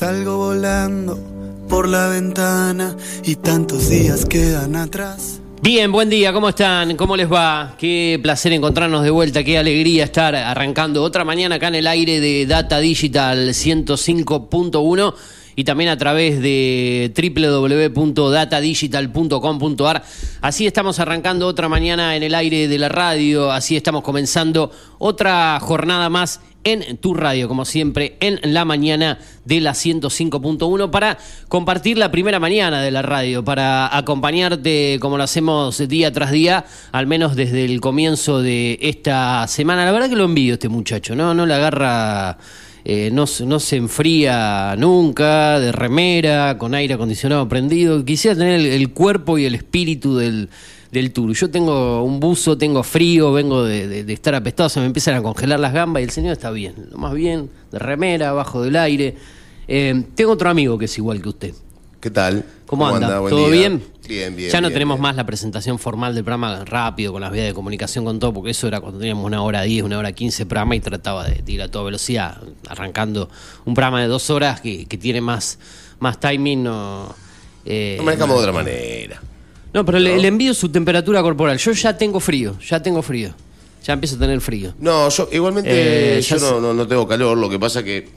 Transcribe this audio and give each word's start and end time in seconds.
Salgo 0.00 0.38
volando 0.38 1.18
por 1.68 1.86
la 1.86 2.08
ventana 2.08 2.96
y 3.22 3.36
tantos 3.36 3.90
días 3.90 4.24
quedan 4.24 4.74
atrás. 4.74 5.42
Bien, 5.60 5.92
buen 5.92 6.08
día, 6.08 6.32
¿cómo 6.32 6.48
están? 6.48 6.96
¿Cómo 6.96 7.18
les 7.18 7.30
va? 7.30 7.74
Qué 7.78 8.18
placer 8.22 8.54
encontrarnos 8.54 9.02
de 9.02 9.10
vuelta, 9.10 9.44
qué 9.44 9.58
alegría 9.58 10.04
estar 10.04 10.34
arrancando 10.34 11.02
otra 11.02 11.26
mañana 11.26 11.56
acá 11.56 11.68
en 11.68 11.74
el 11.74 11.86
aire 11.86 12.18
de 12.18 12.46
Data 12.46 12.78
Digital 12.78 13.50
105.1 13.50 15.14
y 15.54 15.64
también 15.64 15.90
a 15.90 15.98
través 15.98 16.40
de 16.40 17.12
www.datadigital.com.ar. 17.94 20.02
Así 20.40 20.66
estamos 20.66 20.98
arrancando 20.98 21.46
otra 21.46 21.68
mañana 21.68 22.16
en 22.16 22.22
el 22.22 22.34
aire 22.34 22.68
de 22.68 22.78
la 22.78 22.88
radio, 22.88 23.52
así 23.52 23.76
estamos 23.76 24.02
comenzando 24.02 24.72
otra 24.98 25.60
jornada 25.60 26.08
más 26.08 26.40
en 26.64 26.96
tu 26.98 27.14
radio, 27.14 27.48
como 27.48 27.64
siempre, 27.64 28.16
en 28.20 28.38
la 28.52 28.64
mañana 28.64 29.18
de 29.44 29.60
la 29.60 29.72
105.1 29.72 30.90
para 30.90 31.18
compartir 31.48 31.98
la 31.98 32.10
primera 32.10 32.38
mañana 32.38 32.82
de 32.82 32.90
la 32.90 33.02
radio, 33.02 33.44
para 33.44 33.96
acompañarte 33.96 34.98
como 35.00 35.16
lo 35.16 35.22
hacemos 35.22 35.78
día 35.88 36.12
tras 36.12 36.30
día, 36.30 36.64
al 36.92 37.06
menos 37.06 37.36
desde 37.36 37.64
el 37.64 37.80
comienzo 37.80 38.42
de 38.42 38.78
esta 38.82 39.46
semana. 39.48 39.84
La 39.84 39.92
verdad 39.92 40.08
que 40.08 40.16
lo 40.16 40.24
envío 40.24 40.54
este 40.54 40.68
muchacho, 40.68 41.14
¿no? 41.14 41.34
No 41.34 41.46
le 41.46 41.54
agarra... 41.54 42.38
Eh, 42.82 43.10
no, 43.12 43.26
no, 43.44 43.60
se 43.60 43.76
enfría 43.76 44.74
nunca, 44.78 45.60
de 45.60 45.70
remera, 45.70 46.56
con 46.56 46.74
aire 46.74 46.94
acondicionado 46.94 47.46
prendido. 47.46 48.02
Quisiera 48.06 48.34
tener 48.38 48.58
el 48.58 48.90
cuerpo 48.94 49.36
y 49.36 49.44
el 49.44 49.54
espíritu 49.54 50.16
del, 50.16 50.48
del 50.90 51.12
tour. 51.12 51.32
Yo 51.32 51.50
tengo 51.50 52.02
un 52.02 52.20
buzo, 52.20 52.58
tengo 52.58 52.82
frío, 52.82 53.32
vengo 53.32 53.64
de, 53.64 54.00
estar 54.12 54.34
apestado, 54.34 54.68
se 54.68 54.80
me 54.80 54.86
empiezan 54.86 55.14
a 55.14 55.22
congelar 55.22 55.60
las 55.60 55.72
gambas 55.72 56.00
y 56.00 56.04
el 56.04 56.10
señor 56.10 56.32
está 56.32 56.50
bien, 56.50 56.74
lo 56.90 56.98
más 56.98 57.14
bien, 57.14 57.50
de 57.70 57.78
remera, 57.78 58.32
bajo 58.32 58.62
del 58.62 58.76
aire. 58.76 59.16
Eh, 59.68 60.04
tengo 60.14 60.32
otro 60.32 60.50
amigo 60.50 60.78
que 60.78 60.86
es 60.86 60.98
igual 60.98 61.22
que 61.22 61.28
usted. 61.28 61.54
¿Qué 62.00 62.10
tal? 62.10 62.44
¿Cómo, 62.66 62.88
anda? 62.88 63.08
¿Todo 63.08 63.50
bien? 63.50 63.82
Bien, 64.08 64.34
bien. 64.34 64.50
Ya 64.50 64.60
no 64.62 64.70
tenemos 64.70 64.98
más 64.98 65.14
la 65.14 65.26
presentación 65.26 65.78
formal 65.78 66.14
del 66.14 66.24
programa 66.24 66.64
rápido, 66.64 67.12
con 67.12 67.20
las 67.20 67.30
vías 67.30 67.46
de 67.46 67.52
comunicación, 67.52 68.06
con 68.06 68.18
todo, 68.18 68.32
porque 68.32 68.50
eso 68.50 68.66
era 68.66 68.80
cuando 68.80 68.98
teníamos 68.98 69.26
una 69.26 69.42
hora 69.42 69.62
diez, 69.62 69.84
una 69.84 69.98
hora 69.98 70.12
quince 70.12 70.46
programa 70.46 70.76
y 70.76 70.80
trataba 70.80 71.26
de 71.26 71.52
ir 71.52 71.60
a 71.60 71.68
toda 71.68 71.84
velocidad, 71.84 72.40
arrancando 72.68 73.28
un 73.66 73.74
programa 73.74 74.00
de 74.00 74.08
dos 74.08 74.30
horas 74.30 74.62
que, 74.62 74.86
tiene 74.86 75.20
más, 75.20 75.58
más 75.98 76.18
timing. 76.18 76.64
No, 76.64 77.14
eh, 77.66 77.96
no 77.98 78.04
manejamos 78.04 78.36
de 78.36 78.40
otra 78.40 78.52
manera. 78.52 79.20
No, 79.72 79.84
pero 79.84 79.98
Le, 79.98 80.26
envío 80.26 80.52
su 80.54 80.68
temperatura 80.68 81.22
corporal. 81.22 81.58
Yo 81.58 81.72
ya 81.72 81.96
tengo 81.96 82.20
frío, 82.20 82.58
ya 82.60 82.82
tengo 82.82 83.02
frío. 83.02 83.32
Ya 83.82 83.94
empiezo 83.94 84.16
a 84.16 84.18
tener 84.18 84.40
frío. 84.42 84.74
No, 84.78 85.08
yo 85.08 85.28
igualmente 85.32 86.18
eh, 86.18 86.20
yo 86.20 86.60
no, 86.60 86.74
no, 86.74 86.86
tengo 86.86 87.08
calor. 87.08 87.38
Lo 87.38 87.48
que 87.48 87.58
pasa 87.58 87.82
que, 87.82 88.10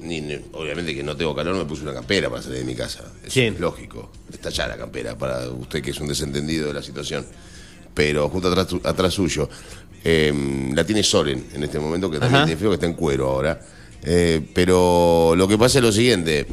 obviamente 0.51 0.93
que 0.93 1.03
no 1.03 1.15
tengo 1.15 1.33
calor, 1.33 1.55
me 1.55 1.63
puse 1.63 1.83
una 1.83 1.93
campera 1.93 2.29
para 2.29 2.41
salir 2.41 2.59
de 2.59 2.65
mi 2.65 2.75
casa. 2.75 3.03
es 3.25 3.59
lógico. 3.59 4.11
Está 4.31 4.49
ya 4.49 4.67
la 4.67 4.75
campera 4.75 5.17
para 5.17 5.49
usted 5.49 5.81
que 5.81 5.91
es 5.91 5.99
un 6.01 6.09
desentendido 6.09 6.67
de 6.67 6.73
la 6.73 6.81
situación. 6.81 7.25
Pero 7.93 8.27
justo 8.27 8.49
atrás, 8.49 8.67
atrás 8.83 9.13
suyo, 9.13 9.47
em, 10.03 10.73
la 10.73 10.83
tiene 10.83 11.01
Soren 11.01 11.45
en 11.53 11.63
este 11.63 11.79
momento, 11.79 12.11
que 12.11 12.19
también 12.19 12.43
tiene 12.43 12.57
frío, 12.57 12.71
que 12.71 12.75
está 12.75 12.87
en 12.87 12.95
cuero 12.95 13.29
ahora. 13.29 13.61
Eh, 14.03 14.41
pero 14.53 15.33
lo 15.37 15.47
que 15.47 15.57
pasa 15.57 15.79
es 15.79 15.83
lo 15.85 15.93
siguiente: 15.93 16.45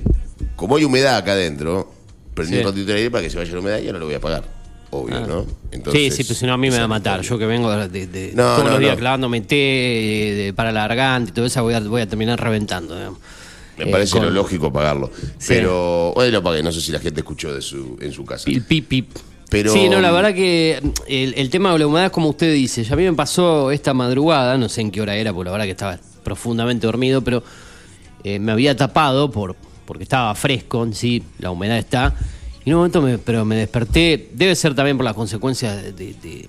como 0.55 0.77
hay 0.77 0.85
humedad 0.85 1.17
acá 1.17 1.33
adentro, 1.33 1.93
prendí 2.33 2.59
un 2.59 2.65
ratito 2.65 2.87
de 2.87 2.95
aire 2.95 3.11
para 3.11 3.25
que 3.25 3.31
se 3.31 3.39
vaya 3.39 3.53
la 3.53 3.59
humedad 3.59 3.81
y 3.81 3.87
ahora 3.89 3.99
lo 3.99 4.05
voy 4.05 4.15
a 4.15 4.19
apagar 4.19 4.60
obvio, 4.91 5.17
ah. 5.17 5.27
¿no? 5.27 5.47
sí, 5.93 6.11
sí, 6.11 6.25
pero 6.25 6.35
si 6.35 6.47
no 6.47 6.53
a 6.53 6.57
mí 6.57 6.71
me 6.71 6.79
va 6.79 6.85
a 6.85 6.89
matar. 6.89 7.23
Yo 7.23 7.39
que 7.39 7.47
vengo 7.47 7.71
de, 7.71 8.33
todos 8.35 8.71
los 8.71 8.79
días 8.79 8.97
clavándome 8.97 9.41
té 9.41 10.53
para 10.55 10.73
la 10.73 10.87
garganta 10.87 11.31
y 11.31 11.35
todo 11.35 11.47
eso, 11.47 11.63
voy 11.63 11.75
a, 11.75 11.81
voy 11.81 12.03
a 12.03 12.09
terminar 12.09 12.41
reventando. 12.41 13.19
Me 13.79 13.87
parece 13.87 14.19
eh, 14.19 14.23
lo 14.23 14.31
lógico 14.31 14.73
pagarlo. 14.73 15.11
Pero 15.47 16.13
hoy 16.13 16.31
lo 16.31 16.43
pagué, 16.43 16.63
no 16.63 16.73
sé 16.73 16.81
si 16.81 16.93
la 16.93 16.99
gente 16.99 17.21
escuchó 17.21 17.55
de 17.55 17.63
su, 17.63 17.97
en 18.01 18.13
su 18.13 18.25
casa. 18.25 18.51
El 18.51 18.63
pip, 18.63 18.89
pip. 18.89 19.11
Pero... 19.49 19.73
Sí, 19.73 19.89
no, 19.89 20.01
la 20.01 20.13
verdad 20.13 20.33
que 20.33 20.81
el, 21.09 21.51
tema 21.51 21.73
de 21.73 21.81
la 21.81 21.87
humedad 21.87 22.07
es 22.07 22.13
como 22.13 22.29
usted 22.29 22.53
dice. 22.53 22.85
Ya 22.85 22.93
a 22.93 22.97
mí 22.97 23.05
me 23.05 23.15
pasó 23.15 23.71
esta 23.71 23.95
madrugada, 23.95 24.57
no 24.59 24.69
sé 24.69 24.81
en 24.81 24.91
qué 24.91 25.01
hora 25.01 25.17
era, 25.17 25.33
porque 25.33 25.47
la 25.47 25.53
verdad 25.53 25.65
que 25.65 25.73
estaba 25.73 25.99
profundamente 26.23 26.87
dormido, 26.87 27.23
pero 27.23 27.43
eh, 28.23 28.39
me 28.39 28.53
había 28.53 28.77
tapado 28.77 29.31
por 29.31 29.57
porque 29.91 30.05
estaba 30.05 30.33
fresco 30.37 30.85
en 30.85 30.95
sí, 30.95 31.25
la 31.41 31.51
humedad 31.51 31.77
está 31.77 32.15
y 32.65 32.71
en 32.71 32.75
un 32.75 32.81
momento, 32.81 33.01
me, 33.01 33.19
pero 33.19 33.45
me 33.45 33.57
desperté, 33.57 34.29
debe 34.33 34.55
ser 34.55 34.75
también 34.75 34.97
por 34.97 35.05
las 35.05 35.15
consecuencias 35.15 35.97
de, 35.97 36.49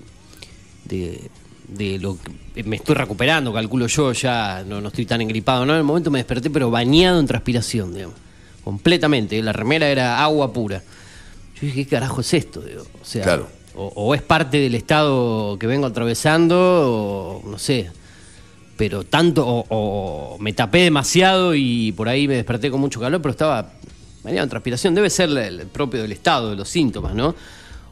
de, 0.84 1.98
lo 1.98 2.18
que 2.54 2.62
me 2.64 2.76
estoy 2.76 2.94
recuperando, 2.94 3.52
calculo 3.52 3.86
yo, 3.86 4.12
ya 4.12 4.62
no, 4.66 4.80
no 4.80 4.88
estoy 4.88 5.06
tan 5.06 5.22
engripado, 5.22 5.64
¿no? 5.64 5.72
En 5.72 5.78
el 5.78 5.84
momento 5.84 6.10
me 6.10 6.18
desperté, 6.18 6.50
pero 6.50 6.70
bañado 6.70 7.18
en 7.18 7.26
transpiración, 7.26 7.94
digamos, 7.94 8.16
completamente. 8.62 9.40
La 9.42 9.54
remera 9.54 9.88
era 9.88 10.22
agua 10.22 10.52
pura. 10.52 10.82
Yo 11.54 11.66
dije, 11.66 11.84
¿qué 11.84 11.90
carajo 11.90 12.20
es 12.20 12.34
esto? 12.34 12.62
O 13.00 13.04
sea, 13.04 13.40
o, 13.74 14.14
es 14.14 14.20
parte 14.20 14.58
del 14.58 14.74
estado 14.74 15.58
que 15.58 15.66
vengo 15.66 15.86
atravesando, 15.86 16.56
o 16.58 17.42
no 17.48 17.58
sé. 17.58 17.90
Pero 18.76 19.04
tanto, 19.04 19.46
o, 19.46 19.64
o 19.70 20.38
me 20.40 20.52
tapé 20.52 20.80
demasiado 20.80 21.54
y 21.54 21.92
por 21.92 22.08
ahí 22.10 22.28
me 22.28 22.34
desperté 22.34 22.70
con 22.70 22.80
mucho 22.80 23.00
calor, 23.00 23.22
pero 23.22 23.32
estaba 23.32 23.72
en 24.24 24.48
transpiración 24.48 24.94
debe 24.94 25.10
ser 25.10 25.30
el 25.30 25.66
propio 25.66 26.02
del 26.02 26.12
estado, 26.12 26.50
de 26.50 26.56
los 26.56 26.68
síntomas, 26.68 27.14
¿no? 27.14 27.34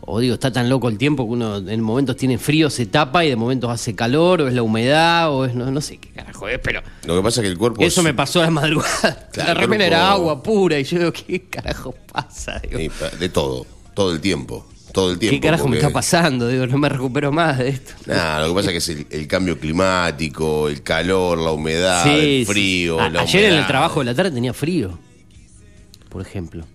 O 0.03 0.19
digo, 0.19 0.35
está 0.35 0.51
tan 0.51 0.69
loco 0.69 0.89
el 0.89 0.97
tiempo 0.97 1.27
que 1.27 1.33
uno 1.33 1.59
en 1.59 1.81
momentos 1.81 2.17
tiene 2.17 2.39
frío, 2.39 2.71
se 2.71 2.87
tapa 2.87 3.25
y 3.25 3.29
de 3.29 3.37
momentos 3.37 3.71
hace 3.71 3.95
calor, 3.95 4.41
o 4.41 4.49
es 4.49 4.55
la 4.55 4.63
humedad, 4.63 5.31
o 5.31 5.45
es 5.45 5.55
no, 5.55 5.71
no 5.71 5.81
sé 5.81 5.99
qué 5.99 6.09
carajo 6.11 6.49
es, 6.49 6.59
pero. 6.59 6.83
Lo 7.05 7.17
que 7.17 7.23
pasa 7.23 7.41
es 7.41 7.45
que 7.45 7.53
el 7.53 7.59
cuerpo. 7.59 7.83
Eso 7.83 8.03
me 8.03 8.15
pasó 8.15 8.41
a 8.41 8.45
la 8.45 8.51
madrugada. 8.51 9.29
la 9.37 9.55
remera 9.55 9.87
era 9.87 10.11
agua 10.11 10.43
pura 10.43 10.79
y 10.79 10.85
yo 10.85 10.99
digo, 10.99 11.13
¿qué 11.13 11.43
carajo 11.43 11.95
pasa? 12.13 12.61
de 12.61 13.29
todo, 13.29 13.67
todo 13.95 14.13
el 14.13 14.21
tiempo. 14.21 14.67
Todo 14.93 15.13
el 15.13 15.19
tiempo. 15.19 15.37
¿Qué 15.37 15.41
carajo 15.41 15.69
me 15.69 15.77
está 15.77 15.91
pasando? 15.91 16.49
Digo, 16.49 16.67
no 16.67 16.79
me 16.79 16.89
recupero 16.89 17.31
más 17.31 17.59
de 17.59 17.69
esto. 17.69 17.93
Nada, 18.07 18.41
lo 18.41 18.49
que 18.49 18.55
pasa 18.55 18.73
es 18.73 18.85
que 18.85 18.93
es 18.93 19.07
el, 19.11 19.29
cambio 19.29 19.61
climático, 19.61 20.69
el 20.69 20.83
calor, 20.83 21.39
la 21.39 21.53
humedad, 21.53 22.09
el 22.09 22.45
frío. 22.47 22.99
ayer 23.01 23.53
en 23.53 23.59
el 23.59 23.67
trabajo 23.67 24.01
de 24.01 24.07
la 24.07 24.15
tarde 24.15 24.33
tenía 24.33 24.53
frío 24.53 24.99
por 26.11 26.21
ejemplo. 26.21 26.67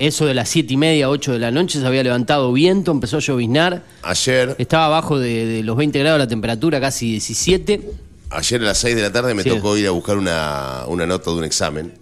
eso 0.00 0.24
de 0.24 0.34
las 0.34 0.48
siete 0.48 0.72
y 0.72 0.76
media, 0.76 1.10
8 1.10 1.32
de 1.34 1.38
la 1.38 1.50
noche, 1.50 1.78
se 1.78 1.86
había 1.86 2.02
levantado 2.02 2.52
viento, 2.52 2.90
empezó 2.90 3.18
a 3.18 3.20
lloviznar. 3.20 3.82
Ayer. 4.02 4.56
Estaba 4.58 4.86
abajo 4.86 5.18
de, 5.18 5.62
los 5.62 5.76
20 5.76 5.98
grados 5.98 6.18
la 6.18 6.28
temperatura, 6.28 6.80
casi 6.80 7.10
17. 7.10 7.90
Ayer 8.30 8.62
a 8.62 8.64
las 8.64 8.78
6 8.78 8.96
de 8.96 9.02
la 9.02 9.12
tarde 9.12 9.34
me 9.34 9.44
tocó 9.44 9.76
ir 9.76 9.86
a 9.86 9.90
buscar 9.90 10.16
una, 10.16 10.84
nota 10.88 11.30
de 11.30 11.36
un 11.36 11.44
examen 11.44 11.92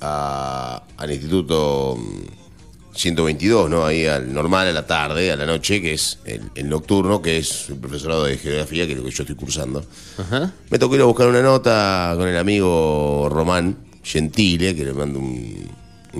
al 0.00 1.10
Instituto 1.10 1.98
122, 2.94 3.68
mm, 3.68 3.70
¿no? 3.70 3.86
Ahí 3.86 4.06
al 4.06 4.32
normal, 4.32 4.68
a 4.68 4.72
la 4.72 4.86
tarde, 4.86 5.30
a 5.30 5.36
la 5.36 5.46
noche, 5.46 5.80
que 5.80 5.94
es 5.94 6.18
el, 6.24 6.68
nocturno, 6.68 7.22
que 7.22 7.38
es 7.38 7.68
el 7.68 7.76
profesorado 7.76 8.24
de 8.24 8.36
geografía, 8.36 8.86
que 8.86 8.92
es 8.92 8.98
lo 8.98 9.04
que 9.04 9.10
yo 9.10 9.22
estoy 9.22 9.36
cursando. 9.36 9.84
Me 10.70 10.78
tocó 10.78 10.94
ir 10.94 11.02
a 11.02 11.04
buscar 11.04 11.28
una 11.28 11.42
nota 11.42 12.14
con 12.16 12.28
el 12.28 12.36
amigo 12.36 13.28
Román 13.30 13.76
Gentile, 14.02 14.74
que 14.74 14.84
le 14.84 14.92
mando 14.92 15.18
un, 15.18 15.70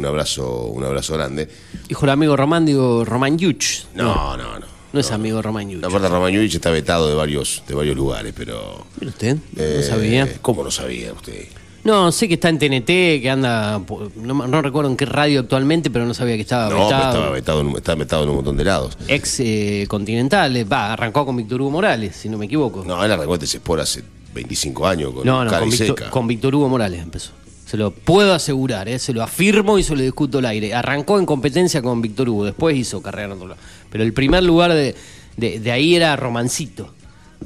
abrazo, 0.05 0.67
un 0.67 0.85
abrazo 0.85 1.15
grande. 1.15 1.49
Hijo 1.89 2.03
del 2.03 2.11
amigo 2.11 2.37
Román, 2.37 2.67
digo 2.67 3.05
Román 3.05 3.39
Yuch. 3.39 3.85
No, 3.95 4.37
no, 4.37 4.59
no. 4.59 4.67
no. 4.93 5.01
es 5.01 5.11
amigo 5.11 5.43
Román 5.43 5.69
Yuch. 5.71 5.85
Aparte, 5.85 6.09
Román 6.09 6.33
Yuch 6.33 6.55
está 6.55 6.71
vetado 6.71 7.09
de 7.09 7.15
varios, 7.15 7.63
de 7.67 7.75
varios 7.75 7.97
lugares, 7.97 8.33
pero. 8.37 8.87
¿Mira 9.01 9.11
usted? 9.11 9.37
no 9.57 9.83
sabía. 9.83 10.25
Eh, 10.25 10.39
¿Cómo 10.41 10.63
no 10.65 10.71
sabía 10.71 11.13
usted? 11.13 11.49
No, 11.83 12.13
sé 12.13 12.29
que 12.29 12.35
está 12.35 12.51
en 12.51 12.59
TNT, 12.59 12.87
que 13.23 13.31
anda. 13.31 13.81
No, 14.17 14.63
recuerdo 14.63 14.91
en 14.91 14.97
qué 14.97 15.07
radio 15.07 15.41
actualmente, 15.41 15.91
pero 15.91 16.05
no 16.05 16.13
sabía 16.13 16.37
que 16.37 16.43
estaba 16.43 16.69
no, 16.69 16.85
vetado. 16.85 17.09
estaba 17.09 17.31
vetado, 17.31 17.77
está 17.77 17.95
vetado 17.95 18.23
en 18.25 18.29
un 18.31 18.37
montón 18.37 18.57
de 18.57 18.65
lados. 18.65 18.99
Ex 19.09 19.41
eh, 19.41 19.87
continental, 19.89 20.55
eh, 20.57 20.65
va, 20.65 20.93
arrancó 20.93 21.25
con 21.25 21.37
Víctor 21.37 21.63
Hugo 21.63 21.71
Morales, 21.71 22.17
si 22.17 22.29
no 22.29 22.37
me 22.37 22.47
equivoco. 22.47 22.85
No, 22.85 23.03
él 23.03 23.11
arrancó 23.11 23.37
ese 23.37 23.61
por 23.61 23.81
hace 23.81 24.03
25 24.35 24.87
años 24.87 25.13
con 25.15 25.27
No, 25.27 25.45
no, 25.45 25.51
con 26.11 26.27
Víctor 26.27 26.55
Hugo 26.55 26.69
Morales 26.69 27.01
empezó. 27.01 27.33
Se 27.71 27.77
lo 27.77 27.93
puedo 27.93 28.35
asegurar, 28.35 28.89
¿eh? 28.89 28.99
se 28.99 29.13
lo 29.13 29.23
afirmo 29.23 29.79
y 29.79 29.85
se 29.85 29.95
lo 29.95 30.03
discuto 30.03 30.39
al 30.39 30.47
aire. 30.47 30.75
Arrancó 30.75 31.21
en 31.21 31.25
competencia 31.25 31.81
con 31.81 32.03
Víctor 32.03 32.29
Hugo, 32.29 32.45
después 32.45 32.77
hizo 32.77 33.01
carrera 33.01 33.33
en. 33.33 33.55
Pero 33.93 34.03
el 34.03 34.13
primer 34.13 34.43
lugar 34.43 34.73
de, 34.73 34.97
de, 35.37 35.71
ahí 35.71 35.95
era 35.95 36.17
Romancito, 36.17 36.93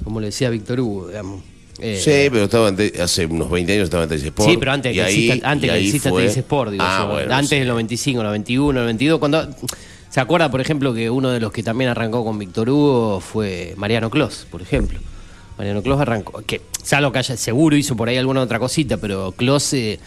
como 0.02 0.20
le 0.20 0.28
decía 0.28 0.48
Víctor 0.48 0.80
Hugo, 0.80 1.08
digamos. 1.08 1.42
Eh, 1.78 2.00
sí, 2.02 2.30
pero 2.30 2.44
estaba 2.44 2.72
hace 3.02 3.26
unos 3.26 3.50
20 3.50 3.70
años 3.74 3.84
estaba 3.84 4.04
en 4.04 4.08
Teis 4.08 4.22
Sport. 4.22 4.48
Sí, 4.48 4.56
pero 4.56 4.72
antes 4.72 4.94
que 4.94 5.02
exista, 5.02 5.50
antes 5.50 5.70
que 5.70 5.78
exista 5.78 6.08
Sport, 6.08 6.70
digo 6.70 6.84
ah, 6.86 7.20
antes 7.30 7.58
del 7.58 7.68
95, 7.68 8.22
91, 8.22 8.80
92, 8.80 9.18
cuando... 9.18 9.46
¿Se 10.08 10.20
acuerda, 10.20 10.50
por 10.50 10.62
ejemplo, 10.62 10.94
que 10.94 11.10
uno 11.10 11.28
de 11.28 11.40
los 11.40 11.52
que 11.52 11.62
también 11.62 11.90
arrancó 11.90 12.24
con 12.24 12.38
Víctor 12.38 12.70
Hugo 12.70 13.20
fue 13.20 13.74
Mariano 13.76 14.08
Clos, 14.08 14.46
por 14.50 14.62
ejemplo? 14.62 15.00
Mariano 15.58 15.82
Clos 15.82 16.00
arrancó, 16.00 16.42
que 16.42 16.60
salvo 16.82 17.12
que 17.12 17.18
haya, 17.18 17.36
seguro 17.36 17.76
hizo 17.76 17.96
por 17.96 18.08
ahí 18.08 18.16
alguna 18.16 18.42
otra 18.42 18.58
cosita, 18.58 18.96
pero 18.96 19.32
Clos 19.32 19.72
eh, 19.72 20.00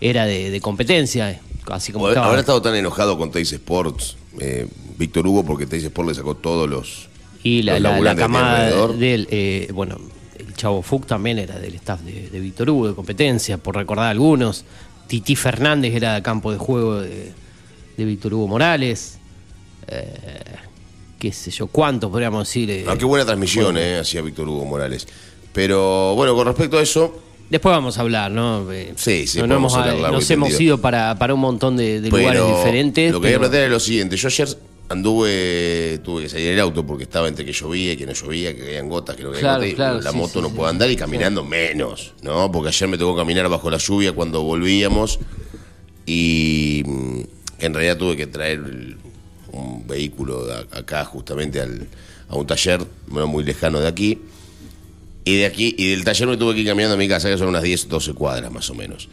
era 0.00 0.24
de, 0.24 0.60
competencia, 0.60 1.30
eh, 1.30 1.40
así 1.66 1.92
como 1.92 2.08
estaba. 2.08 2.28
Habrá 2.28 2.40
estado 2.40 2.62
tan 2.62 2.74
enojado 2.74 3.18
con 3.18 3.30
Teis 3.30 3.52
Sports, 3.52 4.16
eh, 4.40 4.66
Víctor 4.98 5.26
Hugo, 5.26 5.44
porque 5.44 5.66
Teis 5.66 5.84
Sports 5.84 6.08
le 6.08 6.14
sacó 6.14 6.34
todos 6.34 6.68
los. 6.68 7.08
Y 7.42 7.62
la, 7.62 7.78
la, 7.78 8.16
camada 8.16 8.88
de 8.88 9.14
él, 9.14 9.68
bueno, 9.74 9.98
el 10.38 10.54
Chavo 10.54 10.82
Fuc 10.82 11.06
también 11.06 11.38
era 11.38 11.58
del 11.58 11.74
staff 11.74 12.00
de, 12.00 12.40
Víctor 12.40 12.70
Hugo, 12.70 12.88
de 12.88 12.94
competencia, 12.94 13.58
por 13.58 13.76
recordar 13.76 14.06
algunos. 14.06 14.64
Titi 15.06 15.36
Fernández 15.36 15.94
era 15.94 16.22
campo 16.22 16.50
de 16.52 16.58
juego 16.58 17.00
de, 17.00 17.32
Víctor 17.96 18.34
Hugo 18.34 18.48
Morales. 18.48 19.18
Eh, 19.88 20.06
qué 21.24 21.32
sé 21.32 21.50
yo, 21.50 21.68
cuántos 21.68 22.10
podríamos 22.10 22.46
decir. 22.46 22.70
Eh, 22.70 22.84
ah, 22.86 22.96
qué 22.98 23.04
buena 23.06 23.24
transmisión 23.24 23.78
eh, 23.78 23.98
hacía 23.98 24.20
Víctor 24.20 24.46
Hugo 24.46 24.66
Morales. 24.66 25.06
Pero 25.52 26.14
bueno, 26.14 26.34
con 26.34 26.46
respecto 26.46 26.78
a 26.78 26.82
eso. 26.82 27.18
Después 27.48 27.74
vamos 27.74 27.96
a 27.96 28.02
hablar, 28.02 28.30
¿no? 28.30 28.66
sí, 28.96 29.26
sí, 29.26 29.40
no, 29.42 29.54
hemos, 29.54 29.74
Nos 29.76 30.30
hemos 30.30 30.60
ido 30.60 30.78
para, 30.78 31.18
para 31.18 31.34
un 31.34 31.40
montón 31.40 31.76
de, 31.76 32.00
lugares 32.00 32.46
diferentes. 32.46 33.12
Lo 33.12 33.20
que 33.20 33.28
voy 33.28 33.36
a 33.36 33.38
plantear 33.38 33.64
es 33.64 33.70
lo 33.70 33.80
siguiente. 33.80 34.16
Yo 34.16 34.28
ayer 34.28 34.48
anduve, 34.88 36.00
tuve 36.02 36.22
que 36.24 36.28
salir 36.28 36.48
del 36.48 36.60
auto 36.60 36.84
porque 36.84 37.04
estaba 37.04 37.28
entre 37.28 37.44
que 37.44 37.52
llovía 37.52 37.92
y 37.92 37.96
que 37.96 38.06
no 38.06 38.12
llovía, 38.12 38.54
que 38.54 38.64
caían 38.64 38.88
gotas, 38.88 39.16
que 39.16 39.22
no 39.22 39.32
caían 39.32 39.60
gotas, 39.60 40.04
la 40.04 40.12
moto 40.12 40.42
no 40.42 40.50
puede 40.50 40.70
andar 40.70 40.90
y 40.90 40.96
caminando 40.96 41.44
menos, 41.44 42.14
¿no? 42.22 42.50
Porque 42.50 42.68
ayer 42.68 42.88
me 42.88 42.98
tocó 42.98 43.16
caminar 43.16 43.48
bajo 43.48 43.70
la 43.70 43.78
lluvia 43.78 44.12
cuando 44.12 44.42
volvíamos 44.42 45.20
y 46.06 46.82
mm, 46.84 47.20
en 47.60 47.74
realidad 47.74 47.96
tuve 47.96 48.16
que 48.16 48.26
traer 48.26 48.96
un 49.54 49.86
vehículo 49.86 50.46
acá 50.72 51.04
justamente 51.04 51.60
al, 51.60 51.86
a 52.28 52.36
un 52.36 52.46
taller 52.46 52.84
no 53.08 53.26
muy 53.26 53.44
lejano 53.44 53.80
de 53.80 53.88
aquí. 53.88 54.20
Y 55.24 55.38
de 55.38 55.46
aquí, 55.46 55.74
y 55.78 55.90
del 55.90 56.04
taller 56.04 56.28
me 56.28 56.36
tuve 56.36 56.54
que 56.54 56.60
ir 56.60 56.66
caminando 56.66 56.94
a 56.94 56.98
mi 56.98 57.08
casa, 57.08 57.30
que 57.30 57.38
son 57.38 57.48
unas 57.48 57.62
10, 57.62 57.88
12 57.88 58.12
cuadras 58.12 58.52
más 58.52 58.68
o 58.68 58.74
menos. 58.74 59.08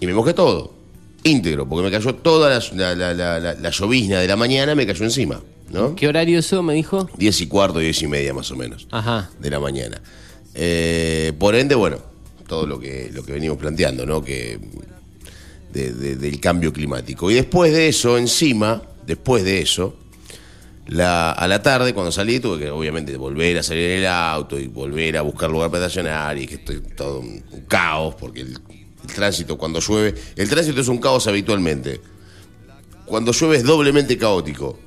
Y 0.00 0.06
me 0.06 0.14
mojé 0.14 0.34
todo 0.34 0.74
íntegro, 1.22 1.68
porque 1.68 1.84
me 1.84 1.90
cayó 1.90 2.14
toda 2.14 2.60
la, 2.74 2.94
la, 2.94 3.70
llovizna 3.70 4.20
de 4.20 4.28
la 4.28 4.36
mañana, 4.36 4.74
me 4.74 4.86
cayó 4.86 5.04
encima. 5.04 5.40
¿no? 5.70 5.96
¿Qué 5.96 6.06
horario 6.06 6.38
eso 6.38 6.62
me 6.62 6.74
dijo? 6.74 7.08
Diez 7.16 7.40
y 7.40 7.48
cuarto, 7.48 7.80
diez 7.80 8.00
y 8.02 8.06
media 8.06 8.32
más 8.32 8.50
o 8.52 8.56
menos 8.56 8.86
Ajá. 8.90 9.30
de 9.40 9.50
la 9.50 9.58
mañana. 9.58 10.00
Eh, 10.54 11.32
por 11.38 11.56
ende, 11.56 11.74
bueno, 11.74 11.98
todo 12.46 12.66
lo 12.66 12.78
que, 12.78 13.10
lo 13.12 13.24
que 13.24 13.32
venimos 13.32 13.58
planteando, 13.58 14.06
¿no? 14.06 14.22
Que 14.22 14.58
del 15.72 16.40
cambio 16.40 16.72
climático. 16.72 17.30
Y 17.30 17.34
después 17.34 17.72
de 17.72 17.88
eso, 17.88 18.16
encima, 18.16 18.82
después 19.06 19.44
de 19.44 19.60
eso, 19.60 19.96
la, 20.86 21.32
a 21.32 21.48
la 21.48 21.62
tarde, 21.62 21.94
cuando 21.94 22.12
salí, 22.12 22.40
tuve 22.40 22.58
que 22.58 22.70
obviamente 22.70 23.16
volver 23.16 23.58
a 23.58 23.62
salir 23.62 23.90
en 23.90 23.98
el 23.98 24.06
auto 24.06 24.58
y 24.58 24.66
volver 24.66 25.16
a 25.16 25.22
buscar 25.22 25.50
lugar 25.50 25.70
para 25.70 25.86
estacionar 25.86 26.38
y 26.38 26.46
que 26.46 26.56
estoy 26.56 26.80
todo 26.80 27.20
un 27.20 27.42
caos 27.68 28.14
porque 28.14 28.42
el 28.42 28.58
el 29.06 29.14
tránsito 29.14 29.56
cuando 29.56 29.80
llueve. 29.80 30.14
El 30.34 30.48
tránsito 30.48 30.80
es 30.80 30.88
un 30.88 30.98
caos 30.98 31.26
habitualmente. 31.26 32.00
Cuando 33.04 33.32
llueve 33.32 33.58
es 33.58 33.64
doblemente 33.64 34.18
caótico. 34.18 34.78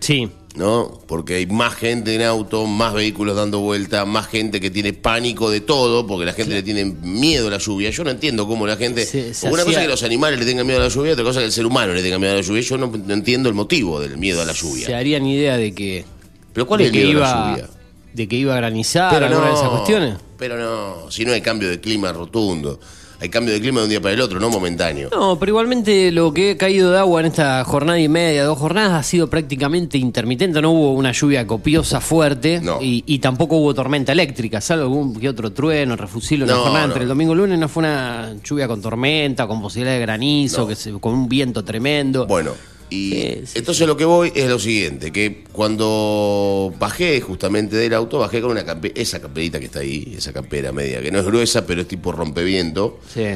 Sí. 0.00 0.28
¿No? 0.56 1.00
Porque 1.06 1.36
hay 1.36 1.46
más 1.46 1.74
gente 1.74 2.12
en 2.14 2.22
auto, 2.22 2.66
más 2.66 2.92
vehículos 2.92 3.36
dando 3.36 3.60
vuelta, 3.60 4.04
más 4.04 4.26
gente 4.26 4.60
que 4.60 4.70
tiene 4.70 4.92
pánico 4.92 5.48
de 5.48 5.60
todo, 5.60 6.06
porque 6.06 6.26
la 6.26 6.32
gente 6.32 6.54
le 6.54 6.62
tiene 6.64 6.84
miedo 6.84 7.46
a 7.46 7.50
la 7.52 7.58
lluvia. 7.58 7.90
Yo 7.90 8.02
no 8.02 8.10
entiendo 8.10 8.48
cómo 8.48 8.66
la 8.66 8.76
gente. 8.76 9.06
una 9.44 9.62
cosa 9.62 9.78
es 9.78 9.86
que 9.86 9.88
los 9.88 10.02
animales 10.02 10.40
le 10.40 10.46
tengan 10.46 10.66
miedo 10.66 10.80
a 10.80 10.84
la 10.84 10.88
lluvia, 10.88 11.12
otra 11.12 11.24
cosa 11.24 11.38
es 11.38 11.44
que 11.44 11.46
el 11.46 11.52
ser 11.52 11.66
humano 11.66 11.94
le 11.94 12.02
tenga 12.02 12.18
miedo 12.18 12.32
a 12.32 12.36
la 12.36 12.42
lluvia. 12.42 12.62
Yo 12.62 12.78
no, 12.78 12.92
entiendo 13.12 13.48
el 13.48 13.54
motivo 13.54 14.00
del 14.00 14.18
miedo 14.18 14.42
a 14.42 14.44
la 14.44 14.52
lluvia. 14.52 14.86
Se 14.86 14.94
harían 14.94 15.24
idea 15.24 15.56
de 15.56 15.72
que. 15.72 16.04
¿Pero 16.52 16.66
cuál 16.66 16.80
es 16.80 16.88
el 16.88 16.92
miedo 16.94 17.24
a 17.24 17.28
la 17.28 17.50
lluvia? 17.50 17.70
De 18.12 18.26
que 18.26 18.36
iba 18.36 18.54
a 18.54 18.56
granizar, 18.56 19.22
alguna 19.22 19.46
de 19.46 19.54
esas 19.54 19.68
cuestiones. 19.68 20.16
Pero 20.36 20.58
no, 20.58 21.10
si 21.12 21.24
no 21.24 21.32
hay 21.32 21.42
cambio 21.42 21.70
de 21.70 21.80
clima 21.80 22.12
rotundo 22.12 22.80
hay 23.20 23.28
cambio 23.28 23.52
de 23.52 23.60
clima 23.60 23.80
de 23.80 23.84
un 23.84 23.90
día 23.90 24.00
para 24.00 24.14
el 24.14 24.20
otro, 24.20 24.40
no 24.40 24.48
momentáneo. 24.48 25.10
No, 25.12 25.38
pero 25.38 25.50
igualmente 25.50 26.10
lo 26.10 26.32
que 26.32 26.52
ha 26.52 26.56
caído 26.56 26.90
de 26.90 26.98
agua 26.98 27.20
en 27.20 27.26
esta 27.26 27.62
jornada 27.64 27.98
y 28.00 28.08
media, 28.08 28.44
dos 28.44 28.58
jornadas, 28.58 28.92
ha 28.92 29.02
sido 29.02 29.28
prácticamente 29.28 29.98
intermitente. 29.98 30.62
No 30.62 30.70
hubo 30.70 30.94
una 30.94 31.12
lluvia 31.12 31.46
copiosa 31.46 32.00
fuerte 32.00 32.62
y, 32.80 33.18
tampoco 33.18 33.56
hubo 33.56 33.74
tormenta 33.74 34.12
eléctrica, 34.12 34.62
salvo 34.62 34.84
algún 34.84 35.20
que 35.20 35.28
otro 35.28 35.52
trueno, 35.52 35.96
refusilo 35.96 36.46
en 36.46 36.50
la 36.50 36.56
jornada 36.56 36.86
entre 36.86 37.02
el 37.02 37.08
domingo 37.08 37.32
y 37.32 37.34
el 37.34 37.38
lunes. 37.40 37.58
No 37.58 37.68
fue 37.68 37.82
una 37.82 38.34
lluvia 38.42 38.66
con 38.66 38.80
tormenta, 38.80 39.46
con 39.46 39.60
posibilidad 39.60 39.94
de 39.94 40.00
granizo, 40.00 40.66
que 40.66 40.74
con 40.98 41.12
un 41.12 41.28
viento 41.28 41.62
tremendo. 41.62 42.26
Bueno, 42.26 42.52
y 42.90 43.44
entonces 43.54 43.86
lo 43.86 43.96
que 43.96 44.04
voy 44.04 44.32
es 44.34 44.48
lo 44.48 44.58
siguiente, 44.58 45.12
que 45.12 45.44
cuando 45.52 46.74
bajé 46.78 47.20
justamente 47.20 47.76
del 47.76 47.94
auto, 47.94 48.18
bajé 48.18 48.40
con 48.40 48.50
una 48.50 48.64
esa 48.96 49.20
camperita 49.20 49.60
que 49.60 49.66
está 49.66 49.78
ahí, 49.78 50.14
esa 50.16 50.32
campera 50.32 50.72
media, 50.72 51.00
que 51.00 51.12
no 51.12 51.20
es 51.20 51.24
gruesa, 51.24 51.64
pero 51.64 51.82
es 51.82 51.88
tipo 51.88 52.10
rompeviento. 52.10 52.98
Sí. 53.14 53.26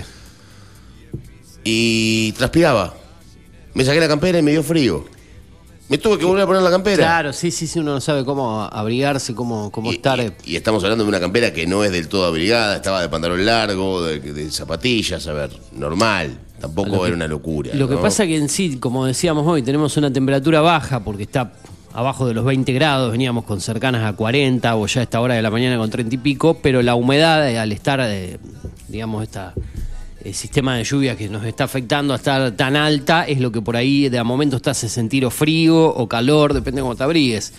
Y 1.62 2.32
transpiraba. 2.32 2.94
Me 3.74 3.84
saqué 3.84 4.00
la 4.00 4.08
campera 4.08 4.38
y 4.38 4.42
me 4.42 4.50
dio 4.50 4.64
frío. 4.64 5.04
Me 5.88 5.98
tuve 5.98 6.18
que 6.18 6.24
volver 6.24 6.42
a 6.42 6.46
poner 6.46 6.62
la 6.62 6.70
campera. 6.70 6.96
Claro, 6.96 7.32
sí, 7.32 7.50
sí, 7.52 7.68
sí, 7.68 7.78
uno 7.78 7.92
no 7.94 8.00
sabe 8.00 8.24
cómo 8.24 8.62
abrigarse, 8.62 9.34
cómo, 9.34 9.70
cómo 9.70 9.92
estar. 9.92 10.34
Y, 10.44 10.56
estamos 10.56 10.82
hablando 10.82 11.04
de 11.04 11.08
una 11.08 11.20
campera 11.20 11.52
que 11.52 11.66
no 11.66 11.84
es 11.84 11.92
del 11.92 12.08
todo 12.08 12.24
abrigada, 12.26 12.76
estaba 12.76 13.00
de 13.02 13.08
pantalón 13.08 13.44
largo, 13.44 14.02
de 14.02 14.50
zapatillas, 14.50 15.26
a 15.28 15.32
ver, 15.32 15.50
normal. 15.72 16.44
Tampoco 16.60 17.06
era 17.06 17.14
una 17.14 17.26
locura. 17.26 17.72
Lo 17.74 17.88
que 17.88 17.96
pasa 17.96 18.26
que 18.26 18.36
en 18.36 18.48
sí, 18.48 18.78
como 18.78 19.06
decíamos 19.06 19.46
hoy, 19.46 19.62
tenemos 19.62 19.96
una 19.96 20.12
temperatura 20.12 20.60
baja 20.60 21.00
porque 21.00 21.24
está 21.24 21.52
abajo 21.92 22.26
de 22.26 22.34
los 22.34 22.44
20 22.44 22.72
grados, 22.72 23.12
veníamos 23.12 23.44
con 23.44 23.60
cercanas 23.60 24.04
a 24.04 24.14
40 24.14 24.74
o 24.76 24.86
ya 24.86 25.00
a 25.00 25.04
esta 25.04 25.20
hora 25.20 25.34
de 25.34 25.42
la 25.42 25.50
mañana 25.50 25.76
con 25.76 25.90
30 25.90 26.14
y 26.14 26.18
pico, 26.18 26.58
pero 26.60 26.82
la 26.82 26.94
humedad 26.94 27.48
eh, 27.48 27.58
al 27.58 27.70
estar, 27.70 28.00
eh, 28.02 28.38
digamos, 28.88 29.22
esta 29.22 29.54
el 30.24 30.34
sistema 30.34 30.76
de 30.76 30.84
lluvia 30.84 31.16
que 31.16 31.28
nos 31.28 31.44
está 31.44 31.64
afectando 31.64 32.14
a 32.14 32.16
estar 32.16 32.52
tan 32.52 32.76
alta 32.76 33.24
es 33.24 33.40
lo 33.40 33.52
que 33.52 33.60
por 33.60 33.76
ahí 33.76 34.08
de 34.08 34.18
a 34.18 34.24
momento 34.24 34.56
está 34.56 34.70
hace 34.70 34.88
sentir 34.88 35.24
o 35.26 35.30
frío 35.30 35.86
o 35.86 36.08
calor, 36.08 36.54
depende 36.54 36.78
de 36.78 36.82
cómo 36.82 36.96
te 36.96 37.04
abrigues. 37.04 37.52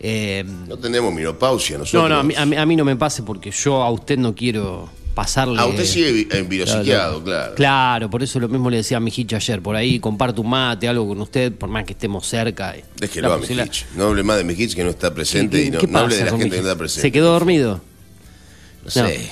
Eh, 0.00 0.44
no 0.66 0.78
tenemos 0.78 1.12
menopausia 1.12 1.78
nosotros. 1.78 2.08
No, 2.08 2.22
no, 2.22 2.60
a 2.60 2.66
mí, 2.66 2.76
no 2.76 2.84
me 2.84 2.96
pase 2.96 3.22
porque 3.22 3.50
yo 3.50 3.82
a 3.82 3.90
usted 3.90 4.18
no 4.18 4.34
quiero 4.34 4.88
pasarle. 5.16 5.58
A 5.58 5.64
usted 5.64 5.86
sigue 5.86 6.28
en 6.30 6.46
claro, 6.84 7.24
claro. 7.56 8.10
Por 8.10 8.22
eso 8.22 8.38
lo 8.38 8.48
mismo 8.48 8.68
le 8.68 8.76
decía 8.76 8.98
a 8.98 9.00
Mijich 9.00 9.32
ayer, 9.32 9.62
por 9.62 9.74
ahí 9.74 9.98
comparto 9.98 10.42
un 10.42 10.50
mate, 10.50 10.86
algo 10.86 11.08
con 11.08 11.18
usted, 11.22 11.52
por 11.52 11.70
más 11.70 11.84
que 11.84 11.94
estemos 11.94 12.26
cerca. 12.26 12.74
Déjelo 12.98 13.32
a 13.32 13.38
Mijich. 13.38 13.86
No 13.96 14.08
hable 14.08 14.22
más 14.22 14.36
de 14.36 14.44
Mijich 14.44 14.74
que 14.74 14.84
no 14.84 14.90
está 14.90 15.12
presente 15.14 15.64
y 15.64 15.70
no, 15.70 15.78
hable 15.98 16.16
de 16.16 16.24
la 16.24 16.30
gente 16.32 16.50
que 16.50 16.62
no 16.62 16.68
está 16.68 16.76
presente. 16.76 17.00
¿Se 17.00 17.10
quedó 17.10 17.32
dormido? 17.32 17.80
No 18.84 18.90
sé. 18.90 19.30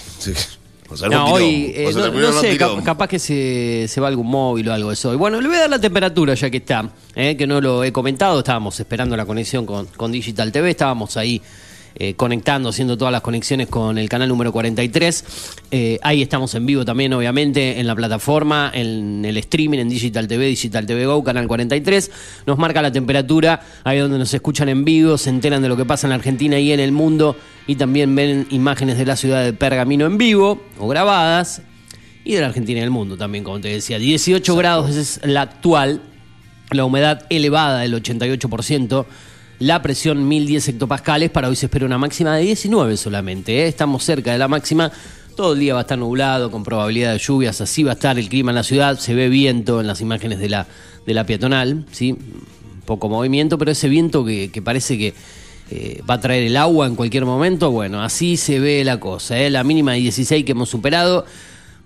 No, 1.11 1.27
hoy, 1.35 1.73
eh, 1.75 1.91
no, 1.95 2.41
sé, 2.41 2.57
capaz 2.57 3.07
que 3.07 3.19
se, 3.19 3.87
se, 3.87 4.01
va 4.01 4.09
algún 4.09 4.27
móvil 4.27 4.71
o 4.71 4.73
algo 4.73 4.89
de 4.89 4.95
eso. 4.95 5.13
Y 5.13 5.17
bueno, 5.17 5.39
le 5.39 5.49
voy 5.49 5.59
a 5.59 5.61
dar 5.61 5.71
la 5.71 5.81
temperatura 5.81 6.33
ya 6.33 6.49
que 6.49 6.59
está, 6.59 6.91
eh, 7.15 7.37
que 7.37 7.47
no 7.47 7.61
lo 7.61 7.85
he 7.85 7.93
comentado. 7.93 8.39
Estábamos 8.39 8.81
esperando 8.81 9.19
la 9.19 9.27
conexión 9.27 9.67
con, 9.67 9.85
con 9.87 10.11
Digital 10.13 10.51
TV, 10.51 10.71
estábamos 10.71 11.19
ahí 11.19 11.43
eh, 11.97 12.15
conectando, 12.15 12.71
haciendo 12.71 12.99
todas 12.99 13.13
las 13.13 13.21
conexiones 13.21 13.69
con 13.69 13.99
el 13.99 14.09
canal 14.09 14.29
número 14.29 14.51
43. 14.51 15.25
Eh, 15.71 15.99
ahí 16.03 16.23
estamos 16.23 16.53
en 16.57 16.67
vivo 16.67 16.85
también, 16.85 17.13
obviamente, 17.13 17.79
en 17.79 17.87
la 17.87 17.95
plataforma, 17.95 18.73
en 18.75 19.25
el 19.25 19.37
streaming, 19.37 19.79
en 19.79 19.89
Digital 19.89 20.27
TV, 20.27 20.47
Digital 20.47 20.87
TV 20.87 21.07
Go, 21.07 21.23
canal 21.23 21.47
43. 21.47 22.11
Nos 22.47 22.59
marca 22.59 22.83
la 22.83 22.91
temperatura, 22.91 23.63
ahí 23.85 23.99
donde 23.99 24.19
nos 24.19 24.35
escuchan 24.35 24.69
en 24.69 24.85
vivo, 24.85 25.17
se 25.17 25.31
enteran 25.31 25.63
de 25.63 25.69
lo 25.69 25.77
que 25.77 25.85
pasa 25.85 26.09
en 26.09 26.13
Argentina 26.13 26.59
y 26.59 26.73
en 26.73 26.81
el 26.81 26.91
mundo, 26.91 27.37
y 27.69 27.77
también 27.77 28.17
ven 28.17 28.49
imágenes 28.51 28.99
de 28.99 29.07
la 29.07 29.15
ciudad 29.15 29.45
de 29.45 29.53
Pergamino 29.53 30.07
en 30.07 30.19
vivo 30.19 30.61
o 30.81 30.89
grabadas, 30.89 31.63
y 32.25 32.35
de 32.35 32.41
la 32.41 32.49
Argentina 32.49 32.81
y 32.81 32.83
el 32.83 32.91
mundo 32.91 33.17
también, 33.17 33.45
como 33.45 33.61
te 33.61 33.69
decía. 33.69 34.01
18 34.01 34.57
grados 34.57 34.97
es 34.97 35.21
la 35.23 35.43
actual, 35.43 36.03
la 36.71 36.85
humedad 36.85 37.25
elevada 37.31 37.81
del 37.81 37.95
88% 37.95 39.07
la 39.59 39.83
presión 39.83 40.27
1010 40.27 40.69
hectopascales. 40.69 41.31
Para 41.31 41.49
hoy 41.49 41.57
se 41.57 41.67
espera 41.67 41.87
una 41.87 41.99
máxima 41.99 42.37
de 42.37 42.43
19 42.43 42.97
solamente. 42.97 43.63
¿eh? 43.63 43.69
Estamos 43.69 44.05
cerca 44.05 44.33
de 44.33 44.39
la 44.39 44.49
máxima. 44.49 44.91
Todo 45.37 45.55
el 45.55 45.61
día 45.61 45.75
va 45.75 45.81
a 45.81 45.83
estar 45.83 45.99
nublado, 45.99 46.51
con 46.51 46.63
probabilidad 46.63 47.13
de 47.13 47.19
lluvias. 47.19 47.61
Así 47.61 47.83
va 47.83 47.93
a 47.93 47.95
estar 47.95 48.19
el 48.19 48.29
clima 48.29 48.53
en 48.53 48.57
la 48.57 48.63
ciudad. 48.63 48.99
Se 48.99 49.15
ve 49.15 49.29
viento 49.29 49.81
en 49.81 49.87
las 49.87 50.01
imágenes 50.01 50.39
de 50.39 50.49
la, 50.49 50.67
de 51.07 51.15
la 51.15 51.25
peatonal. 51.27 51.85
¿sí? 51.91 52.17
Poco 52.85 53.09
movimiento, 53.09 53.59
pero 53.59 53.71
ese 53.71 53.89
viento 53.89 54.25
que, 54.25 54.51
parece 54.63 54.99
que 54.99 55.15
eh, 55.71 56.03
va 56.09 56.15
a 56.15 56.21
traer 56.21 56.45
el 56.45 56.57
agua 56.57 56.87
en 56.87 56.95
cualquier 56.95 57.25
momento. 57.25 57.71
Bueno, 57.71 58.03
así 58.03 58.37
se 58.37 58.61
ve 58.61 58.85
la 58.85 59.01
cosa. 59.01 59.39
¿eh? 59.39 59.51
La 59.51 59.65
mínima 59.65 59.93
de 59.93 59.99
16 59.99 60.45
que 60.45 60.53
hemos 60.53 60.69
superado. 60.69 61.25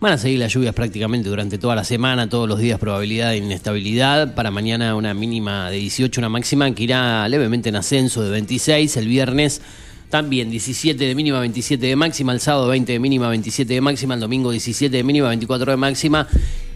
Van 0.01 0.13
a 0.13 0.19
seguir 0.19 0.39
las 0.39 0.53
lluvias 0.53 0.77
prácticamente 0.77 1.29
durante 1.29 1.59
toda 1.59 1.75
la 1.75 1.83
semana, 1.83 2.29
todos 2.29 2.49
los 2.49 2.61
días 2.61 2.79
probabilidad 2.79 3.31
de 3.31 3.39
inestabilidad. 3.39 4.37
Para 4.37 4.53
mañana 4.53 4.95
una 4.95 5.13
mínima 5.13 5.71
de 5.71 5.79
18, 5.79 6.21
una 6.21 6.29
máxima 6.29 6.73
que 6.73 6.85
irá 6.85 7.29
levemente 7.29 7.71
en 7.71 7.75
ascenso 7.75 8.23
de 8.23 8.31
26. 8.31 8.97
El 8.97 9.09
viernes 9.09 9.61
también 10.09 10.51
17 10.51 11.05
de 11.05 11.15
mínima, 11.17 11.41
27 11.41 11.85
de 11.85 11.97
máxima. 11.97 12.33
El 12.33 12.39
sábado 12.39 12.69
20 12.69 12.93
de 12.93 12.99
mínima, 13.01 13.29
27 13.29 13.75
de 13.75 13.81
máxima. 13.81 14.15
El 14.15 14.21
domingo 14.21 14.53
17 14.53 14.97
de 14.97 15.03
mínima, 15.03 15.31
24 15.31 15.73
de 15.73 15.77
máxima. 15.77 16.29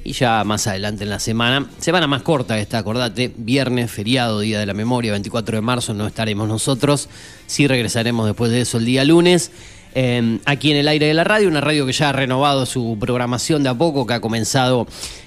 Y 0.03 0.15
ya 0.15 0.43
más 0.43 0.67
adelante 0.67 1.05
en 1.05 1.11
la 1.11 1.21
semana, 1.21 1.69
semana 1.79 2.09
más 2.09 2.23
corta 2.23 2.59
esta, 2.59 2.79
acordate, 2.79 3.33
viernes, 3.37 3.89
feriado, 3.89 4.41
Día 4.41 4.59
de 4.59 4.67
la 4.67 4.75
Memoria, 4.75 5.13
24 5.13 5.59
de 5.59 5.63
marzo, 5.63 5.95
no 5.95 6.09
estaremos 6.09 6.49
nosotros. 6.49 7.09
Sí 7.47 7.69
regresaremos 7.69 8.27
después 8.27 8.51
de 8.51 8.63
eso 8.63 8.79
el 8.79 8.85
día 8.85 9.05
lunes. 9.05 9.53
Em, 9.95 10.39
aquí 10.47 10.71
en 10.71 10.79
el 10.79 10.89
aire 10.89 11.07
de 11.07 11.15
la 11.15 11.25
radio, 11.25 11.49
una 11.49 11.61
radio 11.61 11.85
que 11.85 11.93
ya 11.93 12.09
ha 12.09 12.13
renovado 12.13 12.65
su 12.65 12.97
programación 12.99 13.63
de 13.63 13.69
a 13.69 13.75
poco, 13.75 14.07
que 14.07 14.15
ha 14.15 14.21
comenzado 14.21 14.87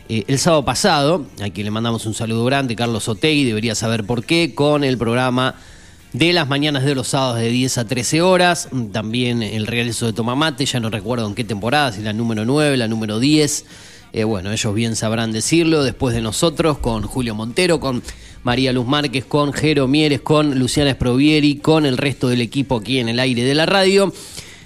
eh, 0.09 0.23
el 0.27 0.39
sábado 0.39 0.65
pasado, 0.65 1.25
a 1.39 1.51
quien 1.51 1.65
le 1.65 1.71
mandamos 1.71 2.07
un 2.07 2.15
saludo 2.15 2.43
grande, 2.45 2.75
Carlos 2.75 3.07
Otei, 3.07 3.43
debería 3.43 3.75
saber 3.75 4.05
por 4.05 4.25
qué, 4.25 4.55
con 4.55 4.83
el 4.83 4.97
programa 4.97 5.53
de 6.13 6.33
las 6.33 6.47
mañanas 6.47 6.83
de 6.83 6.95
los 6.95 7.09
sábados 7.09 7.37
de 7.39 7.49
10 7.49 7.77
a 7.77 7.87
13 7.87 8.21
horas, 8.23 8.69
también 8.91 9.43
el 9.43 9.67
regreso 9.67 10.07
de 10.07 10.13
Tomamate, 10.13 10.65
ya 10.65 10.79
no 10.79 10.89
recuerdo 10.89 11.27
en 11.27 11.35
qué 11.35 11.43
temporada, 11.43 11.91
si 11.91 12.01
la 12.01 12.13
número 12.13 12.43
9, 12.43 12.75
la 12.77 12.87
número 12.87 13.19
10. 13.19 13.65
bueno, 14.25 14.51
ellos 14.51 14.73
bien 14.73 14.95
sabrán 14.95 15.31
decirlo, 15.31 15.83
después 15.83 16.15
de 16.15 16.21
nosotros, 16.21 16.79
con 16.79 17.03
Julio 17.03 17.35
Montero, 17.35 17.79
con 17.79 18.01
María 18.43 18.73
Luz 18.73 18.87
Márquez, 18.87 19.25
con 19.25 19.53
Jero 19.53 19.87
Mieres, 19.87 20.21
con 20.21 20.57
Luciana 20.57 20.93
Sprovieri, 20.93 21.57
con 21.57 21.85
el 21.85 21.97
resto 21.97 22.29
del 22.29 22.41
equipo 22.41 22.77
aquí 22.77 22.99
en 22.99 23.09
el 23.09 23.19
aire 23.19 23.43
de 23.43 23.53
la 23.53 23.65
radio. 23.65 24.11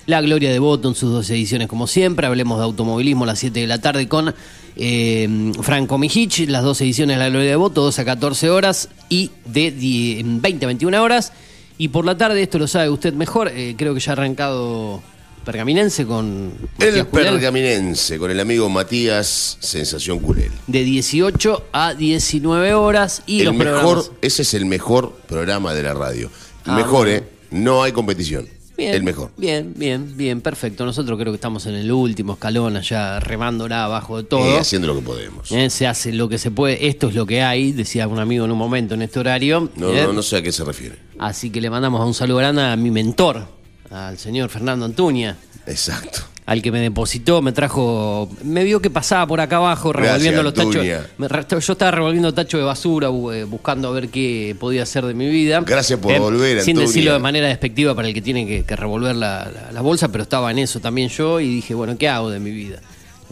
La 0.10 0.22
Gloria 0.22 0.52
de 0.52 0.58
Voto 0.58 0.90
en 0.90 0.96
sus 0.96 1.12
dos 1.12 1.30
ediciones 1.30 1.68
como 1.68 1.86
siempre. 1.86 2.26
Hablemos 2.26 2.58
de 2.58 2.64
automovilismo 2.64 3.26
a 3.26 3.28
las 3.28 3.40
7 3.40 3.60
de 3.60 3.68
la 3.68 3.80
tarde 3.80 4.08
con 4.08 4.34
eh, 4.76 5.52
Franco 5.62 6.00
Mijich. 6.00 6.48
Las 6.50 6.64
dos 6.64 6.82
ediciones 6.82 7.18
de 7.18 7.24
La 7.24 7.30
Gloria 7.30 7.52
de 7.52 7.56
Voto, 7.56 7.84
2 7.84 8.00
a 8.00 8.06
14 8.06 8.50
horas 8.50 8.90
y 9.08 9.30
de 9.46 10.22
20 10.26 10.66
a 10.66 10.68
21 10.68 11.04
horas. 11.04 11.32
Y 11.78 11.90
por 11.90 12.06
la 12.06 12.18
tarde, 12.18 12.42
esto 12.42 12.58
lo 12.58 12.68
sabe 12.68 12.90
usted 12.90 13.14
mejor, 13.14 13.50
eh, 13.50 13.76
creo 13.78 13.94
que 13.94 14.00
ya 14.00 14.12
ha 14.12 14.14
arrancado 14.14 15.02
Pergaminense 15.46 16.06
con... 16.06 16.54
el 16.80 17.06
Pergaminense, 17.08 18.18
con 18.18 18.32
el 18.32 18.40
amigo 18.40 18.68
Matías 18.68 19.58
Sensación 19.60 20.20
Culel. 20.20 20.52
De 20.68 20.84
18 20.84 21.68
a 21.72 21.94
19 21.94 22.74
horas 22.74 23.22
y 23.26 23.42
el 23.42 23.54
mejor, 23.54 24.12
Ese 24.22 24.42
es 24.42 24.54
el 24.56 24.66
mejor 24.66 25.14
programa 25.28 25.74
de 25.74 25.84
la 25.84 25.94
radio. 25.94 26.30
Ah, 26.66 26.76
mejor, 26.76 27.08
¿eh? 27.08 27.24
No 27.52 27.84
hay 27.84 27.92
competición. 27.92 28.48
Bien, 28.80 28.94
el 28.94 29.04
mejor. 29.04 29.32
Bien, 29.36 29.74
bien, 29.76 30.16
bien, 30.16 30.40
perfecto. 30.40 30.86
Nosotros 30.86 31.20
creo 31.20 31.34
que 31.34 31.36
estamos 31.36 31.66
en 31.66 31.76
el 31.76 31.92
último 31.92 32.34
escalón, 32.34 32.78
allá 32.78 33.20
remándola 33.20 33.84
abajo 33.84 34.16
de 34.16 34.24
todo. 34.24 34.46
Eh, 34.46 34.58
haciendo 34.58 34.88
lo 34.88 34.96
que 34.96 35.02
podemos. 35.02 35.52
Eh, 35.52 35.70
se 35.70 35.86
hace 35.86 36.14
lo 36.14 36.30
que 36.30 36.38
se 36.38 36.50
puede. 36.50 36.88
Esto 36.88 37.10
es 37.10 37.16
lo 37.16 37.26
que 37.26 37.42
hay, 37.42 37.74
decía 37.74 38.08
un 38.08 38.20
amigo 38.20 38.46
en 38.46 38.52
un 38.52 38.58
momento 38.58 38.94
en 38.94 39.02
este 39.02 39.20
horario. 39.20 39.70
No, 39.76 39.92
no, 39.92 40.14
no 40.14 40.24
sé 40.24 40.38
a 40.38 40.42
qué 40.42 40.54
se 40.54 40.64
refiere. 40.64 40.96
Así 41.20 41.50
que 41.50 41.60
le 41.60 41.70
mandamos 41.70 42.08
un 42.08 42.14
saludo 42.14 42.38
grande 42.38 42.62
a 42.62 42.78
mi 42.78 42.90
mentor, 42.90 43.46
al 43.92 44.18
señor 44.18 44.50
Fernando 44.50 44.86
Antuña. 44.86 45.36
Exacto. 45.68 46.22
Al 46.50 46.64
que 46.64 46.72
me 46.72 46.80
depositó, 46.80 47.44
me 47.44 47.52
trajo. 47.52 48.28
Me 48.44 48.64
vio 48.64 48.82
que 48.82 48.90
pasaba 48.90 49.28
por 49.28 49.40
acá 49.40 49.58
abajo 49.58 49.94
revolviendo 49.94 50.42
los 50.42 50.56
tachos. 50.56 50.84
yo 50.84 51.74
estaba 51.74 51.92
revolviendo 51.92 52.34
tachos 52.34 52.60
de 52.60 52.66
basura, 52.66 53.10
eh, 53.10 53.44
buscando 53.44 53.90
a 53.90 53.92
ver 53.92 54.10
qué 54.10 54.56
podía 54.60 54.82
hacer 54.82 55.06
de 55.06 55.14
mi 55.14 55.30
vida. 55.30 55.62
Gracias 55.64 56.00
por 56.00 56.18
volver, 56.18 56.64
Sin 56.64 56.78
decirlo 56.78 57.14
de 57.14 57.20
manera 57.20 57.48
despectiva 57.50 57.94
para 57.94 58.08
el 58.08 58.16
que 58.16 58.24
tiene 58.24 58.64
que, 58.64 58.76
revolver 58.76 59.16
la, 59.16 59.80
bolsa, 59.84 60.08
pero 60.08 60.24
estaba 60.24 60.50
en 60.50 60.58
eso 60.58 60.80
también 60.80 61.10
yo 61.10 61.40
y 61.40 61.58
dije, 61.58 61.76
bueno, 61.76 61.96
¿qué 62.00 62.10
hago 62.10 62.32
de 62.32 62.40
mi 62.40 62.50
vida? 62.50 62.80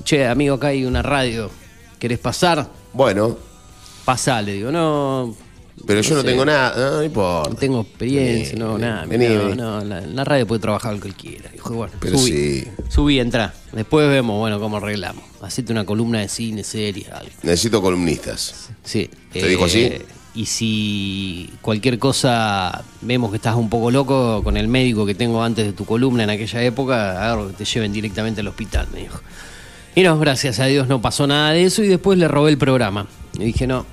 Che, 0.03 0.27
amigo, 0.27 0.53
acá 0.53 0.67
hay 0.67 0.85
una 0.85 1.01
radio. 1.01 1.49
¿Querés 1.97 2.19
pasar? 2.19 2.69
Bueno. 2.93 3.35
Pasá, 4.05 4.43
le 4.43 4.53
digo, 4.53 4.71
no 4.71 5.35
pero 5.85 6.01
yo 6.01 6.15
no, 6.15 6.23
tengo 6.23 6.43
nada, 6.43 6.91
no, 6.97 7.03
importa. 7.03 7.49
No 7.49 7.55
tengo 7.55 7.81
experiencia, 7.81 8.57
no, 8.57 8.77
nada. 8.77 9.05
no, 9.05 9.83
la, 9.83 10.23
radio 10.23 10.47
puede 10.47 10.59
trabajar 10.59 10.93
lo 10.93 10.99
que 10.99 11.07
él 11.09 11.15
quiera. 11.15 11.49
Dijo, 11.51 11.73
bueno, 11.73 11.93
Pero 11.99 12.17
subí, 12.17 12.31
sí. 12.31 12.67
subí, 12.89 13.19
entra. 13.19 13.53
Después 13.71 14.09
vemos, 14.09 14.39
bueno, 14.39 14.59
cómo 14.59 14.77
arreglamos. 14.77 15.23
Hacete 15.41 15.71
una 15.71 15.85
columna 15.85 16.19
de 16.19 16.29
cine, 16.29 16.63
series, 16.63 17.09
algo. 17.09 17.31
Necesito 17.43 17.81
columnistas. 17.81 18.69
Sí. 18.83 19.09
¿Te 19.31 19.47
dijo 19.47 19.65
así? 19.65 19.83
Eh, 19.83 20.05
y 20.33 20.45
si 20.45 21.49
cualquier 21.61 21.99
cosa 21.99 22.83
vemos 23.01 23.31
que 23.31 23.37
estás 23.37 23.55
un 23.55 23.69
poco 23.69 23.89
loco 23.89 24.43
con 24.43 24.57
el 24.57 24.67
médico 24.67 25.05
que 25.05 25.15
tengo 25.15 25.43
antes 25.43 25.65
de 25.65 25.73
tu 25.73 25.85
columna 25.85 26.23
en 26.23 26.29
aquella 26.29 26.63
época, 26.63 27.11
agarro 27.11 27.47
que 27.47 27.53
te 27.53 27.65
lleven 27.65 27.91
directamente 27.93 28.41
al 28.41 28.47
hospital, 28.47 28.87
me 28.93 29.01
dijo. 29.01 29.19
Y 29.95 30.03
no, 30.03 30.17
gracias 30.19 30.59
a 30.59 30.65
Dios 30.65 30.87
no 30.87 31.01
pasó 31.01 31.25
nada 31.25 31.53
de 31.53 31.63
eso 31.63 31.83
y 31.83 31.87
después 31.87 32.19
le 32.19 32.27
robé 32.27 32.51
el 32.51 32.57
programa. 32.59 33.07
Y 33.39 33.45
dije, 33.45 33.65
no, 33.65 33.85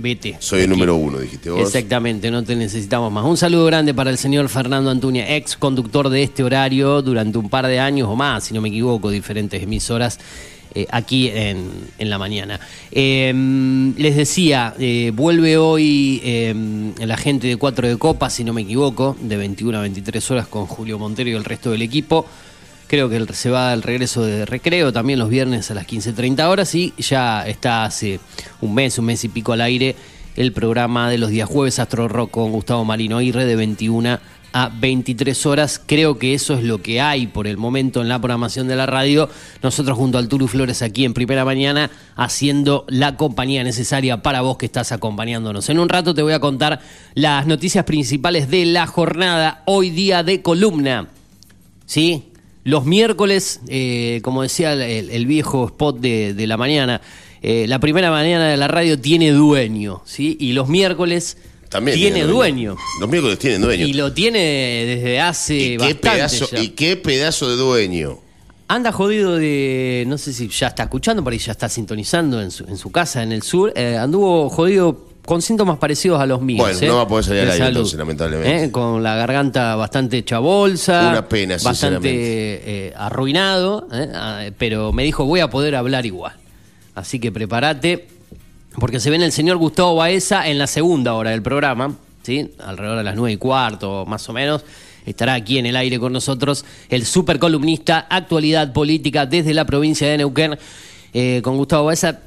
vete. 0.00 0.36
Soy 0.40 0.62
el 0.62 0.70
número 0.70 0.96
uno, 0.96 1.18
dijiste 1.18 1.50
vos. 1.50 1.60
Exactamente, 1.60 2.30
no 2.30 2.42
te 2.42 2.56
necesitamos 2.56 3.12
más. 3.12 3.24
Un 3.24 3.36
saludo 3.36 3.64
grande 3.66 3.94
para 3.94 4.10
el 4.10 4.18
señor 4.18 4.48
Fernando 4.48 4.90
Antuña, 4.90 5.36
ex 5.36 5.56
conductor 5.56 6.08
de 6.08 6.22
este 6.22 6.42
horario 6.42 7.02
durante 7.02 7.38
un 7.38 7.48
par 7.48 7.66
de 7.66 7.78
años 7.78 8.08
o 8.08 8.16
más, 8.16 8.44
si 8.44 8.54
no 8.54 8.60
me 8.60 8.68
equivoco, 8.68 9.10
diferentes 9.10 9.62
emisoras. 9.62 10.18
Eh, 10.72 10.86
aquí 10.90 11.28
en, 11.34 11.82
la 11.98 12.16
mañana. 12.16 12.60
Em, 12.92 13.92
les 13.96 14.14
decía, 14.14 14.72
eh, 14.78 15.10
vuelve 15.12 15.56
hoy 15.56 16.20
em, 16.22 16.94
la 16.94 17.16
gente 17.16 17.48
de 17.48 17.56
Cuatro 17.56 17.88
de 17.88 17.96
Copa, 17.96 18.30
si 18.30 18.44
no 18.44 18.52
me 18.52 18.62
equivoco, 18.62 19.16
de 19.20 19.36
21 19.36 19.78
a 19.78 19.80
23 19.80 20.30
horas 20.30 20.46
con 20.46 20.66
Julio 20.66 20.96
Montero 20.96 21.28
y 21.28 21.32
el 21.32 21.44
resto 21.44 21.72
del 21.72 21.82
equipo. 21.82 22.24
Creo 22.90 23.08
que 23.08 23.24
se 23.34 23.50
va 23.50 23.70
al 23.70 23.84
regreso 23.84 24.24
de 24.24 24.44
recreo 24.44 24.92
también 24.92 25.20
los 25.20 25.28
viernes 25.28 25.70
a 25.70 25.74
las 25.74 25.86
15.30 25.86 26.48
horas 26.48 26.74
y 26.74 26.92
ya 26.98 27.46
está 27.46 27.84
hace 27.84 28.18
un 28.60 28.74
mes, 28.74 28.98
un 28.98 29.04
mes 29.04 29.22
y 29.22 29.28
pico 29.28 29.52
al 29.52 29.60
aire 29.60 29.94
el 30.34 30.52
programa 30.52 31.08
de 31.08 31.16
los 31.16 31.30
días 31.30 31.48
jueves 31.48 31.78
Astro 31.78 32.08
Rock 32.08 32.32
con 32.32 32.50
Gustavo 32.50 32.84
Marino 32.84 33.20
Irre 33.20 33.44
de 33.44 33.54
21 33.54 34.18
a 34.52 34.68
23 34.70 35.46
horas. 35.46 35.80
Creo 35.86 36.18
que 36.18 36.34
eso 36.34 36.54
es 36.54 36.64
lo 36.64 36.82
que 36.82 37.00
hay 37.00 37.28
por 37.28 37.46
el 37.46 37.58
momento 37.58 38.02
en 38.02 38.08
la 38.08 38.18
programación 38.18 38.66
de 38.66 38.74
la 38.74 38.86
radio. 38.86 39.28
Nosotros 39.62 39.96
junto 39.96 40.18
al 40.18 40.26
Turu 40.26 40.48
Flores 40.48 40.82
aquí 40.82 41.04
en 41.04 41.14
primera 41.14 41.44
mañana 41.44 41.92
haciendo 42.16 42.86
la 42.88 43.16
compañía 43.16 43.62
necesaria 43.62 44.20
para 44.20 44.40
vos 44.40 44.56
que 44.56 44.66
estás 44.66 44.90
acompañándonos. 44.90 45.68
En 45.68 45.78
un 45.78 45.88
rato 45.88 46.12
te 46.12 46.22
voy 46.22 46.32
a 46.32 46.40
contar 46.40 46.80
las 47.14 47.46
noticias 47.46 47.84
principales 47.84 48.50
de 48.50 48.66
la 48.66 48.88
jornada, 48.88 49.62
hoy 49.66 49.90
día 49.90 50.24
de 50.24 50.42
columna. 50.42 51.06
¿Sí? 51.86 52.29
Los 52.64 52.84
miércoles, 52.84 53.60
eh, 53.68 54.20
como 54.22 54.42
decía 54.42 54.74
el, 54.74 55.26
viejo 55.26 55.66
spot 55.66 55.98
de, 55.98 56.46
la 56.46 56.56
mañana, 56.56 57.00
eh, 57.42 57.66
la 57.66 57.78
primera 57.78 58.10
mañana 58.10 58.48
de 58.48 58.56
la 58.56 58.68
radio 58.68 58.98
tiene 58.98 59.32
dueño, 59.32 60.02
¿sí? 60.04 60.36
Y 60.38 60.52
los 60.52 60.68
miércoles 60.68 61.38
también 61.70 61.96
tiene, 61.96 62.24
dueño. 62.24 62.76
Los 63.00 63.08
miércoles 63.08 63.38
tienen 63.38 63.62
dueño. 63.62 63.86
Y 63.86 63.94
lo 63.94 64.12
tiene 64.12 64.38
desde 64.86 65.20
hace 65.20 65.54
¿Y 65.56 65.76
qué 65.78 65.94
pedazo, 65.94 66.48
¿Y 66.60 66.68
qué 66.70 66.96
pedazo 66.96 67.48
de 67.48 67.56
dueño? 67.56 68.18
Anda 68.68 68.92
jodido 68.92 69.36
de. 69.36 70.04
No 70.06 70.18
sé 70.18 70.32
si 70.32 70.48
ya 70.48 70.68
está 70.68 70.84
escuchando, 70.84 71.24
por 71.24 71.32
ahí 71.32 71.38
ya 71.38 71.52
está 71.52 71.68
sintonizando 71.68 72.42
en 72.42 72.50
su, 72.50 72.64
en 72.64 72.76
su 72.76 72.92
casa 72.92 73.22
en 73.22 73.32
el 73.32 73.42
sur. 73.42 73.72
Eh, 73.74 73.96
anduvo 73.96 74.48
jodido 74.48 75.09
con 75.30 75.42
síntomas 75.42 75.78
parecidos 75.78 76.20
a 76.20 76.26
los 76.26 76.42
míos. 76.42 76.58
Bueno, 76.58 76.76
¿eh? 76.80 76.86
no 76.88 76.96
va 76.96 77.02
a 77.02 77.06
poder 77.06 77.24
salir 77.24 77.42
al 77.42 77.50
aire 77.52 77.66
entonces, 77.68 77.96
lamentablemente. 77.96 78.64
¿eh? 78.64 78.70
Con 78.72 79.00
la 79.00 79.14
garganta 79.14 79.76
bastante 79.76 80.18
hecha 80.18 80.40
bolsa. 80.40 81.08
Una 81.08 81.28
pena, 81.28 81.56
Bastante 81.62 82.08
eh, 82.08 82.92
arruinado, 82.96 83.86
ah, 83.92 84.46
pero 84.58 84.92
me 84.92 85.04
dijo, 85.04 85.24
voy 85.26 85.38
a 85.38 85.48
poder 85.48 85.76
hablar 85.76 86.04
igual. 86.04 86.32
Así 86.96 87.20
que 87.20 87.30
prepárate, 87.30 88.08
porque 88.80 88.98
se 88.98 89.08
viene 89.10 89.24
el 89.24 89.30
señor 89.30 89.58
Gustavo 89.58 89.94
Baeza 89.94 90.48
en 90.48 90.58
la 90.58 90.66
segunda 90.66 91.14
hora 91.14 91.30
del 91.30 91.42
programa, 91.42 91.94
¿sí? 92.24 92.50
alrededor 92.58 92.98
de 92.98 93.04
las 93.04 93.14
nueve 93.14 93.34
y 93.34 93.36
cuarto, 93.36 94.04
más 94.06 94.28
o 94.28 94.32
menos. 94.32 94.64
Estará 95.06 95.34
aquí 95.34 95.58
en 95.58 95.66
el 95.66 95.76
aire 95.76 96.00
con 96.00 96.12
nosotros 96.12 96.64
el 96.88 97.06
supercolumnista 97.06 98.08
Actualidad 98.10 98.72
Política 98.72 99.26
desde 99.26 99.54
la 99.54 99.64
provincia 99.64 100.08
de 100.08 100.18
Neuquén. 100.18 100.58
con 101.44 101.56
Gustavo 101.56 101.84
Baeza 101.84 102.18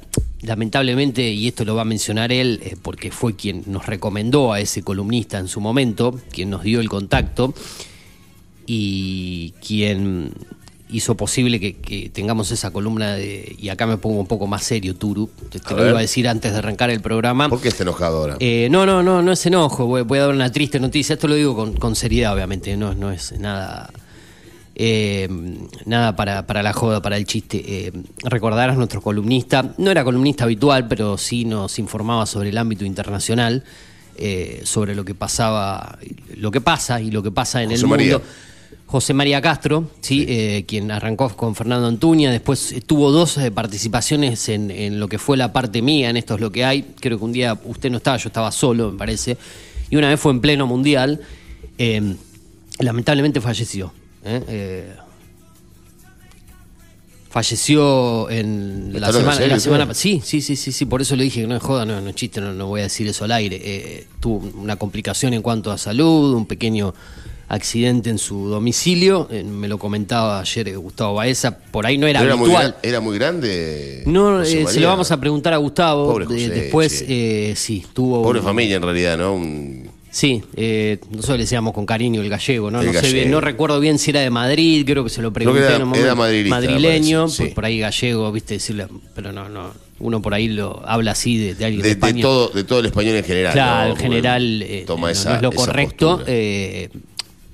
lamentablemente, 0.42 1.28
y 1.30 1.48
esto 1.48 1.64
lo 1.64 1.74
va 1.74 1.82
a 1.82 1.86
mencionar 1.86 2.32
él, 2.32 2.60
eh, 2.62 2.76
porque 2.80 3.10
fue 3.10 3.34
quien 3.34 3.64
nos 3.66 3.86
recomendó 3.86 4.52
a 4.52 4.60
ese 4.60 4.82
columnista 4.82 5.38
en 5.38 5.48
su 5.48 5.60
momento, 5.60 6.18
quien 6.30 6.50
nos 6.50 6.62
dio 6.62 6.80
el 6.80 6.88
contacto 6.88 7.54
y 8.66 9.52
quien 9.66 10.32
hizo 10.90 11.16
posible 11.16 11.58
que, 11.58 12.10
tengamos 12.12 12.50
esa 12.50 12.70
columna 12.70 13.14
de, 13.14 13.56
y 13.58 13.68
acá 13.68 13.86
me 13.86 13.96
pongo 13.96 14.20
un 14.20 14.26
poco 14.26 14.46
más 14.46 14.62
serio, 14.62 14.94
Turu, 14.94 15.28
te, 15.50 15.58
lo 15.74 15.88
iba 15.88 15.98
a 15.98 16.02
decir 16.02 16.28
antes 16.28 16.52
de 16.52 16.58
arrancar 16.58 16.90
el 16.90 17.00
programa. 17.00 17.48
¿Por 17.48 17.60
qué 17.60 17.68
está 17.68 17.82
enojado 17.82 18.18
ahora? 18.18 18.36
Eh, 18.38 18.68
no, 18.70 18.86
no, 18.86 19.02
no, 19.02 19.22
no 19.22 19.32
es 19.32 19.44
enojo, 19.46 19.86
voy, 19.86 20.18
a 20.18 20.22
dar 20.22 20.34
una 20.34 20.52
triste 20.52 20.78
noticia, 20.78 21.14
esto 21.14 21.26
lo 21.26 21.34
digo 21.34 21.56
con, 21.56 21.72
con 21.74 21.96
seriedad, 21.96 22.34
obviamente, 22.34 22.76
no, 22.76 22.94
no 22.94 23.10
es 23.10 23.32
nada 23.38 23.90
eh, 24.76 25.28
nada 25.84 26.16
para, 26.16 26.46
para, 26.46 26.62
la 26.62 26.72
joda, 26.72 27.00
para 27.00 27.16
el 27.16 27.24
chiste. 27.26 27.62
Eh, 27.66 27.92
recordarás 28.24 28.76
nuestro 28.76 29.00
columnista, 29.00 29.74
no 29.78 29.90
era 29.90 30.04
columnista 30.04 30.44
habitual, 30.44 30.88
pero 30.88 31.16
sí 31.16 31.44
nos 31.44 31.78
informaba 31.78 32.26
sobre 32.26 32.48
el 32.48 32.58
ámbito 32.58 32.84
internacional, 32.84 33.64
eh, 34.16 34.62
sobre 34.64 34.94
lo 34.94 35.04
que 35.04 35.14
pasaba, 35.14 35.98
lo 36.36 36.50
que 36.50 36.60
pasa 36.60 37.00
y 37.00 37.10
lo 37.10 37.22
que 37.22 37.30
pasa 37.30 37.62
en 37.62 37.72
el 37.72 37.86
mundo. 37.86 38.22
José 38.86 39.14
María 39.14 39.40
Castro, 39.40 39.90
¿sí? 40.00 40.24
Eh, 40.28 40.64
quien 40.68 40.90
arrancó 40.90 41.28
con 41.30 41.54
Fernando 41.54 41.88
Antuña, 41.88 42.30
después 42.30 42.74
tuvo 42.86 43.10
dos 43.10 43.40
participaciones 43.52 44.48
en, 44.48 44.70
en, 44.70 45.00
lo 45.00 45.08
que 45.08 45.18
fue 45.18 45.36
la 45.36 45.52
parte 45.52 45.82
mía, 45.82 46.10
en 46.10 46.16
esto 46.16 46.34
es 46.34 46.40
lo 46.40 46.52
que 46.52 46.64
hay. 46.64 46.82
Creo 47.00 47.18
que 47.18 47.24
un 47.24 47.32
día 47.32 47.58
usted 47.64 47.90
no 47.90 47.96
estaba, 47.96 48.18
yo 48.18 48.28
estaba 48.28 48.52
solo, 48.52 48.92
me 48.92 48.98
parece, 48.98 49.36
y 49.90 49.96
una 49.96 50.08
vez 50.08 50.20
fue 50.20 50.32
en 50.32 50.40
pleno 50.40 50.66
mundial. 50.66 51.20
lamentablemente 52.78 53.40
falleció. 53.40 53.92
¿Eh? 54.24 54.42
Eh, 54.48 54.92
falleció 57.30 58.30
en 58.30 58.92
la 59.00 59.12
semana, 59.12 59.46
la 59.46 59.60
semana 59.60 59.94
sí, 59.94 60.20
sí, 60.24 60.40
sí, 60.40 60.56
sí, 60.56 60.72
sí, 60.72 60.86
por 60.86 61.02
eso 61.02 61.16
le 61.16 61.24
dije 61.24 61.42
que 61.42 61.46
no 61.46 61.56
es 61.56 61.62
joda, 61.62 61.84
no, 61.84 62.00
no 62.00 62.10
es 62.10 62.14
chiste, 62.14 62.40
no, 62.40 62.66
voy 62.66 62.80
a 62.80 62.84
decir 62.84 63.06
eso 63.06 63.24
al 63.24 63.32
aire. 63.32 63.60
Eh, 63.62 64.06
tuvo 64.20 64.50
una 64.60 64.76
complicación 64.76 65.34
en 65.34 65.42
cuanto 65.42 65.70
a 65.70 65.78
salud, 65.78 66.34
un 66.34 66.46
pequeño 66.46 66.94
accidente 67.46 68.08
en 68.08 68.18
su 68.18 68.48
domicilio, 68.48 69.28
me 69.44 69.68
lo 69.68 69.78
comentaba 69.78 70.40
ayer 70.40 70.76
Gustavo 70.78 71.14
Baeza, 71.14 71.58
por 71.58 71.86
ahí 71.86 71.98
no 71.98 72.06
era, 72.06 72.20
habitual. 72.20 72.76
Muy, 72.82 72.88
¿Era 72.88 73.00
muy 73.00 73.18
grande? 73.18 74.02
No, 74.06 74.44
se 74.44 74.80
lo 74.80 74.88
vamos 74.88 75.10
a 75.10 75.20
preguntar 75.20 75.52
a 75.52 75.58
Gustavo. 75.58 76.18
después, 76.18 77.04
sí, 77.56 77.84
tuvo... 77.92 78.22
Pobre 78.22 78.40
familia 78.40 78.76
en 78.76 78.82
realidad, 78.82 79.18
¿no? 79.18 79.92
Sí, 80.14 80.44
eh, 80.54 81.00
nosotros 81.10 81.38
le 81.38 81.42
decíamos 81.42 81.74
con 81.74 81.84
cariño 81.86 82.20
el 82.20 82.28
gallego, 82.28 82.70
¿no? 82.70 82.80
no, 82.80 82.92
sé 82.92 83.12
bien, 83.12 83.32
no 83.32 83.40
recuerdo 83.40 83.80
bien 83.80 83.98
si 83.98 84.12
era 84.12 84.20
de 84.20 84.30
Madrid, 84.30 84.84
creo 84.86 85.02
que 85.02 85.10
se 85.10 85.20
lo 85.20 85.32
pregunté. 85.32 85.58
Creo 85.58 85.90
que 85.92 86.00
era, 86.00 86.14
madrileño, 86.14 87.26
por, 87.52 87.64
ahí 87.64 87.80
gallego, 87.80 88.30
viste, 88.30 88.54
decirle, 88.54 88.86
pero 89.12 89.32
no, 89.32 89.48
no, 89.48 89.72
uno 89.98 90.22
por 90.22 90.32
ahí 90.32 90.46
lo 90.46 90.80
habla 90.86 91.10
así 91.10 91.36
de, 91.36 91.64
alguien 91.64 91.82
de, 91.82 91.90
España. 91.90 92.14
De 92.14 92.22
todo, 92.22 92.48
de 92.50 92.62
todo 92.62 92.78
el 92.78 92.86
español 92.86 93.16
en 93.16 93.24
general. 93.24 93.52
Claro, 93.54 93.90
en 93.90 93.96
general 93.96 94.62
eh, 94.62 94.86
no, 94.86 95.08
es 95.08 95.26
lo 95.42 95.50
correcto. 95.50 96.22
Eh, 96.28 96.90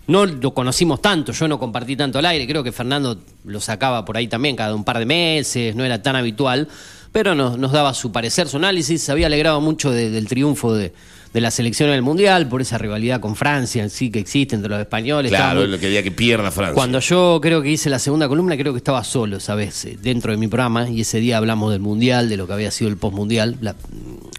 no 0.08 0.26
lo 0.26 0.52
conocimos 0.52 1.00
tanto, 1.00 1.32
yo 1.32 1.48
no 1.48 1.58
compartí 1.58 1.96
tanto 1.96 2.18
al 2.18 2.26
aire, 2.26 2.46
creo 2.46 2.62
que 2.62 2.72
Fernando 2.72 3.22
lo 3.46 3.60
sacaba 3.62 4.04
por 4.04 4.18
ahí 4.18 4.28
también 4.28 4.54
cada 4.54 4.74
un 4.74 4.84
par 4.84 4.98
de 4.98 5.06
meses, 5.06 5.74
no 5.74 5.82
era 5.82 6.02
tan 6.02 6.14
habitual, 6.14 6.68
pero 7.10 7.34
nos, 7.34 7.56
nos 7.56 7.72
daba 7.72 7.94
su 7.94 8.12
parecer, 8.12 8.48
su 8.48 8.58
análisis, 8.58 9.00
se 9.00 9.12
había 9.12 9.28
alegrado 9.28 9.62
mucho 9.62 9.90
del 9.92 10.28
triunfo 10.28 10.74
de, 10.74 10.92
de 11.32 11.40
la 11.40 11.50
selección 11.52 11.90
en 11.90 11.94
el 11.94 12.02
Mundial, 12.02 12.48
por 12.48 12.60
esa 12.60 12.76
rivalidad 12.76 13.20
con 13.20 13.36
Francia 13.36 13.82
en 13.82 13.90
sí 13.90 14.10
que 14.10 14.18
existe 14.18 14.56
entre 14.56 14.68
los 14.68 14.80
españoles. 14.80 15.30
Claro, 15.30 15.64
lo 15.64 15.76
que 15.76 15.82
quería 15.82 16.02
que 16.02 16.10
pierda 16.10 16.50
Francia. 16.50 16.74
Cuando 16.74 16.98
yo 16.98 17.38
creo 17.40 17.62
que 17.62 17.70
hice 17.70 17.88
la 17.88 18.00
segunda 18.00 18.26
columna, 18.26 18.56
creo 18.56 18.72
que 18.72 18.78
estaba 18.78 19.04
solo, 19.04 19.38
¿sabes? 19.38 19.86
Dentro 20.02 20.32
de 20.32 20.38
mi 20.38 20.48
programa, 20.48 20.88
y 20.88 21.02
ese 21.02 21.20
día 21.20 21.36
hablamos 21.36 21.70
del 21.70 21.80
Mundial, 21.80 22.28
de 22.28 22.36
lo 22.36 22.48
que 22.48 22.52
había 22.52 22.70
sido 22.72 22.90
el 22.90 22.96
postmundial. 22.96 23.56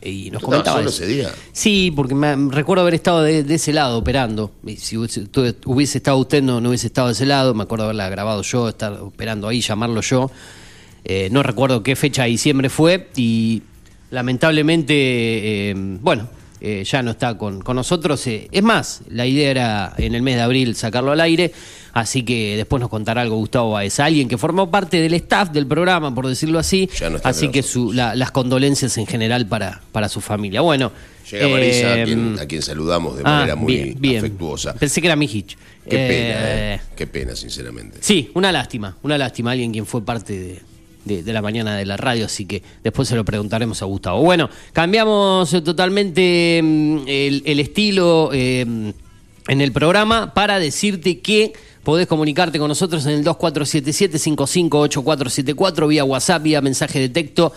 Y 0.02 0.32
nos 0.32 0.44
comentaba. 0.44 0.80
solo 0.80 0.90
ese 0.90 1.08
día? 1.08 1.32
Sí, 1.54 1.94
porque 1.96 2.14
me, 2.14 2.36
recuerdo 2.50 2.82
haber 2.82 2.96
estado 2.96 3.22
de, 3.24 3.40
ese 3.48 3.72
lado 3.72 3.98
operando. 3.98 4.52
Y 4.66 4.76
si 4.76 4.98
hubiese, 4.98 5.98
estado 5.98 6.18
usted, 6.18 6.44
no, 6.44 6.60
no 6.60 6.70
hubiese 6.70 6.88
estado 6.88 7.08
de 7.08 7.14
ese 7.14 7.26
lado. 7.26 7.54
Me 7.54 7.64
acuerdo 7.64 7.86
haberla 7.86 8.10
grabado 8.10 8.42
yo, 8.42 8.68
estar 8.68 8.94
operando 8.94 9.48
ahí, 9.48 9.62
llamarlo 9.62 10.02
yo. 10.02 10.30
Eh, 11.06 11.30
no 11.32 11.42
recuerdo 11.42 11.84
qué 11.84 11.96
fecha 11.96 12.24
de 12.24 12.30
diciembre 12.30 12.70
fue 12.70 13.10
y 13.16 13.64
lamentablemente, 14.12 14.94
eh, 15.72 15.74
bueno, 15.76 16.28
eh, 16.64 16.84
ya 16.86 17.02
no 17.02 17.12
está 17.12 17.38
con, 17.38 17.64
nosotros. 17.74 18.26
Eh, 18.28 18.48
es 18.52 18.62
más, 18.62 19.02
la 19.10 19.26
idea 19.26 19.50
era 19.50 19.94
en 19.98 20.14
el 20.14 20.22
mes 20.22 20.36
de 20.36 20.42
abril 20.42 20.76
sacarlo 20.76 21.12
al 21.12 21.20
aire, 21.20 21.52
así 21.92 22.22
que 22.22 22.56
después 22.56 22.80
nos 22.80 22.90
contará 22.90 23.22
algo 23.22 23.36
Gustavo 23.38 23.72
Baez, 23.72 24.00
alguien 24.00 24.28
que 24.28 24.38
formó 24.38 24.70
parte 24.70 25.02
del 25.02 25.16
staff 25.16 25.50
del 25.50 25.66
programa, 25.66 26.14
por 26.14 26.28
decirlo 26.28 26.60
así, 26.60 26.88
así 27.24 27.50
que 27.50 27.66
las 27.94 28.32
condolencias 28.32 28.96
en 29.00 29.08
general 29.08 29.48
para, 29.48 29.82
para 29.92 30.08
su 30.08 30.22
familia. 30.22 30.62
Bueno. 30.62 30.92
Llega 31.32 31.48
Marisa, 31.48 31.94
a, 32.42 32.46
quien, 32.46 32.62
saludamos 32.62 33.16
de 33.16 33.22
ah, 33.24 33.30
manera 33.30 33.56
muy 33.56 34.18
afectuosa. 34.18 34.74
Pensé 34.74 35.00
que 35.00 35.08
era 35.08 35.16
Mijic. 35.16 35.58
Qué 35.90 35.98
pena, 35.98 36.84
qué 36.96 37.08
pena, 37.08 37.36
sinceramente. 37.36 38.00
Sí, 38.02 38.30
una 38.34 38.52
lástima, 38.52 38.98
una 39.02 39.18
lástima, 39.18 39.52
alguien 39.52 39.72
quien 39.72 39.86
fue 39.86 40.04
parte 40.04 40.38
de, 40.38 40.62
de, 41.06 41.34
la 41.34 41.42
mañana 41.42 41.76
de 41.76 41.86
la 41.86 41.98
radio, 41.98 42.26
así 42.26 42.46
que 42.46 42.62
después 42.84 43.08
se 43.08 43.16
lo 43.16 43.26
preguntaremos 43.26 43.82
a 43.82 43.86
Gustavo. 43.86 44.22
Bueno, 44.22 44.48
cambiamos 44.74 45.50
totalmente 45.64 46.62
mm, 46.64 47.00
el, 47.08 47.60
estilo 47.60 48.30
eh, 48.34 48.62
en 48.62 49.62
el 49.62 49.72
programa 49.72 50.34
para 50.34 50.60
decirte 50.60 51.20
que 51.20 51.54
podés 51.84 52.08
comunicarte 52.08 52.60
con 52.60 52.68
nosotros 52.68 53.06
en 53.06 53.14
el 53.14 53.24
2477-558474 53.26 55.88
vía 55.88 56.04
WhatsApp, 56.04 56.44
vía 56.44 56.60
mensaje 56.62 57.00
de 57.00 57.08
texto 57.10 57.54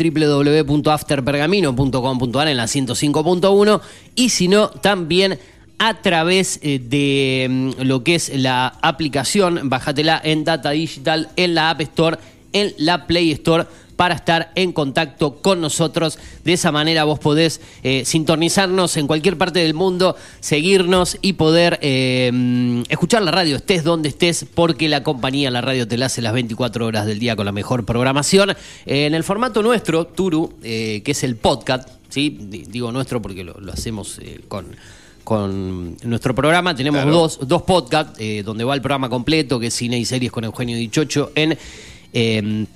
www.afterpergamino.com.ar 0.65 2.47
en 2.47 2.57
la 2.57 2.67
105.1 2.67 3.81
y 4.15 4.29
si 4.29 4.47
no, 4.47 4.69
también 4.69 5.41
a 5.81 6.01
través 6.01 6.61
eh, 6.63 6.79
de 6.79 7.49
mm, 7.51 7.73
lo 7.83 8.05
que 8.05 8.15
es 8.15 8.39
la 8.39 8.69
aplicación, 8.83 9.69
bájatela 9.69 10.21
en 10.23 10.45
Data 10.45 10.71
Digital, 10.71 11.31
en 11.35 11.57
la 11.57 11.71
App 11.71 11.81
Store, 11.81 12.19
en 12.53 12.73
la 12.79 13.09
Play 13.09 13.33
Store 13.33 13.67
para 13.97 14.15
estar 14.15 14.53
en 14.55 14.73
contacto 14.73 15.37
con 15.43 15.61
nosotros. 15.61 16.19
De 16.45 16.53
esa 16.53 16.73
manera 16.73 17.05
vos 17.05 17.19
podés 17.19 17.61
eh, 17.83 18.05
sintonizarnos 18.05 18.97
en 18.97 19.07
cualquier 19.07 19.39
parte 19.39 19.61
del 19.61 19.75
mundo, 19.75 20.17
seguirnos 20.41 21.19
y 21.23 21.35
poder 21.35 21.79
eh, 21.83 22.31
mm, 22.33 22.83
escuchar 22.89 23.23
la 23.23 23.31
radio, 23.31 23.57
estés 23.57 23.85
donde 23.85 24.09
estés, 24.09 24.47
porque 24.55 24.89
la 24.89 25.03
compañía, 25.03 25.51
la 25.51 25.61
radio 25.61 25.87
te 25.87 25.97
la 25.97 26.07
hace 26.07 26.23
las 26.23 26.33
24 26.33 26.87
horas 26.87 27.07
del 27.07 27.19
día 27.19 27.37
con 27.37 27.47
la 27.47 27.53
mejor 27.53 27.85
programación. 27.85 28.55
en 28.87 29.15
el 29.15 29.25
formato 29.25 29.63
nuestro, 29.63 30.07
Turu, 30.07 30.55
que 30.61 31.03
es 31.05 31.25
el 31.25 31.37
podcast, 31.37 31.89
¿sí? 32.09 32.37
digo 32.41 32.93
nuestro 32.93 33.21
porque 33.23 33.45
lo 33.45 33.73
hacemos 33.73 34.21
con 34.49 34.77
con 35.25 35.97
nuestro 36.05 36.35
programa. 36.35 36.77
Tenemos 36.77 37.05
dos, 37.07 37.39
dos 37.49 37.63
podcasts 37.63 38.15
eh, 38.21 38.43
donde 38.45 38.63
va 38.63 38.75
el 38.75 38.83
programa 38.83 39.09
completo, 39.09 39.59
que 39.59 39.69
es 39.69 39.75
Cine 39.75 39.99
y 39.99 40.05
Series 40.05 40.31
con 40.31 40.45
Eugenio 40.45 40.77
Dichocho, 40.77 41.33
en 41.35 41.59
em, 42.13 42.67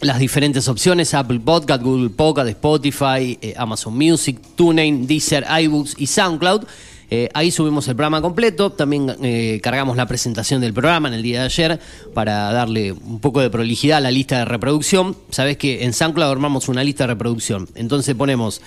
las 0.00 0.18
diferentes 0.18 0.68
opciones, 0.68 1.14
Apple 1.14 1.40
Podcast, 1.40 1.82
Google 1.82 2.10
Podcast, 2.10 2.48
Spotify, 2.48 3.38
eh, 3.40 3.54
Amazon 3.56 3.96
Music, 3.96 4.38
TuneIn, 4.54 5.06
Deezer, 5.06 5.44
iBooks 5.62 5.94
y 5.98 6.06
SoundCloud. 6.06 6.64
Eh, 7.08 7.28
ahí 7.34 7.50
subimos 7.50 7.86
el 7.88 7.94
programa 7.94 8.20
completo, 8.20 8.72
también 8.72 9.14
cargamos 9.62 9.96
la 9.96 10.06
presentación 10.06 10.60
del 10.60 10.74
programa 10.74 11.06
en 11.08 11.14
el 11.14 11.22
día 11.22 11.40
de 11.40 11.46
ayer 11.46 11.80
para 12.14 12.52
darle 12.52 12.92
un 12.92 13.20
poco 13.20 13.40
de 13.40 13.48
prolijidad 13.48 13.98
a 13.98 14.00
la 14.00 14.10
lista 14.10 14.38
de 14.38 14.44
reproducción. 14.44 15.16
Sabes 15.30 15.56
que 15.56 15.84
en 15.84 15.92
SoundCloud 15.92 16.30
armamos 16.30 16.68
una 16.68 16.82
lista 16.82 17.04
de 17.04 17.08
reproducción, 17.08 17.68
entonces 17.76 18.14
ponemos 18.16 18.60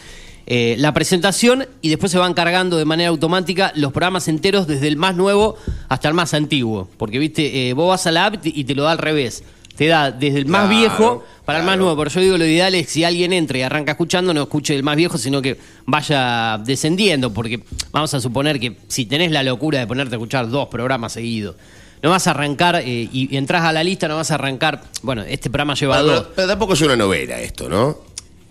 eh, 0.51 0.75
la 0.79 0.95
presentación 0.95 1.67
y 1.83 1.89
después 1.89 2.11
se 2.11 2.17
van 2.17 2.33
cargando 2.33 2.77
de 2.77 2.85
manera 2.85 3.09
automática 3.09 3.71
los 3.75 3.91
programas 3.91 4.27
enteros 4.27 4.65
desde 4.65 4.87
el 4.87 4.97
más 4.97 5.15
nuevo 5.15 5.55
hasta 5.89 6.07
el 6.07 6.15
más 6.15 6.33
antiguo. 6.33 6.89
Porque, 6.97 7.19
viste, 7.19 7.69
eh, 7.69 7.73
vos 7.73 7.87
vas 7.87 8.07
a 8.07 8.11
la 8.11 8.25
app 8.25 8.43
y 8.43 8.63
te 8.63 8.73
lo 8.73 8.81
da 8.83 8.93
al 8.93 8.97
revés. 8.97 9.43
Te 9.79 9.87
da 9.87 10.11
desde 10.11 10.39
el 10.39 10.45
más 10.45 10.69
viejo 10.69 11.23
para 11.45 11.59
el 11.59 11.65
más 11.65 11.77
nuevo. 11.77 11.95
Pero 11.95 12.09
yo 12.09 12.19
digo, 12.19 12.37
lo 12.37 12.45
ideal 12.45 12.75
es 12.75 12.89
si 12.89 13.05
alguien 13.05 13.31
entra 13.31 13.59
y 13.59 13.61
arranca 13.61 13.93
escuchando, 13.93 14.33
no 14.33 14.41
escuche 14.41 14.75
el 14.75 14.83
más 14.83 14.97
viejo, 14.97 15.17
sino 15.17 15.41
que 15.41 15.57
vaya 15.85 16.57
descendiendo. 16.57 17.33
Porque 17.33 17.63
vamos 17.93 18.13
a 18.13 18.19
suponer 18.19 18.59
que 18.59 18.75
si 18.89 19.05
tenés 19.05 19.31
la 19.31 19.41
locura 19.41 19.79
de 19.79 19.87
ponerte 19.87 20.15
a 20.15 20.17
escuchar 20.17 20.49
dos 20.49 20.67
programas 20.67 21.13
seguidos, 21.13 21.55
no 22.03 22.09
vas 22.09 22.27
a 22.27 22.31
arrancar 22.31 22.75
eh, 22.75 23.07
y, 23.09 23.33
entras 23.37 23.63
a 23.63 23.71
la 23.71 23.81
lista, 23.81 24.09
no 24.09 24.17
vas 24.17 24.31
a 24.31 24.35
arrancar. 24.35 24.81
Bueno, 25.01 25.21
este 25.21 25.49
programa 25.49 25.75
lleva 25.75 26.01
dos. 26.01 26.27
pero, 26.35 26.49
tampoco 26.49 26.73
es 26.73 26.81
una 26.81 26.97
novela 26.97 27.39
esto, 27.39 27.69
¿no? 27.69 27.99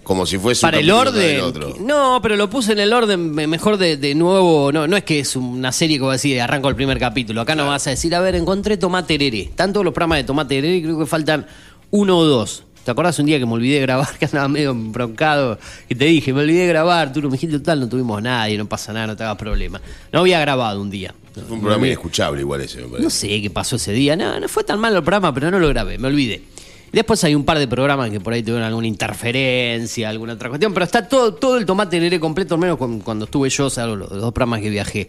Como 0.08 0.24
si 0.24 0.38
fuese 0.38 0.62
Para 0.62 0.78
el 0.78 0.90
orden. 0.90 1.52
No, 1.80 2.20
pero 2.22 2.34
lo 2.34 2.48
puse 2.48 2.72
en 2.72 2.78
el 2.78 2.94
orden 2.94 3.30
mejor 3.30 3.76
de, 3.76 4.14
nuevo. 4.14 4.72
No, 4.72 4.86
no 4.86 4.96
es 4.96 5.04
que 5.04 5.20
es 5.20 5.36
una 5.36 5.70
serie 5.70 5.98
que 5.98 6.04
va 6.04 6.12
a 6.12 6.14
decir 6.14 6.40
arranco 6.40 6.70
el 6.70 6.76
primer 6.76 6.98
capítulo. 6.98 7.42
Acá 7.42 7.54
no 7.54 7.66
vas 7.66 7.86
a 7.88 7.90
decir, 7.90 8.14
a 8.14 8.20
ver, 8.20 8.34
encontré 8.34 8.78
tomate 8.78 9.16
herere. 9.16 9.50
Tanto 9.54 9.84
los 9.84 9.92
programas 9.92 10.16
de 10.16 10.24
tomate 10.24 10.56
herere, 10.56 10.80
creo 10.82 10.98
que 10.98 11.04
faltan 11.04 11.46
uno 11.90 12.16
o 12.16 12.24
dos. 12.24 12.64
¿Te 12.86 12.90
acordás 12.90 13.18
un 13.18 13.26
día 13.26 13.38
que 13.38 13.44
me 13.44 13.52
olvidé 13.52 13.74
de 13.74 13.80
grabar, 13.82 14.08
que 14.18 14.24
andaba 14.24 14.48
medio 14.48 14.74
broncado? 14.74 15.58
Y 15.90 15.94
te 15.94 16.06
dije, 16.06 16.32
me 16.32 16.40
olvidé 16.40 16.60
de 16.60 16.68
grabar, 16.68 17.12
tú 17.12 17.20
me 17.20 17.32
dijiste 17.32 17.58
total, 17.58 17.80
no 17.80 17.88
tuvimos 17.90 18.22
nadie, 18.22 18.56
no 18.56 18.66
pasa 18.66 18.94
nada, 18.94 19.08
no 19.08 19.14
te 19.14 19.24
hagas 19.24 19.36
problema. 19.36 19.78
No 20.10 20.20
había 20.20 20.40
grabado 20.40 20.80
un 20.80 20.88
día. 20.88 21.14
Fue 21.34 21.54
un 21.54 21.60
programa 21.60 21.86
inescuchable 21.86 22.40
igual 22.40 22.62
ese, 22.62 22.80
me 22.86 22.98
No 22.98 23.10
sé 23.10 23.42
qué 23.42 23.50
pasó 23.50 23.76
ese 23.76 23.92
día. 23.92 24.16
No, 24.16 24.40
no 24.40 24.48
fue 24.48 24.64
tan 24.64 24.80
malo 24.80 24.96
el 24.96 25.02
programa, 25.02 25.34
pero 25.34 25.50
no 25.50 25.58
lo 25.58 25.68
grabé, 25.68 25.98
me 25.98 26.08
olvidé. 26.08 26.44
Después 26.92 27.22
hay 27.24 27.34
un 27.34 27.44
par 27.44 27.58
de 27.58 27.68
programas 27.68 28.10
que 28.10 28.20
por 28.20 28.32
ahí 28.32 28.42
tuvieron 28.42 28.66
alguna 28.66 28.86
interferencia, 28.86 30.08
alguna 30.08 30.34
otra 30.34 30.48
cuestión, 30.48 30.72
pero 30.72 30.84
está 30.84 31.06
todo, 31.06 31.34
todo 31.34 31.58
el 31.58 31.66
tomate 31.66 31.98
aire 31.98 32.18
completo, 32.18 32.54
al 32.54 32.60
menos 32.60 32.78
cuando 32.78 33.24
estuve 33.24 33.50
yo, 33.50 33.66
o 33.66 33.70
sea, 33.70 33.86
los 33.86 34.08
dos 34.08 34.32
programas 34.32 34.60
que 34.60 34.70
viajé. 34.70 35.08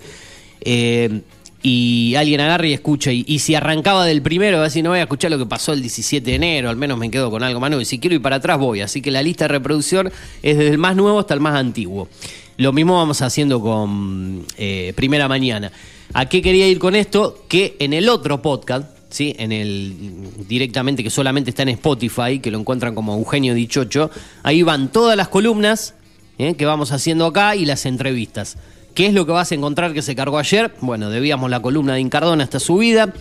Eh, 0.61 1.21
y 1.61 2.15
alguien 2.15 2.39
agarra 2.39 2.67
y 2.67 2.73
escucha, 2.73 3.11
y, 3.11 3.39
si 3.39 3.53
arrancaba 3.53 4.05
del 4.05 4.21
primero, 4.21 4.57
a 4.57 4.61
ver 4.61 4.71
si 4.71 4.81
no 4.81 4.91
voy 4.91 4.99
a 4.99 5.03
escuchar 5.03 5.29
lo 5.29 5.37
que 5.37 5.45
pasó 5.45 5.73
el 5.73 5.81
17 5.81 6.25
de 6.25 6.35
enero, 6.35 6.69
al 6.69 6.77
menos 6.77 6.97
me 6.97 7.11
quedo 7.11 7.29
con 7.29 7.43
algo 7.43 7.59
más 7.59 7.69
nuevo, 7.69 7.81
y 7.81 7.85
si 7.85 7.99
quiero 7.99 8.15
ir 8.15 8.21
para 8.21 8.37
atrás 8.37 8.57
voy, 8.57 8.79
así 8.79 9.01
que 9.01 9.11
la 9.11 9.21
lista 9.21 9.43
de 9.45 9.49
reproducción 9.49 10.07
es 10.41 10.57
desde 10.57 10.71
el 10.71 10.77
más 10.77 10.95
nuevo 10.95 11.19
hasta 11.19 11.33
el 11.33 11.41
más 11.41 11.55
antiguo. 11.55 12.07
Lo 12.55 12.71
mismo 12.71 12.95
vamos 12.95 13.21
haciendo 13.21 13.59
con 13.61 14.45
eh, 14.57 14.93
Primera 14.95 15.27
Mañana. 15.27 15.71
¿A 16.13 16.27
qué 16.27 16.41
quería 16.41 16.67
ir 16.67 16.79
con 16.79 16.95
esto? 16.95 17.45
Que 17.47 17.75
en 17.79 17.93
el 17.93 18.09
otro 18.09 18.41
podcast, 18.41 18.98
¿sí? 19.09 19.35
en 19.37 19.51
el 19.51 20.47
directamente 20.47 21.03
que 21.03 21.09
solamente 21.09 21.49
está 21.49 21.63
en 21.63 21.69
Spotify, 21.69 22.39
que 22.39 22.51
lo 22.51 22.59
encuentran 22.59 22.95
como 22.95 23.15
Eugenio 23.15 23.53
Dichocho. 23.53 24.09
Ahí 24.43 24.63
van 24.63 24.91
todas 24.91 25.17
las 25.17 25.27
columnas 25.27 25.95
¿eh? 26.37 26.55
que 26.55 26.65
vamos 26.65 26.91
haciendo 26.91 27.25
acá 27.25 27.55
y 27.55 27.65
las 27.65 27.85
entrevistas. 27.85 28.57
¿Qué 28.93 29.07
es 29.07 29.13
lo 29.13 29.25
que 29.25 29.31
vas 29.31 29.51
a 29.51 29.55
encontrar 29.55 29.93
que 29.93 30.01
se 30.01 30.15
cargó 30.15 30.37
ayer? 30.39 30.73
Bueno, 30.81 31.09
debíamos 31.09 31.49
la 31.49 31.61
columna 31.61 31.93
de 31.93 32.01
Incardona, 32.01 32.43
está 32.43 32.59
subida. 32.59 33.13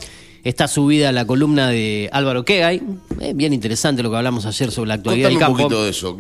Está 0.45 0.69
subida 0.69 1.11
la 1.11 1.27
columna 1.27 1.69
de 1.69 2.09
Álvaro 2.13 2.45
Kegay. 2.45 2.81
Eh, 3.21 3.33
bien 3.35 3.53
interesante 3.53 4.03
lo 4.05 4.11
que 4.11 4.17
hablamos 4.17 4.47
ayer 4.47 4.71
sobre 4.71 4.89
la 4.89 4.95
actualidad 4.95 5.29
del 5.29 5.39
campo. 5.39 5.65
un 5.65 5.69
poquito 5.69 5.85
de 5.85 5.91
eso. 5.91 6.17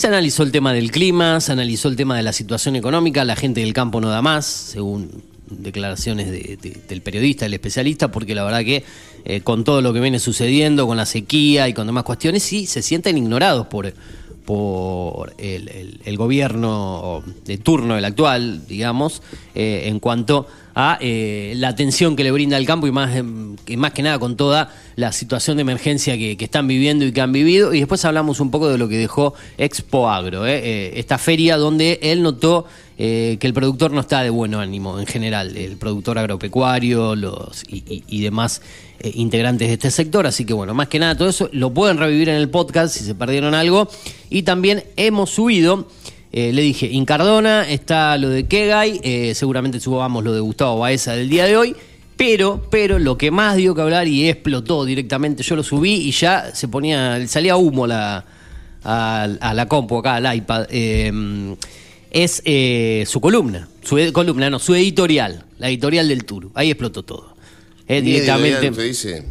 Se 0.00 0.06
analizó 0.06 0.42
el 0.42 0.50
tema 0.50 0.72
del 0.72 0.90
clima, 0.90 1.38
se 1.40 1.52
analizó 1.52 1.88
el 1.88 1.96
tema 1.96 2.16
de 2.16 2.22
la 2.22 2.32
situación 2.32 2.74
económica. 2.74 3.24
La 3.24 3.36
gente 3.36 3.60
del 3.60 3.74
campo 3.74 4.00
no 4.00 4.08
da 4.08 4.22
más, 4.22 4.46
según 4.46 5.22
declaraciones 5.50 6.30
del 6.30 7.02
periodista, 7.02 7.44
del 7.44 7.54
especialista, 7.54 8.10
porque 8.10 8.34
la 8.34 8.44
verdad 8.44 8.60
que 8.60 8.84
eh, 9.24 9.40
con 9.40 9.64
todo 9.64 9.82
lo 9.82 9.92
que 9.92 10.00
viene 10.00 10.18
sucediendo, 10.18 10.86
con 10.86 10.96
la 10.96 11.06
sequía 11.06 11.68
y 11.68 11.74
con 11.74 11.86
demás 11.86 12.04
cuestiones, 12.04 12.42
sí 12.42 12.66
se 12.66 12.82
sienten 12.82 13.18
ignorados 13.18 13.66
por, 13.66 13.92
por 14.44 15.34
el, 15.38 16.16
gobierno 16.16 17.22
de 17.44 17.58
turno, 17.58 17.98
el 17.98 18.04
actual, 18.04 18.66
digamos, 18.66 19.22
eh, 19.54 19.82
en 19.86 20.00
cuanto 20.00 20.46
a 20.74 20.96
eh, 21.00 21.52
la 21.56 21.68
atención 21.68 22.16
que 22.16 22.24
le 22.24 22.30
brinda 22.30 22.56
el 22.56 22.64
campo 22.64 22.86
y 22.86 22.92
más, 22.92 23.16
em, 23.16 23.56
más 23.76 23.92
que 23.92 24.02
nada 24.02 24.18
con 24.18 24.36
toda 24.36 24.72
la 24.96 25.12
situación 25.12 25.56
de 25.56 25.62
emergencia 25.62 26.16
que, 26.16 26.36
están 26.38 26.66
viviendo 26.66 27.04
y 27.04 27.12
que 27.12 27.20
han 27.20 27.32
vivido. 27.32 27.74
Y 27.74 27.80
después 27.80 28.04
hablamos 28.04 28.40
un 28.40 28.50
poco 28.50 28.68
de 28.68 28.78
lo 28.78 28.88
que 28.88 28.96
dejó 28.96 29.34
Expo 29.58 30.08
Agro, 30.08 30.46
esta 30.46 31.18
feria 31.18 31.56
donde 31.56 31.98
él 32.00 32.22
notó 32.22 32.66
que 32.98 33.38
el 33.40 33.54
productor 33.54 33.92
no 33.92 34.00
está 34.00 34.22
de 34.24 34.30
buen 34.30 34.54
ánimo 34.56 34.98
en 34.98 35.06
general, 35.06 35.56
el 35.56 35.76
productor 35.76 36.18
agropecuario 36.18 37.14
los, 37.14 37.62
y 37.68 38.20
demás 38.22 38.60
integrantes 39.14 39.68
de 39.68 39.74
este 39.74 39.92
sector. 39.92 40.26
Así 40.26 40.44
que 40.44 40.52
bueno, 40.52 40.74
más 40.74 40.88
que 40.88 40.98
nada 40.98 41.16
todo 41.16 41.28
eso 41.28 41.48
lo 41.52 41.72
pueden 41.72 41.98
revivir 41.98 42.28
en 42.28 42.34
el 42.34 42.50
podcast 42.50 42.96
si 42.96 43.04
se 43.04 43.14
perdieron 43.14 43.54
algo. 43.54 43.88
Y 44.30 44.42
también 44.42 44.82
hemos 44.96 45.30
subido 45.30 45.86
eh, 46.30 46.52
le 46.52 46.60
dije, 46.60 46.86
Incardona, 46.86 47.66
está 47.68 48.18
lo 48.18 48.28
de 48.28 48.46
Kegay, 48.46 49.00
eh, 49.02 49.34
seguramente 49.34 49.80
subamos 49.80 50.22
lo 50.22 50.34
de 50.34 50.40
Gustavo 50.40 50.80
Baeza 50.80 51.12
del 51.14 51.30
día 51.30 51.46
de 51.46 51.56
hoy, 51.56 51.74
pero, 52.18 52.66
pero 52.70 52.98
lo 52.98 53.16
que 53.16 53.30
más 53.30 53.56
dio 53.56 53.74
que 53.74 53.80
hablar 53.80 54.08
y 54.08 54.28
explotó 54.28 54.84
directamente, 54.84 55.42
yo 55.42 55.56
lo 55.56 55.62
subí 55.62 55.94
y 55.94 56.10
ya 56.10 56.54
se 56.54 56.68
ponía, 56.68 57.26
salía 57.26 57.56
humo 57.56 57.86
la, 57.86 58.26
a, 58.84 59.54
la 59.54 59.66
compu 59.68 59.98
acá, 59.98 60.16
al 60.16 60.36
iPad, 60.36 60.66
eh, 60.68 61.56
es 62.10 62.42
su 63.08 63.20
columna, 63.20 63.68
su 63.82 63.98
columna, 64.12 64.50
no, 64.50 64.58
su 64.58 64.74
editorial, 64.74 65.44
la 65.58 65.68
editorial 65.68 66.08
del 66.08 66.24
Turu, 66.24 66.50
ahí 66.54 66.70
explotó 66.70 67.04
todo. 67.04 67.36
directamente. 67.86 68.70
dice? 68.70 69.24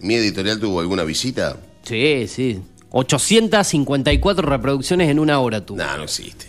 ¿Mi 0.00 0.14
editorial 0.14 0.58
tuvo 0.58 0.80
alguna 0.80 1.04
visita? 1.04 1.58
Sí, 1.82 2.26
sí. 2.28 2.60
854 2.90 4.48
reproducciones 4.48 5.08
en 5.08 5.18
una 5.18 5.38
hora 5.40 5.64
tú. 5.64 5.76
No, 5.76 5.96
no 5.96 6.04
existe. 6.04 6.46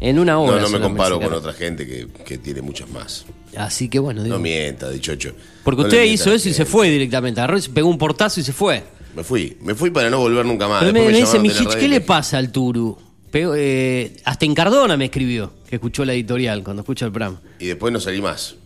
En 0.00 0.18
una 0.18 0.38
hora. 0.38 0.56
No, 0.56 0.62
no 0.62 0.68
me 0.68 0.80
comparo 0.80 1.18
con 1.18 1.32
otra 1.32 1.54
gente 1.54 1.86
que, 1.86 2.38
tiene 2.38 2.60
muchas 2.60 2.88
más. 2.90 3.24
Así 3.56 3.88
que 3.88 3.98
bueno. 3.98 4.22
No 4.24 4.38
mienta, 4.38 4.90
dichocho. 4.90 5.32
Porque 5.64 5.82
usted 5.82 6.04
hizo 6.04 6.32
eso 6.32 6.48
y 6.48 6.52
se 6.52 6.66
fue 6.66 6.90
directamente. 6.90 7.40
pegó 7.72 7.88
un 7.88 7.98
portazo 7.98 8.40
y 8.40 8.42
se 8.42 8.52
fue. 8.52 8.84
Me 9.14 9.24
fui. 9.24 9.56
Me 9.62 9.74
fui 9.74 9.90
para 9.90 10.10
no 10.10 10.18
volver 10.18 10.44
nunca 10.44 10.68
más. 10.68 10.92
me, 10.92 11.08
dice, 11.08 11.38
¿qué 11.78 11.88
le 11.88 12.02
pasa 12.02 12.36
al 12.36 12.52
Turu? 12.52 12.98
Eh, 13.56 14.16
hasta 14.24 14.44
en 14.44 14.54
Cardona 14.54 14.96
me 14.96 15.06
escribió, 15.06 15.52
que 15.68 15.76
escuchó 15.76 16.04
la 16.04 16.12
editorial 16.14 16.62
cuando 16.62 16.82
escucha 16.82 17.06
el 17.06 17.12
programa. 17.12 17.40
Y 17.58 17.66
después 17.66 17.92
no 17.92 18.00
salí 18.00 18.20
más. 18.20 18.56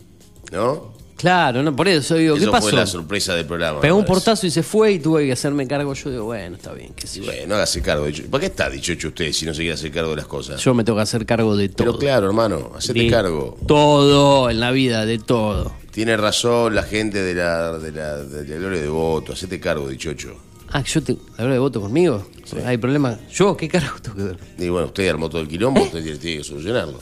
¿No? 0.53 1.01
Claro, 1.21 1.63
no, 1.63 1.77
por 1.77 1.87
eso 1.87 2.15
digo, 2.15 2.37
¿qué 2.37 2.47
pasó? 2.47 2.71
fue 2.71 2.79
la 2.79 2.87
sorpresa 2.87 3.35
del 3.35 3.45
programa. 3.45 3.83
Pegó 3.83 3.99
un 3.99 4.07
portazo 4.07 4.47
y 4.47 4.51
se 4.51 4.63
fue 4.63 4.93
y 4.93 5.01
tuve 5.01 5.27
que 5.27 5.33
hacerme 5.33 5.67
cargo. 5.69 5.93
Yo 5.93 6.11
digo, 6.11 6.25
bueno, 6.25 6.57
está 6.57 6.73
bien. 6.73 6.95
Que 6.95 7.07
sí, 7.07 7.21
bueno, 7.21 7.57
hágase 7.57 7.83
cargo. 7.83 8.07
¿Para 8.31 8.41
qué 8.41 8.47
está 8.47 8.71
dicho 8.71 8.95
usted 9.07 9.31
si 9.33 9.45
no 9.45 9.53
se 9.53 9.59
quiere 9.59 9.75
hacer 9.75 9.91
cargo 9.91 10.11
de 10.11 10.17
las 10.17 10.27
cosas? 10.27 10.63
Yo 10.63 10.73
me 10.73 10.83
tengo 10.83 10.97
que 10.97 11.03
hacer 11.03 11.27
cargo 11.27 11.55
de 11.57 11.69
todo. 11.69 11.77
Pero 11.77 11.99
claro, 11.99 12.27
hermano, 12.27 12.73
hacete 12.75 13.07
cargo. 13.09 13.59
Todo 13.67 14.49
en 14.49 14.61
la 14.61 14.71
vida, 14.71 15.05
de 15.05 15.19
todo. 15.19 15.75
Tiene 15.91 16.17
razón 16.17 16.75
la 16.75 16.85
gente 16.85 17.23
de 17.23 17.35
la, 17.35 17.79
de 17.79 17.93
la, 17.93 18.17
de 18.17 18.49
la 18.49 18.57
gloria 18.57 18.81
de 18.81 18.89
voto. 18.89 19.35
Hacete 19.35 19.61
cargo, 19.61 19.89
dichocho. 19.91 20.37
Ah, 20.73 20.83
yo 20.85 21.03
te, 21.03 21.13
la 21.13 21.37
gloria 21.37 21.55
de 21.55 21.59
voto 21.59 21.81
conmigo. 21.81 22.27
¿Hay 22.65 22.79
problema? 22.79 23.19
¿Yo 23.33 23.57
qué 23.57 23.69
cargo 23.69 23.97
tengo 24.01 24.17
que 24.17 24.23
ver? 24.23 24.39
Y 24.59 24.69
bueno, 24.69 24.87
usted 24.87 25.09
armó 25.09 25.29
todo 25.29 25.41
el 25.41 25.49
quilombo, 25.49 25.83
usted 25.83 26.03
tiene 26.19 26.39
que 26.39 26.45
solucionarlo. 26.45 27.01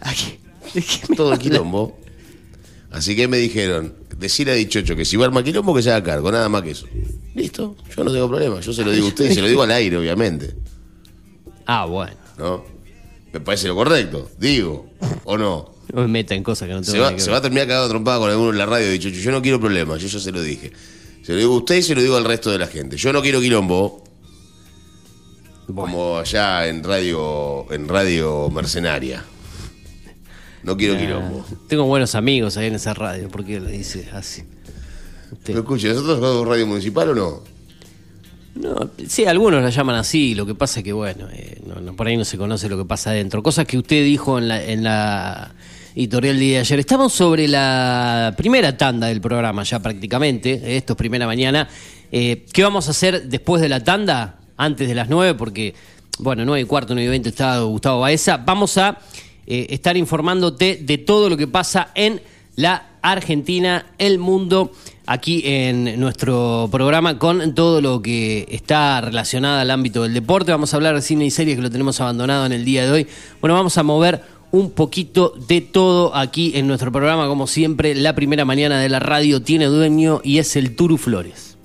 Aquí. 0.00 0.38
todo 1.16 1.32
el 1.32 1.38
quilombo. 1.38 1.98
Así 2.90 3.16
que 3.16 3.28
me 3.28 3.38
dijeron, 3.38 3.94
decir 4.18 4.48
a 4.50 4.54
Dichocho 4.54 4.96
que 4.96 5.04
si 5.04 5.16
va 5.16 5.24
a 5.24 5.28
armar 5.28 5.44
quilombo 5.44 5.74
que 5.74 5.82
se 5.82 5.90
haga 5.90 6.02
cargo, 6.02 6.30
nada 6.30 6.48
más 6.48 6.62
que 6.62 6.70
eso. 6.70 6.86
Listo, 7.34 7.76
yo 7.94 8.04
no 8.04 8.12
tengo 8.12 8.28
problema, 8.28 8.60
yo 8.60 8.72
se 8.72 8.84
lo 8.84 8.90
digo 8.90 9.06
a 9.06 9.08
usted 9.08 9.30
y 9.30 9.34
se 9.34 9.42
lo 9.42 9.48
digo 9.48 9.62
al 9.62 9.70
aire, 9.70 9.96
obviamente. 9.96 10.54
Ah, 11.66 11.86
bueno. 11.86 12.16
¿No? 12.38 12.64
Me 13.32 13.40
parece 13.40 13.68
lo 13.68 13.74
correcto, 13.74 14.30
digo, 14.38 14.90
¿o 15.24 15.36
no? 15.36 15.74
No 15.92 16.00
me 16.02 16.08
meta 16.08 16.34
en 16.34 16.42
cosas 16.42 16.68
que 16.68 16.74
no 16.74 16.80
tengo 16.80 16.92
se 16.92 16.98
va, 16.98 17.18
se 17.18 17.30
va 17.30 17.38
a 17.38 17.42
terminar 17.42 17.66
cagado 17.66 17.88
trompada 17.88 18.18
con 18.18 18.30
alguno 18.30 18.50
en 18.50 18.58
la 18.58 18.66
radio, 18.66 18.90
Dichocho, 18.90 19.16
yo 19.16 19.30
no 19.30 19.42
quiero 19.42 19.60
problemas, 19.60 20.00
yo 20.00 20.08
ya 20.08 20.20
se 20.20 20.32
lo 20.32 20.40
dije. 20.42 20.72
Se 21.26 21.32
lo 21.32 21.38
digo 21.38 21.54
a 21.54 21.56
usted 21.56 21.74
y 21.74 21.82
se 21.82 21.92
lo 21.96 22.02
digo 22.02 22.16
al 22.16 22.24
resto 22.24 22.52
de 22.52 22.58
la 22.58 22.68
gente. 22.68 22.96
Yo 22.96 23.12
no 23.12 23.20
quiero 23.20 23.40
quilombo. 23.40 24.04
Como 25.66 26.18
allá 26.18 26.68
en 26.68 26.84
radio, 26.84 27.66
en 27.72 27.88
radio 27.88 28.48
mercenaria. 28.48 29.24
No 30.62 30.76
quiero 30.76 30.96
quilombo. 30.96 31.44
Tengo 31.66 31.82
buenos 31.86 32.14
amigos 32.14 32.56
ahí 32.56 32.68
en 32.68 32.76
esa 32.76 32.94
radio, 32.94 33.28
¿por 33.28 33.44
qué 33.44 33.58
lo 33.58 33.68
dice 33.68 34.08
así? 34.12 34.44
Pero 35.44 35.58
escuche, 35.58 35.88
¿nosotros 35.88 36.20
somos 36.20 36.46
radio 36.46 36.64
municipal 36.64 37.08
o 37.08 37.14
no? 37.16 37.42
No, 38.54 38.90
sí, 39.08 39.24
algunos 39.24 39.64
la 39.64 39.70
llaman 39.70 39.96
así, 39.96 40.36
lo 40.36 40.46
que 40.46 40.54
pasa 40.54 40.78
es 40.78 40.84
que, 40.84 40.92
bueno, 40.92 41.26
eh, 41.32 41.60
por 41.96 42.06
ahí 42.06 42.16
no 42.16 42.24
se 42.24 42.38
conoce 42.38 42.68
lo 42.68 42.78
que 42.78 42.84
pasa 42.84 43.10
adentro. 43.10 43.42
Cosas 43.42 43.66
que 43.66 43.78
usted 43.78 44.04
dijo 44.04 44.38
en 44.38 44.46
la, 44.46 44.64
en 44.64 44.84
la 44.84 45.56
editorial 45.96 46.38
de 46.38 46.58
ayer. 46.58 46.78
Estamos 46.78 47.14
sobre 47.14 47.48
la 47.48 48.34
primera 48.36 48.76
tanda 48.76 49.06
del 49.06 49.22
programa 49.22 49.62
ya 49.62 49.80
prácticamente, 49.80 50.76
esto 50.76 50.92
es 50.92 50.96
primera 50.96 51.26
mañana. 51.26 51.66
Eh, 52.12 52.44
¿Qué 52.52 52.62
vamos 52.62 52.86
a 52.88 52.90
hacer 52.90 53.28
después 53.28 53.62
de 53.62 53.70
la 53.70 53.82
tanda? 53.82 54.40
Antes 54.58 54.88
de 54.88 54.94
las 54.94 55.08
nueve, 55.08 55.34
porque, 55.34 55.74
bueno, 56.18 56.44
nueve 56.44 56.60
y 56.60 56.64
cuarto, 56.64 56.94
nueve 56.94 57.06
y 57.06 57.10
veinte 57.10 57.30
está 57.30 57.58
Gustavo 57.60 58.00
Baeza. 58.00 58.36
Vamos 58.38 58.76
a 58.78 58.98
eh, 59.46 59.66
estar 59.70 59.96
informándote 59.96 60.80
de 60.82 60.98
todo 60.98 61.30
lo 61.30 61.36
que 61.36 61.46
pasa 61.46 61.88
en 61.94 62.20
la 62.56 62.86
Argentina, 63.02 63.86
el 63.98 64.18
mundo, 64.18 64.72
aquí 65.06 65.42
en 65.44 66.00
nuestro 66.00 66.68
programa 66.72 67.18
con 67.18 67.54
todo 67.54 67.80
lo 67.80 68.02
que 68.02 68.46
está 68.50 69.00
relacionado 69.00 69.60
al 69.60 69.70
ámbito 69.70 70.02
del 70.02 70.14
deporte. 70.14 70.52
Vamos 70.52 70.72
a 70.72 70.76
hablar 70.76 70.94
de 70.94 71.02
cine 71.02 71.26
y 71.26 71.30
series 71.30 71.56
que 71.56 71.62
lo 71.62 71.70
tenemos 71.70 72.00
abandonado 72.00 72.46
en 72.46 72.52
el 72.52 72.64
día 72.64 72.84
de 72.84 72.90
hoy. 72.90 73.06
Bueno, 73.40 73.54
vamos 73.54 73.76
a 73.78 73.82
mover 73.82 74.35
un 74.50 74.70
poquito 74.70 75.34
de 75.48 75.60
todo 75.60 76.14
aquí 76.14 76.52
en 76.54 76.66
nuestro 76.66 76.92
programa, 76.92 77.26
como 77.26 77.46
siempre. 77.46 77.94
La 77.94 78.14
primera 78.14 78.44
mañana 78.44 78.80
de 78.80 78.88
la 78.88 78.98
radio 78.98 79.42
tiene 79.42 79.66
dueño 79.66 80.20
y 80.24 80.38
es 80.38 80.56
el 80.56 80.76
Turu 80.76 80.98
Flores. 80.98 81.56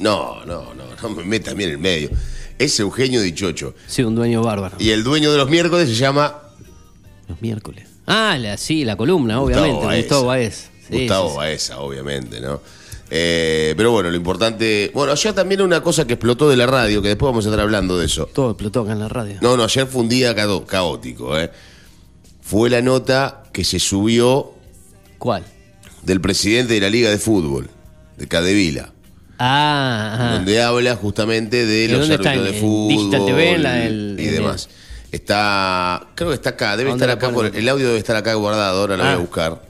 No, 0.00 0.44
no, 0.44 0.74
no, 0.74 0.84
no 1.02 1.08
me 1.10 1.24
metas 1.24 1.54
bien 1.54 1.70
en 1.70 1.76
el 1.76 1.80
medio. 1.80 2.10
Es 2.58 2.78
Eugenio 2.80 3.20
Dichocho. 3.20 3.74
Sí, 3.86 4.02
un 4.02 4.14
dueño 4.14 4.42
bárbaro. 4.42 4.76
Y 4.78 4.90
el 4.90 5.04
dueño 5.04 5.30
de 5.30 5.38
los 5.38 5.48
miércoles 5.48 5.88
se 5.88 5.94
llama 5.94 6.42
los 7.28 7.40
miércoles. 7.42 7.86
Ah, 8.06 8.38
sí, 8.56 8.84
la 8.84 8.96
columna, 8.96 9.40
obviamente. 9.40 9.98
Gustavo 9.98 10.26
Baez. 10.26 10.70
Gustavo 10.90 11.34
Baeza, 11.34 11.80
obviamente, 11.80 12.40
¿no? 12.40 12.60
Eh, 13.10 13.74
pero 13.76 13.90
bueno, 13.90 14.10
lo 14.10 14.16
importante. 14.16 14.90
Bueno, 14.94 15.12
ayer 15.12 15.32
también 15.32 15.62
una 15.62 15.82
cosa 15.82 16.06
que 16.06 16.14
explotó 16.14 16.48
de 16.48 16.56
la 16.56 16.66
radio, 16.66 17.00
que 17.00 17.08
después 17.08 17.28
vamos 17.28 17.46
a 17.46 17.48
estar 17.48 17.60
hablando 17.60 17.98
de 17.98 18.06
eso. 18.06 18.26
Todo 18.26 18.50
explotó 18.50 18.82
acá 18.82 18.92
en 18.92 19.00
la 19.00 19.08
radio. 19.08 19.38
No, 19.40 19.56
no, 19.56 19.64
ayer 19.64 19.86
fue 19.86 20.02
un 20.02 20.08
día 20.08 20.34
caótico, 20.34 21.38
¿eh? 21.38 21.50
Fue 22.42 22.70
la 22.70 22.82
nota 22.82 23.44
que 23.52 23.64
se 23.64 23.78
subió. 23.78 24.52
¿Cuál? 25.18 25.44
Del 26.02 26.20
presidente 26.20 26.74
de 26.74 26.80
la 26.80 26.90
Liga 26.90 27.10
de 27.10 27.18
Fútbol, 27.18 27.68
de 28.16 28.28
Cadevila. 28.28 28.92
Ah, 29.38 30.32
Donde 30.34 30.60
habla 30.60 30.96
justamente 30.96 31.64
de 31.64 31.88
los 31.88 32.10
árbitros 32.10 32.44
de 32.44 32.52
fútbol 32.54 34.18
y 34.18 34.24
demás. 34.26 34.68
Está, 35.12 36.08
creo 36.14 36.30
que 36.30 36.34
está 36.34 36.50
acá, 36.50 36.76
debe 36.76 36.90
estar 36.90 37.08
acá, 37.08 37.30
el 37.54 37.68
audio 37.68 37.86
debe 37.86 37.98
estar 37.98 38.16
acá 38.16 38.34
guardado, 38.34 38.80
ahora 38.80 38.96
lo 38.96 39.04
voy 39.04 39.12
a 39.12 39.14
ah. 39.14 39.18
buscar. 39.18 39.67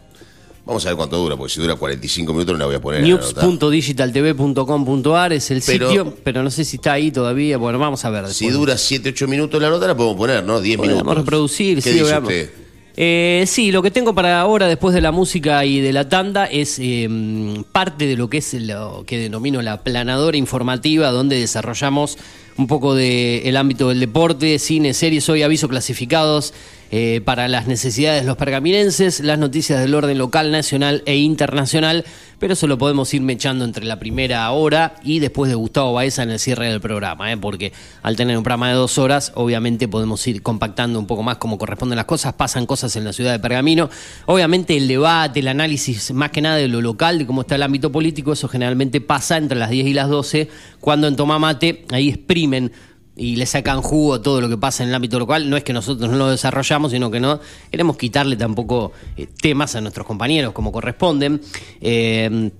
Vamos 0.68 0.85
a 0.85 0.90
ver 0.90 0.96
cuánto 0.98 1.16
dura, 1.16 1.35
porque 1.35 1.54
si 1.54 1.62
dura 1.62 1.76
45 1.76 2.31
minutos 2.35 2.52
no 2.52 2.59
la 2.59 2.66
voy 2.66 2.74
a 2.74 2.81
poner. 2.81 3.00
News.digitaltv.com.ar 3.00 5.33
es 5.33 5.50
el 5.50 5.62
sitio, 5.62 6.14
pero 6.22 6.42
no 6.42 6.50
sé 6.50 6.62
si 6.62 6.76
está 6.76 6.92
ahí 6.92 7.11
todavía. 7.11 7.57
Bueno, 7.57 7.78
vamos 7.78 8.04
a 8.04 8.11
ver. 8.11 8.28
Si 8.28 8.50
dura 8.50 8.76
7, 8.76 9.09
8 9.09 9.28
minutos 9.28 9.62
la 9.62 9.70
nota, 9.70 9.87
la 9.87 9.96
podemos 9.96 10.18
poner, 10.18 10.44
¿no? 10.44 10.61
10 10.61 10.78
minutos. 10.78 11.04
Vamos 11.04 11.16
a 11.16 11.20
reproducir, 11.20 11.83
¿Qué 11.83 11.94
dice 11.94 12.18
usted? 12.18 12.50
Eh, 12.98 13.44
sí, 13.46 13.72
lo 13.72 13.81
que 13.81 13.90
tengo 13.90 14.14
para 14.14 14.38
ahora, 14.38 14.68
después 14.68 14.94
de 14.94 15.00
la 15.00 15.11
música 15.11 15.64
y 15.64 15.81
de 15.81 15.94
la 15.94 16.11
tanda, 16.11 16.44
es 16.44 16.78
em, 16.78 17.64
parte 17.64 18.07
de 18.07 18.18
lo 18.18 18.28
que 18.28 18.37
es 18.37 18.52
lo 18.52 19.04
que 19.07 19.16
denomino 19.16 19.62
la 19.62 19.83
planadora 19.83 20.37
informativa, 20.37 21.11
donde 21.11 21.40
desarrollamos 21.40 22.18
un 22.59 22.66
poco 22.66 22.94
del 22.94 23.46
el 23.46 23.57
ámbito 23.57 23.88
del 23.88 24.00
deporte, 24.00 24.59
cine, 24.59 24.92
series, 24.92 25.26
hoy 25.31 25.42
aviso 25.42 25.66
clasificados 25.66 26.52
eh, 26.90 27.20
para 27.24 27.48
las 27.48 27.66
necesidades 27.66 28.22
de 28.22 28.27
los 28.27 28.37
pergaminenses, 28.37 29.20
las 29.20 29.38
noticias 29.38 29.79
del 29.81 29.94
orden 29.94 30.16
local, 30.16 30.51
nacional 30.51 31.03
e 31.05 31.16
internacional, 31.16 32.05
pero 32.38 32.55
eso 32.55 32.66
lo 32.66 32.79
podemos 32.79 33.12
ir 33.12 33.20
mechando 33.20 33.64
entre 33.64 33.85
la 33.85 33.98
primera 33.98 34.51
hora 34.53 34.94
y 35.03 35.18
después 35.18 35.51
de 35.51 35.55
Gustavo 35.55 35.92
Baeza 35.92 36.22
en 36.22 36.31
el 36.31 36.38
cierre 36.38 36.68
del 36.70 36.81
programa, 36.81 37.31
¿eh? 37.31 37.37
porque 37.37 37.72
al 38.03 38.16
tener 38.16 38.38
un 38.38 38.42
programa 38.42 38.68
de 38.68 38.74
dos 38.74 38.96
horas, 38.96 39.33
obviamente 39.35 39.87
podemos 39.88 40.27
ir 40.27 40.42
compactando 40.42 40.98
un 40.98 41.07
poco 41.07 41.22
más 41.22 41.37
como 41.37 41.59
corresponden 41.59 41.96
las 41.96 42.07
cosas, 42.07 42.33
pasan 42.33 42.64
cosas 42.64 42.96
en 42.96 43.05
la 43.05 43.12
ciudad 43.12 43.33
de 43.33 43.38
Pergamino, 43.38 43.90
obviamente 44.27 44.77
el 44.77 44.88
debate, 44.88 45.40
el 45.40 45.48
análisis 45.48 46.12
más 46.12 46.31
que 46.31 46.40
nada 46.40 46.57
de 46.57 46.68
lo 46.68 46.81
local, 46.81 47.18
de 47.18 47.27
cómo 47.27 47.42
está 47.42 47.57
el 47.57 47.64
ámbito 47.64 47.92
político, 47.92 48.33
eso 48.33 48.48
generalmente 48.48 49.01
pasa 49.01 49.37
entre 49.37 49.59
las 49.59 49.70
10 49.70 49.87
y 49.88 49.92
las 49.94 50.09
12, 50.09 50.48
cuando 50.81 51.07
en 51.07 51.16
Tomamate 51.16 51.85
ahí 51.90 52.09
exprimen 52.09 52.72
y 53.18 53.37
le 53.37 53.46
sacan 53.46 53.83
jugo 53.83 54.14
a 54.14 54.22
todo 54.22 54.40
lo 54.40 54.48
que 54.48 54.57
pasa 54.57 54.85
en 54.85 54.90
el 54.90 54.94
ámbito 54.94 55.18
local. 55.18 55.50
No 55.50 55.57
es 55.57 55.64
que 55.64 55.72
nosotros 55.72 56.09
no 56.09 56.16
lo 56.16 56.31
desarrollamos, 56.31 56.92
sino 56.92 57.11
que 57.11 57.18
no 57.18 57.40
queremos 57.70 57.96
quitarle 57.96 58.37
tampoco 58.37 58.92
eh, 59.16 59.26
temas 59.42 59.74
a 59.74 59.81
nuestros 59.81 60.07
compañeros 60.07 60.52
como 60.52 60.70
corresponden. 60.70 61.40
Eh, 61.81 62.50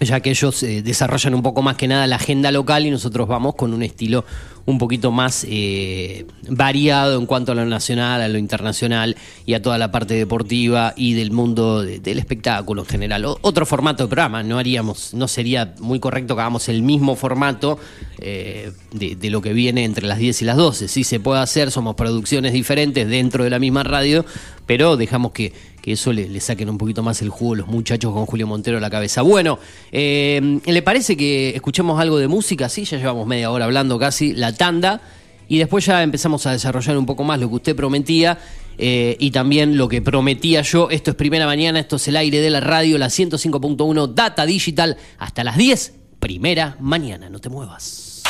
ya 0.00 0.20
que 0.20 0.30
ellos 0.30 0.62
eh, 0.62 0.82
desarrollan 0.82 1.34
un 1.34 1.42
poco 1.42 1.62
más 1.62 1.76
que 1.76 1.88
nada 1.88 2.06
la 2.06 2.16
agenda 2.16 2.50
local 2.50 2.86
y 2.86 2.90
nosotros 2.90 3.28
vamos 3.28 3.54
con 3.54 3.72
un 3.72 3.82
estilo 3.82 4.24
un 4.66 4.78
poquito 4.78 5.10
más 5.10 5.44
eh, 5.48 6.26
variado 6.48 7.18
en 7.18 7.26
cuanto 7.26 7.52
a 7.52 7.54
lo 7.54 7.64
nacional, 7.64 8.20
a 8.20 8.28
lo 8.28 8.38
internacional 8.38 9.16
y 9.46 9.54
a 9.54 9.62
toda 9.62 9.78
la 9.78 9.90
parte 9.90 10.14
deportiva 10.14 10.94
y 10.96 11.14
del 11.14 11.30
mundo 11.30 11.82
del 11.82 12.18
espectáculo 12.18 12.82
en 12.82 12.88
general. 12.88 13.24
otro 13.24 13.66
formato 13.66 14.04
de 14.04 14.08
programa, 14.08 14.42
no 14.42 14.58
haríamos, 14.58 15.14
no 15.14 15.28
sería 15.28 15.74
muy 15.80 16.00
correcto 16.00 16.34
que 16.34 16.42
hagamos 16.42 16.68
el 16.68 16.82
mismo 16.82 17.16
formato 17.16 17.78
eh, 18.18 18.72
de, 18.92 19.30
lo 19.30 19.40
que 19.40 19.52
viene 19.52 19.84
entre 19.84 20.06
las 20.06 20.18
10 20.18 20.42
y 20.42 20.44
las 20.44 20.56
12. 20.56 20.88
Sí 20.88 21.02
se 21.02 21.18
puede 21.18 21.40
hacer, 21.40 21.70
somos 21.70 21.94
producciones 21.96 22.52
diferentes 22.52 23.08
dentro 23.08 23.42
de 23.44 23.50
la 23.50 23.58
misma 23.58 23.82
radio, 23.82 24.24
pero 24.66 24.96
dejamos 24.96 25.32
que, 25.32 25.52
eso 25.84 26.12
le, 26.12 26.38
saquen 26.38 26.70
un 26.70 26.78
poquito 26.78 27.02
más 27.02 27.22
el 27.22 27.30
jugo 27.30 27.56
los 27.56 27.66
muchachos 27.66 28.12
con 28.12 28.26
Julio 28.26 28.46
Montero 28.46 28.78
a 28.78 28.80
la 28.80 28.90
cabeza. 28.90 29.22
Bueno, 29.22 29.58
eh, 29.90 30.60
¿le 30.64 30.82
parece 30.82 31.16
que 31.16 31.50
escuchemos 31.56 31.98
algo 31.98 32.18
de 32.18 32.28
música? 32.28 32.68
Sí, 32.68 32.84
ya 32.84 32.98
llevamos 32.98 33.26
media 33.26 33.50
hora 33.50 33.64
hablando 33.64 33.98
casi. 33.98 34.32
La 34.32 34.51
tanda 34.52 35.00
y 35.48 35.58
después 35.58 35.84
ya 35.84 36.02
empezamos 36.02 36.46
a 36.46 36.52
desarrollar 36.52 36.96
un 36.96 37.06
poco 37.06 37.24
más 37.24 37.38
lo 37.38 37.48
que 37.48 37.56
usted 37.56 37.76
prometía 37.76 38.38
eh, 38.78 39.16
y 39.18 39.30
también 39.30 39.76
lo 39.76 39.88
que 39.88 40.00
prometía 40.00 40.62
yo. 40.62 40.88
Esto 40.90 41.10
es 41.10 41.16
Primera 41.16 41.46
Mañana, 41.46 41.78
esto 41.78 41.96
es 41.96 42.08
el 42.08 42.16
aire 42.16 42.40
de 42.40 42.50
la 42.50 42.60
radio, 42.60 42.96
la 42.98 43.08
105.1 43.08 44.14
Data 44.14 44.46
Digital, 44.46 44.96
hasta 45.18 45.44
las 45.44 45.56
10, 45.56 45.94
Primera 46.20 46.76
Mañana, 46.80 47.28
no 47.28 47.38
te 47.38 47.48
muevas. 47.48 48.22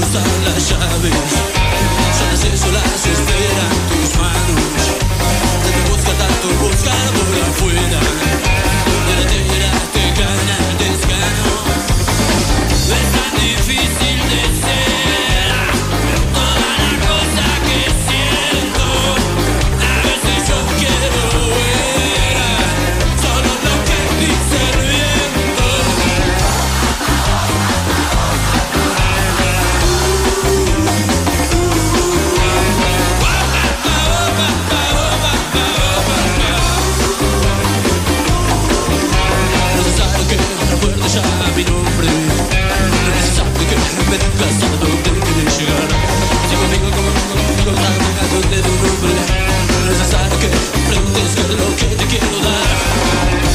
Las 0.00 0.68
llaves, 0.68 1.32
solas 2.18 2.44
y 2.44 2.56
solas 2.58 3.06
esperan 3.06 3.72
tus 3.88 4.18
manos. 4.18 4.82
Te 5.64 5.90
busca 5.90 6.12
tanto 6.12 6.48
buscar 6.62 7.06
por 7.12 7.36
afuera, 7.48 8.00
la 9.08 9.26
te 9.26 10.04
gana 10.20 10.58
el. 10.80 11.64
Es 12.92 13.06
tan 13.14 13.32
difícil 13.40 14.18
de 14.28 14.42
ser 14.60 15.15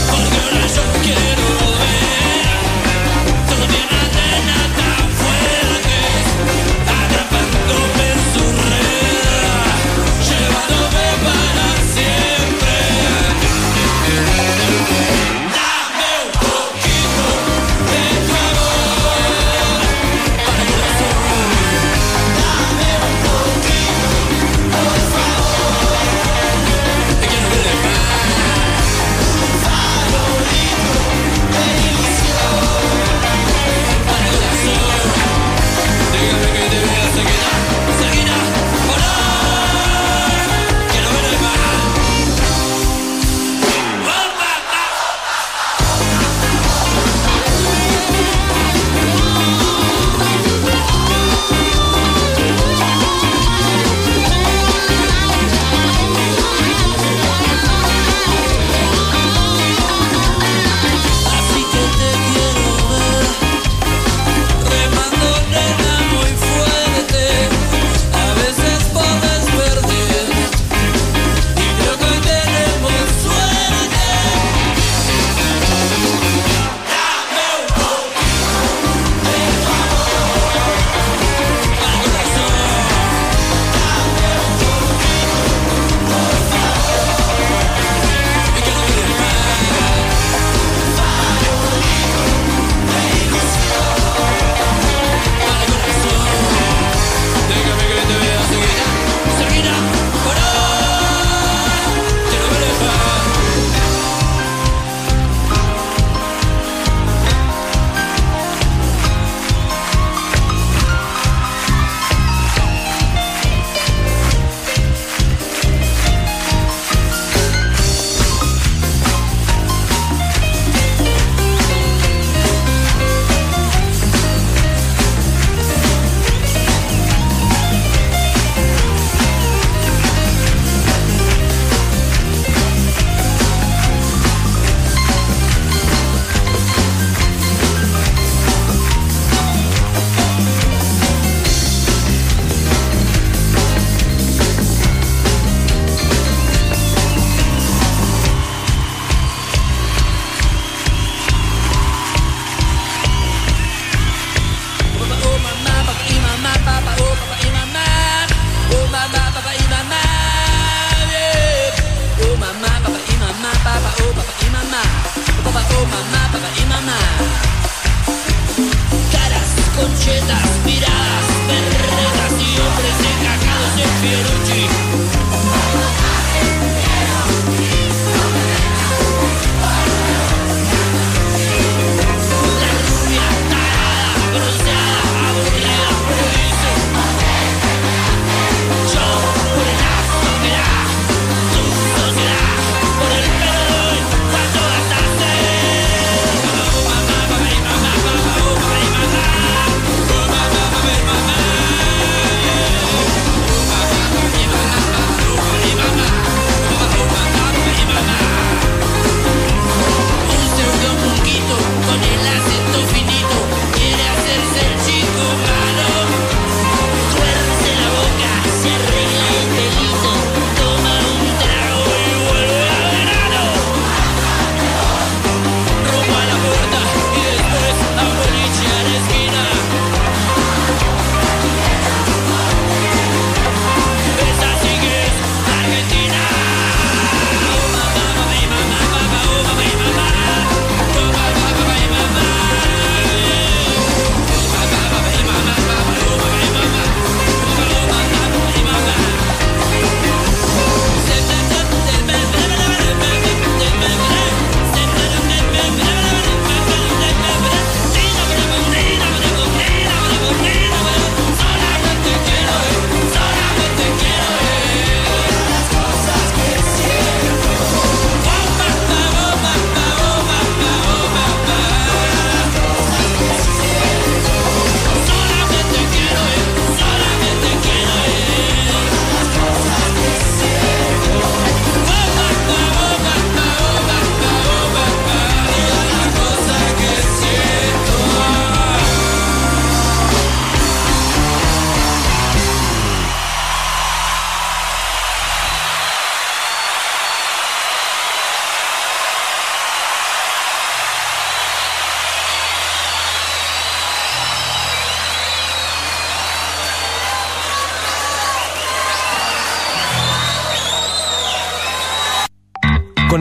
Porque 0.10 0.38
ahora 0.44 0.68
yo 0.68 0.84
quiero 1.04 1.41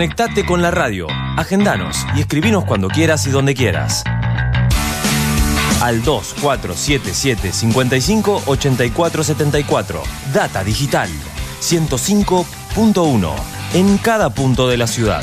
Conectate 0.00 0.46
con 0.46 0.62
la 0.62 0.70
radio, 0.70 1.08
agendanos 1.36 2.06
y 2.16 2.20
escribinos 2.20 2.64
cuando 2.64 2.88
quieras 2.88 3.26
y 3.26 3.30
donde 3.30 3.52
quieras. 3.54 4.02
Al 5.82 6.02
2477 6.02 7.52
55 7.52 8.44
84 8.46 9.24
74. 9.24 10.02
Data 10.32 10.64
Digital 10.64 11.10
105.1 11.60 13.34
en 13.74 13.98
cada 13.98 14.30
punto 14.30 14.68
de 14.68 14.78
la 14.78 14.86
ciudad. 14.86 15.22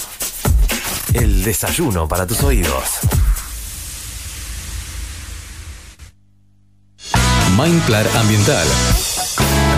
El 1.13 1.43
desayuno 1.43 2.07
para 2.07 2.25
tus 2.25 2.41
oídos. 2.43 2.99
Mindplar 7.57 8.07
Ambiental. 8.15 8.67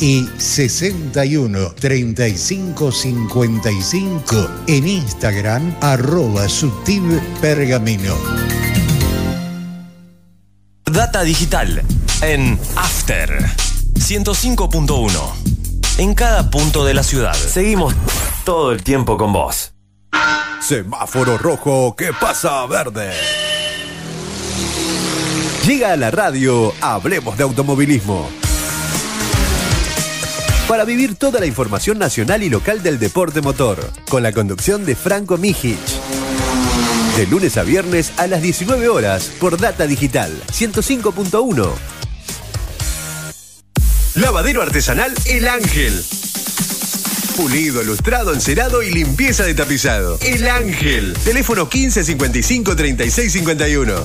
y 0.00 0.28
61 0.38 1.74
35 1.74 2.92
55 2.92 4.50
en 4.66 4.88
Instagram 4.88 5.76
arroba 5.80 6.46
pergamino. 7.40 8.14
Data 10.84 11.22
digital 11.22 11.82
en 12.22 12.58
After 12.76 13.30
105.1. 13.94 15.10
En 15.98 16.14
cada 16.14 16.50
punto 16.50 16.84
de 16.84 16.94
la 16.94 17.02
ciudad. 17.02 17.34
Seguimos 17.34 17.94
todo 18.44 18.72
el 18.72 18.82
tiempo 18.82 19.16
con 19.16 19.32
vos. 19.32 19.72
Semáforo 20.60 21.38
rojo 21.38 21.94
que 21.96 22.12
pasa 22.12 22.62
a 22.62 22.66
verde. 22.66 23.12
Llega 25.66 25.92
a 25.92 25.96
la 25.96 26.10
radio 26.10 26.72
Hablemos 26.80 27.36
de 27.38 27.44
Automovilismo 27.44 28.43
para 30.68 30.84
vivir 30.84 31.14
toda 31.16 31.40
la 31.40 31.46
información 31.46 31.98
nacional 31.98 32.42
y 32.42 32.48
local 32.48 32.82
del 32.82 32.98
deporte 32.98 33.42
motor, 33.42 33.78
con 34.08 34.22
la 34.22 34.32
conducción 34.32 34.84
de 34.84 34.96
Franco 34.96 35.36
Mijic. 35.36 35.78
De 37.16 37.26
lunes 37.26 37.56
a 37.58 37.62
viernes 37.62 38.12
a 38.16 38.26
las 38.26 38.42
19 38.42 38.88
horas 38.88 39.30
por 39.40 39.58
Data 39.58 39.86
Digital 39.86 40.32
105.1. 40.52 41.70
Lavadero 44.14 44.62
artesanal 44.62 45.12
El 45.26 45.48
Ángel 45.48 46.02
Pulido, 47.36 47.82
lustrado, 47.82 48.32
encerado 48.32 48.82
y 48.82 48.90
limpieza 48.90 49.44
de 49.44 49.54
tapizado. 49.54 50.18
El 50.22 50.46
Ángel. 50.48 51.14
Teléfono 51.24 51.62
1555 51.64 52.76
3651. 52.76 54.04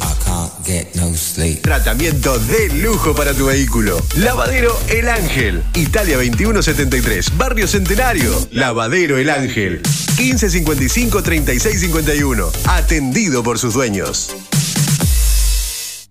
Tratamiento 1.62 2.40
de 2.40 2.70
lujo 2.70 3.14
para 3.14 3.34
tu 3.34 3.46
vehículo. 3.46 4.02
Lavadero 4.16 4.76
El 4.88 5.10
Ángel. 5.10 5.64
Italia 5.76 6.16
2173. 6.18 7.38
Barrio 7.38 7.68
Centenario. 7.68 8.48
Lavadero 8.52 9.18
El 9.18 9.30
Ángel. 9.30 9.82
1555 10.18 11.22
3651. 11.22 12.52
Atendido 12.66 13.44
por 13.44 13.60
sus 13.60 13.76
dueños. 13.76 14.36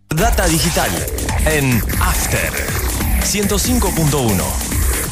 Data 0.08 0.46
digital 0.46 0.90
en 1.46 1.82
After 2.00 2.52
105.1 3.24 4.67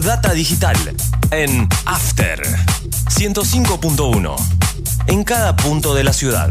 Data 0.00 0.32
digital 0.32 0.76
en 1.30 1.68
After 1.86 2.40
105.1. 3.08 4.36
En 5.06 5.24
cada 5.24 5.56
punto 5.56 5.94
de 5.94 6.04
la 6.04 6.12
ciudad. 6.12 6.50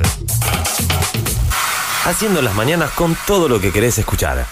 Haciendo 2.05 2.41
las 2.41 2.55
mañanas 2.55 2.91
con 2.91 3.15
todo 3.27 3.47
lo 3.47 3.61
que 3.61 3.71
querés 3.71 3.97
escuchar. 3.97 4.45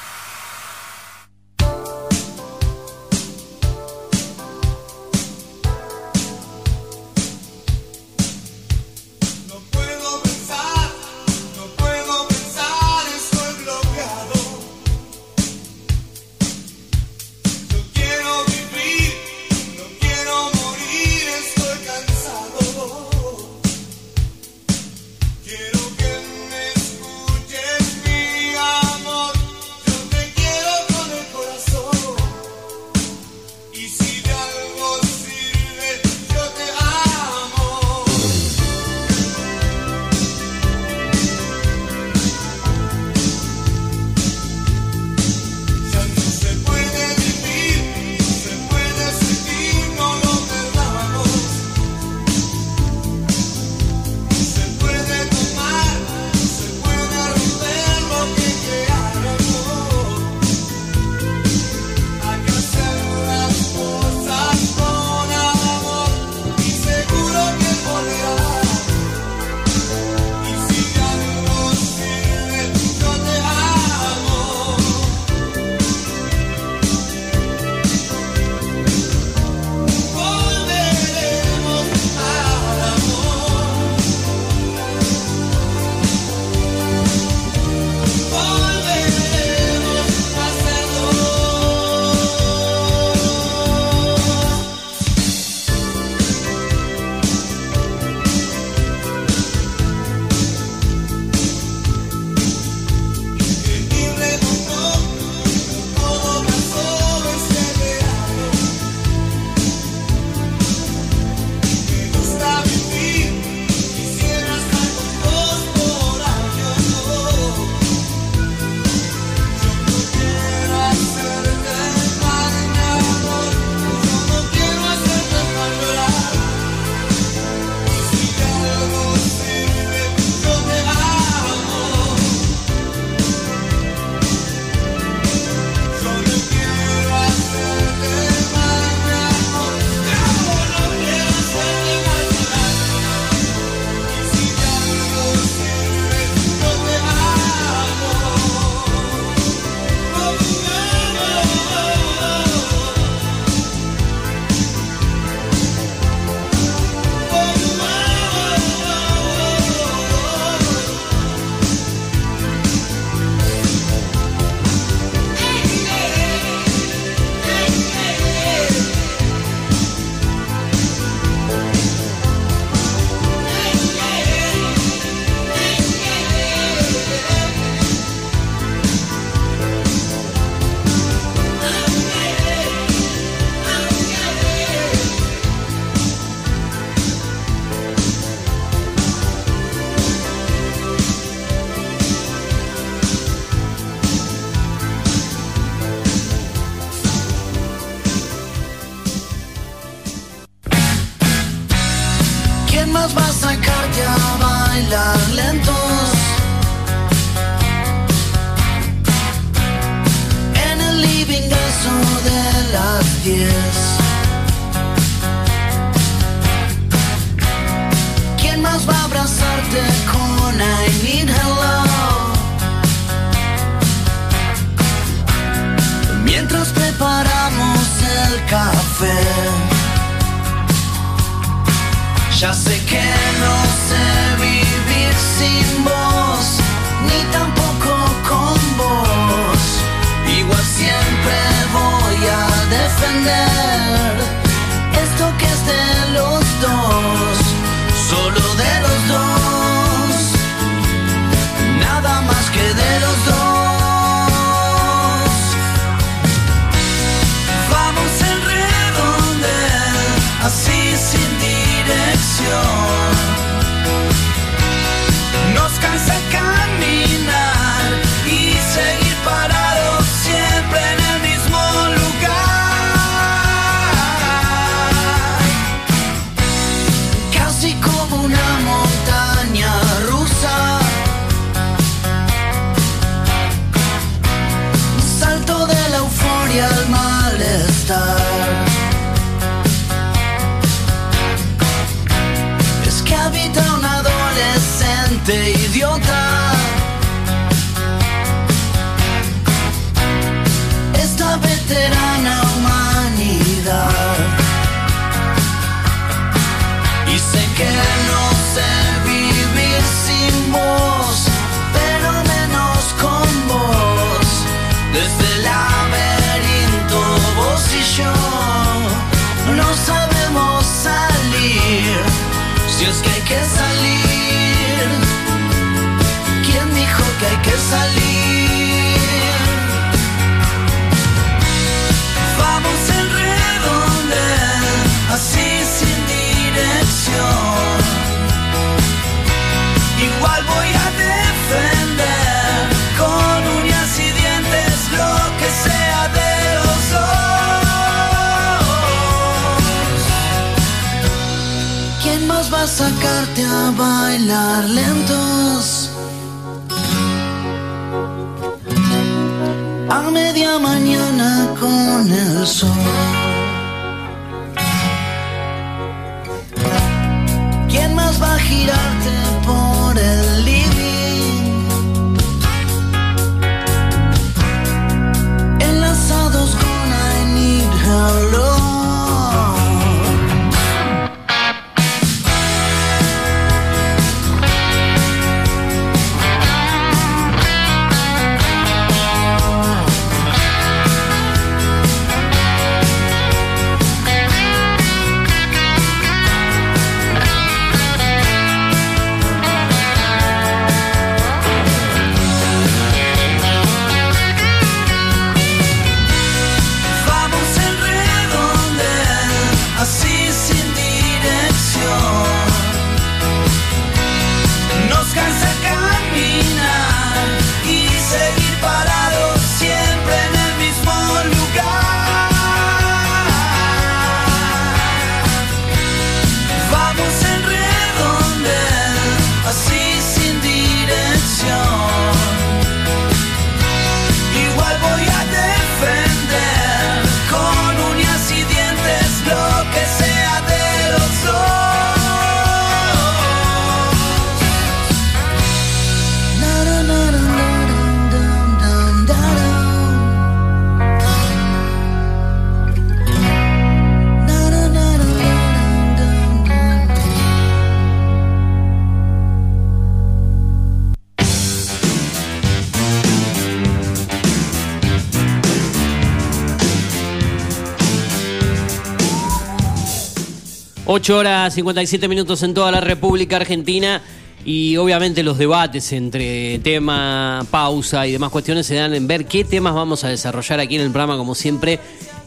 8 470.93 471.17
horas 471.17 471.55
57 471.55 472.07
minutos 472.07 472.43
en 472.43 472.53
toda 472.53 472.71
la 472.71 472.79
República 472.79 473.37
Argentina. 473.37 473.99
Y 474.45 474.77
obviamente 474.77 475.23
los 475.23 475.39
debates 475.39 475.91
entre 475.91 476.59
tema, 476.59 477.43
pausa 477.49 478.05
y 478.05 478.11
demás 478.11 478.29
cuestiones 478.29 478.67
se 478.67 478.75
dan 478.75 478.93
en 478.93 479.07
ver 479.07 479.25
qué 479.25 479.43
temas 479.43 479.73
vamos 479.73 480.03
a 480.03 480.09
desarrollar 480.09 480.59
aquí 480.59 480.75
en 480.75 480.81
el 480.81 480.91
programa, 480.91 481.17
como 481.17 481.33
siempre. 481.33 481.79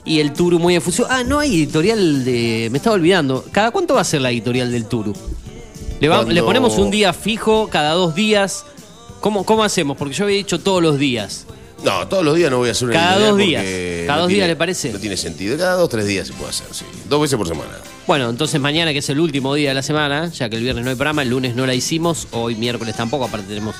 Y 0.04 0.18
el 0.18 0.32
Turu 0.32 0.58
muy 0.58 0.74
efusivo. 0.74 1.06
Ah, 1.08 1.22
no 1.22 1.38
hay 1.38 1.54
editorial 1.54 2.24
de. 2.24 2.68
Me 2.72 2.78
estaba 2.78 2.96
olvidando. 2.96 3.44
¿Cada 3.52 3.70
cuánto 3.70 3.94
va 3.94 4.00
a 4.00 4.04
ser 4.04 4.20
la 4.20 4.32
editorial 4.32 4.72
del 4.72 4.86
Turu? 4.86 5.14
Le, 6.00 6.42
ponemos 6.42 6.76
un 6.76 6.90
día 6.90 7.12
fijo, 7.12 7.68
cada 7.68 7.92
dos 7.92 8.16
días. 8.16 8.64
¿Cómo, 9.20 9.44
¿Cómo 9.44 9.62
hacemos? 9.62 9.96
Porque 9.96 10.14
yo 10.14 10.24
había 10.24 10.38
dicho 10.38 10.58
todos 10.58 10.82
los 10.82 10.98
días. 10.98 11.46
No, 11.84 12.08
todos 12.08 12.24
los 12.24 12.34
días 12.34 12.50
no 12.50 12.58
voy 12.58 12.70
a 12.70 12.72
hacer 12.72 12.88
una 12.88 12.98
Cada 12.98 13.28
dos 13.28 13.38
días. 13.38 13.64
¿Cada 14.08 14.22
dos 14.22 14.28
días 14.28 14.48
le 14.48 14.56
parece? 14.56 14.92
No 14.92 14.98
tiene 14.98 15.16
sentido. 15.16 15.56
Cada 15.56 15.74
dos, 15.74 15.88
tres 15.88 16.06
días 16.06 16.26
se 16.26 16.32
puede 16.32 16.50
hacer, 16.50 16.66
sí. 16.72 16.84
Dos 17.08 17.22
veces 17.22 17.38
por 17.38 17.46
semana. 17.46 17.70
Bueno, 18.06 18.30
entonces 18.30 18.60
mañana, 18.60 18.92
que 18.92 19.00
es 19.00 19.10
el 19.10 19.18
último 19.18 19.52
día 19.54 19.70
de 19.70 19.74
la 19.74 19.82
semana, 19.82 20.28
ya 20.28 20.48
que 20.48 20.54
el 20.54 20.62
viernes 20.62 20.84
no 20.84 20.90
hay 20.90 20.96
programa, 20.96 21.22
el 21.22 21.30
lunes 21.30 21.56
no 21.56 21.66
la 21.66 21.74
hicimos, 21.74 22.28
hoy 22.30 22.54
miércoles 22.54 22.94
tampoco, 22.94 23.24
aparte 23.24 23.48
tenemos 23.48 23.74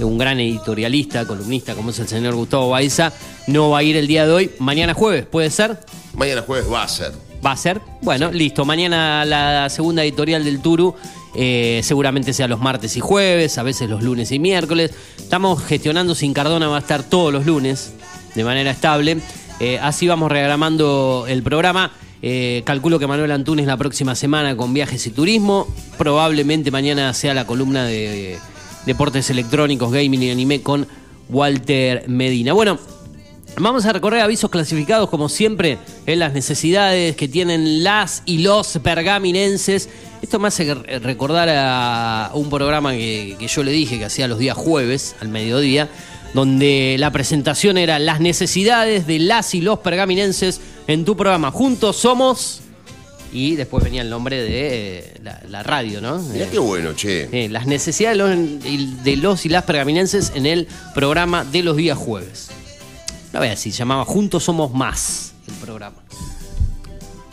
un 0.00 0.18
gran 0.18 0.40
editorialista, 0.40 1.24
columnista 1.24 1.76
como 1.76 1.90
es 1.90 1.98
el 2.00 2.08
señor 2.08 2.34
Gustavo 2.34 2.70
Baiza, 2.70 3.12
no 3.46 3.70
va 3.70 3.78
a 3.78 3.82
ir 3.84 3.96
el 3.96 4.08
día 4.08 4.26
de 4.26 4.32
hoy, 4.32 4.50
mañana 4.58 4.94
jueves, 4.94 5.26
¿puede 5.26 5.50
ser? 5.50 5.78
Mañana 6.14 6.42
jueves 6.42 6.66
va 6.70 6.82
a 6.82 6.88
ser. 6.88 7.12
¿Va 7.44 7.52
a 7.52 7.56
ser? 7.56 7.80
Bueno, 8.02 8.32
listo, 8.32 8.64
mañana 8.64 9.24
la 9.24 9.68
segunda 9.70 10.02
editorial 10.02 10.44
del 10.44 10.60
Turu. 10.60 10.96
eh, 11.36 11.80
seguramente 11.84 12.32
sea 12.32 12.48
los 12.48 12.58
martes 12.58 12.96
y 12.96 13.00
jueves, 13.00 13.58
a 13.58 13.62
veces 13.62 13.88
los 13.88 14.02
lunes 14.02 14.32
y 14.32 14.40
miércoles. 14.40 14.90
Estamos 15.18 15.62
gestionando 15.62 16.16
sin 16.16 16.34
Cardona, 16.34 16.66
va 16.66 16.78
a 16.78 16.80
estar 16.80 17.04
todos 17.04 17.32
los 17.32 17.46
lunes 17.46 17.92
de 18.34 18.42
manera 18.42 18.72
estable. 18.72 19.18
Eh, 19.60 19.78
así 19.80 20.08
vamos 20.08 20.32
reagramando 20.32 21.26
el 21.28 21.44
programa. 21.44 21.92
Eh, 22.20 22.62
calculo 22.64 22.98
que 22.98 23.06
Manuel 23.06 23.30
Antunes 23.30 23.66
la 23.66 23.76
próxima 23.76 24.14
semana 24.14 24.56
con 24.56 24.74
viajes 24.74 25.06
y 25.06 25.10
turismo. 25.10 25.66
Probablemente 25.96 26.70
mañana 26.70 27.14
sea 27.14 27.34
la 27.34 27.46
columna 27.46 27.84
de 27.84 28.38
deportes 28.86 29.30
electrónicos, 29.30 29.92
gaming 29.92 30.22
y 30.22 30.30
anime 30.30 30.62
con 30.62 30.86
Walter 31.28 32.08
Medina. 32.08 32.52
Bueno, 32.54 32.78
vamos 33.56 33.86
a 33.86 33.92
recorrer 33.92 34.20
avisos 34.20 34.50
clasificados 34.50 35.08
como 35.10 35.28
siempre 35.28 35.78
en 36.06 36.18
las 36.18 36.32
necesidades 36.32 37.14
que 37.14 37.28
tienen 37.28 37.84
las 37.84 38.22
y 38.26 38.38
los 38.38 38.78
pergaminenses. 38.82 39.88
Esto 40.20 40.40
me 40.40 40.48
hace 40.48 40.74
recordar 40.74 41.48
a 41.50 42.32
un 42.34 42.50
programa 42.50 42.92
que, 42.92 43.36
que 43.38 43.46
yo 43.46 43.62
le 43.62 43.70
dije 43.70 43.98
que 43.98 44.06
hacía 44.06 44.26
los 44.26 44.38
días 44.38 44.56
jueves 44.56 45.14
al 45.20 45.28
mediodía 45.28 45.88
donde 46.34 46.96
la 46.98 47.10
presentación 47.10 47.78
era 47.78 47.98
las 47.98 48.20
necesidades 48.20 49.06
de 49.06 49.18
las 49.18 49.54
y 49.54 49.60
los 49.60 49.78
pergaminenses 49.80 50.60
en 50.86 51.04
tu 51.04 51.16
programa. 51.16 51.50
Juntos 51.50 51.96
somos. 51.96 52.60
Y 53.30 53.56
después 53.56 53.84
venía 53.84 54.00
el 54.00 54.08
nombre 54.08 54.42
de 54.42 54.98
eh, 55.00 55.14
la, 55.22 55.42
la 55.50 55.62
radio, 55.62 56.00
¿no? 56.00 56.18
Mirá 56.18 56.46
Eh, 56.46 56.48
qué 56.50 56.58
bueno, 56.58 56.94
che. 56.94 57.28
eh, 57.44 57.50
las 57.50 57.66
necesidades 57.66 58.16
de 58.16 58.24
los, 58.24 59.04
de 59.04 59.16
los 59.16 59.44
y 59.44 59.50
las 59.50 59.64
pergaminenses 59.64 60.32
en 60.34 60.46
el 60.46 60.66
programa 60.94 61.44
de 61.44 61.62
los 61.62 61.76
días 61.76 61.98
jueves. 61.98 62.48
No 63.34 63.40
voy 63.40 63.48
a 63.48 63.50
decir, 63.50 63.72
llamaba 63.74 64.06
Juntos 64.06 64.44
Somos 64.44 64.72
Más 64.72 65.34
el 65.46 65.52
programa. 65.54 65.96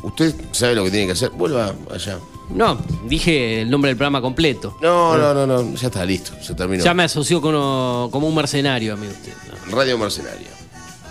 Usted 0.03 0.35
sabe 0.51 0.75
lo 0.75 0.83
que 0.83 0.91
tiene 0.91 1.05
que 1.07 1.13
hacer. 1.13 1.29
Vuelva 1.29 1.73
allá. 1.89 2.19
No, 2.49 2.77
dije 3.07 3.61
el 3.61 3.69
nombre 3.69 3.89
del 3.89 3.97
programa 3.97 4.21
completo. 4.21 4.77
No, 4.81 5.17
no, 5.17 5.33
no, 5.33 5.45
no. 5.47 5.75
Ya 5.75 5.87
está 5.87 6.05
listo. 6.05 6.31
Se 6.41 6.53
terminó. 6.53 6.83
Ya 6.83 6.93
me 6.93 7.03
asoció 7.03 7.41
como 7.41 8.09
un 8.27 8.35
mercenario, 8.35 8.93
amigo 8.93 9.11
usted. 9.11 9.33
No. 9.69 9.75
Radio 9.75 9.97
Mercenaria. 9.97 10.47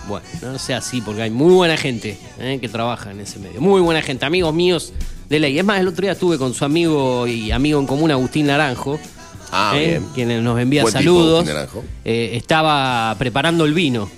Bueno, 0.09 0.27
no 0.43 0.59
sea 0.59 0.79
así, 0.79 1.01
porque 1.01 1.23
hay 1.23 1.31
muy 1.31 1.55
buena 1.55 1.77
gente 1.79 2.19
eh, 2.39 2.59
que 2.61 2.69
trabaja 2.69 3.11
en 3.11 3.21
ese 3.21 3.39
medio. 3.39 3.61
Muy 3.61 3.81
buena 3.81 4.03
gente, 4.03 4.25
amigos 4.27 4.53
míos 4.55 4.93
de 5.31 5.39
ley. 5.41 5.59
Es 5.59 5.65
más, 5.65 5.81
el 5.81 5.89
otro 5.89 6.03
día 6.03 6.13
estuve 6.13 6.37
con 6.39 6.53
su 6.55 6.65
amigo 6.65 7.27
y 7.27 7.51
amigo 7.51 7.81
en 7.81 7.87
común, 7.87 8.11
Agustín 8.11 8.47
Naranjo. 8.47 9.01
Ah, 9.51 9.73
eh, 9.77 9.87
bien. 10.01 10.07
Quien 10.15 10.45
nos 10.45 10.59
envía 10.61 10.83
Buen 10.83 10.93
tipo, 10.93 11.01
saludos. 11.03 11.35
Agustín 11.39 11.55
Naranjo. 11.55 11.85
Eh, 12.05 12.33
estaba 12.35 13.15
preparando 13.19 13.65
el 13.65 13.73
vino 13.73 14.11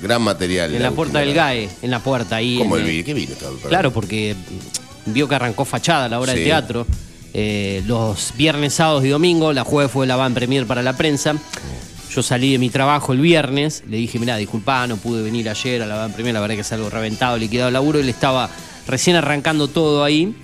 Gran 0.00 0.22
material. 0.22 0.72
en 0.74 0.82
la 0.82 0.90
puerta 0.92 1.18
del. 1.18 1.34
GAE, 1.34 1.68
en 1.82 1.90
la 1.90 1.98
puerta 1.98 2.36
ahí. 2.36 2.58
¿Cómo 2.58 2.76
en- 2.76 2.82
el 2.84 2.88
vino? 2.90 3.04
¿Qué 3.04 3.14
vino 3.14 3.32
estaba 3.32 3.50
preparando? 3.52 3.68
Claro, 3.70 3.92
porque 3.92 4.36
vio 5.06 5.28
que 5.28 5.34
arrancó 5.34 5.64
fachada 5.64 6.08
la 6.08 6.18
obra 6.20 6.32
de 6.32 6.38
Sí. 6.38 6.44
teatro. 6.44 6.86
Eh, 7.34 7.82
los 7.86 8.32
viernes, 8.36 8.74
sábados 8.74 9.04
y 9.04 9.08
domingos, 9.08 9.54
la 9.54 9.64
jueves 9.64 9.90
fue 9.90 10.06
la 10.06 10.16
van 10.16 10.34
premier 10.34 10.66
para 10.66 10.82
la 10.82 10.94
prensa. 10.96 11.34
Yo 12.14 12.22
salí 12.22 12.52
de 12.52 12.58
mi 12.58 12.68
trabajo 12.68 13.14
el 13.14 13.20
viernes, 13.20 13.84
le 13.88 13.96
dije, 13.96 14.18
mirá, 14.18 14.36
disculpá, 14.36 14.86
no 14.86 14.98
pude 14.98 15.22
venir 15.22 15.48
ayer 15.48 15.80
a 15.82 15.86
la 15.86 15.94
van 15.96 16.12
premier, 16.12 16.34
la 16.34 16.40
verdad 16.40 16.56
que 16.56 16.60
es 16.60 16.72
algo 16.72 16.90
reventado, 16.90 17.38
liquidado 17.38 17.68
el 17.68 17.72
laburo, 17.74 18.00
le 18.02 18.10
estaba 18.10 18.50
recién 18.86 19.16
arrancando 19.16 19.68
todo 19.68 20.04
ahí. 20.04 20.34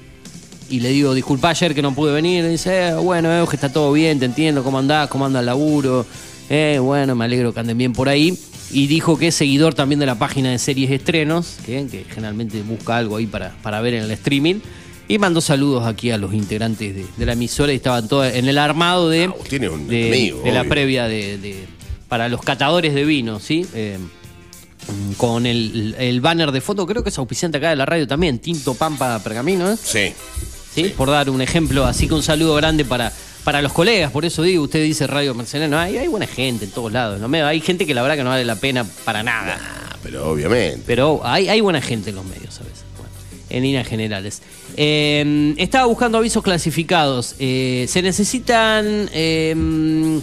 Y 0.71 0.81
le 0.81 0.91
digo, 0.91 1.13
disculpá 1.15 1.51
ayer 1.51 1.75
que 1.75 1.83
no 1.83 1.95
pude 1.95 2.13
venir. 2.13 2.45
Y 2.45 2.49
dice, 2.49 2.89
eh, 2.89 2.95
bueno, 2.95 3.31
Euge, 3.35 3.57
está 3.57 3.71
todo 3.71 3.93
bien, 3.93 4.19
te 4.19 4.25
entiendo, 4.27 4.63
¿cómo 4.63 4.79
andás? 4.79 5.09
¿Cómo 5.09 5.27
anda 5.27 5.41
el 5.41 5.47
laburo? 5.47 6.07
Eh, 6.51 6.79
bueno, 6.81 7.15
me 7.15 7.25
alegro 7.27 7.53
que 7.53 7.61
anden 7.61 7.77
bien 7.77 7.93
por 7.93 8.09
ahí. 8.09 8.39
Y 8.71 8.87
dijo 8.87 9.19
que 9.19 9.29
es 9.29 9.35
seguidor 9.35 9.75
también 9.75 9.99
de 9.99 10.07
la 10.07 10.19
página 10.19 10.51
de 10.51 10.59
series 10.59 10.91
estrenos, 10.91 11.57
que, 11.65 11.87
que 11.87 12.05
generalmente 12.05 12.63
busca 12.63 12.97
algo 12.97 13.17
ahí 13.17 13.27
para, 13.27 13.55
para 13.63 13.81
ver 13.81 13.95
en 13.95 14.05
el 14.05 14.11
streaming. 14.11 14.57
Y 15.11 15.19
mandó 15.19 15.41
saludos 15.41 15.87
aquí 15.87 16.11
a 16.11 16.19
los 16.19 16.35
integrantes 16.35 16.95
de, 16.95 17.07
de 17.17 17.27
la 17.27 17.33
emisora 17.33 17.73
y 17.73 17.77
estaban 17.77 18.07
todos 18.09 18.31
en 18.35 18.47
el 18.47 18.59
armado 18.59 19.09
de, 19.09 19.31
Tiene 19.49 19.71
un 19.71 19.89
de, 19.89 20.09
amigo. 20.09 20.43
de 20.43 20.53
la 20.53 20.65
previa 20.65 21.09
de, 21.09 21.65
para 22.09 22.29
los 22.29 22.43
catadores 22.43 22.95
de 22.95 23.05
vino, 23.07 23.41
¿sí? 23.41 23.67
Eh, 23.73 23.97
con 25.17 25.47
el, 25.47 25.95
el 25.99 26.21
banner 26.21 26.53
de 26.53 26.61
foto, 26.61 26.87
creo 26.87 27.03
que 27.03 27.09
es 27.09 27.19
auspiciante 27.19 27.57
acá 27.59 27.71
de 27.71 27.77
la 27.77 27.87
radio 27.87 28.07
también, 28.07 28.39
Tinto 28.39 28.75
Pampa 28.75 29.19
Pergamino, 29.23 29.71
¿eh? 29.73 29.77
Sí. 29.83 30.13
¿sí? 30.75 30.93
Por 30.97 31.09
dar 31.11 31.31
un 31.31 31.41
ejemplo, 31.41 31.85
así 31.87 32.07
que 32.07 32.15
un 32.15 32.23
saludo 32.23 32.55
grande 32.55 32.85
para, 32.85 33.11
para 33.45 33.63
los 33.63 33.73
colegas, 33.73 34.11
por 34.13 34.25
eso 34.25 34.43
digo, 34.43 34.65
usted 34.65 34.83
dice 34.83 35.07
Radio 35.07 35.35
Mercenario, 35.35 35.71
no, 35.71 35.79
hay, 35.79 35.97
hay 35.97 36.09
buena 36.09 36.27
gente 36.27 36.67
en 36.67 36.71
todos 36.71 36.93
lados, 36.93 37.21
¿no? 37.21 37.47
hay 37.47 37.61
gente 37.61 37.87
que 37.87 37.95
la 37.95 38.03
verdad 38.03 38.17
que 38.17 38.25
no 38.25 38.31
vale 38.31 38.45
la 38.45 38.57
pena 38.57 38.85
para 39.05 39.23
nada. 39.23 39.59
Pero 40.03 40.31
obviamente. 40.31 40.83
Pero 40.87 41.21
hay, 41.25 41.49
hay 41.49 41.61
buena 41.61 41.81
gente 41.81 42.11
en 42.11 42.17
los 42.17 42.25
medios 42.25 42.61
a 42.61 42.65
veces, 42.65 42.85
bueno, 42.97 43.11
en 43.51 43.63
líneas 43.63 43.87
generales. 43.87 44.43
Eh, 44.77 45.55
estaba 45.57 45.87
buscando 45.87 46.19
avisos 46.19 46.43
clasificados, 46.43 47.35
Eh, 47.39 47.87
se 47.89 48.03
necesitan... 48.03 49.09
eh, 49.13 50.21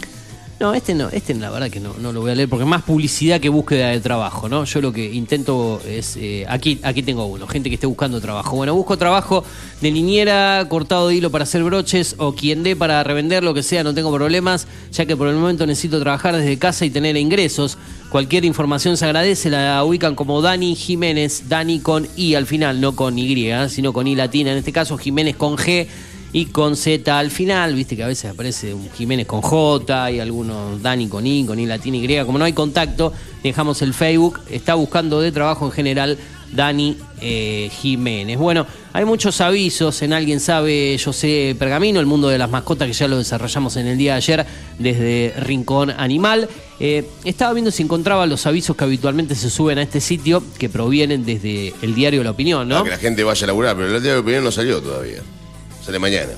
no, 0.65 0.73
este 0.73 0.95
no, 0.95 1.09
este 1.09 1.35
la 1.35 1.51
verdad 1.51 1.69
que 1.69 1.79
no, 1.79 1.93
no 2.01 2.11
lo 2.11 2.21
voy 2.21 2.31
a 2.31 2.35
leer 2.35 2.49
porque 2.49 2.65
más 2.65 2.81
publicidad 2.81 3.39
que 3.39 3.49
búsqueda 3.49 3.89
de 3.89 3.99
trabajo, 3.99 4.49
¿no? 4.49 4.63
Yo 4.63 4.81
lo 4.81 4.91
que 4.91 5.13
intento 5.13 5.79
es, 5.87 6.17
eh, 6.17 6.43
aquí, 6.49 6.79
aquí 6.81 7.03
tengo 7.03 7.27
uno, 7.27 7.45
gente 7.45 7.69
que 7.69 7.75
esté 7.75 7.85
buscando 7.85 8.19
trabajo. 8.19 8.55
Bueno, 8.55 8.73
busco 8.73 8.97
trabajo 8.97 9.43
de 9.81 9.91
niñera, 9.91 10.65
cortado 10.67 11.09
de 11.09 11.15
hilo 11.17 11.29
para 11.29 11.43
hacer 11.43 11.63
broches 11.63 12.15
o 12.17 12.33
quien 12.33 12.63
dé 12.63 12.75
para 12.75 13.03
revender, 13.03 13.43
lo 13.43 13.53
que 13.53 13.61
sea, 13.61 13.83
no 13.83 13.93
tengo 13.93 14.11
problemas, 14.11 14.67
ya 14.91 15.05
que 15.05 15.15
por 15.15 15.27
el 15.27 15.35
momento 15.35 15.67
necesito 15.67 15.99
trabajar 15.99 16.35
desde 16.35 16.57
casa 16.57 16.83
y 16.83 16.89
tener 16.89 17.15
ingresos. 17.15 17.77
Cualquier 18.09 18.43
información 18.43 18.97
se 18.97 19.05
agradece, 19.05 19.51
la 19.51 19.83
ubican 19.83 20.15
como 20.15 20.41
Dani 20.41 20.75
Jiménez, 20.75 21.43
Dani 21.47 21.79
con 21.79 22.07
I 22.15 22.33
al 22.33 22.47
final, 22.47 22.81
no 22.81 22.95
con 22.95 23.19
Y, 23.19 23.51
¿eh? 23.51 23.69
sino 23.69 23.93
con 23.93 24.07
I 24.07 24.15
latina, 24.15 24.51
en 24.51 24.57
este 24.57 24.71
caso 24.71 24.97
Jiménez 24.97 25.35
con 25.35 25.57
G 25.57 25.87
y 26.33 26.47
con 26.47 26.75
Z 26.75 27.17
al 27.17 27.31
final, 27.31 27.75
viste 27.75 27.95
que 27.95 28.03
a 28.03 28.07
veces 28.07 28.31
aparece 28.31 28.73
un 28.73 28.89
Jiménez 28.91 29.25
con 29.25 29.41
J 29.41 30.11
y 30.11 30.19
algunos 30.19 30.81
Dani 30.81 31.07
con 31.07 31.25
I, 31.25 31.45
con 31.45 31.59
I 31.59 31.65
latina 31.65 31.97
Y, 31.97 32.25
como 32.25 32.37
no 32.37 32.45
hay 32.45 32.53
contacto, 32.53 33.13
dejamos 33.43 33.81
el 33.81 33.93
Facebook, 33.93 34.41
está 34.49 34.75
buscando 34.75 35.21
de 35.21 35.31
trabajo 35.31 35.65
en 35.65 35.71
general 35.71 36.17
Dani 36.51 36.97
eh, 37.21 37.69
Jiménez. 37.71 38.37
Bueno, 38.37 38.65
hay 38.93 39.05
muchos 39.05 39.41
avisos 39.41 40.01
en 40.01 40.13
Alguien 40.13 40.39
Sabe, 40.39 40.97
Yo 40.97 41.13
Sé 41.13 41.55
Pergamino, 41.57 41.99
el 41.99 42.05
mundo 42.05 42.29
de 42.29 42.37
las 42.37 42.49
mascotas 42.49 42.87
que 42.87 42.93
ya 42.93 43.07
lo 43.07 43.17
desarrollamos 43.17 43.75
en 43.77 43.87
el 43.87 43.97
día 43.97 44.13
de 44.13 44.17
ayer 44.17 44.45
desde 44.79 45.33
Rincón 45.39 45.91
Animal. 45.91 46.47
Eh, 46.79 47.05
estaba 47.23 47.53
viendo 47.53 47.71
si 47.71 47.83
encontraba 47.83 48.25
los 48.25 48.45
avisos 48.45 48.75
que 48.75 48.83
habitualmente 48.83 49.35
se 49.35 49.49
suben 49.49 49.77
a 49.77 49.81
este 49.81 50.01
sitio 50.01 50.43
que 50.57 50.69
provienen 50.69 51.25
desde 51.25 51.73
el 51.81 51.95
diario 51.95 52.23
La 52.23 52.31
Opinión, 52.31 52.67
¿no? 52.67 52.75
Para 52.75 52.85
que 52.85 52.91
la 52.91 52.97
gente 52.97 53.23
vaya 53.23 53.45
a 53.45 53.47
laburar, 53.47 53.75
pero 53.75 53.87
el 53.87 53.93
diario 54.01 54.13
de 54.13 54.19
opinión 54.19 54.43
no 54.43 54.51
salió 54.51 54.81
todavía. 54.81 55.21
Sale 55.85 55.99
mañana. 55.99 56.31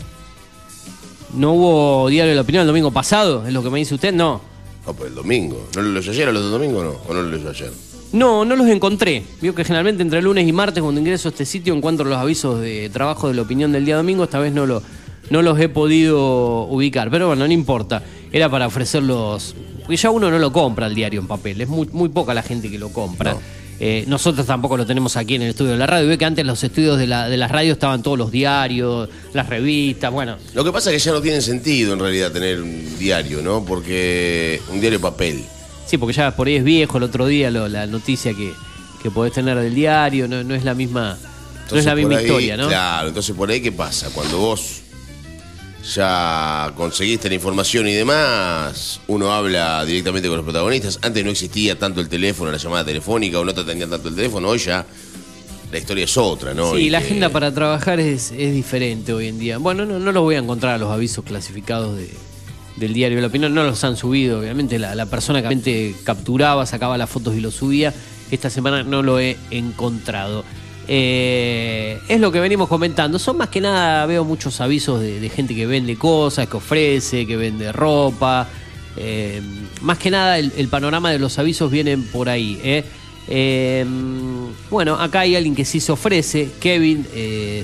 ¿No 1.33 1.53
hubo 1.53 2.09
diario 2.09 2.31
de 2.31 2.35
la 2.35 2.41
opinión 2.41 2.61
el 2.61 2.67
domingo 2.67 2.91
pasado? 2.91 3.47
¿Es 3.47 3.53
lo 3.53 3.63
que 3.63 3.69
me 3.69 3.79
dice 3.79 3.95
usted? 3.95 4.13
No. 4.13 4.41
No, 4.85 4.93
pues 4.93 5.09
el 5.09 5.15
domingo. 5.15 5.67
¿No 5.73 5.83
lo 5.83 5.91
leyó 5.91 6.11
ayer 6.11 6.27
o 6.27 6.31
los 6.33 6.43
de 6.43 6.49
domingo 6.49 6.83
no? 6.83 6.97
¿O 7.07 7.13
no 7.13 7.21
lo 7.21 7.31
leyó 7.31 7.49
ayer? 7.49 7.71
No, 8.11 8.43
no 8.43 8.57
los 8.57 8.67
encontré. 8.67 9.23
Vio 9.41 9.55
que 9.55 9.63
generalmente 9.63 10.03
entre 10.03 10.21
lunes 10.21 10.45
y 10.45 10.51
martes, 10.51 10.83
cuando 10.83 10.99
ingreso 10.99 11.29
a 11.29 11.31
este 11.31 11.45
sitio, 11.45 11.73
encuentro 11.73 12.05
los 12.05 12.17
avisos 12.17 12.59
de 12.59 12.89
trabajo 12.89 13.29
de 13.29 13.35
la 13.35 13.43
opinión 13.43 13.71
del 13.71 13.85
día 13.85 13.95
domingo. 13.95 14.25
Esta 14.25 14.39
vez 14.39 14.51
no, 14.51 14.65
lo, 14.65 14.83
no 15.29 15.41
los 15.41 15.57
he 15.61 15.69
podido 15.69 16.63
ubicar. 16.63 17.09
Pero 17.09 17.27
bueno, 17.27 17.47
no 17.47 17.53
importa. 17.53 18.03
Era 18.33 18.49
para 18.49 18.67
ofrecerlos. 18.67 19.55
Porque 19.79 19.95
ya 19.95 20.09
uno 20.09 20.29
no 20.29 20.39
lo 20.39 20.51
compra 20.51 20.87
el 20.87 20.95
diario 20.95 21.21
en 21.21 21.27
papel. 21.27 21.61
Es 21.61 21.69
muy, 21.69 21.87
muy 21.93 22.09
poca 22.09 22.33
la 22.33 22.43
gente 22.43 22.69
que 22.69 22.77
lo 22.77 22.89
compra. 22.89 23.37
Eh, 23.79 24.05
nosotros 24.07 24.45
tampoco 24.47 24.75
lo 24.75 24.85
tenemos 24.85 25.15
aquí 25.17 25.35
en 25.35 25.43
el 25.43 25.49
estudio 25.49 25.73
de 25.73 25.77
la 25.77 25.85
radio. 25.87 26.07
Ve 26.07 26.17
que 26.17 26.25
antes 26.25 26.45
los 26.45 26.63
estudios 26.63 26.97
de, 26.97 27.05
la, 27.07 27.29
de 27.29 27.37
las 27.37 27.51
radios 27.51 27.73
estaban 27.73 28.01
todos 28.01 28.17
los 28.17 28.31
diarios, 28.31 29.07
las 29.33 29.47
revistas, 29.49 30.11
bueno. 30.11 30.37
Lo 30.55 30.63
que 30.63 30.71
pasa 30.71 30.91
es 30.91 31.01
que 31.01 31.05
ya 31.09 31.13
no 31.13 31.21
tiene 31.21 31.41
sentido 31.41 31.93
en 31.93 31.99
realidad 31.99 32.31
tener 32.31 32.61
un 32.61 32.97
diario, 32.97 33.41
¿no? 33.41 33.63
Porque 33.63 34.59
un 34.71 34.81
diario 34.81 34.99
papel. 34.99 35.43
Sí, 35.85 35.97
porque 35.97 36.13
ya 36.13 36.35
por 36.35 36.47
ahí 36.47 36.55
es 36.55 36.63
viejo 36.63 36.97
el 36.97 37.03
otro 37.03 37.27
día 37.27 37.51
lo- 37.51 37.67
la 37.67 37.85
noticia 37.85 38.33
que, 38.33 38.51
que 39.03 39.11
podés 39.11 39.33
tener 39.33 39.57
del 39.59 39.75
diario, 39.75 40.27
no, 40.27 40.43
no 40.43 40.55
es 40.55 40.63
la 40.65 40.73
misma, 40.73 41.17
no 41.71 41.77
es 41.77 41.85
la 41.85 41.95
misma 41.95 42.17
ahí, 42.17 42.25
historia, 42.25 42.57
¿no? 42.57 42.67
Claro, 42.67 43.07
entonces 43.09 43.35
por 43.35 43.49
ahí, 43.51 43.61
¿qué 43.61 43.71
pasa? 43.71 44.09
Cuando 44.13 44.37
vos 44.39 44.81
ya 45.95 46.71
conseguiste 46.75 47.29
la 47.29 47.35
información 47.35 47.87
y 47.87 47.93
demás, 47.93 48.99
uno 49.07 49.31
habla 49.31 49.83
directamente 49.85 50.27
con 50.27 50.37
los 50.37 50.43
protagonistas. 50.43 50.99
Antes 51.01 51.23
no 51.23 51.31
existía 51.31 51.77
tanto 51.79 52.01
el 52.01 52.09
teléfono, 52.09 52.51
la 52.51 52.57
llamada 52.57 52.85
telefónica, 52.85 53.39
o 53.39 53.45
no 53.45 53.53
te 53.53 53.61
atendían 53.61 53.89
tanto 53.89 54.09
el 54.09 54.15
teléfono, 54.15 54.49
hoy 54.49 54.59
ya 54.59 54.85
la 55.71 55.77
historia 55.77 56.05
es 56.05 56.17
otra, 56.17 56.53
¿no? 56.53 56.73
Sí, 56.73 56.83
Y 56.83 56.89
la 56.89 56.99
que- 56.99 57.05
agenda 57.05 57.29
para 57.29 57.53
trabajar 57.53 57.99
es, 57.99 58.31
es 58.31 58.53
diferente 58.53 59.13
hoy 59.13 59.27
en 59.27 59.39
día. 59.39 59.57
Bueno, 59.57 59.85
no, 59.85 59.99
no 59.99 60.11
los 60.11 60.23
voy 60.23 60.35
a 60.35 60.39
encontrar 60.39 60.75
a 60.75 60.77
los 60.77 60.91
avisos 60.91 61.23
clasificados 61.25 61.97
de- 61.97 62.09
del 62.77 62.93
diario 62.93 63.19
la 63.21 63.27
opinión, 63.27 63.53
no 63.55 63.63
los 63.63 63.83
han 63.83 63.97
subido, 63.97 64.39
obviamente 64.39 64.77
la, 64.79 64.93
la 64.93 65.05
persona 65.07 65.41
que 65.41 65.95
capturaba, 66.03 66.65
sacaba 66.65 66.97
las 66.97 67.09
fotos 67.09 67.35
y 67.35 67.39
los 67.39 67.55
subía, 67.55 67.93
esta 68.29 68.49
semana 68.49 68.83
no 68.83 69.01
lo 69.03 69.19
he 69.19 69.35
encontrado. 69.51 70.43
Eh, 70.87 71.99
es 72.07 72.19
lo 72.19 72.31
que 72.31 72.39
venimos 72.39 72.67
comentando. 72.67 73.19
Son 73.19 73.37
más 73.37 73.49
que 73.49 73.61
nada, 73.61 74.05
veo 74.05 74.23
muchos 74.23 74.61
avisos 74.61 75.01
de, 75.01 75.29
gente 75.29 75.53
que 75.53 75.65
vende 75.65 75.97
cosas, 75.97 76.47
que 76.47 76.57
ofrece, 76.57 77.25
que 77.25 77.35
vende 77.35 77.71
ropa. 77.71 78.47
Eh, 78.95 79.41
más 79.81 79.97
que 79.97 80.09
nada 80.09 80.39
el, 80.39 80.67
panorama 80.69 81.11
de 81.11 81.19
los 81.19 81.37
avisos 81.39 81.69
vienen 81.69 82.03
por 82.03 82.29
ahí. 82.29 82.59
¿eh? 82.63 83.85
Bueno, 84.69 84.95
acá 84.95 85.21
hay 85.21 85.35
alguien 85.35 85.55
que 85.55 85.65
sí 85.65 85.79
se 85.79 85.91
ofrece. 85.91 86.51
Kevin 86.59 87.05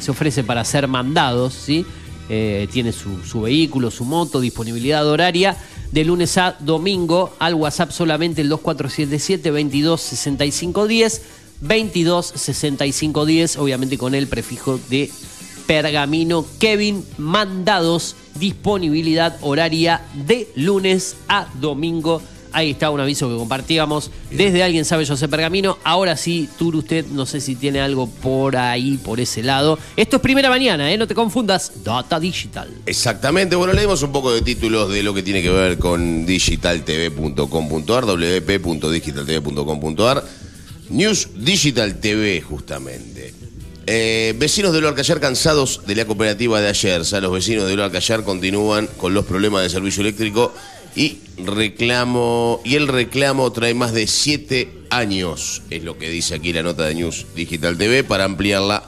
se 0.01 0.11
ofrece 0.11 0.43
para 0.43 0.63
ser 0.65 0.88
mandados, 0.88 1.53
¿sí? 1.53 1.86
Tiene 2.28 2.91
su, 2.91 3.24
su 3.24 3.41
vehículo, 3.41 3.91
su 3.91 4.05
moto, 4.05 4.41
disponibilidad 4.41 5.07
horaria 5.07 5.55
de 5.93 6.03
lunes 6.03 6.38
a 6.39 6.55
domingo 6.59 7.36
al 7.38 7.53
WhatsApp 7.53 7.91
solamente 7.91 8.41
el 8.41 8.49
2477 8.49 9.51
22 9.51 10.01
65 10.01 10.88
10 10.88 11.21
22 11.64 12.34
65 12.36 13.26
10 13.26 13.57
obviamente 13.57 13.97
con 13.97 14.16
el 14.16 14.28
prefijo 14.28 14.80
de 14.89 15.11
pergamino 15.66 16.45
Kevin 16.59 17.03
mandados 17.18 18.16
disponibilidad 18.36 19.38
horaria 19.41 20.01
de 20.14 20.49
lunes 20.55 21.16
a 21.28 21.47
domingo 21.59 22.22
Ahí 22.55 22.70
está 22.72 22.89
un 22.91 22.99
aviso 22.99 23.28
que 23.30 23.36
compartíamos 23.36 24.11
desde 24.30 24.61
Alguien 24.61 24.86
Sabe 24.86 25.05
Yo 25.05 25.18
Sé 25.18 25.28
Pergamino. 25.28 25.80
Ahora 25.84 26.16
sí, 26.16 26.47
Tur, 26.59 26.76
usted 26.76 27.03
no 27.07 27.26
sé 27.26 27.41
si 27.41 27.55
tiene 27.55 27.82
algo 27.82 28.07
por 28.07 28.55
ahí, 28.55 28.99
por 29.03 29.20
ese 29.20 29.41
lado. 29.41 29.80
Esto 29.97 30.18
es 30.18 30.22
primera 30.22 30.49
mañana, 30.49 30.93
¿eh? 30.93 30.97
No 30.99 31.07
te 31.07 31.16
confundas. 31.16 31.72
Data 31.84 32.20
Digital. 32.20 32.70
Exactamente, 32.86 33.55
bueno, 33.55 33.74
leemos 33.74 34.03
un 34.03 34.11
poco 34.11 34.32
de 34.32 34.43
títulos 34.43 34.91
de 34.91 35.01
lo 35.01 35.16
que 35.16 35.24
tiene 35.24 35.41
que 35.41 35.49
ver 35.49 35.80
con 35.80 36.28
digitaltv.com.ar, 36.28 38.05
wp.digitaltv.com.ar, 38.05 40.24
News 40.90 41.30
Digital 41.36 42.00
TV, 42.00 42.42
justamente. 42.42 43.34
Eh, 43.86 44.34
vecinos 44.38 44.74
de 44.74 44.82
Loarcallar 44.82 45.20
cansados 45.20 45.82
de 45.86 45.96
la 45.96 46.06
cooperativa 46.06 46.62
de 46.62 46.70
ayer. 46.70 47.02
O 47.02 47.22
los 47.22 47.32
vecinos 47.32 47.68
de 47.68 47.76
Loarcallar 47.76 48.24
continúan 48.24 48.88
con 48.98 49.14
los 49.14 49.26
problemas 49.26 49.64
de 49.64 49.70
servicio 49.70 50.02
eléctrico 50.02 50.54
y 50.96 51.20
reclamo 51.38 52.62
y 52.64 52.76
el 52.76 52.88
reclamo 52.88 53.52
trae 53.52 53.74
más 53.74 53.94
de 53.94 54.08
siete 54.08 54.70
años, 54.90 55.64
es 55.72 55.84
lo 55.84 55.98
que 55.98 56.10
dice 56.10 56.36
aquí 56.36 56.54
la 56.54 56.62
nota 56.62 56.86
de 56.86 56.96
News 56.96 57.26
Digital 57.36 57.78
TV. 57.78 58.04
Para 58.04 58.26
ampliarla, 58.26 58.84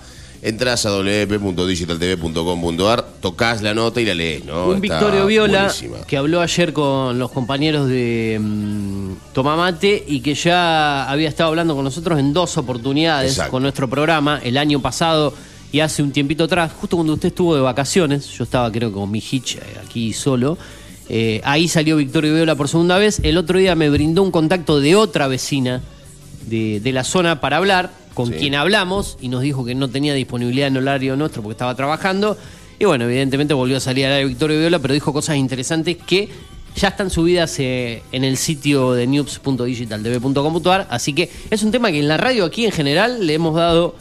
entras 0.45 0.85
a 0.85 0.91
www.digitaltv.com.ar, 0.91 3.05
tocas 3.21 3.61
la 3.61 3.73
nota 3.73 4.01
y 4.01 4.05
la 4.05 4.13
lees, 4.13 4.45
¿no? 4.45 4.67
Un 4.67 4.75
Está 4.75 4.81
Victorio 4.81 5.25
Viola 5.25 5.59
buenísima. 5.63 5.97
que 6.05 6.17
habló 6.17 6.41
ayer 6.41 6.73
con 6.73 7.17
los 7.17 7.31
compañeros 7.31 7.87
de 7.87 8.37
mm, 8.41 9.11
Tomamate 9.33 10.03
y 10.07 10.19
que 10.21 10.35
ya 10.35 11.09
había 11.09 11.29
estado 11.29 11.49
hablando 11.49 11.75
con 11.75 11.83
nosotros 11.83 12.19
en 12.19 12.33
dos 12.33 12.57
oportunidades 12.57 13.31
Exacto. 13.31 13.51
con 13.51 13.63
nuestro 13.63 13.89
programa 13.89 14.39
el 14.43 14.57
año 14.57 14.81
pasado 14.81 15.33
y 15.71 15.79
hace 15.79 16.03
un 16.03 16.11
tiempito 16.11 16.45
atrás, 16.45 16.71
justo 16.79 16.95
cuando 16.95 17.13
usted 17.13 17.29
estuvo 17.29 17.55
de 17.55 17.61
vacaciones, 17.61 18.27
yo 18.29 18.43
estaba 18.45 18.71
creo 18.71 18.91
con 18.91 19.09
mi 19.11 19.19
hitch 19.19 19.55
eh, 19.55 19.59
aquí 19.85 20.13
solo. 20.13 20.57
eh, 21.09 21.41
ahí 21.43 21.67
salió 21.67 21.97
Victorio 21.97 22.33
Viola 22.33 22.55
por 22.55 22.69
segunda 22.69 22.97
vez. 22.97 23.19
El 23.23 23.37
otro 23.37 23.59
día 23.59 23.75
me 23.75 23.89
brindó 23.89 24.23
un 24.23 24.31
contacto 24.31 24.79
de 24.79 24.95
otra 24.95 25.27
vecina 25.27 25.81
de, 26.47 26.79
de 26.79 26.91
la 26.93 27.03
zona 27.03 27.41
para 27.41 27.57
hablar, 27.57 27.91
con 28.15 28.29
Sí. 28.29 28.33
quien 28.39 28.55
hablamos 28.55 29.17
y 29.21 29.27
nos 29.27 29.43
dijo 29.43 29.63
que 29.63 29.75
no 29.75 29.87
tenía 29.89 30.15
disponibilidad 30.15 30.69
en 30.69 30.77
horario 30.77 31.15
nuestro 31.15 31.43
porque 31.43 31.51
estaba 31.53 31.75
trabajando. 31.75 32.35
Y 32.79 32.85
bueno, 32.85 33.05
evidentemente 33.05 33.53
volvió 33.53 33.77
a 33.77 33.79
salir 33.79 34.07
al 34.07 34.13
aire 34.13 34.27
Victorio 34.27 34.59
Viola, 34.59 34.79
pero 34.79 34.93
dijo 34.95 35.13
cosas 35.13 35.35
interesantes 35.37 35.97
que 35.97 36.27
ya 36.75 36.87
están 36.89 37.09
subidas 37.09 37.55
eh, 37.59 38.01
en 38.11 38.23
el 38.25 38.35
sitio 38.37 38.93
de 38.93 39.05
news.digitaltv.com.ar. 39.07 40.87
Así 40.89 41.13
que 41.13 41.29
es 41.49 41.63
un 41.63 41.71
tema 41.71 41.91
que 41.91 41.99
en 41.99 42.07
la 42.07 42.17
radio 42.17 42.43
aquí 42.45 42.65
en 42.65 42.71
general 42.71 43.25
le 43.25 43.33
hemos 43.35 43.55
dado 43.55 43.95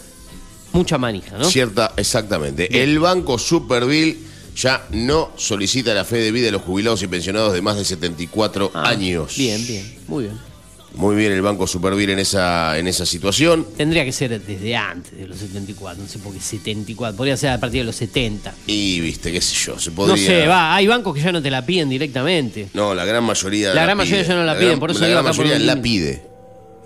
mucha 0.72 0.98
manija, 0.98 1.38
¿no? 1.38 1.44
Cierta, 1.44 1.92
exactamente. 1.96 2.82
El 2.82 2.98
Banco 2.98 3.38
Superville 3.38 4.18
ya 4.56 4.86
no 4.90 5.30
solicita 5.36 5.94
la 5.94 6.04
fe 6.04 6.16
de 6.18 6.32
vida 6.32 6.46
de 6.46 6.52
los 6.52 6.62
jubilados 6.62 7.02
y 7.02 7.06
pensionados 7.06 7.52
de 7.52 7.62
más 7.62 7.76
de 7.76 7.84
74 7.84 8.72
Ah, 8.74 8.88
años. 8.88 9.36
Bien, 9.36 9.64
bien, 9.66 9.94
muy 10.08 10.24
bien. 10.24 10.53
Muy 10.94 11.16
bien 11.16 11.32
el 11.32 11.42
Banco 11.42 11.66
Superville 11.66 12.12
en 12.12 12.20
esa, 12.20 12.78
en 12.78 12.86
esa 12.86 13.04
situación. 13.04 13.66
Tendría 13.76 14.04
que 14.04 14.12
ser 14.12 14.40
desde 14.40 14.76
antes 14.76 15.16
de 15.18 15.26
los 15.26 15.38
74, 15.38 16.02
no 16.02 16.08
sé 16.08 16.18
por 16.20 16.32
qué 16.32 16.38
74, 16.40 17.16
podría 17.16 17.36
ser 17.36 17.50
a 17.50 17.58
partir 17.58 17.80
de 17.80 17.86
los 17.86 17.96
70. 17.96 18.54
Y 18.68 19.00
viste, 19.00 19.32
qué 19.32 19.40
sé 19.40 19.54
yo, 19.56 19.78
se 19.78 19.90
podría... 19.90 20.14
No 20.14 20.22
sé, 20.22 20.46
va, 20.46 20.76
hay 20.76 20.86
bancos 20.86 21.14
que 21.14 21.20
ya 21.20 21.32
no 21.32 21.42
te 21.42 21.50
la 21.50 21.66
piden 21.66 21.88
directamente. 21.88 22.68
No, 22.74 22.94
la 22.94 23.04
gran 23.04 23.24
mayoría 23.24 23.74
La 23.74 23.82
gran 23.82 23.96
mayoría 23.96 24.22
ya 24.22 24.34
no 24.36 24.44
la 24.44 24.54
piden, 24.54 24.68
gran- 24.68 24.80
por 24.80 24.90
eso 24.92 25.00
la 25.00 25.08
gran 25.08 25.24
mayoría 25.24 25.58
la 25.58 25.82
pide. 25.82 26.22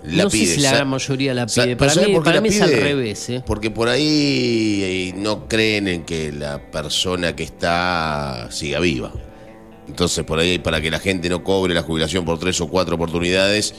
La 0.05 0.23
no 0.23 0.29
pide. 0.29 0.45
sé 0.47 0.55
si 0.55 0.61
la 0.61 0.71
gran 0.71 0.87
mayoría 0.87 1.33
la 1.35 1.45
pide. 1.45 1.75
Para 1.75 1.91
¿sabe 1.93 2.07
mí, 2.07 2.15
para 2.19 2.35
la 2.37 2.41
mí 2.41 2.47
es 2.49 2.61
al 2.61 2.71
revés. 2.71 3.29
¿eh? 3.29 3.43
Porque 3.45 3.69
por 3.69 3.89
ahí 3.89 4.79
eh, 4.81 5.13
no 5.17 5.47
creen 5.47 5.87
en 5.87 6.03
que 6.03 6.31
la 6.31 6.71
persona 6.71 7.35
que 7.35 7.43
está 7.43 8.47
siga 8.49 8.79
viva. 8.79 9.11
Entonces, 9.87 10.23
por 10.23 10.39
ahí, 10.39 10.57
para 10.57 10.81
que 10.81 10.89
la 10.89 10.99
gente 10.99 11.29
no 11.29 11.43
cobre 11.43 11.73
la 11.73 11.81
jubilación 11.83 12.23
por 12.25 12.39
tres 12.39 12.59
o 12.61 12.67
cuatro 12.69 12.95
oportunidades, 12.95 13.73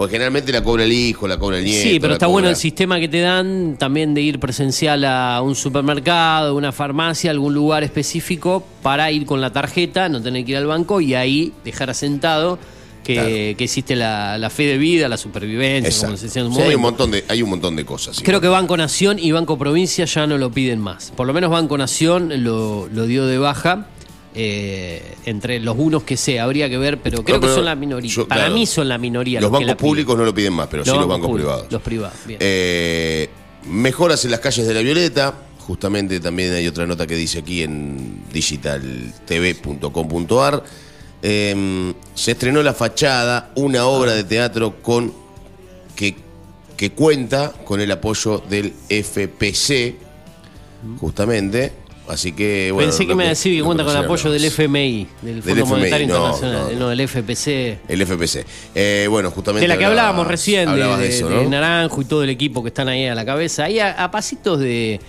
pues 0.00 0.12
generalmente 0.12 0.50
la 0.50 0.62
cobra 0.62 0.84
el 0.84 0.92
hijo, 0.92 1.28
la 1.28 1.38
cobra 1.38 1.58
el 1.58 1.64
nieto. 1.66 1.86
Sí, 1.90 2.00
pero 2.00 2.14
está 2.14 2.26
bueno 2.26 2.48
el 2.48 2.56
sistema 2.56 2.98
que 2.98 3.06
te 3.06 3.20
dan 3.20 3.76
también 3.78 4.14
de 4.14 4.22
ir 4.22 4.40
presencial 4.40 5.04
a 5.04 5.42
un 5.42 5.54
supermercado, 5.54 6.56
una 6.56 6.72
farmacia, 6.72 7.30
algún 7.30 7.52
lugar 7.52 7.84
específico 7.84 8.64
para 8.82 9.12
ir 9.12 9.26
con 9.26 9.42
la 9.42 9.52
tarjeta, 9.52 10.08
no 10.08 10.22
tener 10.22 10.46
que 10.46 10.52
ir 10.52 10.56
al 10.56 10.66
banco 10.66 11.02
y 11.02 11.12
ahí 11.12 11.52
dejar 11.66 11.90
asentado 11.90 12.58
que, 13.04 13.54
que 13.58 13.64
existe 13.64 13.94
la, 13.94 14.38
la 14.38 14.48
fe 14.48 14.62
de 14.62 14.78
vida, 14.78 15.06
la 15.06 15.18
supervivencia, 15.18 16.06
como 16.06 16.16
se 16.16 16.24
decía 16.28 16.40
en 16.40 16.48
un 16.48 16.54
Sí, 16.54 16.62
hay, 16.62 16.74
un 16.76 16.80
montón 16.80 17.10
de, 17.10 17.22
hay 17.28 17.42
un 17.42 17.50
montón 17.50 17.76
de 17.76 17.84
cosas. 17.84 18.16
sí. 18.16 18.24
Creo 18.24 18.40
que 18.40 18.48
Banco 18.48 18.78
Nación 18.78 19.18
y 19.18 19.32
Banco 19.32 19.58
Provincia 19.58 20.06
ya 20.06 20.26
no 20.26 20.38
lo 20.38 20.50
piden 20.50 20.80
más. 20.80 21.12
Por 21.14 21.26
lo 21.26 21.34
menos 21.34 21.50
Banco 21.50 21.76
Nación 21.76 22.42
lo, 22.42 22.88
lo 22.90 23.04
dio 23.04 23.26
de 23.26 23.36
baja. 23.36 23.86
Eh, 24.34 25.14
entre 25.24 25.58
los 25.60 25.76
unos 25.78 26.02
que 26.04 26.16
sé, 26.16 26.38
habría 26.40 26.68
que 26.68 26.78
ver, 26.78 26.98
pero 27.00 27.24
creo 27.24 27.38
No, 27.38 27.46
que 27.48 27.54
son 27.54 27.64
la 27.64 27.74
minoría. 27.74 28.10
yo, 28.10 28.28
Para 28.28 28.42
claro, 28.42 28.54
mí 28.54 28.66
son 28.66 28.88
la 28.88 28.98
minoría. 28.98 29.40
Los 29.40 29.50
bancos 29.50 29.74
públicos 29.76 30.16
no 30.16 30.24
lo 30.24 30.32
piden 30.34 30.52
más, 30.52 30.68
pero 30.68 30.84
sí 30.84 30.90
los 30.90 31.08
bancos 31.08 31.28
públicos, 31.28 31.52
privados. 31.52 31.72
Los 31.72 31.82
privados, 31.82 32.16
bien. 32.26 32.38
Eh, 32.42 33.28
mejoras 33.66 34.24
en 34.24 34.30
las 34.30 34.40
calles 34.40 34.66
de 34.66 34.74
la 34.74 34.80
Violeta. 34.80 35.34
Justamente 35.58 36.20
también 36.20 36.52
hay 36.54 36.66
otra 36.66 36.86
nota 36.86 37.06
que 37.06 37.14
dice 37.16 37.40
aquí 37.40 37.62
en 37.62 38.22
digitaltv.com.ar. 38.32 40.64
Eh, 41.22 41.92
se 42.14 42.30
estrenó 42.32 42.62
La 42.62 42.72
Fachada, 42.74 43.50
una 43.56 43.84
obra 43.86 44.12
de 44.14 44.24
teatro 44.24 44.76
con 44.82 45.12
que, 45.94 46.16
que 46.76 46.92
cuenta 46.92 47.52
con 47.64 47.80
el 47.80 47.90
apoyo 47.90 48.42
del 48.48 48.72
FPC, 48.88 49.94
justamente. 50.98 51.72
Así 52.10 52.32
que 52.32 52.70
bueno. 52.72 52.90
Pensé 52.90 53.06
que 53.06 53.14
me 53.14 53.22
iba 53.22 53.30
a 53.30 53.34
decir 53.34 53.56
que 53.58 53.64
cuenta 53.64 53.84
con 53.84 53.96
el 53.96 54.04
apoyo 54.04 54.30
del. 54.30 54.44
FMI, 54.44 55.06
del 55.22 55.42
Fondo 55.42 55.60
FMI, 55.60 55.70
Monetario 55.70 56.06
no, 56.08 56.14
Internacional, 56.14 56.68
no, 56.72 56.78
no, 56.80 56.88
del 56.88 57.08
FPC. 57.08 57.78
El 57.88 58.06
FPC. 58.06 58.44
Eh, 58.74 59.06
bueno, 59.08 59.30
justamente. 59.30 59.62
De 59.62 59.68
la 59.68 59.78
que 59.78 59.84
hablábamos 59.84 60.26
recién, 60.26 60.66
de, 60.66 60.72
hablabas 60.72 60.98
de 60.98 61.08
de- 61.08 61.16
eso, 61.16 61.28
de 61.28 61.44
¿no? 61.44 61.50
Naranjo 61.50 62.02
y 62.02 62.04
todo 62.04 62.22
el 62.24 62.30
equipo 62.30 62.62
que 62.62 62.68
están 62.68 62.88
ahí 62.88 63.06
a 63.06 63.14
la 63.14 63.24
cabeza, 63.24 63.64
ahí 63.64 63.78
a, 63.78 63.92
a 64.02 64.10
pasitos 64.10 64.58
de, 64.58 65.00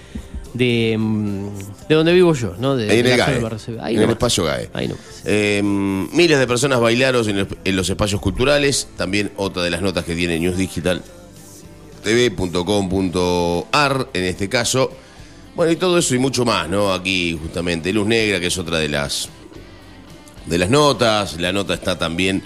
de, 0.54 0.96
mm, 1.00 1.48
de 1.90 1.96
donde 1.96 2.14
vivo 2.14 2.34
yo, 2.34 2.54
¿no? 2.60 2.76
De, 2.76 2.90
Ahí 2.92 3.00
en 3.00 3.08
el 3.08 3.18
GAE. 3.18 3.42
Ahí 3.82 3.96
en 3.96 4.02
el 4.04 4.10
espacio 4.12 4.44
GAE. 4.44 4.70
Ahí 4.74 4.88
nomás. 4.88 5.04
Eh, 5.26 5.62
miles 5.64 6.38
de 6.40 6.48
personas 6.48 6.80
bailaron 6.80 7.28
en, 7.30 7.38
los- 7.40 7.48
en 7.64 7.76
los 7.76 7.90
espacios 7.90 8.22
culturales. 8.22 8.88
También 8.98 9.32
otra 9.38 9.64
de 9.64 9.70
las 9.72 9.82
notas 9.82 10.06
que 10.06 10.16
tiene 10.16 10.40
News 10.40 10.58
Digital 10.58 11.02
tv.com.ar 12.04 14.08
en 14.14 14.24
este 14.24 14.50
caso. 14.50 14.92
Bueno, 15.56 15.72
y 15.72 15.76
todo 15.76 15.98
eso 15.98 16.16
y 16.16 16.20
mucho 16.20 16.46
más, 16.46 16.70
¿no? 16.70 16.94
Aquí 16.94 17.38
justamente 17.42 17.92
Luz 17.92 18.08
Negra, 18.08 18.40
que 18.40 18.48
es 18.48 18.58
otra 18.58 18.80
de 18.80 18.88
las 18.90 19.30
de 20.46 20.58
las 20.58 20.70
notas. 20.70 21.40
La 21.40 21.52
nota 21.52 21.74
está 21.74 21.98
también 21.98 22.42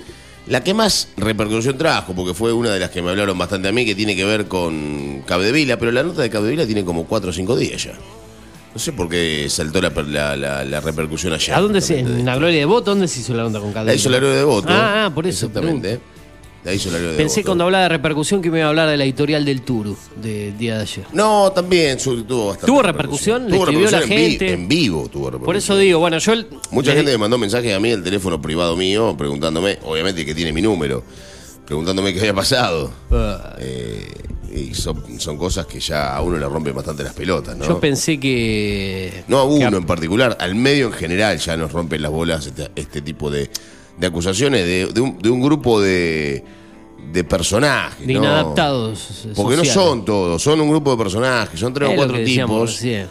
la 0.48 0.64
que 0.64 0.74
más 0.74 1.10
repercusión 1.18 1.78
trajo, 1.78 2.14
porque 2.14 2.34
fue 2.34 2.52
una 2.54 2.72
de 2.72 2.80
las 2.80 2.90
que 2.90 3.02
me 3.02 3.12
hablaron 3.12 3.38
bastante 3.38 3.68
a 3.68 3.72
mí, 3.72 3.86
que 3.86 3.96
tiene 3.96 4.16
que 4.16 4.26
ver 4.26 4.48
con 4.48 5.22
Cabdevila, 5.26 5.78
pero 5.78 5.92
la 5.92 6.04
nota 6.04 6.22
de 6.22 6.30
Cabdevila 6.30 6.66
tiene 6.66 6.84
como 6.84 7.06
4 7.06 7.30
o 7.30 7.34
5 7.34 7.56
días 7.56 7.84
ya. 7.84 7.94
No 8.74 8.80
sé 8.80 8.92
por 8.92 9.08
qué 9.08 9.48
saltó 9.50 9.82
la, 9.82 9.90
la- 9.90 10.36
la- 10.36 10.66
la 10.66 10.80
repercusión 10.82 11.32
allá. 11.34 11.56
¿A 11.58 11.62
dónde 11.62 11.80
se, 11.82 12.00
en 12.00 12.26
la 12.26 12.36
Gloria 12.36 12.60
de 12.60 12.66
Voto, 12.66 12.92
dónde 12.92 13.08
se 13.08 13.22
hizo 13.22 13.34
la 13.34 13.46
onda 13.46 13.60
con 13.62 13.72
cada 13.72 13.86
La 13.86 13.94
hizo 13.94 14.10
el 14.10 14.22
de 14.22 14.44
Voto. 14.44 14.68
Ah, 14.70 15.06
ah, 15.06 15.12
por 15.16 15.26
eso. 15.26 15.46
Exactamente. 15.46 16.00
El 16.66 16.80
de 16.80 17.14
Pensé 17.16 17.44
cuando 17.44 17.64
hablaba 17.66 17.84
de 17.84 17.90
repercusión 17.90 18.42
que 18.42 18.50
me 18.50 18.58
iba 18.58 18.66
a 18.66 18.70
hablar 18.70 18.90
de 18.90 18.98
la 18.98 19.04
editorial 19.04 19.46
del 19.46 19.62
Turu 19.62 19.96
del 20.16 20.58
día 20.58 20.78
de 20.78 20.82
ayer. 20.82 21.06
No, 21.14 21.52
también 21.52 22.00
su- 22.00 22.24
tuvo 22.24 22.48
bastante. 22.48 22.66
¿Tuvo 22.68 22.82
repercusión? 22.82 23.46
¿Le 23.46 23.52
Tuvo 23.52 23.64
escribió 23.66 23.92
la 23.92 24.02
en 24.02 24.10
vi- 24.10 24.16
gente? 24.16 24.54
En, 24.54 24.68
vivo 24.68 25.02
tuvo 25.10 25.26
repercusión. 25.28 25.46
Por 25.46 25.56
eso 25.58 25.78
digo, 25.78 26.00
bueno, 26.00 26.18
yo... 26.18 26.34
Mucha 26.72 26.92
le- 26.92 26.98
gente 26.98 27.12
me 27.12 27.18
mandó 27.20 27.38
mensajes 27.38 27.74
a 27.76 27.80
mí 27.80 27.92
al 27.92 28.04
teléfono 28.04 28.42
privado 28.42 28.76
mío 28.76 29.16
preguntándome, 29.18 29.78
obviamente 29.84 30.26
que 30.26 30.34
tiene 30.34 30.52
mi 30.52 30.62
número, 30.64 31.04
preguntándome 31.68 32.14
qué 32.14 32.20
había 32.20 32.34
pasado. 32.34 32.92
Ah. 33.12 33.56
Eh, 33.60 34.08
y 34.56 34.74
son, 34.74 35.20
son 35.20 35.38
cosas 35.38 35.66
que 35.68 35.80
ya 35.80 36.16
a 36.16 36.22
uno 36.22 36.38
le 36.38 36.46
rompen 36.48 36.74
bastante 36.74 37.04
las 37.04 37.14
pelotas, 37.14 37.56
¿no? 37.58 37.66
Yo 37.68 37.80
pensé 37.80 38.20
que... 38.20 39.24
No 39.28 39.38
a 39.40 39.44
uno 39.44 39.78
en 39.78 39.86
particular, 39.86 40.36
al 40.40 40.56
medio 40.56 40.88
en 40.88 40.94
general 40.94 41.38
ya 41.38 41.58
nos 41.58 41.72
rompen 41.74 42.02
las 42.02 42.10
bolas 42.12 42.48
este, 42.48 42.72
este 42.76 43.02
tipo 43.02 43.30
de, 43.30 43.50
de 43.98 44.08
acusaciones 44.08 44.66
de, 44.66 44.86
de 44.88 45.02
un, 45.02 45.20
de 45.20 45.30
un 45.30 45.42
grupo 45.42 45.82
de, 45.82 46.44
de 47.12 47.24
personajes. 47.24 48.06
De 48.06 48.14
¿no? 48.14 48.20
inadaptados. 48.20 49.28
Porque 49.36 49.56
no 49.58 49.66
son 49.66 50.06
todos, 50.06 50.42
son 50.42 50.60
un 50.62 50.70
grupo 50.70 50.92
de 50.92 50.98
personajes, 50.98 51.60
son 51.60 51.74
tres 51.74 51.90
Es 51.90 51.94
o 51.94 51.98
cuatro 51.98 52.16
que 52.16 52.22
decíamos 52.22 52.78
tipos 52.78 53.10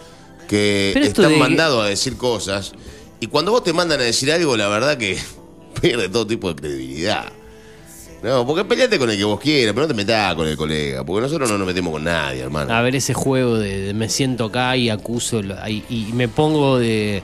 que 0.48 0.90
Pero 0.94 1.06
están 1.06 1.30
de- 1.30 1.36
mandados 1.38 1.84
a 1.84 1.88
decir 1.88 2.16
cosas. 2.16 2.72
Y 3.20 3.26
cuando 3.28 3.50
vos 3.52 3.64
te 3.64 3.72
mandan 3.72 4.00
a 4.00 4.04
decir 4.04 4.30
algo, 4.30 4.56
la 4.56 4.68
verdad 4.68 4.98
que 4.98 5.16
pierde 5.80 6.08
todo 6.08 6.26
tipo 6.26 6.48
de 6.48 6.56
credibilidad. 6.56 7.32
No, 8.22 8.46
porque 8.46 8.64
peleate 8.64 8.98
con 8.98 9.10
el 9.10 9.18
que 9.18 9.24
vos 9.24 9.38
quieras, 9.38 9.74
pero 9.74 9.82
no 9.86 9.88
te 9.88 9.94
metás 9.94 10.34
con 10.34 10.48
el 10.48 10.56
colega. 10.56 11.04
Porque 11.04 11.20
nosotros 11.20 11.50
no 11.50 11.58
nos 11.58 11.66
metemos 11.66 11.92
con 11.92 12.04
nadie, 12.04 12.40
hermano. 12.40 12.72
A 12.72 12.80
ver 12.80 12.96
ese 12.96 13.12
juego 13.12 13.58
de, 13.58 13.80
de 13.82 13.94
me 13.94 14.08
siento 14.08 14.46
acá 14.46 14.74
y 14.78 14.88
acuso 14.88 15.42
y 15.68 16.10
me 16.14 16.28
pongo 16.28 16.78
de 16.78 17.22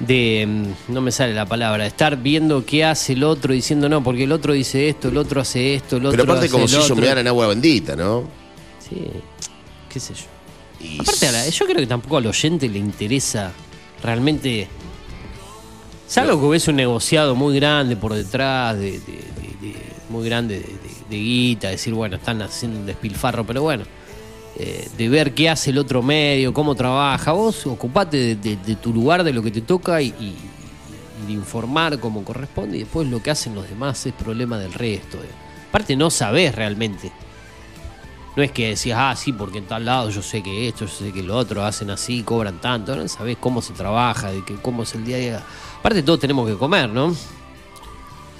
de 0.00 0.46
mm, 0.88 0.92
no 0.92 1.00
me 1.00 1.12
sale 1.12 1.32
la 1.34 1.46
palabra, 1.46 1.84
de 1.84 1.88
estar 1.88 2.16
viendo 2.16 2.64
qué 2.64 2.84
hace 2.84 3.12
el 3.12 3.22
otro 3.24 3.52
diciendo 3.54 3.88
no, 3.88 4.02
porque 4.02 4.24
el 4.24 4.32
otro 4.32 4.52
dice 4.52 4.88
esto, 4.88 5.08
el 5.08 5.16
otro 5.18 5.40
hace 5.40 5.74
esto, 5.74 5.96
el 5.98 6.06
otro 6.06 6.12
pero 6.18 6.24
aparte 6.32 6.46
hace 6.46 6.52
como 6.52 6.64
el 6.64 6.68
si 6.70 6.76
ellos 6.76 6.90
otro. 6.90 7.02
me 7.04 7.20
en 7.20 7.28
agua 7.28 7.46
bendita, 7.48 7.94
¿no? 7.96 8.24
Sí, 8.88 9.06
qué 9.88 10.00
sé 10.00 10.14
yo. 10.14 11.00
Aparte, 11.02 11.26
a 11.28 11.32
la- 11.32 11.48
yo 11.48 11.64
creo 11.66 11.76
que 11.76 11.86
tampoco 11.86 12.16
al 12.16 12.26
oyente 12.26 12.68
le 12.68 12.78
interesa 12.78 13.52
realmente. 14.02 14.66
Salvo 16.06 16.40
que 16.40 16.48
ves 16.48 16.66
un 16.68 16.76
negociado 16.76 17.34
muy 17.36 17.54
grande 17.54 17.96
por 17.96 18.14
detrás, 18.14 18.76
de, 18.78 18.92
de- 18.92 18.98
de- 18.98 19.68
de- 19.68 19.76
muy 20.08 20.24
grande 20.28 20.54
de, 20.56 20.64
de- 20.64 21.00
de 21.10 21.16
guita, 21.16 21.68
decir, 21.68 21.94
bueno, 21.94 22.16
están 22.16 22.42
haciendo 22.42 22.80
un 22.80 22.86
despilfarro, 22.86 23.44
pero 23.46 23.62
bueno, 23.62 23.84
eh, 24.62 24.88
de 24.98 25.08
ver 25.08 25.32
qué 25.34 25.48
hace 25.48 25.70
el 25.70 25.78
otro 25.78 26.02
medio, 26.02 26.52
cómo 26.52 26.74
trabaja. 26.74 27.32
Vos 27.32 27.66
ocupate 27.66 28.16
de, 28.16 28.36
de- 28.36 28.56
de 28.56 28.76
tu 28.76 28.92
lugar, 28.92 29.24
de 29.24 29.32
lo 29.32 29.42
que 29.42 29.50
te 29.50 29.60
toca 29.62 30.02
y, 30.02 30.08
y- 30.20 30.36
y 31.22 31.26
de 31.26 31.32
informar 31.32 31.98
como 31.98 32.24
corresponde, 32.24 32.76
y 32.76 32.80
después 32.80 33.08
lo 33.08 33.22
que 33.22 33.30
hacen 33.30 33.54
los 33.54 33.68
demás 33.68 34.04
es 34.06 34.12
problema 34.12 34.58
del 34.58 34.72
resto. 34.72 35.16
eh. 35.18 35.28
Aparte, 35.68 35.94
no 35.96 36.10
sabés 36.10 36.54
realmente. 36.54 37.10
No 38.36 38.42
es 38.44 38.52
que 38.52 38.68
decías, 38.68 38.98
ah, 39.00 39.14
sí, 39.16 39.32
porque 39.32 39.58
en 39.58 39.64
tal 39.64 39.84
lado 39.84 40.08
yo 40.10 40.22
sé 40.22 40.42
que 40.42 40.68
esto, 40.68 40.86
yo 40.86 40.90
sé 40.92 41.12
que 41.12 41.22
lo 41.22 41.36
otro, 41.36 41.64
hacen 41.64 41.90
así, 41.90 42.22
cobran 42.22 42.60
tanto. 42.60 42.94
No 42.96 43.06
sabés 43.08 43.36
cómo 43.40 43.60
se 43.60 43.72
trabaja, 43.72 44.30
de 44.30 44.44
que, 44.44 44.54
cómo 44.54 44.84
es 44.84 44.94
el 44.94 45.04
día 45.04 45.16
a 45.16 45.18
día. 45.18 45.42
Aparte, 45.78 46.02
todos 46.02 46.20
tenemos 46.20 46.48
que 46.48 46.54
comer, 46.56 46.88
¿no? 46.88 47.14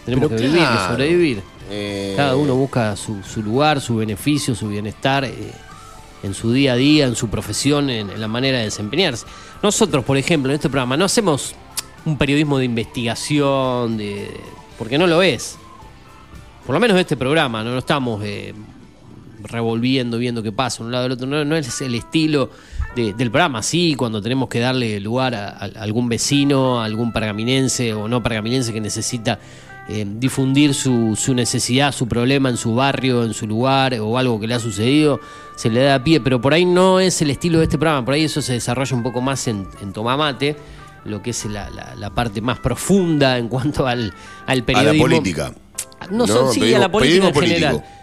Tenemos 0.05 0.29
Pero 0.29 0.41
que 0.41 0.47
vivir, 0.49 0.69
que 0.69 0.79
sobrevivir. 0.87 1.43
eh, 1.69 2.15
Cada 2.17 2.37
uno 2.37 2.55
busca 2.55 2.97
su, 2.97 3.23
su 3.23 3.43
lugar, 3.43 3.81
su 3.81 3.97
beneficio, 3.97 4.55
su 4.55 4.69
bienestar 4.69 5.25
eh, 5.25 5.53
en 6.23 6.35
su 6.35 6.53
día 6.53 6.75
a 6.75 6.77
día, 6.77 7.07
en 7.07 7.17
su 7.17 7.29
profesión, 7.29 7.89
en, 7.91 8.11
en 8.11 8.21
la 8.21 8.29
manera 8.29 8.59
de 8.59 8.65
desempeñarse. 8.65 9.27
Nosotros, 9.63 10.05
por 10.05 10.17
ejemplo, 10.17 10.51
en 10.51 10.57
este 10.57 10.69
programa 10.69 10.97
no 10.97 11.05
hacemos 11.07 11.55
un 12.05 12.17
periodismo 12.19 12.59
de 12.59 12.65
investigación, 12.65 13.97
de, 13.97 14.31
porque 14.79 14.99
no 14.99 15.07
lo 15.07 15.23
es. 15.23 15.57
Por 16.67 16.75
lo 16.75 16.81
menos 16.81 16.99
este 16.99 17.17
programa, 17.17 17.65
no, 17.65 17.71
no 17.73 17.79
estamos 17.79 18.23
eh, 18.25 18.55
revolviendo, 19.43 20.19
viendo 20.19 20.43
qué 20.43 20.53
pasa 20.53 20.83
un 20.83 20.93
lado 20.93 21.05
del 21.05 21.13
otro. 21.13 21.27
No, 21.27 21.57
es 21.57 21.81
el 21.81 21.95
estilo 21.95 22.51
de- 22.95 23.13
del 23.15 23.31
programa. 23.31 23.63
Sí, 23.63 23.95
cuando 23.97 24.21
tenemos 24.23 24.49
que 24.49 24.61
darle 24.61 25.01
lugar 25.01 25.35
a, 25.35 25.49
a 25.51 25.65
algún 25.83 26.09
vecino, 26.09 26.81
a 26.81 26.85
algún 26.85 27.13
pergaminense 27.13 27.95
o 27.95 28.09
no 28.09 28.23
pergaminense 28.23 28.73
que 28.73 28.81
necesita 28.81 29.39
eh, 29.91 30.07
difundir 30.09 30.73
su, 30.75 31.17
su 31.17 31.35
necesidad, 31.35 31.93
su 31.93 32.07
problema 32.07 32.49
en 32.49 32.57
su 32.57 32.75
barrio, 32.75 33.25
en 33.25 33.35
su 33.35 33.47
lugar 33.47 33.95
o 34.01 34.17
algo 34.17 34.39
que 34.41 34.47
le 34.47 34.55
ha 34.55 34.61
sucedido, 34.61 35.21
se 35.57 35.69
le 35.69 35.81
da 35.83 36.03
pie. 36.03 36.21
Pero 36.21 36.41
por 36.41 36.55
ahí 36.55 36.65
no 36.65 37.01
es 37.01 37.21
el 37.23 37.31
estilo 37.31 37.59
de 37.59 37.65
este 37.65 37.77
programa. 37.79 38.05
Por 38.05 38.15
ahí 38.15 38.25
eso 38.25 38.41
se 38.41 38.53
desarrolla 38.55 38.97
un 38.97 39.03
poco 39.03 39.21
más 39.21 39.47
en, 39.49 39.67
en 39.83 39.93
Tomamate 39.93 40.57
lo 41.05 41.23
que 41.23 41.31
es 41.31 41.45
la, 41.47 41.71
la- 41.71 41.95
la 41.97 42.11
parte 42.11 42.41
más 42.43 42.59
profunda 42.59 43.39
en 43.39 43.49
cuanto 43.49 43.87
al, 43.87 44.13
al 44.47 44.53
A 44.53 44.55
la 44.57 44.65
periodismo. 44.65 45.05
política. 45.07 45.53
No, 46.11 46.27
son- 46.27 46.53
sí, 46.53 46.61
periodismo- 46.61 46.77
a 46.77 46.79
la 46.79 46.93
política 46.93 47.27
en 47.27 47.33
periodismo 47.33 47.41
general. 47.57 47.73
político. 47.77 47.97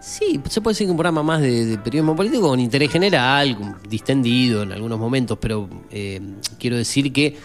Sí, 0.00 0.40
se 0.48 0.60
puede 0.60 0.74
decir 0.74 0.86
que 0.86 0.90
un 0.92 0.96
programa 0.96 1.24
más 1.24 1.40
de, 1.40 1.64
de 1.64 1.78
periodismo 1.78 2.14
político 2.14 2.48
con 2.48 2.60
interés 2.60 2.92
general, 2.92 3.56
distendido 3.88 4.62
en 4.62 4.70
algunos 4.70 4.98
momentos, 5.00 5.36
pero 5.40 5.68
eh, 5.90 6.20
quiero 6.60 6.76
decir 6.76 7.12
que 7.12 7.36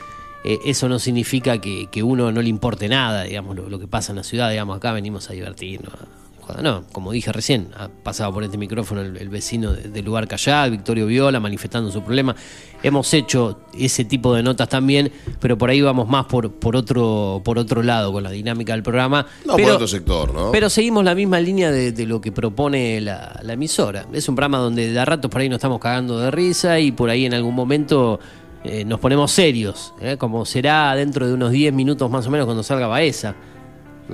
eh, 0.44 0.60
eso 0.66 0.88
no 0.90 1.00
significa 1.00 1.60
que, 1.60 1.88
que 1.92 2.04
uno 2.04 2.32
no 2.32 2.42
le 2.42 2.50
importe 2.50 2.88
nada, 2.90 3.24
digamos, 3.24 3.56
lo, 3.56 3.70
lo 3.70 3.80
que 3.80 3.88
pasa 3.88 4.12
en 4.12 4.18
la 4.18 4.24
ciudad, 4.24 4.50
digamos, 4.50 4.78
acá 4.78 4.92
venimos 4.94 5.30
a 5.30 5.34
divertirnos. 5.34 5.94
No, 6.62 6.84
como 6.92 7.14
dije 7.14 7.32
recién, 7.32 7.70
ha 7.78 7.88
pasado 7.88 8.34
por 8.34 8.44
este 8.44 8.58
micrófono 8.58 9.00
el, 9.00 9.16
el 9.16 9.30
vecino 9.30 9.72
de- 9.72 9.84
del 9.88 10.04
lugar 10.04 10.28
Callá, 10.28 10.68
Victorio 10.68 11.06
Viola, 11.06 11.40
manifestando 11.40 11.90
su 11.90 12.02
problema. 12.04 12.36
Hemos 12.84 13.14
hecho 13.14 13.62
ese 13.78 14.04
tipo 14.04 14.36
de 14.36 14.44
notas 14.44 14.68
también, 14.68 15.14
pero 15.40 15.58
por 15.58 15.70
ahí 15.70 15.80
vamos 15.82 16.10
más 16.10 16.26
por, 16.26 16.52
por, 16.52 16.76
otro, 16.76 17.42
por 17.46 17.58
otro 17.58 17.84
lado 17.84 18.12
con 18.12 18.24
la 18.24 18.32
dinámica 18.32 18.74
del 18.74 18.84
programa. 18.84 19.26
No, 19.46 19.56
pero, 19.56 19.68
por 19.68 19.76
otro 19.76 19.88
sector, 19.88 20.34
¿no? 20.34 20.52
pero 20.52 20.70
seguimos 20.70 21.06
la 21.06 21.16
misma 21.16 21.40
línea 21.40 21.72
de, 21.72 21.94
de 21.94 22.06
lo 22.06 22.20
que 22.20 22.34
propone 22.34 23.00
la, 23.00 23.40
la 23.44 23.54
emisora. 23.54 24.06
Es 24.12 24.28
un 24.28 24.36
programa 24.36 24.58
donde 24.58 24.92
de 24.92 25.00
a 25.00 25.06
ratos 25.06 25.32
por 25.32 25.40
ahí 25.40 25.48
nos 25.48 25.56
estamos 25.58 25.80
cagando 25.80 26.20
de 26.20 26.32
risa 26.32 26.78
y 26.82 26.92
por 26.92 27.10
ahí 27.10 27.26
en 27.26 27.34
algún 27.34 27.56
momento 27.56 28.20
eh, 28.64 28.86
nos 28.86 29.00
ponemos 29.00 29.32
serios, 29.32 29.94
¿eh? 30.00 30.18
como 30.18 30.46
será 30.46 30.96
dentro 30.96 31.28
de 31.28 31.34
unos 31.34 31.52
10 31.52 31.74
minutos 31.74 32.10
más 32.12 32.28
o 32.28 32.32
menos 32.32 32.46
cuando 32.46 32.64
salga 32.64 32.88
Baeza. 32.88 33.36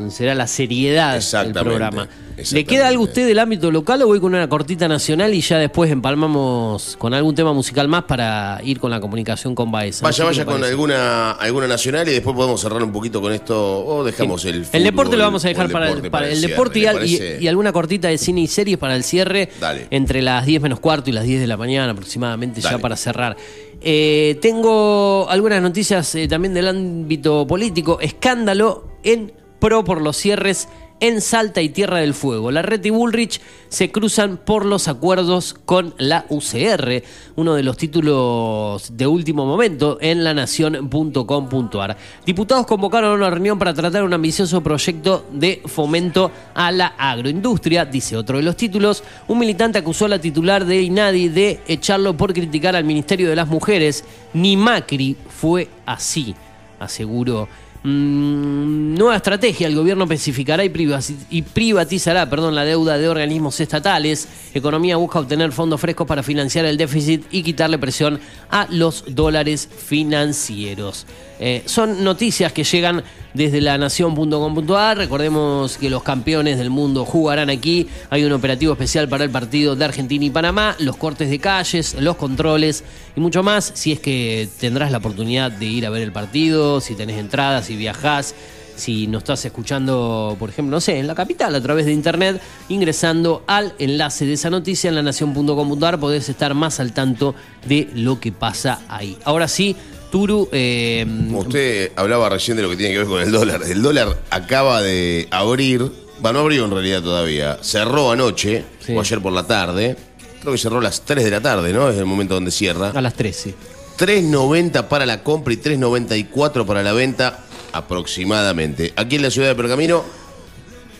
Será 0.09 0.35
la 0.35 0.47
seriedad 0.47 1.19
del 1.19 1.53
programa. 1.53 2.07
¿Le 2.51 2.65
queda 2.65 2.87
algo 2.87 3.03
a 3.03 3.07
usted 3.07 3.27
del 3.27 3.39
ámbito 3.39 3.71
local 3.71 4.03
o 4.03 4.07
voy 4.07 4.19
con 4.19 4.35
una 4.35 4.47
cortita 4.47 4.87
nacional 4.87 5.33
y 5.33 5.41
ya 5.41 5.57
después 5.57 5.91
empalmamos 5.91 6.95
con 6.99 7.15
algún 7.15 7.33
tema 7.33 7.51
musical 7.51 7.87
más 7.87 8.03
para 8.03 8.59
ir 8.63 8.79
con 8.79 8.91
la 8.91 8.99
comunicación 8.99 9.55
con 9.55 9.71
Baeza? 9.71 10.05
Vaya, 10.05 10.23
vaya 10.23 10.45
con 10.45 10.63
alguna, 10.63 11.31
alguna 11.31 11.67
nacional 11.67 12.07
y 12.07 12.11
después 12.11 12.35
podemos 12.35 12.61
cerrar 12.61 12.83
un 12.83 12.91
poquito 12.91 13.21
con 13.21 13.33
esto 13.33 13.83
o 13.83 14.03
dejamos 14.03 14.45
el 14.45 14.55
El 14.55 14.65
fútbol 14.65 14.83
deporte 14.83 15.17
lo 15.17 15.23
vamos 15.23 15.45
a 15.45 15.47
dejar 15.47 15.71
para 15.71 15.87
el, 15.89 15.95
deporte 15.95 16.09
para 16.11 16.29
el 16.29 16.37
cierre, 16.37 16.51
deporte 16.51 17.37
y, 17.41 17.47
alguna 17.47 17.73
cortita 17.73 18.07
de 18.07 18.19
cine 18.19 18.41
y 18.41 18.47
series 18.47 18.77
para 18.77 18.95
el 18.95 19.03
cierre 19.03 19.49
Dale. 19.59 19.87
entre 19.89 20.21
las 20.21 20.45
10 20.45 20.61
menos 20.61 20.79
cuarto 20.79 21.09
y 21.09 21.13
las 21.13 21.23
10 21.23 21.41
de 21.41 21.47
la 21.47 21.57
mañana 21.57 21.91
aproximadamente 21.91 22.61
ya 22.61 22.77
para 22.77 22.95
cerrar. 22.95 23.35
Eh, 23.81 24.37
tengo 24.41 25.27
algunas 25.29 25.61
noticias 25.61 26.13
eh, 26.15 26.27
también 26.27 26.53
del 26.53 26.67
ámbito 26.67 27.47
político. 27.47 27.99
Escándalo 27.99 28.99
en 29.03 29.31
pro 29.60 29.84
por 29.84 30.01
los 30.01 30.18
cierres 30.18 30.68
en 30.99 31.22
Salta 31.22 31.62
y 31.62 31.70
Tierra 31.70 31.99
del 31.99 32.14
Fuego. 32.14 32.51
La 32.51 32.62
Red 32.62 32.84
y 32.86 32.89
Bullrich 32.89 33.39
se 33.70 33.91
cruzan 33.91 34.38
por 34.38 34.66
los 34.66 34.88
acuerdos 34.88 35.55
con 35.66 35.93
la 35.97 36.26
UCR, 36.30 37.03
uno 37.36 37.53
de 37.53 37.64
los 37.64 37.78
títulos 37.78 38.97
de 38.97 39.05
último 39.05 39.45
momento 39.45 39.97
en 40.01 40.24
lanación.com.ar. 40.24 41.97
Diputados 42.26 42.66
convocaron 42.66 43.14
una 43.14 43.30
reunión 43.30 43.60
para 43.60 43.74
tratar 43.74 44.03
un 44.03 44.14
ambicioso 44.14 44.62
proyecto 44.62 45.26
de 45.32 45.62
fomento 45.66 46.32
a 46.53 46.72
la 46.72 46.88
agroindustria, 46.97 47.86
dice 47.86 48.18
otro 48.18 48.38
de 48.38 48.43
los 48.43 48.58
títulos. 48.58 49.03
Un 49.28 49.39
militante 49.39 49.80
acusó 49.80 50.05
a 50.05 50.10
la 50.10 50.20
titular 50.20 50.66
de 50.66 50.82
INADI 50.82 51.30
de 51.30 51.60
echarlo 51.68 52.16
por 52.16 52.34
criticar 52.34 52.76
al 52.76 52.86
Ministerio 52.86 53.30
de 53.30 53.36
las 53.36 53.47
Mujeres. 53.47 54.03
Ni 54.34 54.58
Macri 54.58 55.16
fue 55.30 55.70
así, 55.86 56.36
aseguró. 56.80 57.47
Mm, 57.84 58.95
nueva 58.95 59.15
estrategia, 59.15 59.67
el 59.67 59.75
gobierno 59.75 60.03
especificará 60.03 60.63
y, 60.65 61.41
privatizará 61.41 62.30
perdón, 62.30 62.55
la 62.55 62.65
deuda 62.65 62.97
de 62.97 63.07
organismos 63.07 63.59
estatales. 63.59 64.28
Economía 64.53 64.97
busca 64.97 65.19
obtener 65.19 65.51
fondos 65.51 65.80
frescos 65.80 66.07
para 66.07 66.23
financiar 66.23 66.65
el 66.65 66.78
déficit 66.78 67.25
y 67.32 67.43
quitarle 67.43 67.78
presión 67.78 68.19
a 68.49 68.67
los 68.69 69.03
dólares 69.07 69.69
financieros. 69.86 71.05
Eh, 71.39 71.63
son 71.65 72.03
noticias 72.03 72.51
que 72.51 72.63
llegan 72.63 73.03
desde 73.38 73.61
la 73.61 73.77
nación.com.ar. 73.77 74.97
Recordemos 74.97 75.77
que 75.77 75.89
los 75.89 76.03
campeones 76.03 76.57
del 76.57 76.71
mundo 76.71 77.05
jugarán 77.05 77.49
aquí. 77.49 77.88
Hay 78.09 78.23
un 78.25 78.33
operativo 78.33 78.73
especial 78.73 79.07
para 79.07 79.23
el 79.23 79.29
partido 79.29 79.75
de 79.75 79.85
Argentina 79.85 80.25
y 80.25 80.29
Panamá, 80.31 80.75
los 80.79 80.97
cortes 80.97 81.29
de 81.29 81.39
calles, 81.39 81.95
los 81.99 82.17
controles 82.17 82.83
y 83.15 83.19
mucho 83.19 83.43
más. 83.43 83.71
Si 83.75 83.91
es 83.91 83.99
que 83.99 84.49
tendrás 84.59 84.91
la 84.91 84.97
oportunidad 84.97 85.51
de 85.51 85.65
ir 85.65 85.85
a 85.85 85.91
ver 85.91 86.01
el 86.01 86.11
partido, 86.11 86.81
si 86.81 86.95
tenés 86.95 87.17
entradas, 87.17 87.67
si 87.67 87.75
viajás. 87.75 88.33
Si 88.75 89.07
nos 89.07 89.23
estás 89.23 89.43
escuchando, 89.43 90.35
por 90.38 90.49
ejemplo, 90.49 90.75
no 90.75 90.81
sé, 90.81 90.99
en 90.99 91.07
la 91.07 91.15
capital 91.15 91.55
a 91.55 91.61
través 91.61 91.88
de 91.88 91.93
internet, 91.93 92.39
ingresando 92.69 93.43
al 93.47 93.73
enlace 93.79 94.27
de 94.27 94.33
esa 94.33 94.51
noticia 94.51 94.89
en 94.89 94.95
lanación.com.ar 94.95 95.99
podés 95.99 96.29
estar 96.29 96.53
más 96.53 96.79
al 96.79 96.93
tanto 96.93 97.33
de 97.67 97.89
lo 97.95 98.19
que 98.19 98.31
pasa 98.31 98.81
ahí. 98.88 99.17
Ahora 99.25 99.47
sí, 99.47 99.75
Turu, 100.12 100.47
eh, 100.51 101.05
Usted 101.34 101.91
hablaba 101.95 102.30
recién 102.30 102.58
de 102.58 102.64
lo 102.64 102.70
que 102.70 102.78
tiene 102.78 102.93
que 102.93 102.99
ver 102.99 103.08
con 103.08 103.22
el 103.22 103.32
dólar. 103.32 103.62
El 103.68 103.82
dólar 103.82 104.18
acaba 104.30 104.82
de 104.82 105.28
abrir, 105.32 105.80
bueno, 106.20 106.34
no 106.34 106.39
abrió 106.39 106.66
en 106.66 106.72
realidad 106.72 107.01
todavía, 107.01 107.60
cerró 107.62 108.12
anoche, 108.12 108.64
o 108.93 108.99
ayer 108.99 109.22
por 109.22 109.34
la 109.34 109.43
tarde. 109.45 109.95
Creo 110.39 110.53
que 110.53 110.58
cerró 110.58 110.80
a 110.80 110.84
las 110.84 111.01
3 111.01 111.24
de 111.26 111.32
la 111.32 111.41
tarde, 111.41 111.74
¿no? 111.74 111.89
Es 111.89 111.97
el 111.97 112.05
momento 112.05 112.36
donde 112.36 112.51
cierra. 112.51 112.91
a 112.91 113.01
las 113.01 113.14
13. 113.16 113.53
3.90 113.97 114.88
para 114.88 115.05
la 115.05 115.24
compra 115.24 115.53
y 115.53 115.58
3.94 115.58 116.66
para 116.66 116.84
la 116.84 116.93
venta 116.93 117.39
aproximadamente. 117.74 118.93
Aquí 118.95 119.16
en 119.18 119.24
la 119.24 119.32
ciudad 119.32 119.47
de 119.49 119.55
Pergamino, 119.55 120.03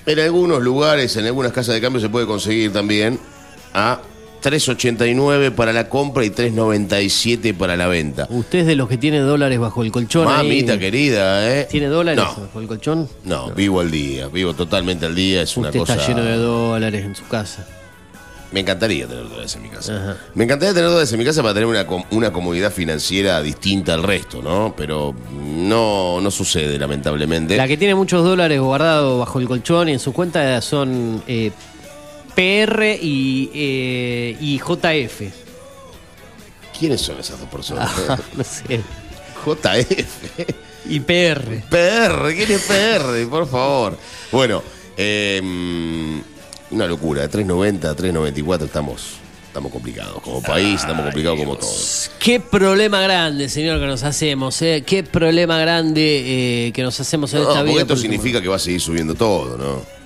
en 0.06 0.20
algunos 0.20 0.62
lugares, 0.62 1.16
en 1.16 1.26
algunas 1.28 1.52
casas 1.52 1.76
de 1.76 1.82
cambio 1.82 2.02
se 2.02 2.10
puede 2.10 2.26
conseguir 2.26 2.74
también 2.74 3.20
a 3.74 4.02
3.89 4.50 5.52
para 5.52 5.74
la 5.74 5.90
compra 5.90 6.24
y 6.26 6.30
3.97 6.30 7.54
para 7.56 7.76
la 7.76 7.88
venta. 7.88 8.28
¿Usted 8.30 8.60
es 8.60 8.66
de 8.68 8.76
los 8.76 8.88
que 8.88 8.98
tiene 8.98 9.20
dólares 9.20 9.60
bajo 9.60 9.84
el 9.84 9.92
colchón? 9.92 10.28
ahí? 10.28 10.38
Mamita 10.48 10.80
querida, 10.80 11.50
¿eh? 11.60 11.68
¿Tiene 11.70 11.88
dólares 11.88 12.24
No. 12.24 12.42
bajo 12.46 12.60
el 12.60 12.68
colchón? 12.68 13.10
No, 13.24 13.52
vivo 13.52 13.80
al 13.82 13.92
día, 13.92 14.28
vivo 14.28 14.54
totalmente 14.54 15.06
al 15.06 15.16
día, 15.16 15.42
es 15.42 15.58
una 15.58 15.70
Usted 15.70 15.80
cosa... 15.80 15.96
está 15.96 16.08
lleno 16.08 16.24
de 16.24 16.36
dólares 16.38 17.06
en 17.06 17.16
su 17.16 17.28
casa. 17.28 17.66
Me 18.50 18.62
encantaría 18.62 19.06
tener 19.08 19.28
dólares 19.28 19.54
en 19.58 19.62
mi 19.64 19.68
casa. 19.70 20.16
Me 20.34 20.46
encantaría 20.46 20.74
tener 20.74 20.88
dólares 20.90 21.12
en 21.12 21.20
mi 21.20 21.26
casa 21.26 21.42
para 21.42 21.54
tener 21.54 21.68
una, 21.68 21.86
una 22.12 22.32
comodidad 22.32 22.72
financiera 22.72 23.42
distinta 23.42 23.94
al 23.94 24.04
resto, 24.04 24.42
¿no? 24.42 24.74
Pero 24.78 25.14
no, 25.34 26.22
no 26.22 26.32
sucede, 26.32 26.80
lamentablemente. 26.80 27.58
La 27.58 27.68
que 27.68 27.76
tiene 27.76 27.94
muchos 27.94 28.24
dólares 28.24 28.62
guardados 28.62 29.20
bajo 29.20 29.40
el 29.42 29.48
colchón 29.50 29.90
y 29.90 29.94
en 29.94 30.00
su 30.00 30.14
cuenta 30.14 30.62
son 30.62 31.22
eh, 31.28 31.52
PR 32.38 32.84
y, 33.02 33.50
eh, 33.52 34.38
y 34.40 34.60
JF. 34.60 35.22
¿Quiénes 36.78 37.02
son 37.02 37.20
esas 37.20 37.40
dos 37.40 37.50
personas? 37.50 37.90
Ah, 38.08 38.20
no 38.36 38.44
sé. 38.44 38.80
JF. 39.44 40.40
Y 40.88 41.00
PR. 41.00 41.64
PR, 41.68 42.36
¿quién 42.36 42.52
es 42.52 42.62
PR? 42.62 43.28
Por 43.28 43.48
favor. 43.50 43.98
Bueno, 44.32 44.62
eh, 44.96 45.42
una 46.70 46.86
locura. 46.86 47.28
De 47.28 47.32
3.90 47.44 47.86
a 47.86 47.96
3.94 47.96 48.66
estamos, 48.66 49.14
estamos 49.48 49.72
complicados. 49.72 50.22
Como 50.22 50.40
país, 50.44 50.80
estamos 50.82 51.06
complicados 51.06 51.40
como 51.40 51.56
todos. 51.58 52.12
Qué 52.20 52.40
problema 52.40 53.02
grande, 53.02 53.50
señor, 53.50 53.80
que 53.80 53.88
nos 53.88 54.04
hacemos, 54.04 54.62
¿eh? 54.62 54.84
Qué 54.86 55.02
problema 55.02 55.58
grande 55.58 56.68
eh, 56.68 56.72
que 56.72 56.84
nos 56.84 57.00
hacemos 57.00 57.34
en 57.34 57.42
No, 57.42 57.50
esta 57.50 57.64
vida. 57.64 57.82
esto 57.82 57.96
significa 57.98 58.40
que 58.44 58.48
va 58.48 58.58
a 58.58 58.60
seguir 58.60 58.80
subiendo 58.80 59.16
todo, 59.16 59.58
¿no? 59.58 59.97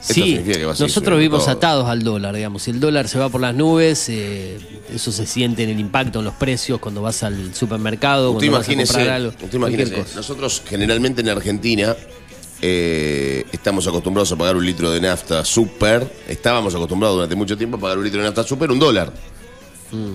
Sí, 0.00 0.40
nosotros 0.78 1.18
vivimos 1.18 1.44
todo. 1.44 1.50
atados 1.54 1.88
al 1.88 2.02
dólar, 2.02 2.34
digamos. 2.34 2.62
Si 2.62 2.70
el 2.70 2.78
dólar 2.80 3.08
se 3.08 3.18
va 3.18 3.28
por 3.28 3.40
las 3.40 3.54
nubes, 3.54 4.08
eh, 4.08 4.58
eso 4.94 5.10
se 5.12 5.26
siente 5.26 5.64
en 5.64 5.70
el 5.70 5.80
impacto 5.80 6.20
en 6.20 6.24
los 6.24 6.34
precios 6.34 6.78
cuando 6.78 7.02
vas 7.02 7.22
al 7.24 7.54
supermercado, 7.54 8.30
Usted 8.30 8.46
cuando 8.46 8.58
vas 8.58 8.68
a 8.68 8.72
imagínese, 8.72 8.92
comprar 8.94 9.14
algo. 9.16 9.28
usted 9.30 9.58
cualquier 9.58 9.80
imagínese, 9.80 10.02
cosa. 10.02 10.16
nosotros 10.16 10.62
generalmente 10.68 11.20
en 11.20 11.28
Argentina 11.30 11.96
eh, 12.62 13.44
estamos 13.52 13.86
acostumbrados 13.86 14.32
a 14.32 14.36
pagar 14.36 14.56
un 14.56 14.64
litro 14.66 14.90
de 14.90 15.00
nafta 15.00 15.44
super. 15.44 16.10
Estábamos 16.28 16.74
acostumbrados 16.74 17.16
durante 17.16 17.34
mucho 17.36 17.56
tiempo 17.56 17.76
a 17.76 17.80
pagar 17.80 17.98
un 17.98 18.04
litro 18.04 18.20
de 18.20 18.26
nafta 18.26 18.42
super 18.44 18.70
un 18.70 18.78
dólar. 18.78 19.12
Mm. 19.92 20.14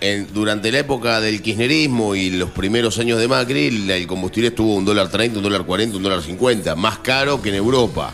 En- 0.00 0.32
durante 0.32 0.70
la 0.70 0.78
época 0.78 1.20
del 1.20 1.42
kirchnerismo 1.42 2.14
y 2.14 2.30
los 2.30 2.50
primeros 2.50 2.98
años 2.98 3.18
de 3.18 3.26
Macri, 3.26 3.90
el 3.90 4.06
combustible 4.06 4.48
estuvo 4.48 4.74
un 4.74 4.84
dólar 4.84 5.08
30, 5.10 5.38
un 5.38 5.42
dólar 5.42 5.64
40, 5.64 5.96
un 5.96 6.02
dólar 6.02 6.22
50, 6.22 6.74
más 6.76 6.98
caro 6.98 7.42
que 7.42 7.48
en 7.48 7.56
Europa. 7.56 8.12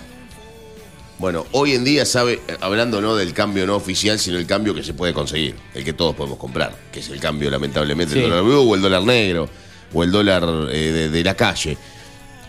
Bueno, 1.18 1.46
hoy 1.52 1.74
en 1.74 1.84
día, 1.84 2.04
sabe, 2.04 2.40
hablando 2.60 3.00
no 3.00 3.14
del 3.14 3.32
cambio 3.32 3.66
no 3.66 3.76
oficial, 3.76 4.18
sino 4.18 4.36
el 4.36 4.46
cambio 4.46 4.74
que 4.74 4.82
se 4.82 4.94
puede 4.94 5.14
conseguir, 5.14 5.54
el 5.72 5.84
que 5.84 5.92
todos 5.92 6.14
podemos 6.16 6.38
comprar, 6.38 6.76
que 6.92 7.00
es 7.00 7.08
el 7.08 7.20
cambio, 7.20 7.50
lamentablemente, 7.50 8.14
Sí. 8.14 8.20
el 8.20 8.30
dólar 8.30 8.44
blue 8.44 8.70
o 8.70 8.74
el 8.74 8.82
dólar 8.82 9.02
negro, 9.04 9.48
o 9.92 10.02
el 10.02 10.10
dólar 10.10 10.42
eh, 10.72 10.90
de, 10.92 11.08
de 11.10 11.24
la 11.24 11.34
calle. 11.34 11.78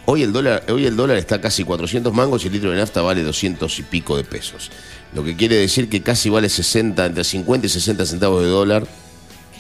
Hoy 0.07 0.24
el, 0.24 0.34
dólar, 0.34 0.63
hoy 0.70 0.86
el 0.86 0.95
dólar 0.95 1.18
está 1.18 1.39
casi 1.41 1.63
400 1.63 2.11
mangos 2.13 2.43
y 2.43 2.47
el 2.47 2.53
litro 2.53 2.72
de 2.72 2.78
nafta 2.78 3.01
vale 3.01 3.24
200 3.24 3.80
y 3.80 3.84
pico 3.84 4.18
de 4.18 4.24
pesos. 4.24 4.72
Lo 5.13 5.24
que 5.24 5.36
quiere 5.36 5.55
decir 5.55 5.88
que 5.89 6.01
casi 6.01 6.30
vale 6.30 6.49
60, 6.49 7.05
entre 7.05 7.24
50 7.24 7.68
y 7.68 7.70
60 7.70 8.05
centavos 8.05 8.43
de 8.43 8.49
dólar 8.49 8.86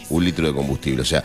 un 0.09 0.23
litro 0.23 0.45
de 0.47 0.53
combustible. 0.53 1.01
O 1.01 1.05
sea, 1.05 1.23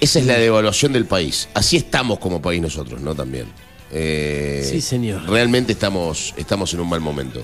esa 0.00 0.18
es 0.18 0.26
la 0.26 0.38
devaluación 0.38 0.92
del 0.92 1.04
país. 1.06 1.48
Así 1.54 1.76
estamos 1.76 2.18
como 2.18 2.42
país 2.42 2.60
nosotros, 2.60 3.00
¿no? 3.00 3.14
También. 3.14 3.46
Eh, 3.92 4.66
Sí, 4.68 4.80
señor. 4.80 5.28
Realmente 5.28 5.72
estamos, 5.72 6.34
estamos 6.36 6.72
en 6.74 6.80
un 6.80 6.88
mal 6.88 7.00
momento. 7.00 7.42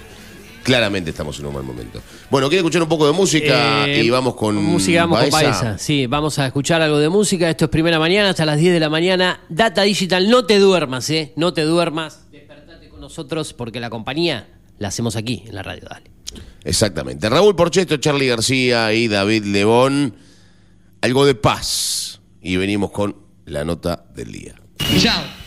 Claramente 0.62 1.10
estamos 1.10 1.38
en 1.38 1.46
un 1.46 1.54
mal 1.54 1.62
momento. 1.62 2.02
Bueno, 2.30 2.48
¿quiere 2.48 2.60
escuchar 2.60 2.82
un 2.82 2.88
poco 2.88 3.06
de 3.06 3.12
música? 3.12 3.86
Eh, 3.86 4.02
y 4.02 4.10
vamos 4.10 4.34
con. 4.34 4.56
música, 4.56 5.06
vamos 5.06 5.20
con? 5.20 5.30
Baeza. 5.30 5.78
Sí, 5.78 6.06
vamos 6.06 6.38
a 6.38 6.46
escuchar 6.46 6.82
algo 6.82 6.98
de 6.98 7.08
música. 7.08 7.48
Esto 7.48 7.66
es 7.66 7.70
primera 7.70 7.98
mañana 7.98 8.30
hasta 8.30 8.44
las 8.44 8.58
10 8.58 8.74
de 8.74 8.80
la 8.80 8.90
mañana. 8.90 9.40
Data 9.48 9.82
Digital, 9.82 10.28
no 10.28 10.44
te 10.44 10.58
duermas, 10.58 11.08
¿eh? 11.10 11.32
No 11.36 11.54
te 11.54 11.62
duermas. 11.62 12.26
Despertate 12.30 12.88
con 12.90 13.00
nosotros 13.00 13.54
porque 13.54 13.80
la 13.80 13.88
compañía 13.88 14.48
la 14.78 14.88
hacemos 14.88 15.16
aquí 15.16 15.44
en 15.46 15.54
la 15.54 15.62
radio. 15.62 15.86
Dale. 15.88 16.10
Exactamente. 16.64 17.28
Raúl 17.30 17.56
Porcheto, 17.56 17.96
Charlie 17.96 18.26
García 18.28 18.92
y 18.92 19.08
David 19.08 19.44
Lebón. 19.44 20.16
Algo 21.00 21.24
de 21.24 21.34
paz. 21.34 22.20
Y 22.42 22.56
venimos 22.56 22.90
con 22.90 23.16
la 23.46 23.64
nota 23.64 24.04
del 24.14 24.32
día. 24.32 24.54
Chao. 24.98 25.37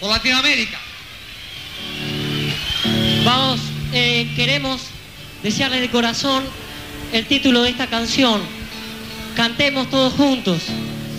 Por 0.00 0.10
Latinoamérica. 0.10 0.78
Vamos, 3.24 3.60
eh, 3.92 4.28
queremos 4.34 4.80
desearle 5.42 5.80
de 5.80 5.90
corazón 5.90 6.42
el 7.12 7.26
título 7.26 7.62
de 7.62 7.70
esta 7.70 7.86
canción. 7.88 8.40
Cantemos 9.36 9.90
todos 9.90 10.14
juntos. 10.14 10.62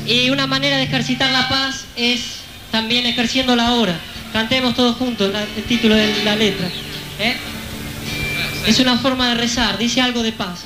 Y 0.07 0.29
una 0.31 0.47
manera 0.47 0.77
de 0.77 0.83
ejercitar 0.83 1.31
la 1.31 1.47
paz 1.47 1.85
es 1.95 2.37
también 2.71 3.05
ejerciéndola 3.05 3.67
ahora. 3.67 3.99
Cantemos 4.33 4.75
todos 4.75 4.95
juntos 4.97 5.31
la- 5.31 5.43
el 5.43 5.63
título 5.67 5.93
de 5.95 6.23
la 6.23 6.35
letra. 6.35 6.67
¿eh? 7.19 7.37
Es 8.65 8.79
una 8.79 8.97
forma 8.97 9.29
de 9.29 9.35
rezar, 9.35 9.77
dice 9.77 10.01
algo 10.01 10.23
de 10.23 10.31
paz. 10.31 10.61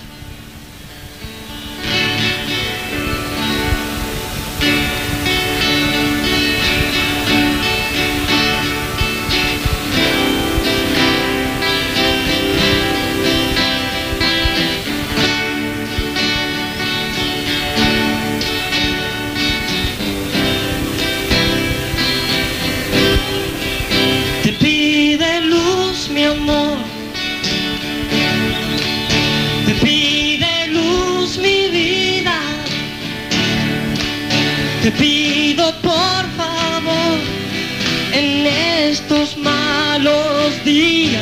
Días. 40.65 41.21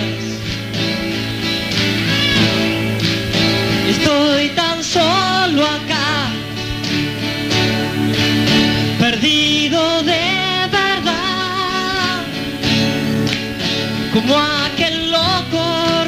Estoy 3.89 4.47
tan 4.55 4.81
solo 4.81 5.65
acá, 5.65 6.29
perdido 8.99 10.01
de 10.03 10.23
verdad 10.71 12.23
como 14.13 14.33
aquel 14.65 15.11
loco 15.11 15.63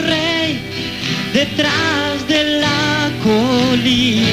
rey 0.08 0.60
detrás 1.34 2.26
de 2.30 2.62
la 2.62 3.12
colina. 3.22 4.25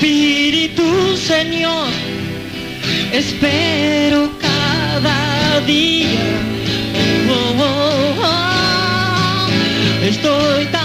Espíritu, 0.00 1.14
Señor, 1.14 1.90
espero 3.12 4.30
cada 4.40 5.60
día. 5.66 6.20
Oh, 7.28 7.54
oh, 7.58 8.14
oh, 8.22 9.46
Estoy 10.02 10.64
tan 10.72 10.79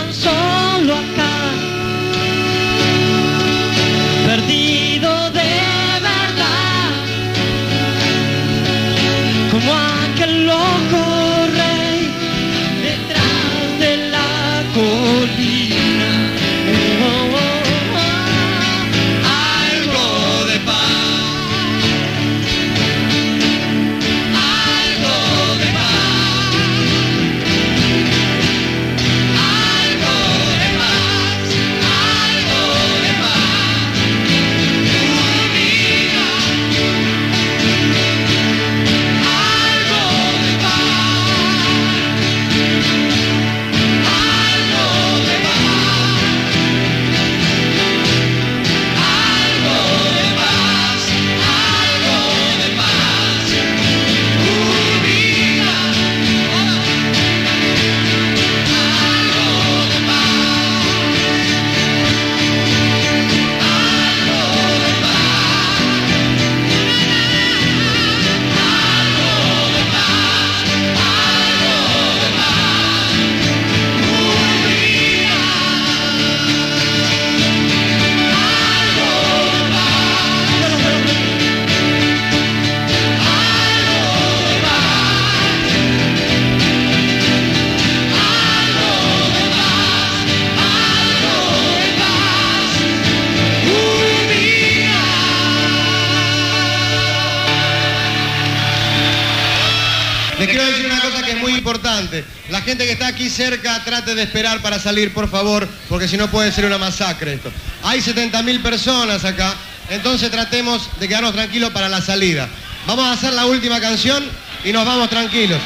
trate 103.85 104.15
de 104.15 104.23
esperar 104.23 104.61
para 104.61 104.79
salir, 104.79 105.13
por 105.13 105.29
favor, 105.29 105.67
porque 105.87 106.07
si 106.07 106.17
no 106.17 106.29
puede 106.29 106.51
ser 106.51 106.65
una 106.65 106.77
masacre 106.77 107.35
esto. 107.35 107.51
Hay 107.83 108.01
70.000 108.01 108.61
personas 108.61 109.23
acá, 109.23 109.53
entonces 109.89 110.29
tratemos 110.31 110.89
de 110.99 111.07
quedarnos 111.07 111.33
tranquilos 111.33 111.71
para 111.71 111.87
la 111.87 112.01
salida. 112.01 112.49
Vamos 112.87 113.05
a 113.05 113.13
hacer 113.13 113.33
la 113.33 113.45
última 113.45 113.79
canción 113.79 114.25
y 114.63 114.73
nos 114.73 114.85
vamos 114.85 115.09
tranquilos. 115.09 115.61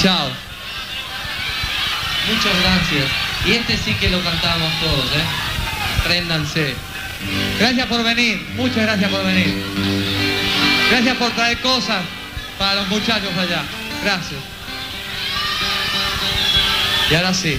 Chao. 0.00 0.30
Muchas 2.28 2.60
gracias. 2.62 3.10
Y 3.46 3.52
este 3.52 3.76
sí 3.76 3.94
que 3.94 4.10
lo 4.10 4.22
cantamos 4.22 4.72
todos, 4.80 5.06
¿eh? 5.06 6.04
Préndanse. 6.04 6.74
Gracias 7.58 7.86
por 7.86 8.02
venir, 8.02 8.46
muchas 8.54 8.82
gracias 8.82 9.10
por 9.10 9.24
venir. 9.24 9.62
Gracias 10.90 11.16
por 11.16 11.30
traer 11.32 11.58
cosas 11.60 12.02
para 12.60 12.74
los 12.74 12.88
muchachos 12.88 13.30
allá. 13.38 13.62
Gracias. 14.04 14.40
Y 17.10 17.14
ahora 17.14 17.32
sí. 17.32 17.58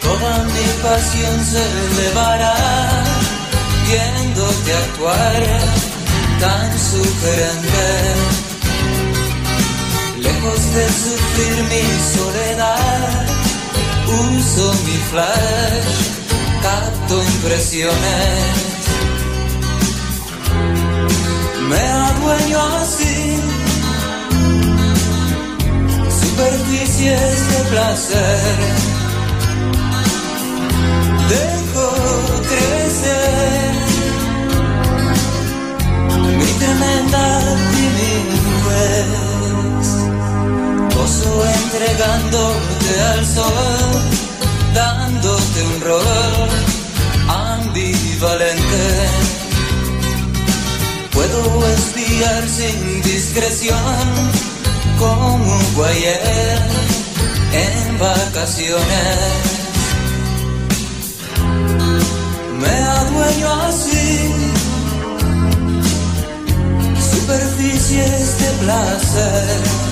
Toda 0.00 0.44
mi 0.44 0.66
pasión 0.82 1.44
se 1.44 1.62
elevará 2.00 2.54
viéndote 3.86 4.74
actuar 4.74 5.42
tan 6.40 6.78
sugerente. 6.78 7.88
Lejos 10.20 10.74
de 10.74 10.88
sufrir 10.88 11.64
mi 11.64 11.84
soledad, 12.14 13.31
uso 14.12 14.72
mi 14.84 14.96
flash, 15.10 15.94
capto 16.62 17.22
impresiones. 17.22 18.62
Me 21.68 21.78
adueño 21.78 22.58
así, 22.82 23.40
superficies 26.22 27.48
de 27.50 27.60
placer. 27.70 28.58
Dejo 31.28 31.88
crecer 32.50 33.72
mi 36.38 36.50
tremenda 36.60 37.24
timidez. 37.74 38.22
Gozo 40.94 41.32
al 42.90 43.26
sol, 43.26 44.02
dándote 44.74 45.62
un 45.62 45.80
rol 45.80 46.48
ambivalente. 47.28 48.84
Puedo 51.12 51.66
espiar 51.68 52.48
sin 52.48 53.02
discreción 53.02 53.78
como 54.98 55.34
un 55.34 55.74
guayer 55.74 56.58
en 57.52 57.98
vacaciones. 57.98 59.18
Me 62.60 62.68
adueño 62.68 63.52
así 63.68 64.52
superficies 67.10 68.38
de 68.38 68.50
placer. 68.64 69.82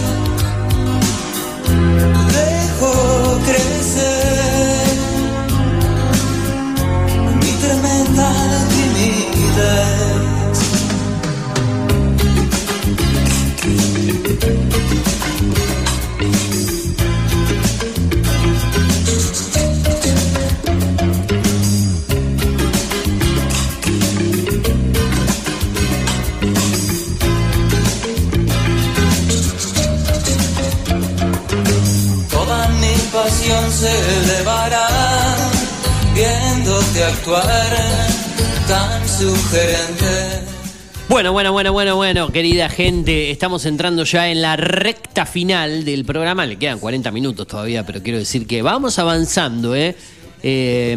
Dejo 2.90 3.38
crecer 3.46 4.96
mi 7.40 7.52
tremenda 7.62 8.32
timidez. 8.70 9.99
Bueno, 41.09 41.32
bueno, 41.32 41.52
bueno, 41.52 41.73
bueno, 41.73 41.94
bueno, 41.97 42.32
querida 42.32 42.69
gente, 42.69 43.31
estamos 43.31 43.66
entrando 43.66 44.02
ya 44.05 44.31
en 44.31 44.43
la 44.43 44.57
recta 44.57 45.27
final 45.27 45.85
del 45.85 46.05
programa. 46.05 46.44
Le 46.47 46.57
quedan 46.57 46.81
40 46.81 47.11
minutos 47.12 47.47
todavía, 47.47 47.86
pero 47.86 48.02
quiero 48.02 48.19
decir 48.19 48.47
que 48.48 48.62
vamos 48.62 48.98
avanzando, 48.98 49.77
¿eh? 49.77 49.97
Eh, 50.42 50.96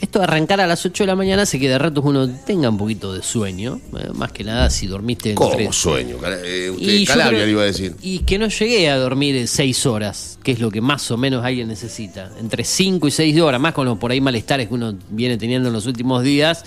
esto 0.00 0.18
de 0.18 0.24
arrancar 0.24 0.60
a 0.60 0.66
las 0.66 0.84
8 0.84 1.04
de 1.04 1.06
la 1.06 1.14
mañana 1.16 1.42
hace 1.42 1.60
que 1.60 1.68
de 1.68 1.78
ratos 1.78 2.04
uno 2.04 2.28
tenga 2.44 2.68
un 2.68 2.76
poquito 2.76 3.12
de 3.12 3.22
sueño. 3.22 3.80
eh, 3.98 4.08
más 4.14 4.32
que 4.32 4.42
nada 4.44 4.68
si 4.70 4.86
dormiste 4.86 5.34
¿Cómo 5.34 5.52
entre- 5.52 5.72
sueño? 5.72 6.16
Eh, 6.44 6.70
usted, 6.70 6.86
Y 6.92 7.04
Calabria 7.06 7.38
creo- 7.38 7.46
le 7.46 7.52
iba 7.52 7.62
a 7.62 7.66
decir. 7.66 7.94
Y 8.02 8.20
que 8.20 8.38
no 8.38 8.48
llegué 8.48 8.90
a 8.90 8.96
dormir 8.96 9.46
6 9.46 9.86
horas, 9.86 10.38
que 10.42 10.52
es 10.52 10.60
lo 10.60 10.70
que 10.70 10.80
más 10.80 11.10
o 11.10 11.16
menos 11.16 11.44
alguien 11.44 11.68
necesita. 11.68 12.30
Entre 12.40 12.64
5 12.64 13.06
y 13.06 13.10
6 13.10 13.40
horas, 13.40 13.60
más 13.60 13.74
con 13.74 13.86
los 13.86 13.98
por 13.98 14.10
ahí 14.10 14.20
malestares 14.20 14.68
que 14.68 14.74
uno 14.74 14.94
viene 15.10 15.36
teniendo 15.38 15.68
en 15.68 15.74
los 15.74 15.86
últimos 15.86 16.22
días. 16.22 16.64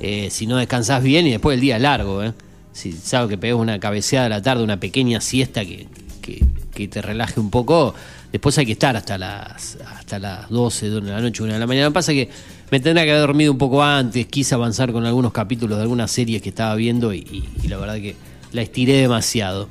eh, 0.00 0.28
si 0.30 0.46
no 0.46 0.56
descansás 0.58 1.02
bien 1.02 1.26
y 1.26 1.32
después 1.32 1.54
el 1.56 1.60
día 1.60 1.74
es 1.74 1.82
largo. 1.82 2.22
¿eh? 2.22 2.32
Si 2.72 2.92
sabes 2.92 3.28
que 3.28 3.36
pegas 3.36 3.58
una 3.58 3.80
cabeceada 3.80 4.26
a 4.26 4.28
la 4.28 4.40
tarde, 4.42 4.62
una 4.62 4.78
pequeña 4.78 5.20
siesta 5.20 5.64
que, 5.64 5.88
que- 6.22 6.44
que 6.72 6.86
te 6.86 7.02
relaje 7.02 7.40
un 7.40 7.50
poco, 7.50 7.96
después 8.30 8.56
hay 8.58 8.66
que 8.66 8.72
estar 8.72 8.94
hasta 8.96 9.18
las, 9.18 9.76
hasta 10.08 10.18
las 10.18 10.48
12 10.48 10.88
de 10.88 11.00
la 11.02 11.20
noche, 11.20 11.42
1 11.42 11.52
de 11.52 11.58
la 11.58 11.66
mañana. 11.66 11.90
Pasa 11.92 12.12
que 12.12 12.30
me 12.70 12.80
tendría 12.80 13.04
que 13.04 13.10
haber 13.10 13.20
dormido 13.26 13.52
un 13.52 13.58
poco 13.58 13.82
antes, 13.82 14.26
quise 14.26 14.54
avanzar 14.54 14.90
con 14.90 15.04
algunos 15.04 15.32
capítulos 15.32 15.76
de 15.76 15.82
algunas 15.82 16.10
series 16.10 16.40
que 16.40 16.48
estaba 16.48 16.74
viendo 16.76 17.12
y, 17.12 17.18
y- 17.62 17.68
la 17.68 17.76
verdad 17.76 17.96
que 17.96 18.16
la 18.52 18.62
estiré 18.62 18.94
demasiado. 18.94 19.68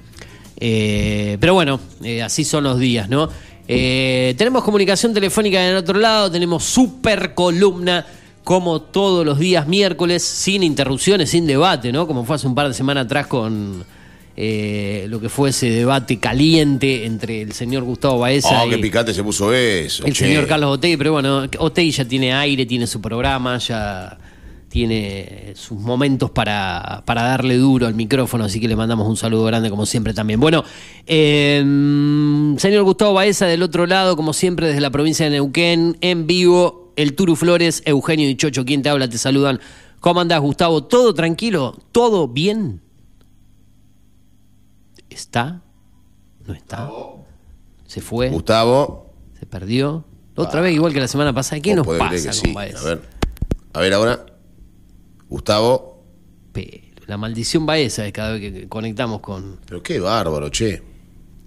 Eh, 0.60 1.38
pero 1.40 1.56
bueno, 1.56 1.80
eh, 2.04 2.22
así 2.22 2.44
son 2.44 2.66
los 2.66 2.78
días, 2.80 3.10
¿no? 3.10 3.30
Eh, 3.68 4.36
tenemos 4.38 4.64
comunicación 4.64 5.12
telefónica 5.14 5.62
en 5.64 5.72
el 5.72 5.78
otro 5.78 6.00
lado, 6.00 6.30
tenemos 6.32 6.64
super 6.64 7.34
columna 7.34 8.06
como 8.44 8.82
todos 8.82 9.26
los 9.26 9.40
días 9.40 9.68
miércoles, 9.68 10.24
sin 10.24 10.62
interrupciones, 10.64 11.32
sin 11.32 11.48
debate, 11.48 11.92
¿no? 11.92 12.06
Como 12.08 12.24
fue 12.26 12.36
hace 12.36 12.48
un 12.48 12.54
par 12.56 12.68
de 12.68 12.74
semanas 12.76 13.06
atrás 13.06 13.26
con 13.28 13.84
eh, 14.40 15.08
lo 15.10 15.20
que 15.20 15.30
fue 15.30 15.50
ese 15.50 15.70
debate 15.72 16.20
caliente 16.20 17.06
entre 17.06 17.42
el 17.42 17.54
señor 17.54 17.84
Gustavo 17.84 18.20
Baeza 18.20 18.62
Oh, 18.64 18.68
y 18.68 18.70
qué 18.70 18.78
picante 18.78 19.12
se 19.14 19.24
puso 19.24 19.52
eso. 19.52 20.06
el 20.06 20.14
che. 20.14 20.26
señor 20.28 20.46
Carlos 20.46 20.76
Otey, 20.78 20.96
pero 20.96 21.12
bueno, 21.14 21.46
Otey 21.58 21.90
ya 21.90 22.06
tiene 22.06 22.32
aire, 22.34 22.66
tiene 22.68 22.86
su 22.86 23.02
programa, 23.02 23.58
ya 23.58 24.16
tiene 24.70 25.54
sus 25.56 25.80
momentos 25.80 26.30
para, 26.30 27.02
para 27.06 27.24
darle 27.24 27.58
duro 27.58 27.88
al 27.88 27.96
micrófono, 27.96 28.44
así 28.44 28.60
que 28.60 28.68
le 28.68 28.76
mandamos 28.76 29.08
un 29.08 29.18
saludo 29.18 29.46
grande 29.46 29.72
como 29.72 29.88
siempre 29.88 30.14
también. 30.14 30.40
Bueno, 30.40 30.64
eh, 31.08 31.64
señor 32.58 32.84
Gustavo 32.84 33.14
Baeza 33.14 33.48
del 33.48 33.64
otro 33.64 33.88
lado, 33.88 34.16
como 34.16 34.34
siempre 34.34 34.68
desde 34.68 34.82
la 34.82 34.92
provincia 34.92 35.26
de 35.26 35.32
Neuquén, 35.32 35.98
en 36.02 36.28
vivo, 36.28 36.94
el 36.96 37.14
Turu 37.16 37.36
Flores, 37.36 37.82
Eugenio 37.86 38.30
y 38.30 38.36
Chocho, 38.36 38.66
quien 38.66 38.82
te 38.84 38.90
habla, 38.90 39.10
te 39.10 39.18
saludan. 39.18 39.60
¿Cómo 40.00 40.22
andás, 40.22 40.42
Gustavo? 40.42 40.84
¿Todo 40.84 41.14
tranquilo? 41.16 41.76
¿Todo 41.92 42.28
bien? 42.28 42.82
¿Está? 45.18 45.62
¿No 46.46 46.54
está? 46.54 46.88
¿Se 47.88 48.02
fue? 48.02 48.30
Gustavo. 48.30 49.12
¿Se 49.40 49.48
perdió? 49.48 50.06
Otra 50.36 50.62
vez, 50.62 50.76
igual 50.76 50.94
que 50.94 51.00
la 51.00 51.08
semana 51.08 51.34
pasada. 51.34 51.60
¿Qué 51.60 51.76
Vos 51.76 51.88
nos 51.88 51.98
pasa 51.98 52.12
que 52.30 52.34
sí. 52.34 52.54
A 52.56 52.84
ver. 52.84 53.02
A 53.74 53.80
ver 53.80 53.94
ahora. 53.94 54.26
Gustavo. 55.28 56.04
La 57.08 57.18
maldición 57.18 57.66
Baeza 57.66 58.06
es 58.06 58.14
cada 58.14 58.34
vez 58.34 58.42
que 58.42 58.68
conectamos 58.68 59.22
con, 59.22 59.60
Pero 59.66 59.82
qué 59.82 60.00
bárbaro, 60.00 60.50
che. 60.50 60.84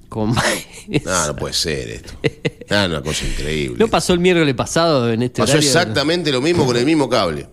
con 0.08 0.34
No, 1.04 1.26
no 1.28 1.36
puede 1.36 1.54
ser 1.54 1.90
esto. 1.90 2.12
No, 2.70 2.86
una 2.86 3.02
cosa 3.02 3.26
increíble. 3.26 3.76
¿No 3.78 3.86
pasó 3.88 4.14
el 4.14 4.18
miércoles 4.20 4.54
pasado 4.54 5.12
en 5.12 5.22
este 5.22 5.42
Pasó 5.42 5.52
horario? 5.52 5.68
exactamente 5.68 6.32
lo 6.32 6.40
mismo 6.40 6.64
con 6.66 6.76
el 6.76 6.84
mismo 6.86 7.08
cable. 7.08 7.46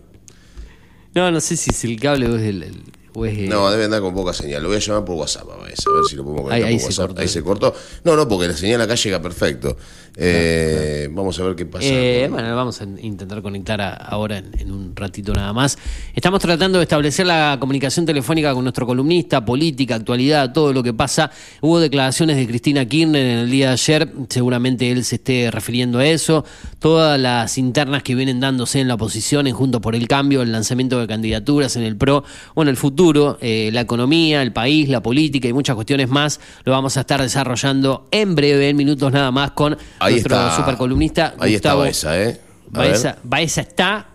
No, 1.14 1.30
no 1.30 1.40
sé 1.40 1.56
si 1.56 1.70
es 1.70 1.84
el 1.84 2.00
cable 2.00 2.28
o 2.28 2.36
es 2.36 2.42
el, 2.42 2.62
el- 2.64 2.82
o 3.14 3.26
es, 3.26 3.38
eh, 3.38 3.46
No, 3.48 3.70
debe 3.70 3.84
andar 3.84 4.00
con 4.00 4.14
poca 4.14 4.32
señal. 4.32 4.62
Lo 4.62 4.68
voy 4.68 4.76
a 4.76 4.80
llamar 4.80 5.04
por 5.04 5.16
WhatsApp 5.16 5.48
a 5.50 5.56
Baez, 5.56 5.78
a 5.86 5.92
ver 5.94 6.04
si 6.08 6.16
lo 6.16 6.24
podemos 6.24 6.44
conectar 6.44 6.68
Ahí- 6.68 6.74
por 6.74 6.80
se 6.80 6.86
WhatsApp. 6.86 7.06
cortó. 7.08 7.20
Ahí 7.22 7.28
se 7.28 7.42
cortó. 7.42 7.74
No, 8.04 8.16
no, 8.16 8.28
porque 8.28 8.48
la 8.48 8.54
señal 8.54 8.80
acá 8.80 8.94
llega 8.94 9.20
perfecto. 9.22 9.76
Eh, 10.20 11.08
Vamos 11.12 11.38
a 11.38 11.44
ver 11.44 11.54
qué 11.54 11.64
pasa. 11.64 11.86
Eh, 11.88 12.26
bueno, 12.30 12.54
vamos 12.56 12.80
a 12.80 12.84
intentar 12.84 13.40
conectar 13.40 13.80
a- 13.80 13.94
ahora 13.94 14.38
en, 14.38 14.50
en 14.58 14.72
un 14.72 14.94
ratito 14.96 15.32
nada 15.32 15.52
más. 15.52 15.78
Estamos 16.14 16.40
tratando 16.40 16.78
de 16.78 16.82
establecer 16.84 17.24
la 17.26 17.56
comunicación 17.60 18.04
telefónica 18.04 18.52
con 18.52 18.64
nuestro 18.64 18.84
columnista, 18.86 19.44
política, 19.44 19.94
actualidad, 19.94 20.52
todo 20.52 20.72
lo 20.72 20.82
que 20.82 20.92
pasa. 20.92 21.30
Hubo 21.60 21.78
declaraciones 21.80 22.36
de 22.36 22.46
Cristina 22.48 22.84
Kirchner 22.84 23.24
en 23.24 23.38
el 23.38 23.50
día 23.50 23.68
de 23.68 23.72
ayer, 23.74 24.08
seguramente 24.28 24.90
él 24.90 25.04
se 25.04 25.16
esté 25.16 25.50
refiriendo 25.52 25.98
a 26.00 26.06
eso. 26.06 26.44
Todas 26.80 27.18
las 27.18 27.56
internas 27.56 28.02
que 28.02 28.14
vienen 28.16 28.40
dándose 28.40 28.80
en 28.80 28.88
la 28.88 28.94
oposición, 28.94 29.46
en 29.46 29.54
Juntos 29.54 29.80
por 29.80 29.94
el 29.94 30.08
Cambio, 30.08 30.42
el 30.42 30.50
lanzamiento 30.52 30.98
de 31.00 31.06
candidaturas 31.06 31.76
en 31.76 31.82
el 31.84 31.96
PRO, 31.96 32.24
bueno, 32.54 32.70
el 32.72 32.76
futuro, 32.76 32.97
eh, 33.40 33.70
la 33.72 33.80
economía, 33.82 34.42
el 34.42 34.52
país, 34.52 34.88
la 34.88 35.00
política 35.02 35.46
y 35.48 35.52
muchas 35.52 35.74
cuestiones 35.76 36.08
más, 36.08 36.40
lo 36.64 36.72
vamos 36.72 36.96
a 36.96 37.00
estar 37.00 37.20
desarrollando 37.22 38.08
en 38.10 38.34
breve, 38.34 38.68
en 38.70 38.76
minutos 38.76 39.12
nada 39.12 39.30
más, 39.30 39.52
con 39.52 39.76
Ahí 40.00 40.14
nuestro 40.14 40.36
está. 40.36 40.56
supercolumnista 40.56 41.34
Ahí 41.38 41.54
está 41.54 41.70
Gustavo 41.74 41.80
Baeza, 41.82 42.20
¿eh? 42.22 42.40
A 42.74 42.78
Baeza, 42.78 43.08
ver. 43.12 43.18
¿Baeza 43.22 43.60
está 43.60 44.06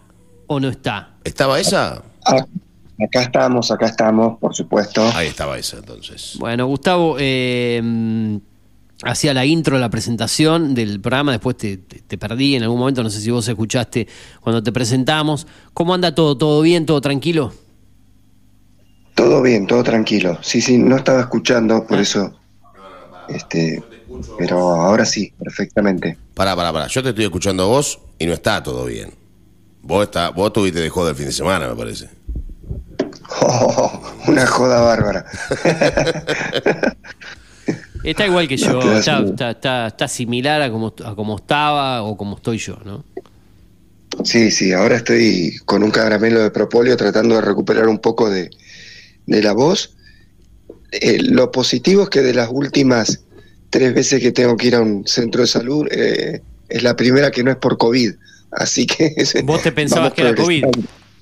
o 0.48 0.60
no 0.60 0.68
está? 0.70 1.14
¿Está 1.24 1.48
Baeza? 1.48 2.04
Ah, 2.26 2.46
acá 3.04 3.22
estamos, 3.22 3.72
acá 3.72 3.86
estamos, 3.88 4.38
por 4.40 4.54
supuesto. 4.54 5.02
Ahí 5.16 5.28
está 5.28 5.46
Baeza, 5.46 5.78
entonces. 5.78 6.36
Bueno, 6.40 6.66
Gustavo, 6.68 7.16
eh, 7.20 8.40
hacía 9.04 9.34
la 9.34 9.46
intro, 9.46 9.78
la 9.80 9.90
presentación 9.90 10.76
del 10.76 11.00
programa, 11.02 11.32
después 11.32 11.58
te, 11.58 11.78
te- 11.78 12.00
te 12.02 12.18
perdí 12.18 12.56
en 12.56 12.64
algún 12.64 12.80
momento, 12.80 13.02
no 13.04 13.10
sé 13.10 13.22
si 13.22 13.32
vos 13.32 13.48
escuchaste 13.48 14.08
cuando 14.42 14.62
te 14.62 14.72
presentamos. 14.72 15.48
¿Cómo 15.74 15.94
anda 15.94 16.14
todo? 16.14 16.38
¿Todo 16.38 16.62
bien? 16.62 16.86
¿Todo 16.86 17.02
tranquilo? 17.02 17.54
Todo 19.24 19.42
bien, 19.42 19.66
todo 19.66 19.84
tranquilo. 19.84 20.38
Sí, 20.42 20.60
sí, 20.60 20.78
no 20.78 20.98
estaba 20.98 21.22
escuchando, 21.22 21.88
por 21.88 21.98
eso. 21.98 22.38
Este, 23.30 23.82
pero 24.38 24.58
ahora 24.60 25.06
sí, 25.06 25.32
perfectamente. 25.40 26.18
Pará, 26.34 26.58
pará, 26.58 26.74
pará. 26.74 26.88
Yo 26.88 27.02
te 27.02 27.10
estoy 27.10 27.24
escuchando 27.24 27.64
a 27.64 27.68
vos 27.68 28.00
y 28.20 28.26
no 28.26 28.34
está 28.34 28.62
todo 28.62 28.84
bien. 28.84 29.14
Vos, 29.82 30.04
está, 30.04 30.30
vos 30.32 30.52
tuviste 30.52 30.82
de 30.82 30.90
joda 30.90 31.12
el 31.12 31.16
fin 31.16 31.28
de 31.28 31.32
semana, 31.32 31.70
me 31.70 31.76
parece. 31.76 32.10
Oh, 33.40 34.02
una 34.28 34.46
joda 34.46 34.82
bárbara. 34.82 35.26
Está 38.04 38.26
igual 38.26 38.50
que 38.50 38.58
yo, 38.58 38.74
No, 38.74 38.98
está, 38.98 39.22
está- 39.22 39.52
está- 39.52 39.88
está 39.88 40.08
similar 40.10 40.62
a 40.62 40.70
como, 40.70 40.94
a 41.06 41.16
como 41.16 41.38
estaba 41.38 42.04
o 42.04 42.18
como 42.18 42.36
estoy 42.36 42.58
yo, 42.58 42.78
¿no? 42.84 43.06
Sí, 44.26 44.52
sí, 44.52 44.74
ahora 44.74 44.98
estoy 44.98 45.56
con 45.64 45.82
un 45.84 45.90
caramelo 45.92 46.42
de 46.44 46.52
propóleo 46.52 46.98
tratando 46.98 47.36
de 47.36 47.42
recuperar 47.42 47.88
un 47.88 48.00
poco 48.00 48.30
de, 48.30 48.50
de 49.26 49.42
la 49.42 49.54
voz. 49.54 49.96
Eh, 50.92 51.20
lo 51.24 51.52
positivo 51.52 52.04
es 52.04 52.10
que 52.10 52.22
de 52.22 52.34
las 52.34 52.50
últimas 52.52 53.22
tres 53.70 53.94
veces 53.94 54.22
que 54.22 54.32
tengo 54.32 54.56
que 54.58 54.68
ir 54.68 54.76
a 54.76 54.82
un 54.82 55.08
centro 55.08 55.42
de 55.42 55.48
salud, 55.48 55.88
eh, 55.92 56.42
es 56.70 56.84
la 56.84 56.96
primera 56.96 57.32
que 57.32 57.44
no 57.44 57.52
es 57.52 57.58
por 57.58 57.78
COVID. 57.78 58.14
Así 58.52 58.86
que... 58.86 59.16
Vos 59.44 59.62
te 59.64 59.72
pensabas 59.72 60.14
que 60.14 60.22
era 60.22 60.36
COVID. 60.36 60.66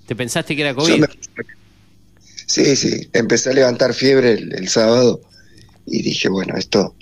¿Te 0.07 0.15
pensaste 0.15 0.55
que 0.55 0.61
era 0.61 0.73
COVID? 0.75 0.99
me- 0.99 1.07
Sí, 2.47 2.75
sí, 2.75 3.07
empecé 3.13 3.51
a 3.51 3.53
levantar 3.53 3.93
fiebre 3.93 4.33
el, 4.33 4.53
el 4.53 4.67
sábado 4.67 5.21
y 5.85 6.01
dije, 6.01 6.27
bueno, 6.27 6.55
esto 6.57 6.93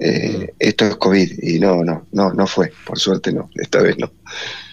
eh, 0.00 0.54
esto 0.58 0.86
es 0.86 0.96
COVID 0.96 1.42
y 1.42 1.58
no, 1.60 1.84
no, 1.84 2.06
no, 2.12 2.32
no 2.32 2.46
fue, 2.46 2.72
por 2.86 2.98
suerte 2.98 3.32
no, 3.32 3.50
esta 3.54 3.80
vez 3.82 3.98
no. 3.98 4.10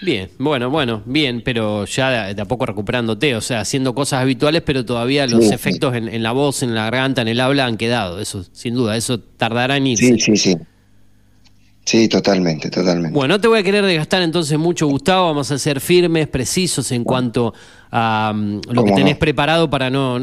Bien, 0.02 0.30
bueno, 0.38 0.70
bueno, 0.70 1.04
bien, 1.06 1.42
pero 1.44 1.86
ya 1.86 2.34
de, 2.34 2.42
a 2.42 2.46
poco 2.46 2.66
recuperándote, 2.66 3.36
o 3.36 3.42
sea, 3.42 3.60
haciendo 3.62 3.94
cosas 3.94 4.22
habituales, 4.22 4.62
pero 4.66 4.86
todavía 4.86 5.28
los 5.28 5.42
Sí, 5.44 5.50
sí. 5.50 5.54
efectos 5.54 5.96
en, 5.96 6.08
en 6.08 6.24
la 6.24 6.32
voz, 6.32 6.64
en 6.64 6.74
la 6.74 6.84
garganta, 6.86 7.22
en 7.22 7.28
el 7.28 7.40
habla 7.40 7.66
han 7.66 7.78
quedado, 7.78 8.20
eso 8.20 8.46
sin 8.54 8.76
duda, 8.76 8.96
eso 8.96 9.20
tardará 9.20 9.78
en 9.78 9.88
irse. 9.88 10.06
Sí, 10.16 10.20
sí, 10.20 10.38
sí. 10.38 10.58
Sí, 11.86 12.10
totalmente, 12.10 12.70
totalmente. 12.70 13.18
Bueno, 13.18 13.36
no 13.36 13.40
te 13.42 13.48
voy 13.48 13.60
a 13.60 13.64
querer 13.64 13.86
desgastar 13.86 14.22
entonces 14.22 14.58
mucho, 14.60 14.88
Gustavo. 14.88 15.28
Vamos 15.28 15.50
a 15.52 15.58
ser 15.58 15.80
firmes, 15.80 16.28
precisos 16.28 16.92
en 16.92 17.06
cuanto 17.06 17.54
a 17.92 18.34
lo 18.36 18.62
que 18.62 18.76
¿Cómo 18.76 18.96
tenés 18.96 19.16
no? 19.16 19.20
preparado 19.20 19.70
para 19.70 19.90
no, 19.90 20.20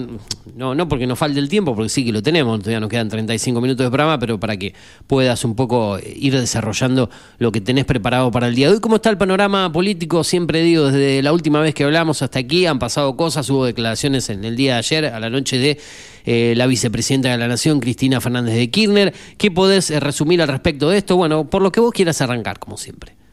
no, 0.54 0.74
no 0.74 0.88
porque 0.88 1.06
nos 1.06 1.18
falte 1.18 1.38
el 1.38 1.48
tiempo, 1.48 1.74
porque 1.74 1.88
sí 1.88 2.04
que 2.04 2.12
lo 2.12 2.22
tenemos, 2.22 2.58
todavía 2.60 2.80
nos 2.80 2.90
quedan 2.90 3.08
35 3.08 3.60
minutos 3.60 3.84
de 3.84 3.90
programa, 3.90 4.18
pero 4.18 4.38
para 4.38 4.56
que 4.56 4.74
puedas 5.06 5.44
un 5.44 5.54
poco 5.54 5.98
ir 5.98 6.38
desarrollando 6.38 7.08
lo 7.38 7.52
que 7.52 7.60
tenés 7.60 7.84
preparado 7.84 8.30
para 8.30 8.48
el 8.48 8.54
día 8.54 8.68
de 8.68 8.74
hoy. 8.74 8.80
¿Cómo 8.80 8.96
está 8.96 9.10
el 9.10 9.18
panorama 9.18 9.72
político? 9.72 10.24
Siempre 10.24 10.62
digo, 10.62 10.90
desde 10.90 11.22
la 11.22 11.32
última 11.32 11.60
vez 11.60 11.74
que 11.74 11.84
hablamos 11.84 12.22
hasta 12.22 12.38
aquí 12.38 12.66
han 12.66 12.78
pasado 12.78 13.16
cosas, 13.16 13.48
hubo 13.50 13.64
declaraciones 13.64 14.28
en 14.30 14.44
el 14.44 14.56
día 14.56 14.74
de 14.74 14.78
ayer, 14.78 15.06
a 15.06 15.20
la 15.20 15.30
noche 15.30 15.58
de 15.58 15.78
eh, 16.26 16.54
la 16.56 16.66
vicepresidenta 16.66 17.30
de 17.30 17.38
la 17.38 17.48
Nación, 17.48 17.80
Cristina 17.80 18.20
Fernández 18.20 18.54
de 18.54 18.70
Kirchner. 18.70 19.14
¿Qué 19.36 19.50
podés 19.50 19.90
eh, 19.90 20.00
resumir 20.00 20.42
al 20.42 20.48
respecto 20.48 20.88
de 20.90 20.98
esto? 20.98 21.16
Bueno, 21.16 21.48
por 21.48 21.62
lo 21.62 21.72
que 21.72 21.80
vos 21.80 21.92
quieras 21.92 22.20
arrancar, 22.20 22.58
como 22.58 22.76
siempre. 22.76 23.23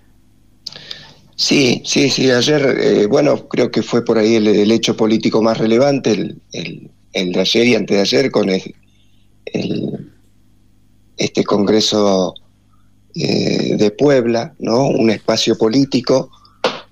Sí, 1.35 1.81
sí, 1.85 2.09
sí, 2.09 2.29
ayer, 2.29 2.77
eh, 2.79 3.05
bueno, 3.07 3.47
creo 3.47 3.71
que 3.71 3.81
fue 3.81 4.05
por 4.05 4.17
ahí 4.17 4.35
el, 4.35 4.47
el 4.47 4.71
hecho 4.71 4.95
político 4.95 5.41
más 5.41 5.57
relevante, 5.57 6.11
el, 6.11 6.41
el- 6.53 6.91
el 7.13 7.31
de 7.33 7.41
ayer 7.41 7.67
y 7.67 7.75
antes 7.75 7.95
de 7.97 8.01
ayer, 8.01 8.31
con 8.31 8.49
este 11.17 11.43
Congreso 11.43 12.33
eh, 13.15 13.75
de 13.77 13.91
Puebla, 13.91 14.53
¿no? 14.59 14.87
Un 14.87 15.09
espacio 15.09 15.57
político 15.57 16.31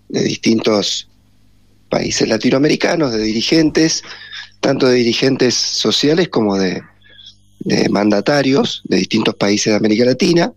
de 0.09 0.23
distintos 0.23 1.09
países 1.89 2.27
latinoamericanos, 2.29 3.13
de 3.13 3.19
dirigentes, 3.23 4.03
tanto 4.61 4.87
de 4.87 4.95
dirigentes 4.95 5.55
sociales 5.55 6.29
como 6.29 6.57
de, 6.57 6.81
de 7.61 7.89
mandatarios 7.89 8.81
de 8.85 8.97
distintos 8.97 9.35
países 9.35 9.73
de 9.73 9.77
América 9.77 10.05
Latina, 10.05 10.53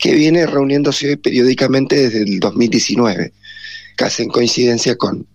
que 0.00 0.14
viene 0.14 0.46
reuniéndose 0.46 1.08
hoy 1.10 1.16
periódicamente 1.16 1.94
desde 1.96 2.22
el 2.22 2.40
2019, 2.40 3.32
casi 3.96 4.22
en 4.22 4.30
coincidencia 4.30 4.96
con 4.96 5.26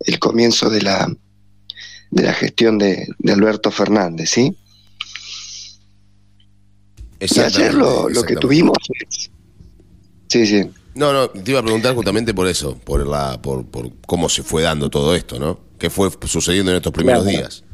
el 0.00 0.18
comienzo 0.18 0.70
de 0.70 0.80
la, 0.82 1.12
de 2.10 2.22
la 2.22 2.32
gestión 2.32 2.78
de, 2.78 3.06
de 3.18 3.32
Alberto 3.32 3.70
Fernández, 3.70 4.30
¿sí? 4.30 4.56
Y 7.20 7.38
ayer 7.40 7.74
lo, 7.74 8.08
lo 8.08 8.22
que 8.22 8.36
tuvimos 8.36 8.76
es- 9.08 9.30
Sí, 10.28 10.46
sí. 10.46 10.70
No, 10.94 11.12
no, 11.12 11.28
te 11.28 11.50
iba 11.50 11.58
a 11.60 11.62
preguntar 11.62 11.92
justamente 11.94 12.32
por 12.32 12.46
eso, 12.46 12.78
por 12.78 13.04
la, 13.06 13.40
por, 13.42 13.66
por 13.66 13.90
cómo 14.06 14.28
se 14.28 14.42
fue 14.44 14.62
dando 14.62 14.88
todo 14.88 15.14
esto, 15.14 15.38
¿no? 15.40 15.58
¿Qué 15.78 15.90
fue 15.90 16.08
sucediendo 16.26 16.70
en 16.70 16.76
estos 16.78 16.92
primeros 16.92 17.24
Claro. 17.24 17.36
días? 17.38 17.64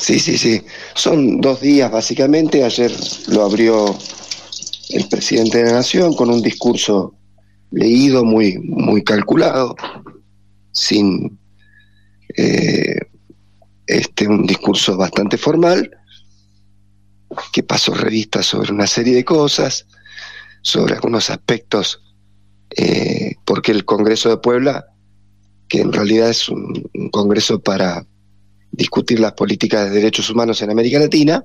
Sí, 0.00 0.18
sí, 0.18 0.38
sí. 0.38 0.62
Son 0.94 1.40
dos 1.40 1.60
días 1.60 1.90
básicamente. 1.90 2.64
Ayer 2.64 2.90
lo 3.28 3.42
abrió 3.44 3.96
el 4.90 5.06
presidente 5.08 5.58
de 5.58 5.64
la 5.64 5.72
Nación 5.74 6.14
con 6.14 6.30
un 6.30 6.42
discurso 6.42 7.14
leído, 7.70 8.24
muy, 8.24 8.58
muy 8.58 9.04
calculado, 9.04 9.76
sin 10.72 11.38
eh, 12.36 12.96
este, 13.86 14.26
un 14.26 14.46
discurso 14.46 14.96
bastante 14.96 15.36
formal, 15.36 15.90
que 17.52 17.62
pasó 17.62 17.94
revista 17.94 18.42
sobre 18.42 18.72
una 18.72 18.86
serie 18.86 19.14
de 19.14 19.24
cosas, 19.24 19.86
sobre 20.62 20.94
algunos 20.94 21.30
aspectos, 21.30 22.02
eh, 22.76 23.34
porque 23.44 23.72
el 23.72 23.84
Congreso 23.84 24.30
de 24.30 24.38
Puebla, 24.38 24.86
que 25.68 25.80
en 25.80 25.92
realidad 25.92 26.30
es 26.30 26.48
un- 26.48 26.88
un 26.94 27.10
congreso 27.10 27.60
para 27.60 28.04
discutir 28.72 29.20
las 29.20 29.32
políticas 29.32 29.84
de 29.84 29.96
derechos 29.96 30.30
humanos 30.30 30.62
en 30.62 30.70
América 30.70 30.98
Latina. 30.98 31.44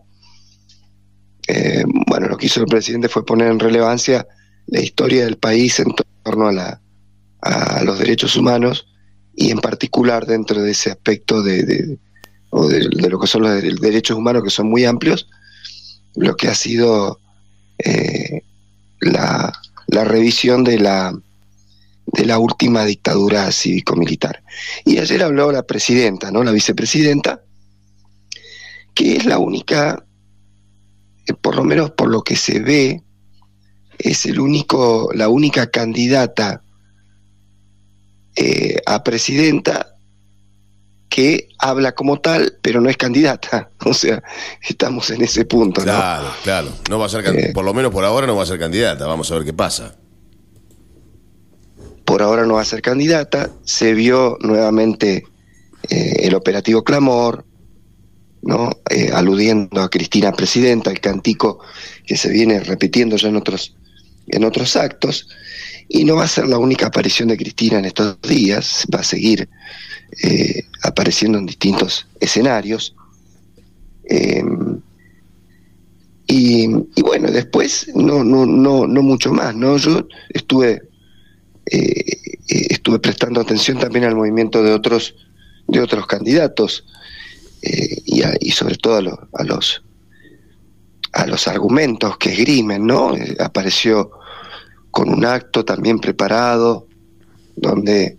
Eh, 1.48 1.84
bueno, 2.08 2.28
lo 2.28 2.38
que 2.38 2.48
hizo 2.48 2.60
el 2.60 2.66
presidente 2.66 3.10
fue 3.10 3.26
poner 3.26 3.52
en 3.52 3.60
relevancia 3.60 4.28
la 4.68 4.82
historia 4.82 5.26
del 5.26 5.38
país 5.38 5.80
en 5.80 5.94
torno 6.24 6.48
a, 6.48 6.52
la, 6.52 6.82
a 7.42 7.84
los 7.84 8.00
derechos 8.00 8.36
humanos 8.36 8.88
y 9.36 9.52
en 9.52 9.60
particular 9.60 10.26
dentro 10.26 10.62
de 10.62 10.72
ese 10.72 10.92
aspecto 10.92 11.44
de, 11.44 12.00
o 12.50 12.68
de, 12.68 12.84
lo 12.86 13.20
que 13.20 13.28
son 13.28 13.44
los 13.44 13.62
de- 13.62 13.76
derechos 13.80 14.18
humanos 14.18 14.44
que 14.44 14.50
son 14.50 14.70
muy 14.70 14.86
amplios, 14.86 15.28
lo 16.16 16.36
que 16.36 16.48
ha 16.48 16.56
sido 16.56 17.20
eh, 17.78 18.42
la, 19.02 19.54
la 19.88 20.04
revisión 20.04 20.64
de 20.64 20.80
la, 20.80 21.14
de 22.16 22.26
la 22.26 22.40
última 22.40 22.86
dictadura 22.86 23.52
cívico-militar. 23.52 24.44
Y 24.86 24.98
ayer 25.00 25.24
habló 25.24 25.52
la 25.52 25.64
presidenta, 25.64 26.32
¿no? 26.32 26.44
La 26.44 26.52
vicepresidenta, 26.52 27.42
que 28.94 29.18
es 29.18 29.26
la 29.26 29.38
única, 29.38 30.06
eh, 31.28 31.34
por 31.34 31.56
lo 31.56 31.64
menos 31.64 31.92
por 31.92 32.10
lo 32.10 32.22
que 32.22 32.36
se 32.36 32.60
ve, 32.60 33.02
es 33.98 34.26
el 34.26 34.40
único, 34.40 35.10
la 35.14 35.30
única 35.30 35.70
candidata 35.70 36.62
eh, 38.36 38.78
a 38.86 39.04
presidenta 39.04 39.92
que 41.10 41.48
habla 41.60 41.94
como 41.94 42.20
tal, 42.20 42.58
pero 42.62 42.82
no 42.82 42.90
es 42.90 42.98
candidata. 42.98 43.70
O 43.86 43.94
sea, 43.94 44.24
estamos 44.68 45.12
en 45.12 45.22
ese 45.22 45.46
punto, 45.46 45.82
¿no? 45.82 45.86
Claro, 45.86 46.28
claro. 46.44 46.70
No 46.90 46.98
va 46.98 47.06
a 47.06 47.10
ser, 47.10 47.24
Eh. 47.28 47.52
por 47.54 47.64
lo 47.64 47.72
menos 47.74 47.92
por 47.92 48.04
ahora 48.04 48.26
no 48.26 48.36
va 48.36 48.42
a 48.44 48.46
ser 48.48 48.58
candidata. 48.58 49.06
Vamos 49.06 49.32
a 49.32 49.36
ver 49.36 49.46
qué 49.46 49.54
pasa. 49.54 49.96
Por 52.06 52.22
ahora 52.22 52.46
no 52.46 52.56
va 52.56 52.62
a 52.62 52.66
ser 52.66 52.82
candidata, 52.82 53.52
se 53.64 53.94
vio 53.94 54.38
nuevamente 54.42 55.26
eh, 55.90 56.16
el 56.20 56.36
operativo 56.36 56.84
Clamor, 56.84 57.46
¿no? 58.42 58.70
Eh, 58.90 59.10
aludiendo 59.12 59.82
a 59.82 59.90
Cristina 59.90 60.32
Presidenta, 60.32 60.92
el 60.92 61.00
cantico 61.00 61.60
que 62.06 62.16
se 62.16 62.30
viene 62.30 62.60
repitiendo 62.60 63.18
ya 63.18 63.30
en 63.30 63.36
otros, 63.36 63.76
en 64.28 64.44
otros 64.44 64.76
actos, 64.76 65.28
y 65.90 66.04
no 66.04 66.16
va 66.16 66.24
a 66.24 66.28
ser 66.28 66.48
la 66.48 66.58
única 66.58 66.88
aparición 66.88 67.30
de 67.30 67.38
Cristina 67.38 67.80
en 67.80 67.86
estos 67.86 68.22
días, 68.22 68.86
va 68.94 69.00
a 69.00 69.04
seguir 69.04 69.50
eh, 70.24 70.64
apareciendo 70.84 71.38
en 71.38 71.46
distintos 71.46 72.08
escenarios. 72.20 72.96
Em, 74.06 74.80
y, 76.28 76.66
y, 76.96 77.02
bueno, 77.02 77.30
después 77.32 77.88
no, 77.94 78.24
no, 78.24 78.46
no, 78.46 78.88
no 78.88 79.02
mucho 79.02 79.32
más, 79.32 79.56
¿no? 79.56 79.78
Yo 79.78 80.08
estuve, 80.30 80.82
eh, 81.72 82.18
estuve 82.48 83.00
prestando 83.00 83.42
atención 83.42 83.80
también 83.80 84.06
al 84.06 84.16
movimiento 84.16 84.62
de 84.64 84.72
otros, 84.72 85.16
de 85.68 85.80
otros 85.82 86.06
candidatos 86.08 86.86
eh, 87.62 88.02
y, 88.40 88.52
sobre 88.52 88.76
todo 88.76 88.98
a, 89.34 89.44
los 89.44 89.84
a 91.14 91.26
los 91.26 91.48
argumentos 91.48 92.18
que 92.18 92.30
esgrimen, 92.32 92.86
¿no? 92.86 93.16
Eh, 93.16 93.38
apareció 93.40 94.12
con 94.92 95.10
un 95.10 95.26
acto 95.26 95.66
también 95.66 96.00
preparado 96.00 96.88
donde 97.56 98.18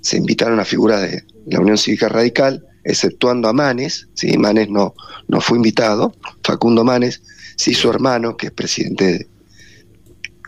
se 0.00 0.16
invitaron 0.16 0.58
a 0.58 0.64
figuras 0.64 1.02
de 1.02 1.24
la 1.46 1.60
Unión 1.60 1.78
Cívica 1.78 2.08
Radical, 2.08 2.66
exceptuando 2.84 3.48
a 3.48 3.52
Manes, 3.52 4.08
¿sí? 4.14 4.36
Manes 4.36 4.68
no, 4.68 4.94
no 5.28 5.40
fue 5.40 5.58
invitado, 5.58 6.14
Facundo 6.42 6.82
Manes, 6.84 7.22
sí 7.56 7.74
su 7.74 7.88
hermano, 7.88 8.36
que 8.36 8.46
es 8.46 8.52
presidente 8.52 9.28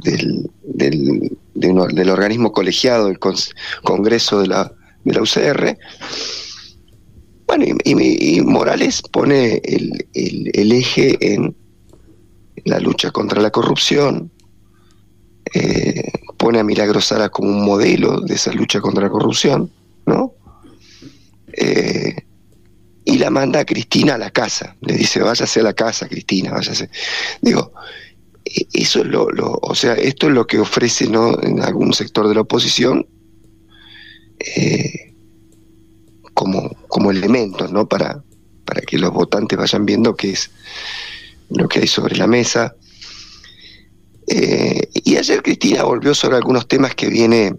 del, 0.03 0.51
del 1.55 2.11
organismo 2.11 2.53
colegiado 2.53 3.07
del 3.07 3.19
Congreso 3.83 4.41
de 4.41 4.49
la, 4.49 4.73
de 5.05 5.13
la 5.13 5.23
UCR. 5.23 5.79
Bueno, 7.47 7.65
y, 7.85 8.41
Morales 8.41 9.03
pone 9.03 9.61
el, 9.65 10.07
el, 10.15 10.73
eje 10.73 11.35
en 11.35 11.55
la 12.65 12.81
lucha 12.81 13.11
contra 13.11 13.41
la 13.41 13.51
corrupción, 13.51 14.31
eh, 15.53 16.11
pone 16.39 16.59
a 16.59 16.65
Milagros 16.65 17.07
Sara 17.07 17.29
como 17.29 17.51
un 17.51 17.65
modelo 17.65 18.21
de 18.21 18.35
esa 18.35 18.53
lucha 18.53 18.81
contra 18.81 19.05
la 19.05 19.11
corrupción, 19.11 19.71
¿no? 20.07 20.33
Eh, 21.53 22.17
y 23.05 23.19
la 23.19 23.31
manda 23.31 23.61
a 23.61 23.65
Cristina 23.67 24.15
a 24.15 24.19
la 24.19 24.31
casa. 24.31 24.77
Le 24.81 24.95
dice, 24.95 25.21
váyase 25.21 25.61
a 25.61 25.65
la 25.65 25.75
casa, 25.75 26.09
Cristina, 26.09 26.53
váyase. 26.53 26.89
Digo, 27.43 27.73
eso 28.45 29.01
es 29.01 29.07
lo, 29.07 29.31
lo, 29.31 29.59
o 29.63 29.75
sea, 29.75 29.95
esto 29.95 30.29
es 30.29 30.35
lo 30.35 30.47
que 30.47 30.59
ofrece 30.59 31.09
¿no? 31.09 31.41
en 31.43 31.63
algún 31.63 31.93
sector 31.95 32.29
de 32.29 32.35
la 32.35 32.43
oposición 32.43 33.07
eh, 34.39 35.15
como, 36.35 36.71
como 36.89 37.11
elementos, 37.11 37.73
¿no? 37.73 37.89
Para, 37.89 38.23
para 38.65 38.81
que 38.83 38.99
los 38.99 39.13
votantes 39.13 39.59
vayan 39.59 39.87
viendo 39.87 40.17
qué 40.17 40.33
es 40.33 40.51
lo 41.51 41.69
que 41.69 41.81
hay 41.81 41.87
sobre 41.87 42.17
la 42.17 42.27
mesa. 42.27 42.75
Eh, 44.27 44.89
y 44.93 45.17
ayer 45.17 45.43
Cristina 45.43 45.85
volvió 45.85 46.15
sobre 46.15 46.37
algunos 46.37 46.67
temas 46.67 46.95
que 46.95 47.09
viene 47.09 47.55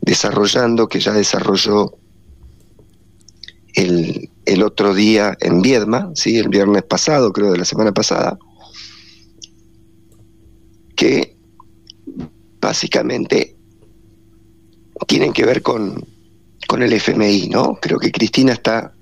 desarrollando, 0.00 0.88
que 0.88 1.00
ya 1.00 1.12
desarrolló 1.12 1.98
el, 3.74 4.30
el 4.46 4.62
otro 4.62 4.94
día 4.94 5.36
en 5.40 5.60
Viedma, 5.60 6.10
¿sí? 6.14 6.38
el 6.38 6.48
viernes 6.48 6.84
pasado, 6.84 7.32
creo, 7.32 7.52
de 7.52 7.58
la 7.58 7.64
semana 7.64 7.92
pasada, 7.92 8.38
que 10.96 11.36
básicamente 12.60 13.56
tienen 15.06 15.32
que 15.32 15.44
ver 15.44 15.62
con, 15.62 16.04
con 16.66 16.82
el 16.82 16.92
FMI, 16.92 17.48
¿no? 17.48 17.78
Creo 17.80 17.98
que 17.98 18.10
Cristina 18.10 18.54
está 18.54 18.94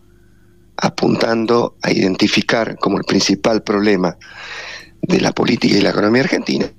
apuntando 0.76 1.76
a 1.82 1.92
identificar 1.92 2.76
como 2.78 2.98
el 2.98 3.04
principal 3.04 3.62
problema 3.62 4.18
de 5.00 5.20
la 5.20 5.32
política 5.32 5.76
y 5.76 5.80
la 5.80 5.90
economía 5.90 6.22
argentina 6.22 6.70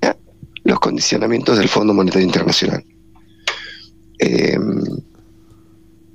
los 0.66 0.80
condicionamientos 0.80 1.58
del 1.58 1.68
Fondo 1.68 1.94
Monetario 1.94 2.26
Internacional. 2.26 2.84
Eh, 4.18 4.58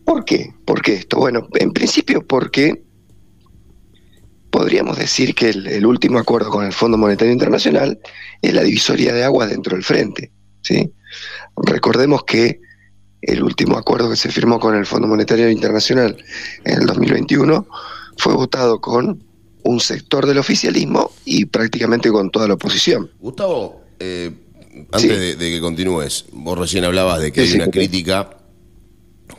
¿Por 0.04 0.26
qué? 0.26 0.54
¿Por 0.66 0.82
qué 0.82 0.96
esto? 0.96 1.18
Bueno, 1.18 1.48
en 1.54 1.72
principio 1.72 2.26
porque 2.28 2.84
podríamos 4.52 4.98
decir 4.98 5.34
que 5.34 5.50
el, 5.50 5.68
el, 5.68 5.86
último 5.86 6.20
acuerdo 6.20 6.50
con 6.50 6.66
el 6.66 6.74
Fondo 6.74 6.98
Monetario 6.98 7.34
Internacional 7.34 8.00
es 8.42 8.54
la 8.54 8.62
divisoria 8.62 9.14
de 9.14 9.24
aguas 9.24 9.50
dentro 9.50 9.76
del 9.76 9.84
frente. 9.84 10.32
¿sí? 10.62 10.92
Recordemos 11.56 12.24
que 12.24 12.62
el 13.22 13.44
último 13.44 13.78
acuerdo 13.78 14.10
que 14.10 14.16
se 14.16 14.30
firmó 14.30 14.60
con 14.60 14.76
el 14.76 14.86
Fondo 14.86 15.08
Monetario 15.08 15.50
Internacional 15.50 16.18
en 16.66 16.82
el 16.82 16.86
2021 16.86 17.68
fue 18.18 18.34
votado 18.34 18.82
con 18.82 19.24
un 19.64 19.80
sector 19.80 20.26
del 20.26 20.40
oficialismo 20.40 21.12
y 21.24 21.46
prácticamente 21.46 22.12
con 22.12 22.30
toda 22.32 22.48
la 22.48 22.56
oposición. 22.56 23.12
Gustavo, 23.20 23.82
eh, 24.00 24.32
antes 24.92 25.02
sí. 25.02 25.08
de, 25.08 25.36
de, 25.36 25.50
que 25.50 25.62
continúes, 25.62 26.26
vos 26.32 26.58
recién 26.58 26.84
hablabas 26.84 27.22
de 27.22 27.32
que 27.32 27.46
sí, 27.46 27.54
hay 27.54 27.62
una 27.62 27.72
crítica 27.72 28.38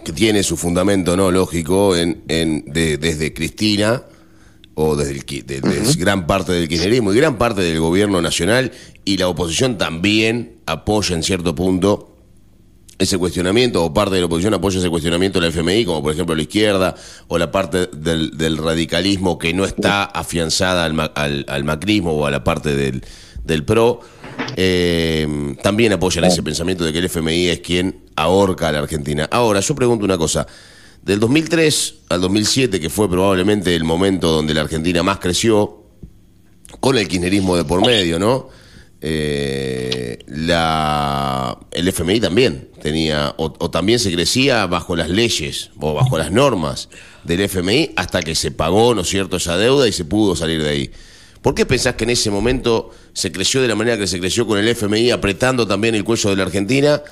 que 0.05 0.12
tiene 0.12 0.43
su 0.43 0.56
fundamento 0.56 1.16
no 1.16 1.30
lógico 1.30 1.97
en, 1.97 2.22
en 2.28 2.64
de, 2.66 2.98
desde 2.98 3.34
Cristina 3.34 4.02
o 4.74 4.97
desde, 4.97 5.12
el, 5.12 5.47
de, 5.47 5.59
uh 5.59 5.62
-huh. 5.62 5.97
gran 5.99 6.27
parte 6.27 6.53
del 6.53 6.69
kirchnerismo 6.69 7.12
y 7.12 7.16
gran 7.16 7.36
parte 7.36 7.61
del 7.62 7.78
gobierno 7.78 8.23
nacional 8.23 8.73
y 9.05 9.16
la 9.19 9.28
oposición 9.28 9.78
también 9.78 10.57
apoya 10.66 11.15
en 11.15 11.23
cierto 11.23 11.55
punto 11.55 12.09
ese 12.99 13.19
cuestionamiento 13.19 13.85
o 13.85 13.93
parte 13.93 14.15
de 14.15 14.20
la 14.20 14.27
oposición 14.27 14.55
apoya 14.55 14.78
ese 14.78 14.89
cuestionamiento 14.89 15.40
del 15.40 15.51
FMI, 15.51 15.85
como 15.85 16.03
por 16.03 16.12
ejemplo 16.12 16.35
la 16.35 16.43
izquierda 16.43 16.94
o 17.28 17.36
la 17.36 17.51
parte 17.51 17.89
del, 17.93 18.36
del 18.39 18.57
radicalismo 18.57 19.39
que 19.39 19.53
no 19.53 19.65
está 19.65 20.05
afianzada 20.05 20.85
al, 20.85 21.11
al, 21.15 21.44
al, 21.49 21.65
macrismo 21.65 22.12
o 22.12 22.27
a 22.27 22.31
la 22.31 22.44
parte 22.44 22.74
del, 22.77 23.03
del 23.44 23.65
PRO, 23.65 24.01
eh, 24.57 25.57
también 25.62 25.93
apoyan 25.93 26.24
ese 26.24 26.43
pensamiento 26.43 26.85
de 26.85 26.93
que 26.93 26.99
el 27.01 27.07
FMI 27.07 27.49
es 27.49 27.61
quien 27.61 28.05
ahorca 28.16 28.69
a 28.69 28.73
la 28.73 28.78
Argentina. 28.78 29.28
Ahora, 29.31 29.61
yo 29.61 29.74
pregunto 29.74 30.05
una 30.05 30.19
cosa. 30.19 30.47
Del 31.03 31.19
2003 31.19 31.95
al 32.11 32.20
2007, 32.20 32.81
que 32.81 32.89
fue 32.89 33.11
probablemente 33.11 33.74
el 33.74 33.83
momento 33.83 34.31
donde 34.31 34.55
la 34.55 34.61
Argentina 34.61 35.03
más 35.03 35.19
creció, 35.19 35.83
con 36.81 36.97
el 36.97 37.09
kirchnerismo 37.09 37.57
de 37.57 37.65
por 37.65 37.85
medio, 37.85 38.19
¿no? 38.19 38.49
Eh, 39.01 40.19
la, 40.29 41.59
el 41.73 41.89
FMI 41.89 42.20
también 42.20 42.69
tenía, 42.81 43.35
o, 43.37 43.53
o, 43.59 43.70
también 43.70 43.99
se 43.99 44.12
crecía 44.12 44.65
bajo 44.66 44.95
las 44.95 45.11
leyes 45.11 45.70
o 45.81 45.93
bajo 45.93 46.16
las 46.19 46.31
normas 46.31 46.89
del 47.24 47.41
FMI 47.41 47.95
hasta 47.97 48.23
que 48.23 48.37
se 48.37 48.53
pagó, 48.53 48.95
¿no 48.95 49.01
es 49.01 49.09
cierto?, 49.09 49.39
esa 49.39 49.57
deuda 49.57 49.89
y 49.89 49.93
se 49.93 50.05
pudo 50.05 50.37
salir 50.37 50.62
de 50.62 50.70
ahí. 50.70 50.91
¿Por 51.43 51.57
qué 51.57 51.66
pensás 51.66 51.97
que 51.97 52.05
en 52.05 52.11
ese 52.11 52.31
momento 52.31 52.91
se 53.12 53.33
creció 53.33 53.61
de 53.61 53.66
la 53.66 53.74
manera 53.74 53.99
que 53.99 54.07
se 54.07 54.20
creció 54.20 54.47
con 54.47 54.57
el 54.57 54.69
FMI, 54.69 55.11
apretando 55.11 55.66
también 55.66 55.97
el 55.97 56.05
cuello 56.05 56.31
de 56.31 56.37
la 56.37 56.45
Argentina? 56.45 57.03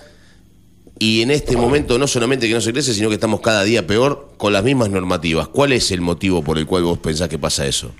Y 1.03 1.23
en 1.23 1.31
este 1.31 1.57
momento 1.57 1.99
no 1.99 2.07
solamente 2.07 2.47
que 2.47 2.53
no 2.53 2.61
se 2.61 2.75
crece, 2.75 2.93
sino 2.93 3.09
que 3.09 3.15
estamos 3.15 3.41
cada 3.41 3.65
día 3.65 3.87
peor 3.87 4.29
con 4.37 4.53
las 4.53 4.63
mismas 4.63 4.91
normativas. 4.91 5.49
¿Cuál 5.49 5.73
es 5.73 5.91
el 5.93 6.03
motivo 6.03 6.45
por 6.45 6.59
el 6.59 6.67
cual 6.67 6.83
vos 6.83 6.99
pensás 6.99 7.31
que 7.31 7.39
pasa 7.39 7.67
eso? 7.67 7.93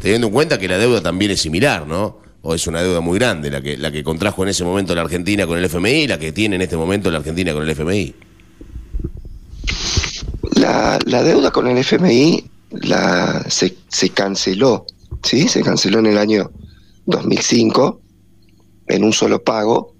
Teniendo 0.00 0.28
en 0.28 0.32
cuenta 0.32 0.56
que 0.56 0.68
la 0.68 0.78
deuda 0.78 1.02
también 1.02 1.32
es 1.32 1.40
similar, 1.40 1.84
¿no? 1.84 2.18
O 2.42 2.54
es 2.54 2.64
una 2.68 2.80
deuda 2.80 3.00
muy 3.00 3.18
grande 3.18 3.50
la 3.50 3.60
que, 3.60 3.76
la 3.76 3.90
que 3.90 4.04
contrajo 4.04 4.44
en 4.44 4.50
ese 4.50 4.62
momento 4.62 4.94
la 4.94 5.00
Argentina 5.00 5.48
con 5.48 5.58
el 5.58 5.64
FMI 5.64 5.90
y 5.90 6.06
la 6.06 6.20
que 6.20 6.30
tiene 6.30 6.54
en 6.54 6.62
este 6.62 6.76
momento 6.76 7.10
la 7.10 7.18
Argentina 7.18 7.52
con 7.52 7.64
el 7.64 7.70
FMI. 7.70 8.14
La, 10.54 11.00
la 11.04 11.24
deuda 11.24 11.50
con 11.50 11.66
el 11.66 11.76
FMI 11.78 12.44
la, 12.70 13.44
se, 13.48 13.74
se 13.88 14.10
canceló, 14.10 14.86
¿sí? 15.24 15.48
Se 15.48 15.64
canceló 15.64 15.98
en 15.98 16.06
el 16.06 16.18
año 16.18 16.52
2005 17.06 18.00
en 18.86 19.02
un 19.02 19.12
solo 19.12 19.42
pago 19.42 19.91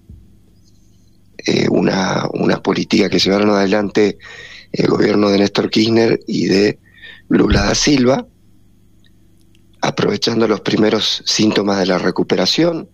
eh, 1.45 1.67
una, 1.69 2.27
una 2.33 2.61
política 2.61 3.09
que 3.09 3.19
llevaron 3.19 3.49
adelante 3.51 4.17
el 4.71 4.87
gobierno 4.87 5.29
de 5.29 5.39
Néstor 5.39 5.69
Kirchner 5.69 6.19
y 6.27 6.45
de 6.45 6.79
Lula 7.29 7.63
da 7.63 7.75
Silva, 7.75 8.27
aprovechando 9.81 10.47
los 10.47 10.61
primeros 10.61 11.21
síntomas 11.25 11.79
de 11.79 11.85
la 11.85 11.97
recuperación, 11.97 12.89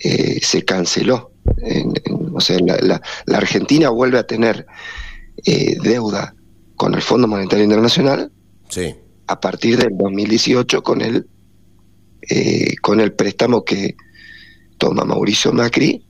eh, 0.00 0.40
se 0.42 0.64
canceló. 0.64 1.32
En, 1.58 1.92
en, 2.04 2.30
o 2.34 2.40
sea, 2.40 2.58
la, 2.60 2.76
la, 2.80 3.02
la, 3.26 3.38
Argentina 3.38 3.88
vuelve 3.90 4.18
a 4.18 4.26
tener 4.26 4.66
eh, 5.44 5.76
deuda 5.82 6.34
con 6.76 6.94
el 6.94 7.02
Fondo 7.02 7.26
Monetario 7.26 7.64
Internacional 7.64 8.30
sí. 8.68 8.94
a 9.26 9.40
partir 9.40 9.76
del 9.76 9.96
2018 9.96 10.82
con 10.82 11.00
el, 11.00 11.26
eh, 12.28 12.74
con 12.80 13.00
el 13.00 13.12
préstamo 13.12 13.64
que 13.64 13.96
toma 14.78 15.04
Mauricio 15.04 15.52
Macri 15.52 16.04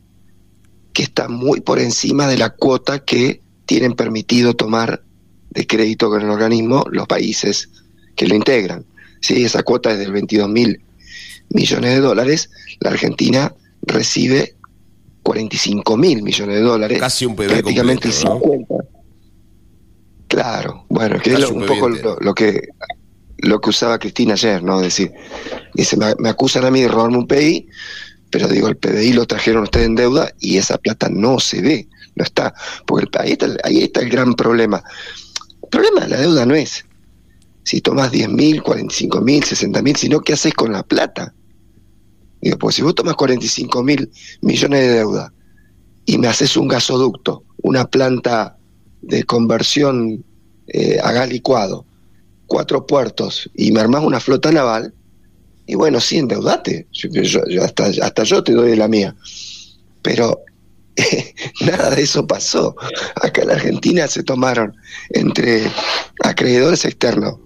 que 0.92 1.02
está 1.02 1.28
muy 1.28 1.60
por 1.60 1.78
encima 1.78 2.26
de 2.28 2.38
la 2.38 2.50
cuota 2.50 3.04
que 3.04 3.40
tienen 3.66 3.94
permitido 3.94 4.54
tomar 4.54 5.02
de 5.50 5.66
crédito 5.66 6.08
con 6.10 6.22
el 6.22 6.30
organismo 6.30 6.84
los 6.90 7.06
países 7.06 7.70
que 8.16 8.26
lo 8.26 8.34
integran. 8.34 8.84
Si 9.20 9.42
esa 9.44 9.62
cuota 9.62 9.92
es 9.92 9.98
del 9.98 10.12
22 10.12 10.48
mil 10.48 10.80
millones 11.50 11.94
de 11.94 12.00
dólares, 12.00 12.50
la 12.80 12.90
Argentina 12.90 13.54
recibe 13.82 14.56
45 15.22 15.96
mil 15.96 16.22
millones 16.22 16.56
de 16.56 16.62
dólares. 16.62 16.98
Casi 16.98 17.24
un 17.26 17.36
PB 17.36 17.46
prácticamente 17.48 18.08
el 18.08 18.14
50. 18.14 18.74
¿no? 18.74 18.80
Claro, 20.28 20.86
bueno, 20.88 21.18
que 21.20 21.34
es 21.34 21.40
lo- 21.40 21.50
un 21.50 21.66
poco 21.66 21.88
lo, 21.88 22.16
lo 22.20 22.34
que 22.34 22.68
lo 23.38 23.60
que 23.60 23.70
usaba 23.70 23.98
Cristina 23.98 24.34
ayer, 24.34 24.62
¿no? 24.62 24.76
Es 24.80 24.84
decir, 24.84 25.12
dice, 25.74 25.96
me, 25.96 26.14
me 26.20 26.28
acusan 26.28 26.64
a 26.64 26.70
mí 26.70 26.80
de 26.80 26.86
robarme 26.86 27.18
un 27.18 27.26
PI, 27.26 27.66
pero 28.32 28.48
digo, 28.48 28.66
el 28.66 28.76
PBI 28.76 29.12
lo 29.12 29.26
trajeron 29.26 29.64
ustedes 29.64 29.86
en 29.86 29.94
deuda 29.94 30.32
y 30.40 30.56
esa 30.56 30.78
plata 30.78 31.08
no 31.10 31.38
se 31.38 31.60
ve, 31.60 31.88
no 32.16 32.24
está. 32.24 32.54
Porque 32.86 33.04
el- 33.04 33.20
ahí, 33.20 33.32
está, 33.32 33.46
ahí 33.62 33.82
está 33.84 34.00
el 34.00 34.08
gran 34.08 34.34
problema. 34.34 34.82
El 35.62 35.68
problema 35.68 36.00
de 36.00 36.08
la 36.08 36.16
deuda 36.16 36.46
no 36.46 36.54
es 36.54 36.84
si 37.64 37.80
tomás 37.80 38.10
10 38.10 38.28
mil, 38.30 38.62
45 38.62 39.20
mil, 39.20 39.44
60 39.44 39.82
mil, 39.82 39.94
sino 39.96 40.20
qué 40.20 40.32
haces 40.32 40.54
con 40.54 40.72
la 40.72 40.82
plata. 40.82 41.32
Digo, 42.40 42.58
pues 42.58 42.74
si 42.74 42.82
vos 42.82 42.94
tomas 42.94 43.14
45 43.14 43.82
mil 43.84 44.10
millones 44.40 44.80
de 44.80 44.88
deuda 44.94 45.32
y 46.06 46.18
me 46.18 46.26
haces 46.26 46.56
un 46.56 46.66
gasoducto, 46.68 47.44
una 47.62 47.84
planta 47.84 48.56
de 49.02 49.22
conversión 49.24 50.24
eh, 50.68 50.98
a 51.02 51.12
gas 51.12 51.28
licuado, 51.28 51.84
cuatro 52.46 52.86
puertos 52.86 53.48
y 53.54 53.70
me 53.72 53.80
armás 53.80 54.02
una 54.02 54.18
flota 54.20 54.50
naval, 54.50 54.92
y 55.66 55.74
bueno, 55.74 56.00
sí, 56.00 56.18
endeudate. 56.18 56.86
Yo, 56.92 57.62
hasta, 57.62 57.86
hasta 57.86 58.24
yo 58.24 58.42
te 58.42 58.52
doy 58.52 58.70
de 58.70 58.76
la 58.76 58.88
mía. 58.88 59.14
Pero 60.02 60.40
nada 61.60 61.90
de 61.90 62.02
eso 62.02 62.26
pasó. 62.26 62.76
Acá 63.22 63.42
en 63.42 63.50
Argentina 63.50 64.06
se 64.08 64.22
tomaron 64.22 64.74
entre 65.10 65.70
acreedores 66.24 66.84
externos, 66.84 67.36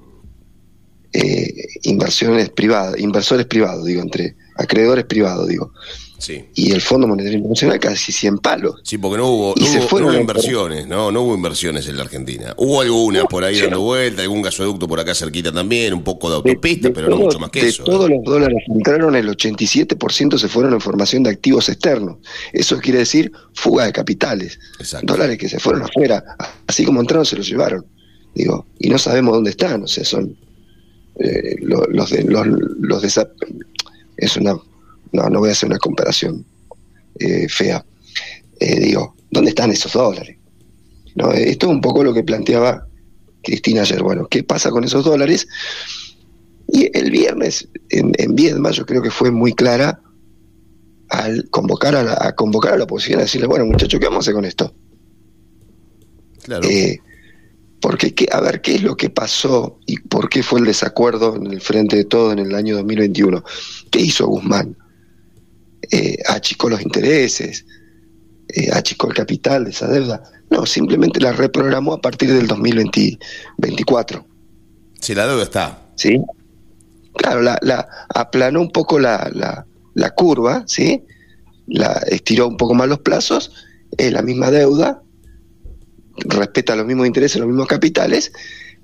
eh, 1.13 1.53
inversiones 1.83 2.51
privadas, 2.51 2.99
inversores 2.99 3.47
privados, 3.47 3.85
digo, 3.85 4.03
entre 4.03 4.37
acreedores 4.57 5.05
privados, 5.05 5.49
digo, 5.49 5.73
Sí. 6.19 6.45
y 6.55 6.73
el 6.73 6.81
Fondo 6.81 7.07
Monetario 7.07 7.37
Internacional 7.37 7.79
casi 7.79 8.11
100 8.11 8.39
palos. 8.39 8.81
Sí, 8.83 8.97
porque 8.99 9.19
no 9.19 9.29
hubo, 9.29 9.55
no 9.57 9.65
hubo- 9.67 10.01
no 10.01 10.19
inversiones, 10.19 10.87
¿no? 10.87 11.13
No 11.13 11.23
hubo 11.23 11.35
inversiones 11.35 11.87
en 11.89 11.97
la 11.97 12.03
Argentina. 12.05 12.55
Hubo 12.57 12.81
algunas 12.81 13.25
por 13.27 13.45
ahí 13.45 13.61
dando 13.61 13.81
vuelta, 13.81 14.23
algún 14.23 14.41
gasoducto 14.43 14.89
por 14.89 14.99
acá 14.99 15.15
cerquita 15.15 15.53
también, 15.53 15.93
un 15.95 16.03
poco 16.03 16.29
de 16.31 16.37
autopista, 16.37 16.91
pero 16.93 17.09
no 17.09 17.17
mucho 17.19 17.39
más 17.39 17.51
que 17.51 17.63
de 17.63 17.69
eso. 17.69 17.85
todos 17.85 18.09
los 18.09 18.25
dólares 18.25 18.59
que 18.67 18.73
entraron, 18.73 19.15
el 19.15 19.29
87% 19.29 20.39
se 20.39 20.49
fueron 20.49 20.73
en 20.73 20.81
formación 20.81 21.23
de 21.23 21.31
activos 21.31 21.69
externos. 21.69 22.17
Eso 22.53 22.79
quiere 22.81 23.01
decir 23.01 23.31
fuga 23.55 23.85
de 23.85 23.93
capitales. 23.93 24.59
Dólares 25.03 25.37
que 25.39 25.49
se 25.49 25.59
fueron 25.59 25.83
afuera, 25.83 26.25
así 26.67 26.85
como 26.85 27.01
entraron, 27.01 27.27
se 27.27 27.37
los 27.37 27.49
llevaron. 27.49 27.85
Digo, 28.35 28.67
y 28.79 28.89
no 28.89 28.99
sabemos 28.99 29.35
dónde 29.35 29.51
están, 29.51 29.83
o 29.83 29.87
sea, 29.87 30.05
son 30.05 30.37
eh, 31.19 31.57
lo- 31.63 31.87
los 31.87 32.11
de 32.11 32.25
los, 32.25 32.47
los 32.81 33.01
de 33.03 33.09
esa- 33.09 33.29
es 34.19 34.37
una 34.37 34.57
no, 35.13 35.29
no 35.29 35.41
voy 35.41 35.49
a 35.51 35.53
hacer 35.53 35.69
una 35.69 35.79
comparación 35.79 36.45
eh, 37.19 37.49
fea. 37.49 37.85
Eh, 38.61 38.81
digo, 38.81 39.15
¿dónde 39.31 39.51
están 39.51 39.71
esos 39.71 39.93
dólares? 39.93 40.37
No, 41.15 41.33
esto 41.33 41.67
es 41.67 41.73
un 41.73 41.81
poco 41.81 42.05
lo 42.05 42.13
que 42.13 42.23
planteaba 42.25 42.87
Cristina 43.43 43.83
ayer. 43.83 44.03
Bueno, 44.03 44.27
¿qué 44.29 44.43
pasa 44.43 44.71
con 44.71 44.85
esos 44.85 45.05
dólares? 45.05 45.47
Y 46.69 46.91
el 46.99 47.11
viernes, 47.11 47.69
en, 47.91 48.13
en 48.19 48.35
Viedma, 48.35 48.71
yo 48.73 48.85
creo 48.87 49.01
que 49.03 49.11
fue 49.11 49.31
muy 49.31 49.53
clara 49.53 50.01
al 51.09 51.49
convocar 51.51 51.95
a 51.95 52.03
la, 52.03 52.19
a 52.21 52.35
convocar 52.35 52.73
a 52.75 52.77
la 52.77 52.85
oposición 52.85 53.21
a 53.21 53.23
decirle, 53.23 53.47
bueno, 53.47 53.65
muchachos, 53.67 54.01
¿qué 54.01 54.07
vamos 54.07 54.19
a 54.19 54.25
hacer 54.25 54.35
con 54.35 54.45
esto? 54.45 54.75
Claro. 56.43 56.69
Eh, 56.69 56.99
porque, 57.81 58.15
¿qué- 58.15 58.29
a 58.33 58.41
ver, 58.41 58.61
¿qué 58.61 58.75
es 58.77 58.83
lo 58.83 58.97
que 58.97 59.11
pasó 59.11 59.79
y 59.87 59.99
por 60.01 60.29
qué 60.29 60.43
fue 60.43 60.61
el 60.61 60.67
desacuerdo 60.67 61.37
en 61.37 61.47
el 61.53 61.61
frente 61.61 61.97
de 61.97 62.05
todo 62.05 62.33
en 62.33 62.41
el 62.41 62.55
año 62.55 62.75
2021? 62.77 63.45
¿Qué 63.91 64.01
hizo 64.01 64.27
Guzmán? 64.27 64.77
Eh, 65.91 66.19
achicó 66.27 66.69
los 66.69 66.81
intereses, 66.83 67.65
eh, 68.49 68.71
achicó 68.73 69.09
el 69.09 69.15
capital 69.15 69.65
de 69.65 69.71
esa 69.71 69.89
deuda. 69.89 70.23
No, 70.51 70.65
simplemente 70.67 71.21
la 71.21 71.33
reprogramó 71.33 71.95
a 71.95 72.01
partir 72.01 72.33
del 72.33 72.47
2024. 72.47 74.25
Si 75.01 75.15
la 75.15 75.27
deuda 75.27 75.43
está. 75.43 75.83
¿sí? 75.97 76.21
Claro, 77.17 77.43
la, 77.43 77.59
la 77.63 77.89
aplanó 78.15 78.61
un 78.61 78.71
poco 78.71 78.99
la, 78.99 79.31
la, 79.35 79.67
la 79.95 80.11
curva, 80.11 80.65
¿sí? 80.67 81.03
La 81.67 81.93
estiró 82.07 82.47
un 82.47 82.57
poco 82.57 82.75
más 82.75 82.89
los 82.89 83.01
plazos, 83.01 83.53
es 83.97 84.13
la 84.13 84.23
misma 84.23 84.51
deuda, 84.51 85.03
respeta 86.19 86.77
los 86.77 86.87
mismos 86.87 87.07
intereses, 87.07 87.39
los 87.39 87.49
mismos 87.49 87.67
capitales, 87.67 88.33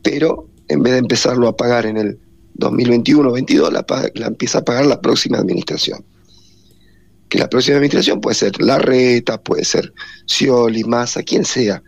pero 0.03 0.49
en 0.69 0.83
vez 0.83 0.95
de 0.95 0.99
empezarlo 1.01 1.49
a 1.49 1.57
pagar 1.57 1.87
en 1.87 1.97
el 1.97 2.19
2021-22, 2.59 3.71
la, 3.71 3.85
la 4.15 4.27
empieza 4.27 4.59
a 4.59 4.65
pagar 4.65 4.87
la 4.87 5.01
próxima 5.01 5.39
administración. 5.39 6.05
Que 7.33 7.39
la 7.39 7.49
próxima 7.49 7.77
administración 7.79 8.21
puede 8.21 8.35
ser 8.35 8.61
Larreta, 8.61 9.43
puede 9.43 9.65
ser 9.65 9.95
Scioli, 10.27 10.85
Massa, 10.85 11.23
quien 11.23 11.47
sea. 11.47 11.83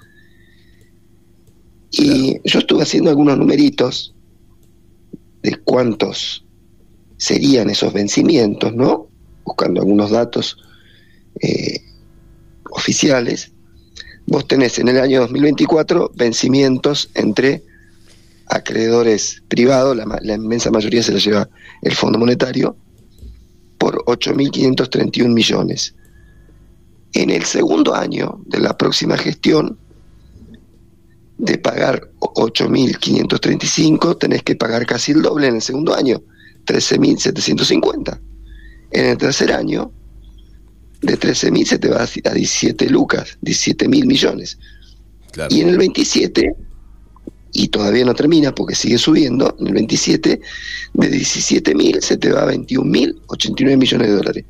Y 1.90 2.40
yo 2.48 2.60
estuve 2.60 2.82
haciendo 2.82 3.10
algunos 3.10 3.36
numeritos 3.36 4.14
de 5.42 5.54
cuántos 5.56 6.46
serían 7.18 7.68
esos 7.68 7.92
vencimientos, 7.92 8.74
¿no? 8.74 9.08
Buscando 9.44 9.82
algunos 9.82 10.12
datos 10.12 10.56
eh, 11.42 11.78
oficiales. 12.70 13.52
Vos 14.24 14.48
tenés 14.48 14.78
en 14.78 14.88
el 14.88 14.98
año 14.98 15.20
2024 15.20 16.12
vencimientos 16.14 17.10
entre 17.12 17.62
acreedores 18.46 19.42
privados, 19.48 19.94
la, 19.94 20.06
la 20.22 20.34
inmensa 20.36 20.70
mayoría 20.70 21.02
se 21.02 21.12
la 21.12 21.18
lleva 21.18 21.50
el 21.82 21.94
Fondo 21.94 22.18
Monetario, 22.18 22.78
por 23.84 24.02
8.531 24.06 25.28
millones. 25.28 25.94
En 27.12 27.28
el 27.28 27.44
segundo 27.44 27.94
año 27.94 28.40
de 28.46 28.60
la 28.60 28.78
próxima 28.78 29.18
gestión, 29.18 29.78
de 31.36 31.58
pagar 31.58 32.08
8.535, 32.18 34.16
tenés 34.16 34.42
que 34.42 34.56
pagar 34.56 34.86
casi 34.86 35.12
el 35.12 35.20
doble 35.20 35.48
en 35.48 35.56
el 35.56 35.60
segundo 35.60 35.94
año, 35.94 36.22
13.750. 36.64 38.18
En 38.92 39.04
el 39.04 39.18
tercer 39.18 39.52
año, 39.52 39.92
de 41.02 41.20
13.000 41.20 41.66
se 41.66 41.78
te 41.78 41.90
va 41.90 42.04
a 42.04 42.06
17 42.32 42.88
lucas, 42.88 43.36
17.000 43.42 44.06
millones. 44.06 44.56
Y 45.50 45.60
en 45.60 45.68
el 45.68 45.76
27, 45.76 46.56
y 47.54 47.68
todavía 47.68 48.04
no 48.04 48.14
termina 48.14 48.52
porque 48.52 48.74
sigue 48.74 48.98
subiendo, 48.98 49.56
en 49.60 49.68
el 49.68 49.74
27, 49.74 50.40
de 50.92 51.10
17.000 51.10 52.00
se 52.00 52.16
te 52.16 52.32
va 52.32 52.42
a 52.42 52.52
21.089 52.52 53.76
millones 53.76 54.08
de 54.08 54.14
dólares. 54.14 54.44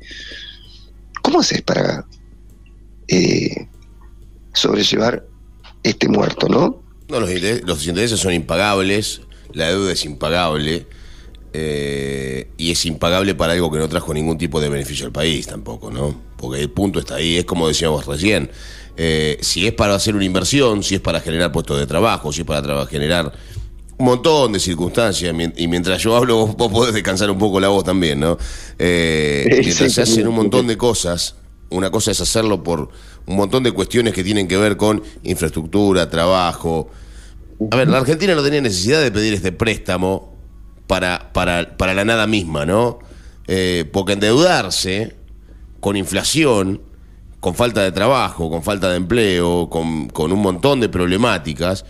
¿Cómo 1.21 1.39
haces 1.39 1.61
para 1.61 2.05
eh, 3.07 3.67
sobrellevar 4.53 5.23
este 5.83 6.09
muerto, 6.09 6.49
no? 6.49 6.83
No, 7.07 7.19
los 7.19 7.87
intereses 7.87 8.19
son 8.19 8.33
impagables, 8.33 9.21
la 9.53 9.69
deuda 9.69 9.91
es 9.91 10.03
impagable 10.03 10.87
eh, 11.53 12.49
y 12.57 12.71
es 12.71 12.85
impagable 12.87 13.35
para 13.35 13.53
algo 13.53 13.71
que 13.71 13.77
no 13.77 13.87
trajo 13.87 14.15
ningún 14.15 14.39
tipo 14.39 14.59
de 14.59 14.69
beneficio 14.69 15.05
al 15.05 15.11
país 15.11 15.45
tampoco, 15.45 15.91
¿no? 15.91 16.19
Porque 16.37 16.59
el 16.59 16.71
punto 16.71 16.97
está 16.97 17.15
ahí, 17.15 17.37
es 17.37 17.45
como 17.45 17.67
decíamos 17.67 18.07
recién, 18.07 18.49
eh, 18.97 19.37
si 19.41 19.67
es 19.67 19.73
para 19.73 19.95
hacer 19.95 20.15
una 20.15 20.25
inversión, 20.25 20.83
si 20.83 20.95
es 20.95 21.01
para 21.01 21.19
generar 21.19 21.51
puestos 21.51 21.79
de 21.79 21.87
trabajo, 21.87 22.31
si 22.31 22.41
es 22.41 22.47
para 22.47 22.85
generar 22.85 23.31
un 23.97 24.05
montón 24.05 24.51
de 24.51 24.59
circunstancias 24.59 25.33
y 25.55 25.67
mientras 25.67 26.01
yo 26.01 26.15
hablo 26.15 26.47
vos, 26.47 26.71
podés 26.71 26.93
descansar 26.93 27.29
un 27.29 27.37
poco 27.37 27.59
la 27.59 27.69
voz 27.69 27.83
también, 27.83 28.19
¿no? 28.19 28.37
Eh, 28.77 29.45
mientras 29.63 29.93
se 29.93 30.01
hacen 30.01 30.27
un 30.27 30.35
montón 30.35 30.67
de 30.67 30.77
cosas, 30.77 31.35
una 31.69 31.89
cosa 31.89 32.11
es 32.11 32.19
hacerlo 32.19 32.61
por 32.63 32.89
un 33.25 33.35
montón 33.35 33.63
de 33.63 33.71
cuestiones 33.71 34.13
que 34.13 34.23
tienen 34.23 34.47
que 34.47 34.57
ver 34.57 34.77
con 34.77 35.01
infraestructura, 35.23 36.09
trabajo. 36.09 36.89
A 37.71 37.75
ver, 37.75 37.87
la 37.87 37.99
Argentina 37.99 38.35
no 38.35 38.43
tenía 38.43 38.61
necesidad 38.61 39.01
de 39.01 39.11
pedir 39.11 39.33
este 39.33 39.51
préstamo 39.51 40.35
para, 40.87 41.31
para, 41.33 41.77
para 41.77 41.93
la 41.93 42.05
nada 42.05 42.27
misma, 42.27 42.65
¿no? 42.65 42.99
Eh, 43.47 43.85
porque 43.91 44.13
endeudarse 44.13 45.15
con 45.79 45.95
inflación, 45.95 46.81
con 47.45 47.53
falta 47.53 47.83
de 47.83 47.91
trabajo, 47.91 48.49
con 48.49 48.63
falta 48.63 48.89
de 48.89 48.95
empleo, 48.97 49.69
con, 49.69 50.07
con 50.09 50.31
un 50.31 50.41
montón 50.41 50.79
de 50.79 50.89
problemáticas, 50.89 51.85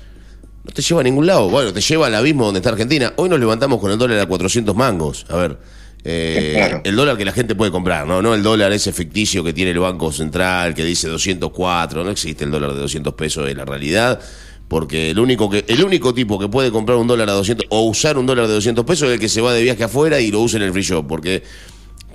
no 0.65 0.73
te 0.73 0.81
lleva 0.81 0.99
a 0.99 1.03
ningún 1.05 1.25
lado. 1.27 1.47
Bueno, 1.47 1.71
te 1.71 1.79
lleva 1.79 2.07
al 2.07 2.15
abismo 2.15 2.43
donde 2.43 2.57
está 2.59 2.71
Argentina. 2.71 3.13
Hoy 3.15 3.29
nos 3.29 3.39
levantamos 3.39 3.79
con 3.79 3.89
el 3.89 3.97
dólar 3.97 4.19
a 4.19 4.25
400 4.25 4.75
mangos. 4.75 5.25
A 5.29 5.37
ver, 5.37 5.57
eh, 6.03 6.51
Claro. 6.57 6.81
el 6.83 6.93
dólar 6.97 7.15
que 7.15 7.23
la 7.23 7.31
gente 7.31 7.55
puede 7.55 7.71
comprar, 7.71 8.05
¿no? 8.05 8.21
No 8.21 8.35
el 8.35 8.43
dólar 8.43 8.73
ese 8.73 8.91
ficticio 8.91 9.45
que 9.45 9.53
tiene 9.53 9.71
el 9.71 9.79
Banco 9.79 10.11
Central, 10.11 10.75
que 10.75 10.83
dice 10.83 11.07
204. 11.07 12.03
No 12.03 12.09
existe 12.11 12.43
el 12.43 12.51
dólar 12.51 12.73
de 12.73 12.81
200 12.81 13.13
pesos 13.13 13.47
en 13.49 13.55
la 13.55 13.63
realidad. 13.63 14.19
Porque 14.67 15.11
el 15.11 15.19
único 15.19 15.49
que 15.49 15.63
el 15.69 15.81
único 15.85 16.13
tipo 16.13 16.37
que 16.37 16.49
puede 16.49 16.69
comprar 16.69 16.97
un 16.97 17.07
dólar 17.07 17.29
a 17.29 17.33
200 17.33 17.67
o 17.69 17.83
usar 17.83 18.17
un 18.17 18.25
dólar 18.25 18.47
de 18.49 18.55
200 18.55 18.83
pesos 18.83 19.07
es 19.07 19.13
el 19.13 19.19
que 19.21 19.29
se 19.29 19.39
va 19.39 19.53
de 19.53 19.63
viaje 19.63 19.85
afuera 19.85 20.19
y 20.19 20.31
lo 20.31 20.41
usa 20.41 20.57
en 20.57 20.63
el 20.63 20.73
free 20.73 20.83
shop. 20.83 21.07
Porque 21.07 21.43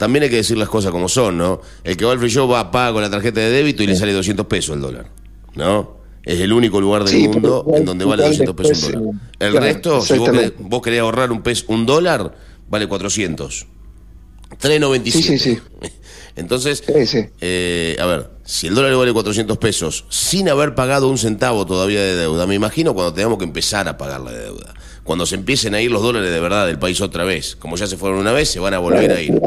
también 0.00 0.22
hay 0.22 0.30
que 0.30 0.36
decir 0.36 0.56
las 0.56 0.70
cosas 0.70 0.90
como 0.92 1.10
son, 1.10 1.36
¿no? 1.36 1.60
El 1.84 1.94
que 1.94 2.06
va 2.06 2.12
al 2.12 2.18
free 2.18 2.30
shop 2.30 2.50
va, 2.50 2.70
paga 2.70 2.94
con 2.94 3.02
la 3.02 3.10
tarjeta 3.10 3.38
de 3.40 3.50
débito 3.50 3.82
y 3.82 3.86
le 3.86 3.94
sale 3.94 4.14
200 4.14 4.46
pesos 4.46 4.74
el 4.74 4.80
dólar, 4.80 5.10
¿no? 5.54 5.98
Es 6.24 6.40
el 6.40 6.54
único 6.54 6.80
lugar 6.80 7.04
del 7.04 7.12
Sí, 7.12 7.28
mundo 7.28 7.66
en 7.74 7.84
donde 7.84 8.06
vale 8.06 8.22
igual 8.22 8.46
200 8.46 8.56
pesos 8.56 8.82
un 8.84 8.92
dólar. 8.92 9.14
eh, 9.14 9.36
El 9.40 9.50
claro, 9.52 9.66
resto, 9.66 10.00
si 10.00 10.16
vos 10.16 10.30
querés, 10.30 10.52
vos 10.58 10.80
querés 10.80 11.00
ahorrar 11.00 11.30
un, 11.32 11.42
peso, 11.42 11.66
un 11.68 11.84
dólar, 11.84 12.34
vale 12.70 12.86
400. 12.88 13.66
3.97. 14.58 15.10
Sí, 15.10 15.22
sí, 15.22 15.38
sí. 15.38 15.58
Entonces, 16.36 16.82
eh, 17.42 17.96
a 18.00 18.06
ver, 18.06 18.30
si 18.44 18.68
el 18.68 18.74
dólar 18.74 18.94
vale 18.96 19.12
400 19.12 19.58
pesos 19.58 20.06
sin 20.08 20.48
haber 20.48 20.74
pagado 20.74 21.08
un 21.08 21.18
centavo 21.18 21.66
todavía 21.66 22.00
de 22.02 22.16
deuda, 22.16 22.46
me 22.46 22.54
imagino 22.54 22.94
cuando 22.94 23.12
tengamos 23.12 23.36
que 23.38 23.44
empezar 23.44 23.86
a 23.86 23.98
pagar 23.98 24.22
la 24.22 24.32
deuda. 24.32 24.72
Cuando 25.04 25.26
se 25.26 25.34
empiecen 25.34 25.74
a 25.74 25.80
ir 25.82 25.90
los 25.90 26.02
dólares 26.02 26.30
de 26.30 26.40
verdad 26.40 26.66
del 26.66 26.78
país 26.78 27.00
otra 27.00 27.24
vez, 27.24 27.56
como 27.56 27.76
ya 27.76 27.86
se 27.86 27.96
fueron 27.96 28.18
una 28.18 28.32
vez, 28.32 28.48
se 28.50 28.60
van 28.60 28.74
a 28.74 28.78
volver 28.78 29.10
a 29.12 29.20
ir. 29.20 29.40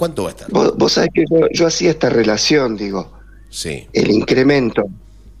¿Cuánto 0.00 0.22
va 0.22 0.30
a 0.30 0.32
estar? 0.32 0.50
Vos, 0.50 0.72
vos 0.78 0.92
sabés 0.92 1.10
que 1.12 1.24
yo, 1.30 1.46
yo 1.52 1.66
hacía 1.66 1.90
esta 1.90 2.08
relación, 2.08 2.74
digo. 2.74 3.12
Sí. 3.50 3.86
El 3.92 4.10
incremento, 4.10 4.88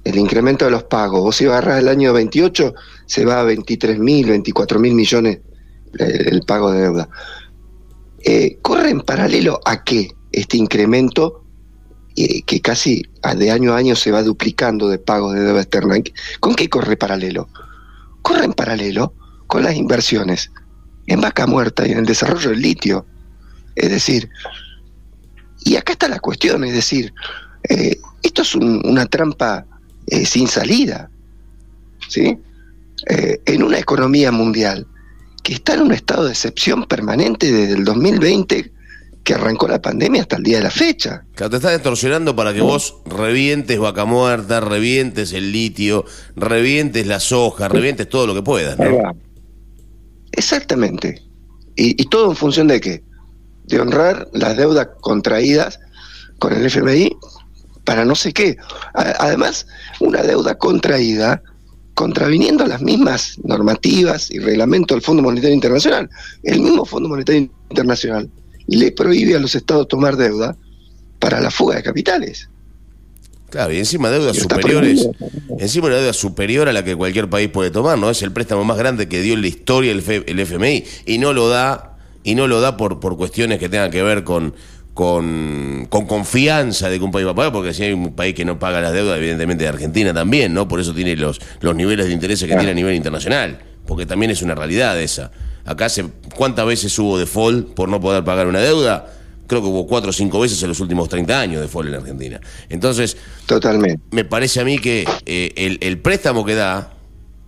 el 0.04 0.18
incremento 0.18 0.66
de 0.66 0.70
los 0.70 0.82
pagos. 0.82 1.22
Vos 1.22 1.36
si 1.36 1.46
agarrás 1.46 1.78
el 1.78 1.88
año 1.88 2.12
28, 2.12 2.74
se 3.06 3.24
va 3.24 3.40
a 3.40 3.44
23 3.44 3.98
mil, 3.98 4.28
24 4.28 4.78
mil 4.78 4.94
millones 4.94 5.38
el, 5.98 6.34
el 6.34 6.42
pago 6.42 6.72
de 6.72 6.82
deuda. 6.82 7.08
Eh, 8.22 8.58
¿Corre 8.60 8.90
en 8.90 9.00
paralelo 9.00 9.60
a 9.64 9.82
qué 9.82 10.10
este 10.30 10.58
incremento 10.58 11.42
eh, 12.14 12.42
que 12.42 12.60
casi 12.60 13.00
de 13.34 13.50
año 13.50 13.72
a 13.72 13.78
año 13.78 13.96
se 13.96 14.10
va 14.10 14.22
duplicando 14.22 14.90
de 14.90 14.98
pagos 14.98 15.36
de 15.36 15.40
deuda 15.40 15.62
externa? 15.62 15.94
¿Con 16.38 16.54
qué 16.54 16.68
corre 16.68 16.98
paralelo? 16.98 17.48
Corre 18.20 18.44
en 18.44 18.52
paralelo 18.52 19.14
con 19.46 19.64
las 19.64 19.74
inversiones 19.74 20.52
en 21.06 21.22
vaca 21.22 21.46
muerta 21.46 21.88
y 21.88 21.92
en 21.92 21.98
el 22.00 22.04
desarrollo 22.04 22.50
del 22.50 22.60
litio. 22.60 23.06
Es 23.76 23.90
decir, 23.90 24.28
y 25.64 25.76
acá 25.76 25.92
está 25.92 26.08
la 26.08 26.20
cuestión, 26.20 26.64
es 26.64 26.72
decir, 26.72 27.12
eh, 27.68 27.98
esto 28.22 28.42
es 28.42 28.54
un- 28.54 28.80
una 28.84 29.06
trampa 29.06 29.66
eh, 30.06 30.24
sin 30.26 30.48
salida, 30.48 31.10
¿sí? 32.08 32.36
Eh, 33.08 33.40
en 33.46 33.62
una 33.62 33.78
economía 33.78 34.32
mundial 34.32 34.86
que 35.42 35.54
está 35.54 35.74
en 35.74 35.82
un 35.82 35.92
estado 35.92 36.24
de 36.24 36.30
excepción 36.32 36.84
permanente 36.86 37.50
desde 37.52 37.74
el 37.74 37.84
2020 37.84 38.72
que 39.22 39.34
arrancó 39.34 39.68
la 39.68 39.80
pandemia 39.80 40.22
hasta 40.22 40.36
el 40.36 40.42
día 40.42 40.56
de 40.58 40.64
la 40.64 40.70
fecha. 40.70 41.22
Claro, 41.34 41.50
te 41.50 41.56
estás 41.56 41.72
distorsionando 41.72 42.34
para 42.34 42.52
que 42.54 42.60
vos 42.62 42.96
revientes 43.06 43.78
vaca 43.78 44.04
muerta, 44.06 44.60
revientes 44.60 45.32
el 45.32 45.52
litio, 45.52 46.04
revientes 46.36 47.06
la 47.06 47.20
soja, 47.20 47.68
revientes 47.68 48.08
todo 48.08 48.26
lo 48.26 48.34
que 48.34 48.42
puedas, 48.42 48.78
¿no? 48.78 49.12
Exactamente. 50.32 51.22
¿Y, 51.76 52.00
y 52.02 52.06
todo 52.06 52.30
en 52.30 52.36
función 52.36 52.66
de 52.68 52.80
qué? 52.80 53.02
De 53.70 53.80
honrar 53.80 54.28
las 54.32 54.56
deudas 54.56 54.88
contraídas 55.00 55.80
con 56.38 56.52
el 56.52 56.66
FMI 56.66 57.16
para 57.84 58.04
no 58.04 58.14
sé 58.14 58.32
qué. 58.32 58.56
Además, 58.94 59.66
una 60.00 60.22
deuda 60.22 60.56
contraída 60.58 61.42
contraviniendo 61.94 62.66
las 62.66 62.80
mismas 62.80 63.36
normativas 63.44 64.30
y 64.30 64.38
reglamentos 64.38 64.96
del 64.96 65.02
Fondo 65.02 65.22
Monetario 65.22 65.54
Internacional. 65.54 66.08
El 66.42 66.60
mismo 66.60 66.84
Fondo 66.84 67.08
Monetario 67.08 67.50
Internacional 67.68 68.30
le 68.68 68.92
prohíbe 68.92 69.36
a 69.36 69.40
los 69.40 69.54
estados 69.54 69.88
tomar 69.88 70.16
deuda 70.16 70.56
para 71.18 71.40
la 71.40 71.50
fuga 71.50 71.76
de 71.76 71.82
capitales. 71.82 72.48
Claro, 73.50 73.72
y 73.72 73.78
encima 73.78 74.10
deudas 74.10 74.36
Y 74.36 74.40
superiores, 74.40 75.08
encima 75.58 75.88
una 75.88 75.96
deuda 75.96 76.12
superior 76.12 76.68
a 76.68 76.72
la 76.72 76.84
que 76.84 76.94
cualquier 76.94 77.28
país 77.28 77.50
puede 77.50 77.70
tomar, 77.70 77.98
¿no? 77.98 78.08
Es 78.08 78.22
el 78.22 78.30
préstamo 78.30 78.64
más 78.64 78.78
grande 78.78 79.08
que 79.08 79.20
dio 79.20 79.34
en 79.34 79.40
la 79.40 79.48
historia 79.48 79.90
el 79.90 80.40
FMI 80.40 80.84
y 81.06 81.18
no 81.18 81.32
lo 81.32 81.48
da 81.48 81.89
y 82.22 82.34
no 82.34 82.46
lo 82.46 82.60
da 82.60 82.76
por 82.76 83.00
por 83.00 83.16
cuestiones 83.16 83.58
que 83.58 83.68
tengan 83.68 83.90
que 83.90 84.02
ver 84.02 84.24
con 84.24 84.54
con, 84.94 85.86
con 85.88 86.06
confianza 86.06 86.90
de 86.90 86.98
que 86.98 87.04
un 87.04 87.10
país 87.10 87.26
va 87.26 87.30
a 87.30 87.34
pagar, 87.34 87.52
porque 87.52 87.72
si 87.72 87.84
hay 87.84 87.92
un 87.92 88.12
país 88.12 88.34
que 88.34 88.44
no 88.44 88.58
paga 88.58 88.80
las 88.80 88.92
deudas, 88.92 89.16
evidentemente 89.18 89.64
de 89.64 89.70
Argentina 89.70 90.12
también, 90.12 90.52
¿no? 90.52 90.68
Por 90.68 90.80
eso 90.80 90.92
tiene 90.92 91.16
los, 91.16 91.40
los 91.60 91.74
niveles 91.74 92.06
de 92.06 92.12
interés 92.12 92.40
que 92.40 92.48
tiene 92.48 92.70
a 92.70 92.74
nivel 92.74 92.94
internacional, 92.94 93.58
porque 93.86 94.04
también 94.04 94.30
es 94.30 94.42
una 94.42 94.54
realidad 94.54 95.00
esa. 95.00 95.30
Acá 95.64 95.88
se, 95.88 96.04
¿cuántas 96.34 96.66
veces 96.66 96.98
hubo 96.98 97.18
default 97.18 97.72
por 97.74 97.88
no 97.88 98.00
poder 98.00 98.24
pagar 98.24 98.46
una 98.46 98.60
deuda? 98.60 99.06
Creo 99.46 99.62
que 99.62 99.68
hubo 99.68 99.86
cuatro 99.86 100.10
o 100.10 100.12
cinco 100.12 100.38
veces 100.40 100.62
en 100.62 100.68
los 100.68 100.80
últimos 100.80 101.08
30 101.08 101.40
años 101.40 101.56
de 101.56 101.62
default 101.62 101.88
en 101.88 101.94
Argentina. 101.94 102.40
Entonces, 102.68 103.16
Totalmente. 103.46 104.02
me 104.10 104.24
parece 104.24 104.60
a 104.60 104.64
mí 104.64 104.78
que 104.78 105.04
eh, 105.26 105.52
el, 105.56 105.78
el 105.80 105.98
préstamo 105.98 106.44
que 106.44 106.54
da 106.54 106.92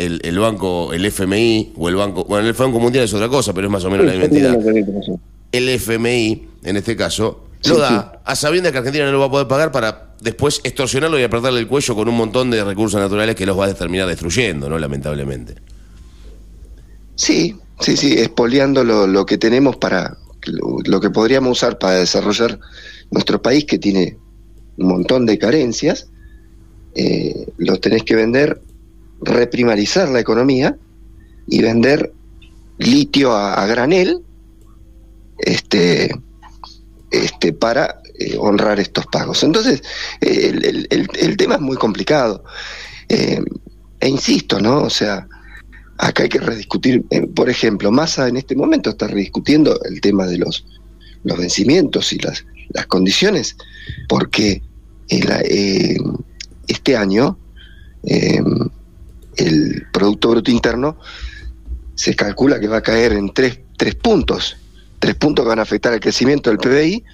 el, 0.07 0.21
el 0.25 0.39
banco, 0.39 0.93
el 0.93 1.05
FMI 1.07 1.73
o 1.77 1.89
el 1.89 1.97
banco, 1.97 2.25
bueno, 2.25 2.47
el 2.47 2.53
Banco 2.55 2.79
Mundial 2.79 3.05
es 3.05 3.15
otra 3.15 3.29
cosa, 3.29 3.53
pero 3.53 3.67
es 3.67 3.73
más 3.73 3.85
o 3.85 3.91
menos 3.91 4.07
la 4.07 4.13
misma 4.13 4.27
entidad. 4.27 4.59
El 5.51 5.69
FMI, 5.69 6.49
en 6.65 6.77
este 6.77 6.97
caso, 6.97 7.45
lo 7.65 7.79
da 7.79 8.21
a 8.25 8.37
sabiendas 8.37 8.73
que 8.73 8.79
Argentina 8.79 9.07
no 9.07 9.13
lo 9.13 9.21
va 9.21 9.27
a 9.27 9.31
poder 9.31 9.49
pagar 9.49 9.71
para 9.71 10.15
después 10.21 10.61
extorsionarlo 10.65 11.19
y 11.19 11.23
apretarle 11.23 11.61
el 11.61 11.67
cuello 11.67 11.95
con 11.95 12.09
un 12.09 12.17
montón 12.17 12.51
de 12.51 12.65
recursos 12.65 13.01
naturales 13.01 13.35
que 13.35 13.47
los 13.47 13.59
va 13.59 13.67
a 13.67 13.75
terminar 13.75 14.09
destruyendo, 14.09 14.69
¿no? 14.69 14.79
Lamentablemente. 14.79 15.57
Sí, 17.15 17.57
sí, 17.81 17.97
sí, 17.97 18.19
expoliando 18.19 18.85
lo, 18.85 19.07
lo 19.07 19.27
que 19.27 19.39
tenemos 19.39 19.77
para 19.77 20.17
lo, 20.47 20.79
lo 20.85 21.01
que 21.01 21.11
podríamos 21.11 21.59
usar 21.59 21.79
para 21.79 21.99
desarrollar 21.99 22.59
nuestro 23.11 23.41
país 23.41 23.65
que 23.65 23.79
tiene 23.79 24.17
un 24.79 24.89
montón 24.89 25.27
de 25.27 25.39
carencias, 25.39 26.09
eh, 26.95 27.47
lo 27.59 27.79
tenés 27.79 28.03
que 28.03 28.17
vender, 28.17 28.61
reprimarizar 29.25 30.09
la 30.09 30.21
economía 30.21 30.77
y 31.47 31.63
vender 31.63 32.13
litio 32.79 33.33
a, 33.33 33.65
granel 33.67 34.23
este, 35.39 36.15
este, 37.11 37.53
para 37.53 38.01
eh, 38.19 38.37
honrar 38.39 38.81
estos 38.81 39.07
pagos. 39.07 39.43
Entonces, 39.43 39.83
el, 40.21 40.65
el- 40.65 40.87
el- 40.91 41.37
tema 41.37 41.57
es 41.57 41.61
muy 41.61 41.77
complicado. 41.77 42.45
Eh, 43.09 43.41
e 44.01 44.09
insisto, 44.09 44.61
¿no? 44.61 44.83
O 44.83 44.91
sea, 44.91 45.29
acá 45.99 46.25
hay 46.25 46.29
que 46.29 46.39
rediscutir, 46.39 47.05
por 47.35 47.49
ejemplo, 47.49 47.91
Massa 47.93 48.29
en 48.29 48.37
este 48.37 48.57
momento 48.57 48.91
está 48.91 49.07
rediscutiendo 49.07 49.79
el 49.85 50.01
tema 50.01 50.27
de 50.27 50.39
los, 50.39 50.65
los 51.23 51.39
vencimientos 51.39 52.13
y 52.13 52.19
las, 52.19 52.45
las 52.71 52.87
condiciones, 52.87 53.57
porque 54.09 54.63
eh, 55.09 55.97
este 56.67 56.97
año 56.97 57.39
el 59.37 59.87
Producto 59.93 60.31
Bruto 60.31 60.51
Interno 60.51 60.99
se 61.95 62.15
calcula 62.17 62.59
que 62.61 62.69
va 62.69 62.79
a 62.79 62.83
caer 62.83 63.13
en 63.13 63.33
tres, 63.33 63.61
tres 63.77 63.95
puntos, 63.95 64.57
tres 64.99 65.15
puntos 65.15 65.45
que 65.45 65.49
van 65.51 65.59
a 65.59 65.63
afectar 65.63 65.93
al 65.93 66.01
crecimiento 66.01 66.51
del 66.51 66.59
PBI 66.59 67.05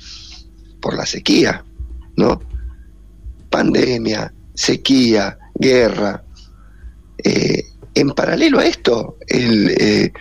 por 0.81 0.97
la 0.97 1.05
sequía, 1.07 1.65
¿no? 2.16 2.40
Pandemia, 3.51 4.32
sequía, 4.55 5.39
guerra. 5.55 6.23
Eh, 7.23 7.65
en 7.95 8.11
paralelo 8.11 8.59
a 8.61 8.66
esto, 8.66 9.16
el, 9.27 9.70
eh, 9.70 10.12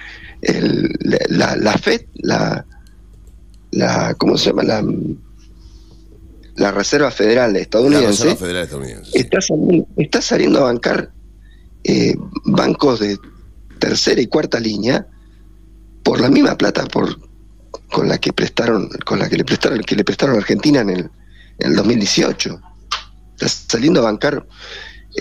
el- 0.42 0.96
la, 1.30 1.56
la 1.56 1.74
FED, 1.78 2.06
la, 2.16 2.66
la, 3.72 4.16
¿cómo 4.18 4.38
se 4.38 4.50
llama? 4.50 4.64
La, 4.64 4.84
la 6.56 6.72
Reserva 6.72 7.12
Federal 7.12 7.54
La 7.54 7.60
estadounidense 7.60 8.24
Reserva 8.24 8.36
Federal 8.38 8.64
Estadounidense. 8.64 9.12
está 9.20 9.42
saliendo, 9.42 9.88
está 9.98 10.22
saliendo 10.22 10.60
a 10.60 10.64
bancar 10.64 11.12
eh, 11.84 12.16
bancos 12.46 13.00
de 13.00 13.18
tercera 13.80 14.22
y 14.22 14.28
cuarta 14.28 14.60
línea 14.60 15.08
por 16.04 16.20
la 16.20 16.30
misma 16.30 16.58
plata 16.58 16.86
por 16.86 17.20
con 17.92 18.08
la 18.08 18.18
que 18.18 18.34
prestaron 18.34 18.90
con 19.06 19.20
la 19.20 19.30
que 19.30 19.38
le 19.38 19.46
prestaron 19.46 19.80
que 19.82 19.96
le 19.96 20.04
prestaron 20.04 20.36
a 20.36 20.40
Argentina 20.40 20.82
en 20.82 20.90
el, 20.90 21.10
en 21.60 21.70
el 21.72 21.76
2018 21.76 22.62
está 23.34 23.48
saliendo 23.48 24.00
a 24.00 24.04
bancar 24.04 24.46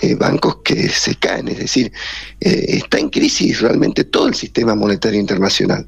eh, 0.01 0.15
bancos 0.15 0.57
que 0.63 0.89
se 0.89 1.15
caen 1.15 1.47
es 1.47 1.59
decir 1.59 1.91
eh, 2.39 2.65
está 2.67 2.99
en 2.99 3.09
crisis 3.09 3.61
realmente 3.61 4.03
todo 4.03 4.27
el 4.27 4.35
sistema 4.35 4.75
monetario 4.75 5.19
internacional. 5.19 5.87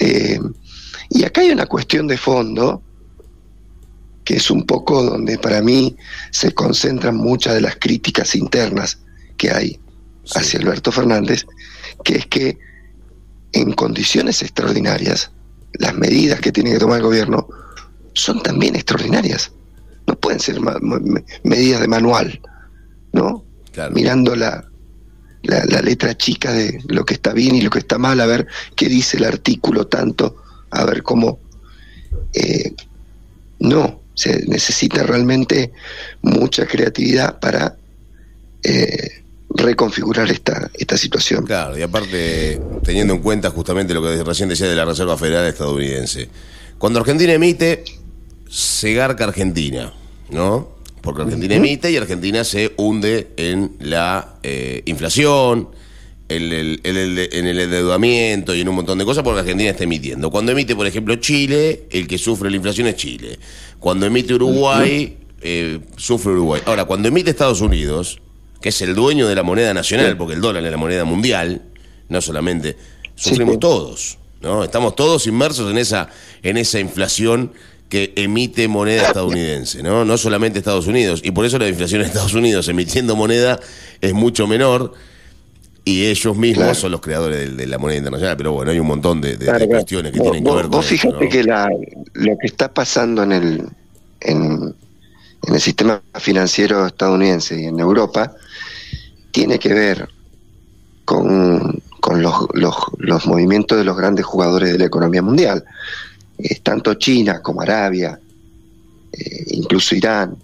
Eh, 0.00 0.38
y 1.10 1.24
acá 1.24 1.40
hay 1.40 1.50
una 1.50 1.66
cuestión 1.66 2.06
de 2.06 2.16
fondo 2.16 2.82
que 4.24 4.36
es 4.36 4.50
un 4.50 4.64
poco 4.64 5.02
donde 5.02 5.38
para 5.38 5.62
mí 5.62 5.96
se 6.30 6.52
concentran 6.52 7.16
muchas 7.16 7.54
de 7.54 7.62
las 7.62 7.76
críticas 7.76 8.34
internas 8.34 9.00
que 9.38 9.50
hay 9.50 9.80
hacia 10.34 10.60
Alberto 10.60 10.92
Fernández, 10.92 11.46
que 12.04 12.16
es 12.16 12.26
que 12.26 12.58
en 13.52 13.72
condiciones 13.72 14.42
extraordinarias, 14.42 15.30
las 15.74 15.94
medidas 15.94 16.40
que 16.40 16.52
tiene 16.52 16.72
que 16.72 16.78
tomar 16.78 16.98
el 16.98 17.04
gobierno 17.04 17.48
son 18.12 18.42
también 18.42 18.76
extraordinarias. 18.76 19.52
No 20.06 20.14
pueden 20.18 20.40
ser 20.40 20.60
medidas 21.44 21.80
de 21.80 21.88
manual, 21.88 22.40
¿no? 23.12 23.44
Mirando 23.94 24.36
la, 24.36 24.64
la, 25.42 25.64
la 25.64 25.80
letra 25.80 26.16
chica 26.16 26.52
de 26.52 26.80
lo 26.88 27.04
que 27.04 27.14
está 27.14 27.32
bien 27.32 27.54
y 27.54 27.62
lo 27.62 27.70
que 27.70 27.78
está 27.78 27.96
mal, 27.96 28.20
a 28.20 28.26
ver 28.26 28.46
qué 28.74 28.88
dice 28.88 29.16
el 29.16 29.24
artículo 29.24 29.86
tanto, 29.86 30.36
a 30.70 30.84
ver 30.84 31.02
cómo... 31.02 31.38
eh, 32.34 32.74
no, 33.60 34.00
se 34.14 34.44
necesita 34.46 35.02
realmente 35.02 35.72
mucha 36.22 36.66
creatividad 36.66 37.38
para 37.40 37.76
eh, 38.62 39.24
reconfigurar 39.50 40.30
esta, 40.30 40.70
esta 40.74 40.96
situación. 40.96 41.44
Claro, 41.46 41.78
y 41.78 41.82
aparte, 41.82 42.60
teniendo 42.84 43.14
en 43.14 43.20
cuenta 43.20 43.50
justamente 43.50 43.94
lo 43.94 44.02
que 44.02 44.22
recién 44.22 44.48
decía 44.48 44.68
de 44.68 44.76
la 44.76 44.84
Reserva 44.84 45.16
Federal 45.16 45.46
estadounidense. 45.46 46.28
Cuando 46.78 47.00
Argentina 47.00 47.32
emite, 47.32 47.84
se 48.48 48.92
garca 48.94 49.24
Argentina, 49.24 49.92
¿no? 50.30 50.76
Porque 51.00 51.22
Argentina 51.22 51.54
emite 51.54 51.90
y 51.90 51.96
Argentina 51.96 52.44
se 52.44 52.72
hunde 52.76 53.28
en 53.36 53.72
la 53.80 54.34
eh, 54.42 54.82
inflación, 54.84 55.70
en 56.28 56.42
el, 56.52 56.80
en 56.84 56.96
el- 56.96 57.18
en 57.32 57.46
el 57.46 57.58
endeudamiento 57.60 58.54
y 58.54 58.60
en 58.60 58.68
un 58.68 58.74
montón 58.74 58.98
de 58.98 59.04
cosas 59.06 59.24
porque 59.24 59.40
Argentina 59.40 59.70
está 59.70 59.84
emitiendo. 59.84 60.30
Cuando 60.30 60.52
emite, 60.52 60.76
por 60.76 60.86
ejemplo, 60.86 61.16
Chile, 61.16 61.84
el 61.90 62.06
que 62.06 62.18
sufre 62.18 62.50
la 62.50 62.56
inflación 62.56 62.86
es 62.88 62.96
Chile. 62.96 63.38
Cuando 63.78 64.04
emite 64.06 64.34
Uruguay, 64.34 65.16
eh, 65.40 65.80
sufre 65.96 66.32
Uruguay. 66.32 66.60
Ahora, 66.66 66.84
cuando 66.84 67.08
emite 67.08 67.30
Estados 67.30 67.62
Unidos, 67.62 68.20
que 68.60 68.70
es 68.70 68.82
el 68.82 68.94
dueño 68.94 69.28
de 69.28 69.34
la 69.34 69.42
moneda 69.42 69.72
nacional, 69.74 70.16
porque 70.16 70.34
el 70.34 70.40
dólar 70.40 70.64
es 70.64 70.70
la 70.70 70.76
moneda 70.76 71.04
mundial, 71.04 71.62
no 72.08 72.20
solamente, 72.20 72.76
sufrimos 73.14 73.58
todos. 73.58 74.18
¿no? 74.40 74.64
Estamos 74.64 74.94
todos 74.96 75.26
inmersos 75.26 75.70
en 75.70 75.78
esa, 75.78 76.08
en 76.42 76.56
esa 76.56 76.78
inflación 76.80 77.52
que 77.88 78.12
emite 78.16 78.68
moneda 78.68 79.02
estadounidense, 79.06 79.82
¿no? 79.82 80.04
No 80.04 80.18
solamente 80.18 80.58
Estados 80.58 80.86
Unidos. 80.86 81.20
Y 81.24 81.30
por 81.30 81.46
eso 81.46 81.58
la 81.58 81.68
inflación 81.68 82.02
en 82.02 82.06
Estados 82.08 82.34
Unidos 82.34 82.68
emitiendo 82.68 83.16
moneda 83.16 83.58
es 84.02 84.12
mucho 84.12 84.46
menor 84.46 84.92
y 85.84 86.04
ellos 86.04 86.36
mismos 86.36 86.76
son 86.76 86.92
los 86.92 87.00
creadores 87.00 87.38
de, 87.38 87.56
de 87.56 87.66
la 87.66 87.78
moneda 87.78 87.96
internacional. 87.98 88.36
Pero 88.36 88.52
bueno, 88.52 88.70
hay 88.72 88.78
un 88.78 88.86
montón 88.86 89.20
de, 89.22 89.38
Claro, 89.38 89.66
cuestiones 89.66 90.12
que 90.12 90.18
Vos- 90.18 90.32
tienen 90.32 90.44
que 90.44 90.50
ver 90.54 90.62
con 90.64 90.70
Vos 90.72 90.84
eso, 90.92 90.94
fíjate 90.96 91.24
¿no? 91.24 91.30
que 91.30 91.44
la, 91.44 91.68
lo 92.12 92.36
que 92.38 92.46
está 92.46 92.72
pasando 92.74 93.22
en 93.22 93.32
el, 93.32 93.62
en, 94.20 94.74
en 95.46 95.54
el 95.54 95.60
sistema 95.60 96.02
financiero 96.20 96.86
estadounidense 96.86 97.58
y 97.58 97.64
en 97.64 97.80
Europa 97.80 98.34
tiene 99.30 99.58
que 99.58 99.72
ver 99.72 100.08
con, 101.04 101.82
con 102.00 102.22
los, 102.22 102.46
los, 102.54 102.74
los 102.98 103.26
movimientos 103.26 103.78
de 103.78 103.84
los 103.84 103.96
grandes 103.96 104.24
jugadores 104.24 104.72
de 104.72 104.78
la 104.78 104.86
economía 104.86 105.22
mundial. 105.22 105.64
Eh, 106.38 106.60
tanto 106.62 106.94
China 106.94 107.40
como 107.42 107.62
Arabia, 107.62 108.18
eh, 109.12 109.44
incluso 109.48 109.94
Irán, 109.94 110.36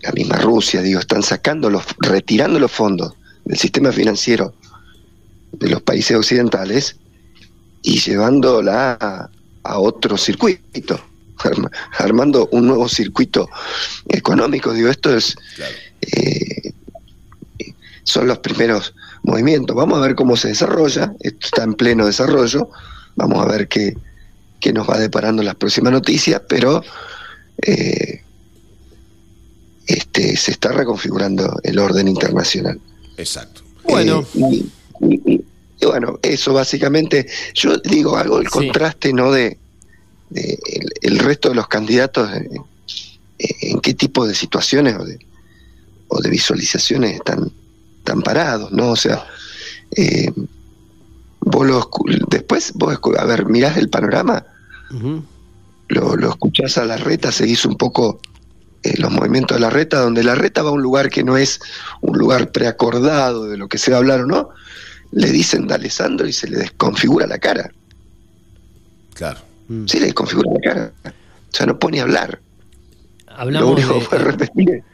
la 0.00 0.12
misma 0.12 0.36
Rusia, 0.36 0.80
digo, 0.80 1.00
están 1.00 1.22
sacando 1.22 1.68
los, 1.68 1.84
retirando 1.98 2.58
los 2.58 2.70
fondos 2.70 3.14
del 3.44 3.58
sistema 3.58 3.90
financiero 3.92 4.54
de 5.52 5.68
los 5.68 5.82
países 5.82 6.16
occidentales 6.16 6.96
y 7.82 7.98
llevándola 7.98 8.96
a, 9.00 9.30
a 9.64 9.78
otro 9.78 10.16
circuito, 10.16 11.00
arma- 11.38 11.70
armando 11.98 12.48
un 12.52 12.66
nuevo 12.66 12.88
circuito 12.88 13.48
económico. 14.08 14.72
Digo, 14.72 14.88
esto 14.88 15.16
es 15.16 15.36
eh, 16.02 16.67
son 18.08 18.26
los 18.26 18.38
primeros 18.38 18.94
movimientos. 19.22 19.76
Vamos 19.76 19.98
a 19.98 20.02
ver 20.02 20.14
cómo 20.14 20.36
se 20.36 20.48
desarrolla. 20.48 21.12
Esto 21.20 21.46
está 21.46 21.62
en 21.64 21.74
pleno 21.74 22.06
desarrollo. 22.06 22.70
Vamos 23.16 23.44
a 23.44 23.48
ver 23.48 23.68
qué, 23.68 23.96
qué 24.60 24.72
nos 24.72 24.88
va 24.88 24.98
deparando 24.98 25.42
las 25.42 25.54
próximas 25.56 25.92
noticias, 25.92 26.40
pero 26.48 26.82
eh, 27.62 28.22
este, 29.86 30.36
se 30.36 30.50
está 30.52 30.72
reconfigurando 30.72 31.58
el 31.62 31.78
orden 31.78 32.08
internacional. 32.08 32.80
Exacto. 33.16 33.62
Bueno. 33.84 34.26
Eh, 34.34 34.64
y, 35.02 35.32
y- 35.34 35.44
y 35.80 35.86
bueno, 35.86 36.18
eso 36.22 36.52
básicamente, 36.52 37.28
yo 37.54 37.76
digo 37.76 38.16
algo, 38.16 38.40
el 38.40 38.48
contraste, 38.50 39.12
¿no? 39.12 39.30
De, 39.30 39.58
de 40.30 40.58
el, 40.72 40.92
el 41.02 41.18
resto 41.20 41.50
de 41.50 41.54
los 41.54 41.68
candidatos, 41.68 42.28
eh, 42.34 42.48
eh, 43.38 43.54
en 43.60 43.78
qué 43.80 43.94
tipo 43.94 44.26
de 44.26 44.34
situaciones 44.34 44.96
o 44.98 45.04
de, 45.04 45.20
o 46.08 46.20
de 46.20 46.30
visualizaciones 46.30 47.14
están, 47.14 47.52
están 48.08 48.22
parados, 48.22 48.72
¿no? 48.72 48.90
O 48.90 48.96
sea, 48.96 49.24
eh, 49.96 50.32
vos 51.40 51.66
lo 51.66 51.80
escu- 51.80 52.24
después, 52.28 52.72
vos, 52.74 52.98
a 53.18 53.24
ver, 53.24 53.46
mirás 53.46 53.76
el 53.76 53.88
panorama, 53.90 54.44
lo, 55.88 56.16
lo 56.16 56.30
escuchás 56.30 56.78
a 56.78 56.84
la 56.86 56.96
reta, 56.96 57.30
seguís 57.32 57.64
un 57.66 57.76
poco 57.76 58.20
eh, 58.82 58.94
los 58.98 59.10
movimientos 59.12 59.56
de 59.56 59.60
la 59.60 59.70
reta, 59.70 60.00
donde 60.00 60.22
la 60.24 60.34
reta 60.34 60.62
va 60.62 60.70
a 60.70 60.72
un 60.72 60.82
lugar 60.82 61.10
que 61.10 61.22
no 61.22 61.36
es 61.36 61.60
un 62.00 62.16
lugar 62.18 62.50
preacordado 62.52 63.44
de 63.46 63.56
lo 63.58 63.68
que 63.68 63.76
se 63.78 63.90
va 63.90 63.98
a 63.98 64.00
hablar 64.00 64.20
o 64.22 64.26
no, 64.26 64.48
le 65.12 65.30
dicen 65.30 65.66
dale 65.66 65.90
Sandro 65.90 66.26
y 66.26 66.32
se 66.32 66.48
le 66.48 66.56
desconfigura 66.58 67.26
la 67.26 67.38
cara. 67.38 67.70
Claro. 69.14 69.40
Sí, 69.86 69.98
le 69.98 70.06
desconfigura 70.06 70.50
la 70.54 70.60
cara. 70.60 70.92
O 71.04 71.56
sea, 71.56 71.66
no 71.66 71.78
pone 71.78 72.00
a 72.00 72.04
hablar. 72.04 72.40
Hablamos 73.26 73.68
lo 73.68 73.74
único 73.74 73.94
de- 73.94 74.00
que 74.00 74.06
fue 74.06 74.18
repetir 74.18 74.70
es 74.70 74.84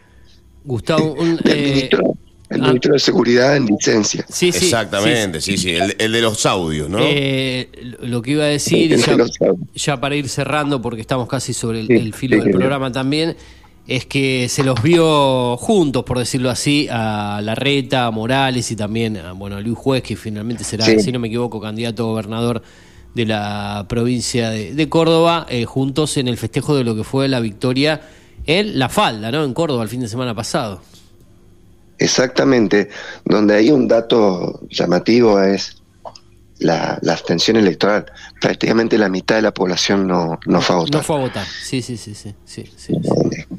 Gustavo, 0.64 1.12
un, 1.14 1.38
eh, 1.44 1.62
ministro, 1.74 2.16
el 2.50 2.62
ah. 2.62 2.66
ministro 2.68 2.92
de 2.92 2.98
Seguridad 2.98 3.56
en 3.56 3.66
licencia. 3.66 4.24
Sí, 4.28 4.52
sí, 4.52 4.64
Exactamente, 4.66 5.40
sí, 5.40 5.56
sí, 5.56 5.70
el, 5.70 5.94
el 5.98 6.12
de 6.12 6.20
los 6.20 6.44
audios, 6.46 6.88
¿no? 6.88 6.98
Eh, 7.00 7.68
lo 8.02 8.22
que 8.22 8.32
iba 8.32 8.44
a 8.44 8.48
decir, 8.48 8.96
ya, 8.96 9.16
ya 9.74 10.00
para 10.00 10.14
ir 10.16 10.28
cerrando, 10.28 10.80
porque 10.82 11.00
estamos 11.00 11.28
casi 11.28 11.52
sobre 11.52 11.80
el, 11.80 11.86
Sí, 11.86 11.94
el 11.94 12.14
filo 12.14 12.36
sí, 12.36 12.42
del 12.44 12.52
sí. 12.52 12.58
programa 12.58 12.92
también, 12.92 13.36
es 13.86 14.06
que 14.06 14.48
se 14.48 14.62
los 14.62 14.82
vio 14.82 15.56
juntos, 15.56 16.04
por 16.04 16.18
decirlo 16.18 16.50
así, 16.50 16.86
a 16.90 17.40
Larreta, 17.42 18.06
a 18.06 18.10
Morales 18.10 18.70
y 18.70 18.76
también 18.76 19.16
a, 19.16 19.32
bueno, 19.32 19.56
a 19.56 19.60
Luis 19.60 19.76
Juez, 19.76 20.02
que 20.02 20.16
finalmente 20.16 20.64
será, 20.64 20.84
Sí. 20.84 21.00
si 21.00 21.12
no 21.12 21.18
me 21.18 21.28
equivoco, 21.28 21.60
candidato 21.60 22.04
a 22.04 22.06
gobernador 22.06 22.62
de 23.14 23.26
la 23.26 23.86
provincia 23.88 24.50
de, 24.50 24.74
de 24.74 24.88
Córdoba, 24.88 25.46
eh, 25.48 25.64
juntos 25.66 26.16
en 26.16 26.28
el 26.28 26.36
festejo 26.36 26.76
de 26.76 26.84
lo 26.84 26.96
que 26.96 27.04
fue 27.04 27.28
la 27.28 27.40
victoria 27.40 28.00
en 28.46 28.78
La 28.78 28.88
Falda, 28.88 29.30
¿no? 29.30 29.44
En 29.44 29.54
Córdoba 29.54 29.82
el 29.82 29.88
fin 29.88 30.00
de 30.00 30.08
semana 30.08 30.34
pasado. 30.34 30.82
Exactamente. 31.98 32.88
Donde 33.24 33.54
hay 33.54 33.70
un 33.70 33.86
dato 33.88 34.60
llamativo 34.70 35.40
es 35.40 35.76
la, 36.58 36.98
la 37.02 37.12
abstención 37.12 37.56
electoral. 37.56 38.06
Prácticamente 38.40 38.98
la 38.98 39.08
mitad 39.08 39.36
de 39.36 39.42
la 39.42 39.52
población 39.54 40.06
no, 40.06 40.38
no 40.46 40.60
fue 40.60 40.76
a 40.76 40.78
votar. 40.80 40.94
No 40.94 41.02
fue 41.02 41.16
a 41.16 41.18
votar. 41.20 41.46
Sí, 41.46 41.82
sí, 41.82 41.96
sí, 41.96 42.14
sí. 42.14 42.34
sí, 42.44 42.64
sí. 42.76 42.94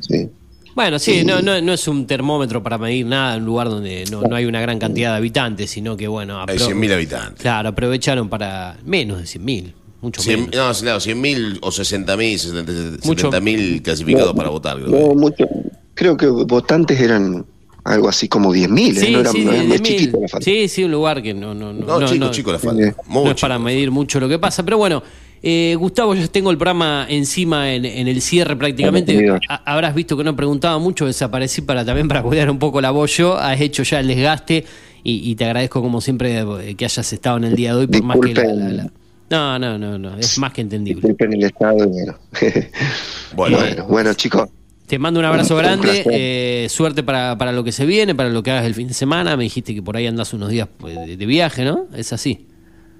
Sí. 0.01 0.29
Bueno, 0.75 0.99
sí, 0.99 1.23
no, 1.23 1.41
no, 1.41 1.61
no 1.61 1.71
es 1.73 1.87
un 1.87 2.05
termómetro 2.05 2.61
para 2.61 2.77
medir 2.77 3.05
nada 3.05 3.35
en 3.35 3.41
un 3.41 3.45
lugar 3.45 3.69
donde 3.69 4.03
no, 4.11 4.21
no 4.23 4.35
hay 4.35 4.43
una 4.45 4.59
gran 4.59 4.77
cantidad 4.77 5.11
de 5.11 5.17
habitantes, 5.17 5.69
sino 5.69 5.95
que, 5.95 6.05
bueno... 6.09 6.41
Hay 6.45 6.57
apro- 6.57 6.67
100.000 6.67 6.93
habitantes. 6.93 7.41
Claro, 7.41 7.69
aprovecharon 7.69 8.27
para 8.27 8.75
menos 8.83 9.19
de 9.19 9.23
100.000, 9.23 9.73
mucho 10.01 10.21
Cien- 10.21 10.49
menos. 10.51 10.81
no, 10.81 10.81
claro, 10.85 10.99
100.000 10.99 11.59
o 11.61 11.69
60.000, 11.71 13.05
Mucho- 13.05 13.31
70.000 13.31 13.81
clasificados 13.83 14.33
para 14.35 14.49
votar. 14.49 14.77
creo. 14.81 14.89
No, 14.89 15.15
mucho. 15.15 15.45
Creo 15.93 16.17
que 16.17 16.27
votantes 16.27 16.99
eran 16.99 17.45
algo 17.85 18.09
así 18.09 18.27
como 18.27 18.53
10.000, 18.53 18.97
¿eh? 18.97 18.99
Sí, 18.99 19.11
no 19.13 19.19
era, 19.21 19.31
sí, 19.31 19.45
no 19.45 19.51
era 19.51 19.61
de 19.61 19.67
muy 19.69 19.77
10.000. 19.77 19.83
chiquito 19.83 20.19
la 20.21 20.27
falta. 20.27 20.43
Sí, 20.43 20.67
sí, 20.67 20.83
un 20.83 20.91
lugar 20.91 21.21
que 21.23 21.33
no... 21.33 21.53
No, 21.53 21.71
no, 21.71 21.99
No, 21.99 22.05
chico, 22.07 22.31
chico 22.31 22.51
la 22.51 22.59
falta. 22.59 22.95
no 23.07 23.31
es 23.31 23.39
para 23.39 23.57
medir 23.59 23.91
mucho 23.91 24.19
lo 24.19 24.27
que 24.27 24.37
pasa, 24.39 24.63
pero 24.63 24.77
bueno... 24.77 25.01
eh, 25.43 25.75
Gustavo, 25.77 26.15
yo 26.15 26.27
tengo 26.29 26.49
el 26.51 26.57
programa 26.57 27.05
encima 27.07 27.71
en, 27.73 27.85
en 27.85 28.07
el 28.07 28.21
cierre 28.21 28.55
prácticamente. 28.55 29.27
Habrás 29.65 29.93
visto 29.93 30.17
que 30.17 30.23
no 30.23 30.35
preguntaba 30.35 30.79
mucho, 30.79 31.05
desaparecí 31.05 31.61
para 31.61 31.85
también 31.85 32.07
para 32.07 32.23
cuidar 32.23 32.49
un 32.49 32.57
poco 32.59 32.81
la 32.81 32.89
voz 32.91 33.15
yo. 33.17 33.37
Has 33.37 33.61
hecho 33.61 33.83
ya 33.83 33.99
el 33.99 34.07
desgaste 34.07 34.65
y, 35.03 35.29
y 35.29 35.35
te 35.35 35.45
agradezco 35.45 35.83
como 35.83 36.01
siempre 36.01 36.39
eh, 36.39 36.75
que 36.75 36.85
hayas 36.85 37.13
estado 37.13 37.37
en 37.37 37.43
el 37.43 37.55
día 37.55 37.75
de 37.75 37.81
hoy 37.81 37.87
por 37.87 38.01
más 38.01 38.17
que 38.19 38.33
la- 38.33 38.43
la- 38.45 38.51
Disculpen. 38.53 38.77
la- 38.77 38.91
No, 39.29 39.59
no, 39.59 39.77
no, 39.77 39.99
no, 39.99 40.17
es 40.17 40.39
más 40.39 40.51
que 40.51 40.61
entendible. 40.61 41.01
Disculpen 41.01 41.33
el 41.33 41.43
estado. 41.43 41.77
Bueno, 43.35 43.57
bueno, 43.57 43.85
bueno, 43.87 44.13
chicos. 44.15 44.49
Te 44.87 44.99
mando 44.99 45.19
un 45.19 45.25
abrazo 45.25 45.55
grande, 45.55 46.03
eh, 46.11 46.67
suerte 46.69 47.01
para, 47.01 47.37
para 47.37 47.51
lo 47.51 47.63
que 47.63 47.71
se 47.71 47.85
viene, 47.87 48.13
para 48.13 48.29
lo 48.29 48.43
que 48.43 48.51
hagas 48.51 48.65
el 48.65 48.75
fin 48.75 48.87
de 48.87 48.93
semana. 48.93 49.35
Me 49.35 49.43
dijiste 49.43 49.73
que 49.73 49.81
por 49.81 49.97
ahí 49.97 50.05
andas 50.05 50.33
unos 50.33 50.49
días 50.51 50.67
pues, 50.77 50.95
de, 50.95 51.25
viaje, 51.25 51.65
¿no? 51.65 51.87
Es 51.95 52.13
así. 52.13 52.45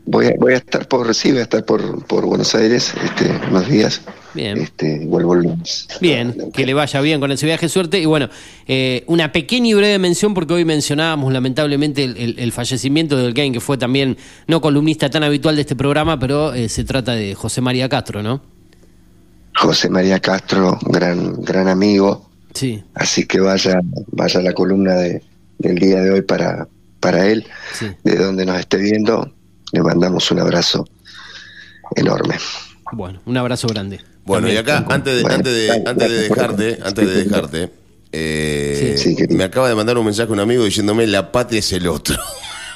Voy 0.07 0.28
a, 0.28 0.32
voy 0.40 0.53
a 0.53 0.57
estar 0.57 0.88
por, 0.88 1.14
sí, 1.16 1.30
voy 1.32 1.40
a 1.40 1.44
estar 1.44 1.64
por, 1.66 2.03
por 2.06 2.26
Buenos 2.26 2.53
Aires 2.56 2.94
este, 3.03 3.32
unos 3.49 3.68
días. 3.68 4.02
Bien. 4.34 4.57
Este, 4.57 5.06
vuelvo 5.06 5.34
el 5.36 5.44
lunes. 5.44 5.88
Bien, 6.02 6.52
que 6.53 6.66
le 6.66 6.74
vaya 6.74 7.02
bien 7.02 7.20
con 7.20 7.32
ese 7.32 7.45
viaje, 7.45 7.70
suerte. 7.70 7.99
Y 7.99 8.06
bueno, 8.06 8.30
eh, 8.68 9.03
una 9.07 9.32
pequeña 9.32 9.68
y 9.70 9.74
breve 9.76 9.98
mención, 9.99 10.34
porque 10.34 10.53
hoy 10.53 10.66
mencionábamos 10.66 11.32
lamentablemente 11.32 12.03
el, 12.03 12.18
el- 12.18 12.40
el 12.40 12.52
fallecimiento 12.52 13.16
del 13.18 13.34
Game, 13.34 13.52
que 13.52 13.60
fue 13.62 13.78
también 13.78 14.18
no 14.48 14.60
columnista 14.62 15.10
tan 15.10 15.24
habitual 15.24 15.56
de 15.56 15.62
este 15.62 15.76
programa, 15.76 16.20
pero 16.20 16.53
eh, 16.53 16.68
se 16.70 16.84
trata 16.84 17.14
de 17.14 17.34
José 17.36 17.62
María 17.62 17.88
Castro, 17.90 18.22
¿no? 18.24 18.41
José 19.56 19.90
María 19.90 20.19
Castro, 20.19 20.77
gran, 20.86 21.41
gran 21.41 21.68
amigo. 21.68 22.30
Sí. 22.53 22.84
Así 22.94 23.26
que 23.26 23.40
vaya, 23.40 23.80
vaya 24.07 24.41
la 24.41 24.53
columna 24.53 24.94
de, 24.95 25.22
del 25.60 25.76
día 25.77 26.02
de 26.02 26.11
hoy 26.11 26.22
para, 26.22 26.68
para 26.99 27.27
él, 27.27 27.45
Sí. 27.73 27.88
de 28.03 28.15
donde 28.18 28.45
nos 28.45 28.60
esté 28.60 28.77
viendo. 28.77 29.32
Le 29.72 29.82
mandamos 29.82 30.30
un 30.32 30.40
abrazo 30.40 30.88
enorme. 31.95 32.36
Bueno, 32.91 33.22
un 33.26 33.38
abrazo 33.38 33.68
grande. 33.68 33.99
Bueno, 34.26 34.52
y 34.52 34.57
acá, 34.57 34.86
antes 34.90 35.15
de, 35.18 35.22
Bueno, 35.22 35.36
antes 35.38 35.53
de, 35.53 35.72
antes 35.86 36.10
de 36.10 36.22
dejarte, 36.30 36.80
antes 36.84 37.07
de 37.07 37.23
dejarte, 37.23 37.72
eh, 38.11 38.95
Sí, 38.98 39.15
me 39.30 39.44
acaba 39.44 39.68
de 39.69 39.76
mandar 39.76 39.98
un 39.98 40.06
mensaje 40.06 40.32
un 40.32 40.40
amigo 40.40 40.64
diciéndome 40.64 41.06
la 41.07 41.32
patria 41.32 41.60
es 41.60 41.72
el 41.73 41.88
otro. 41.88 42.18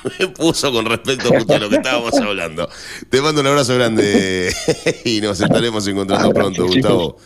me 0.19 0.27
puso 0.27 0.71
con 0.71 0.85
respecto 0.85 1.29
justo 1.29 1.53
a 1.53 1.59
lo 1.59 1.69
que 1.69 1.77
estábamos 1.77 2.13
hablando. 2.15 2.69
Te 3.09 3.21
mando 3.21 3.41
un 3.41 3.47
abrazo 3.47 3.75
grande 3.75 4.53
y 5.05 5.21
nos 5.21 5.39
estaremos 5.39 5.87
encontrando 5.87 6.31
pronto, 6.31 6.65
Gustavo. 6.65 7.17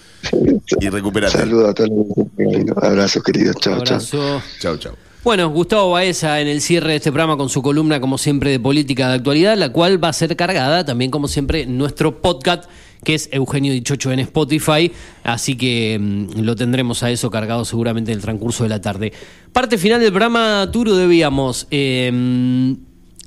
Y 0.79 0.89
recuperate. 0.89 1.37
Saludos 1.37 1.69
a 1.69 1.73
todos 1.73 1.89
los 1.89 2.83
Abrazos, 2.83 3.23
queridos. 3.23 3.55
Chao, 3.59 3.83
chao. 3.83 3.97
Abrazo. 3.97 4.41
Chau, 4.59 4.77
chau. 4.77 4.93
Bueno, 5.23 5.49
Gustavo 5.49 5.91
Baeza 5.91 6.41
en 6.41 6.49
el 6.49 6.59
cierre 6.59 6.89
de 6.89 6.95
este 6.97 7.09
programa 7.09 7.37
con 7.37 7.47
su 7.47 7.61
columna, 7.61 8.01
como 8.01 8.17
siempre, 8.17 8.51
de 8.51 8.59
política 8.59 9.07
de 9.07 9.15
actualidad, 9.15 9.57
la 9.57 9.71
cual 9.71 10.03
va 10.03 10.09
a 10.09 10.13
ser 10.13 10.35
cargada 10.35 10.83
también, 10.83 11.11
como 11.11 11.29
siempre, 11.29 11.65
nuestro 11.65 12.21
podcast, 12.21 12.65
que 13.03 13.15
es 13.15 13.29
Eugenio 13.31 13.73
Dichocho 13.73 14.11
en 14.11 14.19
Spotify. 14.19 14.91
Así 15.23 15.55
que 15.55 15.97
mm, 15.99 16.39
lo 16.41 16.55
tendremos 16.55 17.03
a 17.03 17.11
eso 17.11 17.29
cargado 17.29 17.65
seguramente 17.65 18.11
en 18.11 18.17
el 18.17 18.23
transcurso 18.23 18.63
de 18.63 18.69
la 18.69 18.81
tarde. 18.81 19.13
Parte 19.51 19.77
final 19.77 19.99
del 20.01 20.11
programa, 20.11 20.69
Turo, 20.71 20.95
debíamos. 20.95 21.67
eh, 21.71 22.75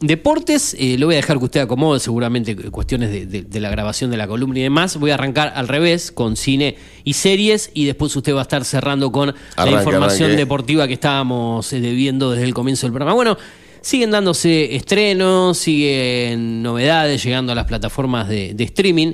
deportes, 0.00 0.76
eh, 0.78 0.96
lo 0.98 1.06
voy 1.06 1.14
a 1.14 1.16
dejar 1.16 1.38
que 1.38 1.44
usted 1.44 1.60
acomode, 1.60 2.00
seguramente 2.00 2.54
cuestiones 2.70 3.10
de, 3.10 3.42
de, 3.42 3.60
la 3.60 3.70
grabación 3.70 4.10
de 4.10 4.16
la 4.16 4.26
columna 4.26 4.58
y 4.58 4.62
demás. 4.62 4.98
Voy 4.98 5.10
a 5.10 5.14
arrancar 5.14 5.52
al 5.54 5.68
revés, 5.68 6.12
con 6.12 6.36
cine 6.36 6.76
y 7.04 7.14
series, 7.14 7.70
y 7.72 7.86
después 7.86 8.14
usted 8.14 8.34
va 8.34 8.40
a 8.40 8.42
estar 8.42 8.64
cerrando 8.64 9.10
con 9.10 9.34
la 9.56 9.70
información 9.70 10.36
deportiva 10.36 10.86
que 10.86 10.94
estábamos 10.94 11.72
eh, 11.72 11.80
viendo 11.80 12.30
desde 12.32 12.44
el 12.44 12.54
comienzo 12.54 12.86
del 12.86 12.92
programa. 12.92 13.14
Bueno, 13.14 13.38
siguen 13.80 14.10
dándose 14.10 14.76
estrenos, 14.76 15.56
siguen 15.56 16.62
novedades 16.62 17.22
llegando 17.22 17.52
a 17.52 17.54
las 17.54 17.64
plataformas 17.64 18.28
de, 18.28 18.52
de 18.52 18.64
streaming. 18.64 19.12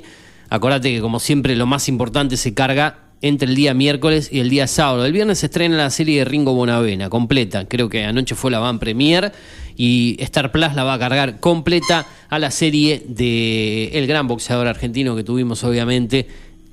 Acordate 0.53 0.93
que 0.93 1.01
como 1.01 1.19
siempre 1.19 1.55
lo 1.55 1.65
más 1.65 1.89
importante 1.89 2.37
se 2.37 2.53
carga 2.53 2.99
entre 3.23 3.49
el 3.49 3.55
día 3.55 3.73
miércoles 3.73 4.29
y 4.31 4.39
el 4.39 4.51
día 4.51 4.67
sábado. 4.67 5.03
El 5.03 5.11
viernes 5.11 5.39
se 5.39 5.47
estrena 5.47 5.75
la 5.77 5.89
serie 5.89 6.19
de 6.19 6.25
Ringo 6.25 6.53
Bonavena, 6.53 7.09
completa. 7.09 7.67
Creo 7.67 7.89
que 7.89 8.03
anoche 8.03 8.35
fue 8.35 8.51
la 8.51 8.59
van 8.59 8.77
premier 8.77 9.31
y 9.75 10.15
Star 10.19 10.51
Plus 10.51 10.75
la 10.75 10.83
va 10.83 10.93
a 10.93 10.99
cargar 10.99 11.39
completa 11.39 12.05
a 12.29 12.37
la 12.37 12.51
serie 12.51 13.03
de 13.07 13.97
el 13.97 14.05
gran 14.05 14.27
boxeador 14.27 14.67
argentino 14.67 15.15
que 15.15 15.23
tuvimos 15.23 15.63
obviamente, 15.63 16.27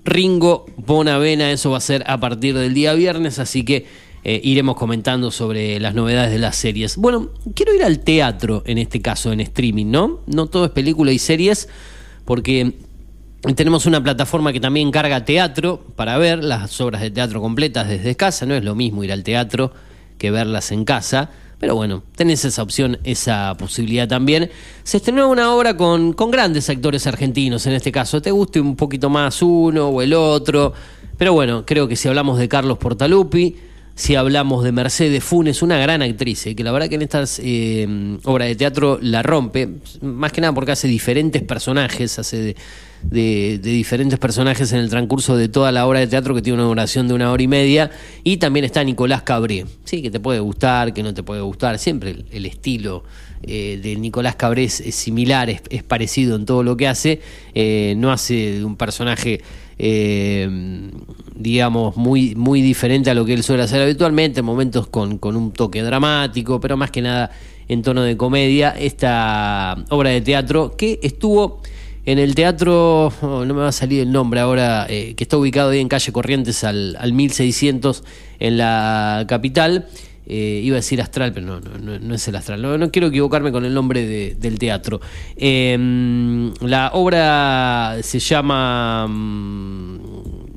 Ringo 0.04 0.66
Bonavena. 0.76 1.50
Eso 1.50 1.70
va 1.70 1.78
a 1.78 1.80
ser 1.80 2.04
a 2.06 2.20
partir 2.20 2.58
del 2.58 2.74
día 2.74 2.92
viernes, 2.92 3.38
así 3.38 3.64
que 3.64 3.86
eh, 4.24 4.42
iremos 4.44 4.76
comentando 4.76 5.30
sobre 5.30 5.80
las 5.80 5.94
novedades 5.94 6.32
de 6.32 6.38
las 6.38 6.56
series. 6.56 6.98
Bueno, 6.98 7.30
quiero 7.54 7.74
ir 7.74 7.82
al 7.82 8.00
teatro 8.00 8.62
en 8.66 8.76
este 8.76 9.00
caso, 9.00 9.32
en 9.32 9.40
streaming, 9.40 9.86
¿no? 9.86 10.20
No 10.26 10.48
todo 10.48 10.66
es 10.66 10.70
película 10.70 11.12
y 11.12 11.18
series, 11.18 11.66
porque 12.26 12.74
tenemos 13.56 13.86
una 13.86 14.02
plataforma 14.02 14.52
que 14.52 14.60
también 14.60 14.90
carga 14.90 15.24
teatro 15.24 15.82
para 15.96 16.18
ver 16.18 16.44
las 16.44 16.80
obras 16.80 17.00
de 17.00 17.10
teatro 17.10 17.40
completas 17.40 17.88
desde 17.88 18.14
casa. 18.14 18.44
No 18.46 18.54
es 18.54 18.64
lo 18.64 18.74
mismo 18.74 19.02
ir 19.02 19.12
al 19.12 19.24
teatro 19.24 19.72
que 20.18 20.30
verlas 20.30 20.72
en 20.72 20.84
casa. 20.84 21.30
Pero 21.58 21.74
bueno, 21.74 22.02
tenés 22.16 22.44
esa 22.44 22.62
opción, 22.62 22.98
esa 23.04 23.54
posibilidad 23.58 24.08
también. 24.08 24.50
Se 24.82 24.98
estrenó 24.98 25.28
una 25.28 25.54
obra 25.54 25.76
con, 25.76 26.12
con 26.12 26.30
grandes 26.30 26.68
actores 26.70 27.06
argentinos 27.06 27.66
en 27.66 27.74
este 27.74 27.92
caso. 27.92 28.20
Te 28.22 28.30
guste 28.30 28.60
un 28.60 28.76
poquito 28.76 29.10
más 29.10 29.42
uno 29.42 29.88
o 29.88 30.02
el 30.02 30.14
otro. 30.14 30.72
Pero 31.16 31.32
bueno, 31.32 31.64
creo 31.66 31.86
que 31.86 31.96
si 31.96 32.08
hablamos 32.08 32.38
de 32.38 32.48
Carlos 32.48 32.78
Portalupi, 32.78 33.56
si 33.94 34.14
hablamos 34.14 34.64
de 34.64 34.72
Mercedes 34.72 35.22
Funes, 35.22 35.60
una 35.60 35.76
gran 35.78 36.00
actriz, 36.00 36.46
eh, 36.46 36.56
que 36.56 36.64
la 36.64 36.72
verdad 36.72 36.88
que 36.88 36.94
en 36.94 37.02
estas 37.02 37.38
eh, 37.42 38.16
obras 38.24 38.48
de 38.48 38.56
teatro 38.56 38.98
la 39.02 39.22
rompe, 39.22 39.68
más 40.00 40.32
que 40.32 40.40
nada 40.40 40.54
porque 40.54 40.72
hace 40.72 40.88
diferentes 40.88 41.42
personajes, 41.42 42.18
hace 42.18 42.36
de, 42.38 42.56
diferentes 43.02 44.18
personajes 44.18 44.72
en 44.72 44.80
el 44.80 44.90
transcurso 44.90 45.36
de 45.36 45.48
toda 45.48 45.72
la 45.72 45.86
obra 45.86 46.00
de 46.00 46.06
teatro 46.06 46.34
que 46.34 46.42
tiene 46.42 46.58
una 46.58 46.68
duración 46.68 47.08
de 47.08 47.14
una 47.14 47.30
hora 47.32 47.42
y 47.42 47.48
media, 47.48 47.90
y 48.24 48.36
también 48.36 48.64
está 48.64 48.84
Nicolás 48.84 49.22
Cabré, 49.22 49.66
sí, 49.84 50.02
que 50.02 50.10
te 50.10 50.20
puede 50.20 50.40
gustar, 50.40 50.92
que 50.92 51.02
no 51.02 51.14
te 51.14 51.22
puede 51.22 51.40
gustar, 51.40 51.78
siempre 51.78 52.24
el, 52.30 52.46
estilo 52.46 53.04
eh, 53.42 53.80
de 53.82 53.96
Nicolás 53.96 54.36
Cabré 54.36 54.64
es, 54.64 54.74
similar, 54.94 55.48
es, 55.48 55.82
parecido 55.82 56.36
en 56.36 56.44
todo 56.44 56.62
lo 56.62 56.76
que 56.76 56.88
hace, 56.88 57.20
no 57.96 58.12
hace 58.12 58.58
de 58.58 58.64
un 58.64 58.76
personaje 58.76 59.40
eh, 59.82 60.46
digamos, 61.36 61.96
muy, 61.96 62.34
muy 62.34 62.60
diferente 62.60 63.08
a 63.08 63.14
lo 63.14 63.24
que 63.24 63.32
él 63.32 63.42
suele 63.42 63.62
hacer 63.62 63.80
habitualmente, 63.80 64.42
momentos 64.42 64.86
con, 64.88 65.16
con 65.16 65.36
un 65.36 65.52
toque 65.52 65.82
dramático, 65.82 66.60
pero 66.60 66.76
más 66.76 66.90
que 66.90 67.00
nada 67.00 67.30
en 67.66 67.80
tono 67.80 68.02
de 68.02 68.14
comedia, 68.14 68.74
esta 68.78 69.82
obra 69.88 70.10
de 70.10 70.20
teatro 70.20 70.76
que 70.76 71.00
estuvo 71.02 71.62
en 72.06 72.18
el 72.18 72.34
teatro, 72.34 73.12
oh, 73.20 73.44
no 73.44 73.54
me 73.54 73.60
va 73.60 73.68
a 73.68 73.72
salir 73.72 74.00
el 74.00 74.12
nombre 74.12 74.40
ahora, 74.40 74.86
eh, 74.88 75.14
que 75.14 75.24
está 75.24 75.36
ubicado 75.36 75.70
ahí 75.70 75.80
en 75.80 75.88
calle 75.88 76.12
Corrientes 76.12 76.64
al, 76.64 76.96
al 76.98 77.12
1600 77.12 78.04
en 78.38 78.56
la 78.58 79.24
capital. 79.28 79.86
Eh, 80.32 80.60
iba 80.62 80.76
a 80.76 80.78
decir 80.78 81.02
astral, 81.02 81.32
pero 81.32 81.44
no, 81.44 81.60
no, 81.60 81.98
no 81.98 82.14
es 82.14 82.28
el 82.28 82.36
astral. 82.36 82.62
No, 82.62 82.90
quiero 82.92 83.08
equivocarme 83.08 83.50
con 83.50 83.64
el 83.64 83.74
nombre 83.74 84.34
del 84.36 84.58
teatro. 84.60 85.00
Em, 85.36 86.54
la 86.60 86.92
obra 86.94 87.96
se 88.02 88.20
llama 88.20 89.08
mm, 89.08 89.98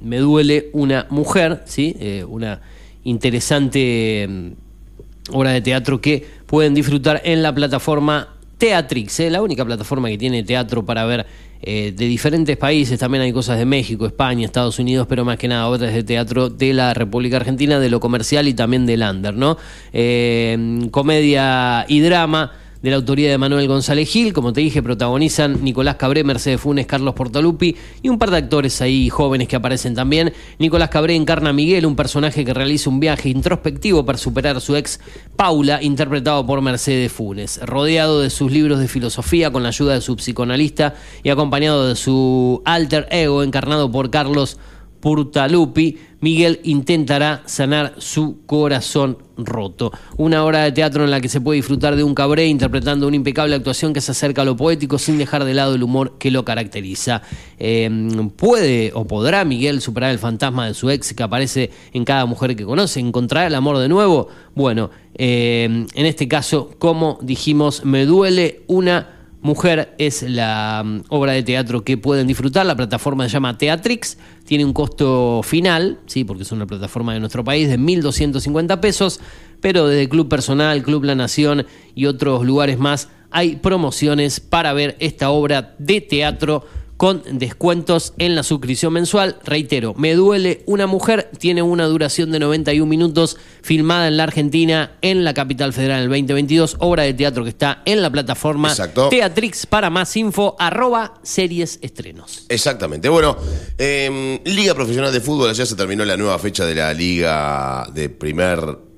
Me 0.03 0.19
duele 0.19 0.69
una 0.73 1.07
mujer, 1.09 1.63
¿sí? 1.65 1.95
Eh, 1.99 2.23
una 2.23 2.61
interesante 3.03 4.27
mm, 4.29 5.33
obra 5.35 5.51
de 5.51 5.61
teatro 5.61 5.99
que 5.99 6.23
pueden 6.45 6.75
disfrutar 6.75 7.21
en 7.25 7.41
la 7.41 7.55
plataforma 7.55 8.32
Teatrix, 8.63 9.19
¿eh? 9.19 9.29
la 9.29 9.41
única 9.41 9.65
plataforma 9.65 10.07
que 10.07 10.17
tiene 10.17 10.41
teatro 10.41 10.85
para 10.85 11.03
ver 11.03 11.25
eh, 11.61 11.91
de 11.93 12.05
diferentes 12.05 12.55
países, 12.55 12.97
también 12.97 13.21
hay 13.21 13.33
cosas 13.33 13.57
de 13.57 13.65
México, 13.65 14.05
España, 14.05 14.45
Estados 14.45 14.79
Unidos, 14.79 15.05
pero 15.09 15.25
más 15.25 15.37
que 15.37 15.49
nada 15.49 15.67
otras 15.67 15.93
de 15.93 16.01
teatro 16.01 16.47
de 16.47 16.71
la 16.71 16.93
República 16.93 17.35
Argentina, 17.35 17.77
de 17.77 17.89
lo 17.89 17.99
comercial 17.99 18.47
y 18.47 18.53
también 18.53 18.85
del 18.85 19.01
under, 19.01 19.33
¿no? 19.33 19.57
Eh, 19.91 20.87
comedia 20.91 21.83
y 21.89 21.99
drama 21.99 22.53
de 22.83 22.89
la 22.89 22.97
autoría 22.97 23.31
de 23.31 23.37
Manuel 23.37 23.67
González 23.67 24.09
Gil. 24.09 24.33
Como 24.33 24.53
te 24.53 24.61
dije, 24.61 24.83
protagonizan 24.83 25.63
Nicolás 25.63 25.95
Cabré, 25.95 26.23
Mercedes 26.23 26.59
Funes, 26.59 26.85
Carlos 26.85 27.15
Portalupi 27.15 27.75
y 28.01 28.09
un 28.09 28.19
par 28.19 28.29
de 28.29 28.37
actores 28.37 28.81
ahí 28.81 29.09
jóvenes 29.09 29.47
que 29.47 29.55
aparecen 29.55 29.95
también. 29.95 30.33
Nicolás 30.59 30.89
Cabré 30.89 31.15
encarna 31.15 31.51
a 31.51 31.53
Miguel, 31.53 31.85
un 31.85 31.95
personaje 31.95 32.43
que 32.43 32.53
realiza 32.53 32.89
un 32.89 32.99
viaje 32.99 33.29
introspectivo 33.29 34.05
para 34.05 34.17
superar 34.17 34.57
a 34.57 34.59
su 34.59 34.75
ex 34.75 34.99
Paula, 35.37 35.81
interpretado 35.81 36.45
por 36.45 36.61
Mercedes 36.61 37.11
Funes. 37.11 37.59
Rodeado 37.63 38.19
de 38.19 38.29
sus 38.29 38.51
libros 38.51 38.79
de 38.79 38.89
filosofía 38.89 39.49
con 39.49 39.63
la 39.63 39.69
ayuda 39.69 39.93
de 39.93 40.01
su 40.01 40.17
psicoanalista 40.17 40.95
y 41.23 41.29
acompañado 41.29 41.87
de 41.87 41.95
su 41.95 42.61
alter 42.65 43.07
ego 43.09 43.43
encarnado 43.43 43.89
por 43.89 44.09
Carlos 44.09 44.57
Portalupi, 45.03 45.97
Miguel 46.21 46.61
intentará 46.63 47.43
sanar 47.45 47.95
su 47.97 48.45
corazón 48.45 49.17
roto. 49.35 49.91
Una 50.15 50.45
obra 50.45 50.63
de 50.63 50.71
teatro 50.71 51.03
en 51.03 51.11
la 51.11 51.19
que 51.19 51.27
se 51.27 51.41
puede 51.41 51.57
disfrutar 51.57 51.97
de 51.97 52.05
un 52.05 52.15
cabré 52.15 52.47
interpretando 52.47 53.05
una 53.05 53.17
impecable 53.17 53.53
actuación 53.53 53.91
que 53.91 53.99
se 53.99 54.11
acerca 54.11 54.43
a 54.43 54.45
lo 54.45 54.55
poético 54.55 54.97
sin 54.97 55.17
dejar 55.17 55.43
de 55.43 55.55
lado 55.55 55.75
el 55.75 55.83
humor 55.83 56.17
que 56.17 56.31
lo 56.31 56.45
caracteriza. 56.45 57.21
Em, 57.59 58.29
¿Puede 58.29 58.93
o 58.93 59.05
podrá 59.05 59.43
Miguel 59.43 59.81
superar 59.81 60.11
el 60.11 60.19
fantasma 60.19 60.67
de 60.67 60.73
su 60.73 60.89
ex 60.89 61.13
que 61.13 61.23
aparece 61.23 61.69
en 61.91 62.05
cada 62.05 62.25
mujer 62.25 62.55
que 62.55 62.63
conoce? 62.63 63.01
¿Encontrará 63.01 63.47
el 63.47 63.55
amor 63.55 63.79
de 63.79 63.89
nuevo? 63.89 64.29
Bueno, 64.55 64.89
em, 65.15 65.85
en 65.95 66.05
este 66.05 66.29
caso, 66.29 66.71
como 66.79 67.19
dijimos, 67.21 67.83
me 67.83 68.05
duele 68.05 68.61
una 68.67 69.12
Mujer 69.43 69.93
es 69.97 70.23
la 70.23 70.81
mm, 70.85 71.01
obra 71.09 71.33
de 71.33 71.43
teatro 71.43 71.83
que 71.83 71.97
pueden 71.97 72.27
disfrutar. 72.27 72.65
La 72.65 72.77
plataforma 72.77 73.25
se 73.25 73.33
llama 73.33 73.57
Teatrix. 73.57 74.17
Tiene 74.45 74.63
un 74.63 74.71
costo 74.71 75.41
final, 75.43 75.99
sí, 76.05 76.23
porque 76.23 76.43
es 76.43 76.51
una 76.53 76.65
plataforma 76.65 77.13
de 77.13 77.19
nuestro 77.19 77.43
país, 77.43 77.67
de 77.67 77.77
1.250 77.77 78.79
pesos. 78.79 79.19
Pero 79.59 79.87
desde 79.87 80.07
Club 80.07 80.29
Personal, 80.29 80.81
Club 80.81 81.03
La 81.03 81.15
Nación 81.15 81.65
y 81.93 82.05
otros 82.05 82.45
lugares 82.45 82.79
más 82.79 83.09
hay 83.31 83.57
promociones 83.57 84.39
para 84.39 84.73
ver 84.73 84.95
esta 84.99 85.31
obra 85.31 85.75
de 85.77 85.99
teatro 86.01 86.65
con 86.97 87.23
descuentos 87.31 88.13
en 88.17 88.35
la 88.35 88.43
suscripción 88.43 88.93
mensual. 88.93 89.37
Reitero, 89.43 89.93
Me 89.95 90.13
duele 90.15 90.63
una 90.65 90.87
mujer, 90.87 91.29
tiene 91.37 91.61
una 91.61 91.85
duración 91.85 92.31
de 92.31 92.39
91 92.39 92.87
minutos, 92.87 93.37
filmada 93.61 94.07
en 94.07 94.17
la 94.17 94.23
Argentina, 94.23 94.97
en 95.01 95.23
la 95.23 95.33
capital 95.33 95.73
federal 95.73 95.99
en 95.99 96.03
el 96.03 96.09
2022, 96.09 96.77
obra 96.79 97.03
de 97.03 97.13
teatro 97.13 97.43
que 97.43 97.49
está 97.49 97.81
en 97.85 98.01
la 98.01 98.09
plataforma 98.09 98.73
Teatrix. 99.09 99.65
Para 99.65 99.89
más 99.89 100.15
info, 100.17 100.55
arroba 100.59 101.15
series 101.23 101.79
estrenos. 101.81 102.45
Exactamente. 102.49 103.09
Bueno, 103.09 103.37
em, 103.77 104.39
Liga 104.45 104.73
Profesional 104.73 105.11
de 105.11 105.19
Fútbol, 105.19 105.53
ya 105.53 105.65
se 105.65 105.75
terminó 105.75 106.05
la 106.05 106.17
nueva 106.17 106.37
fecha 106.39 106.65
de 106.65 106.75
la 106.75 106.93
Liga 106.93 107.87
de 107.93 108.09
primer 108.09 108.93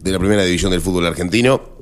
de 0.00 0.12
la 0.12 0.18
primera 0.18 0.44
división 0.44 0.70
del 0.70 0.82
fútbol 0.82 1.06
argentino 1.06 1.73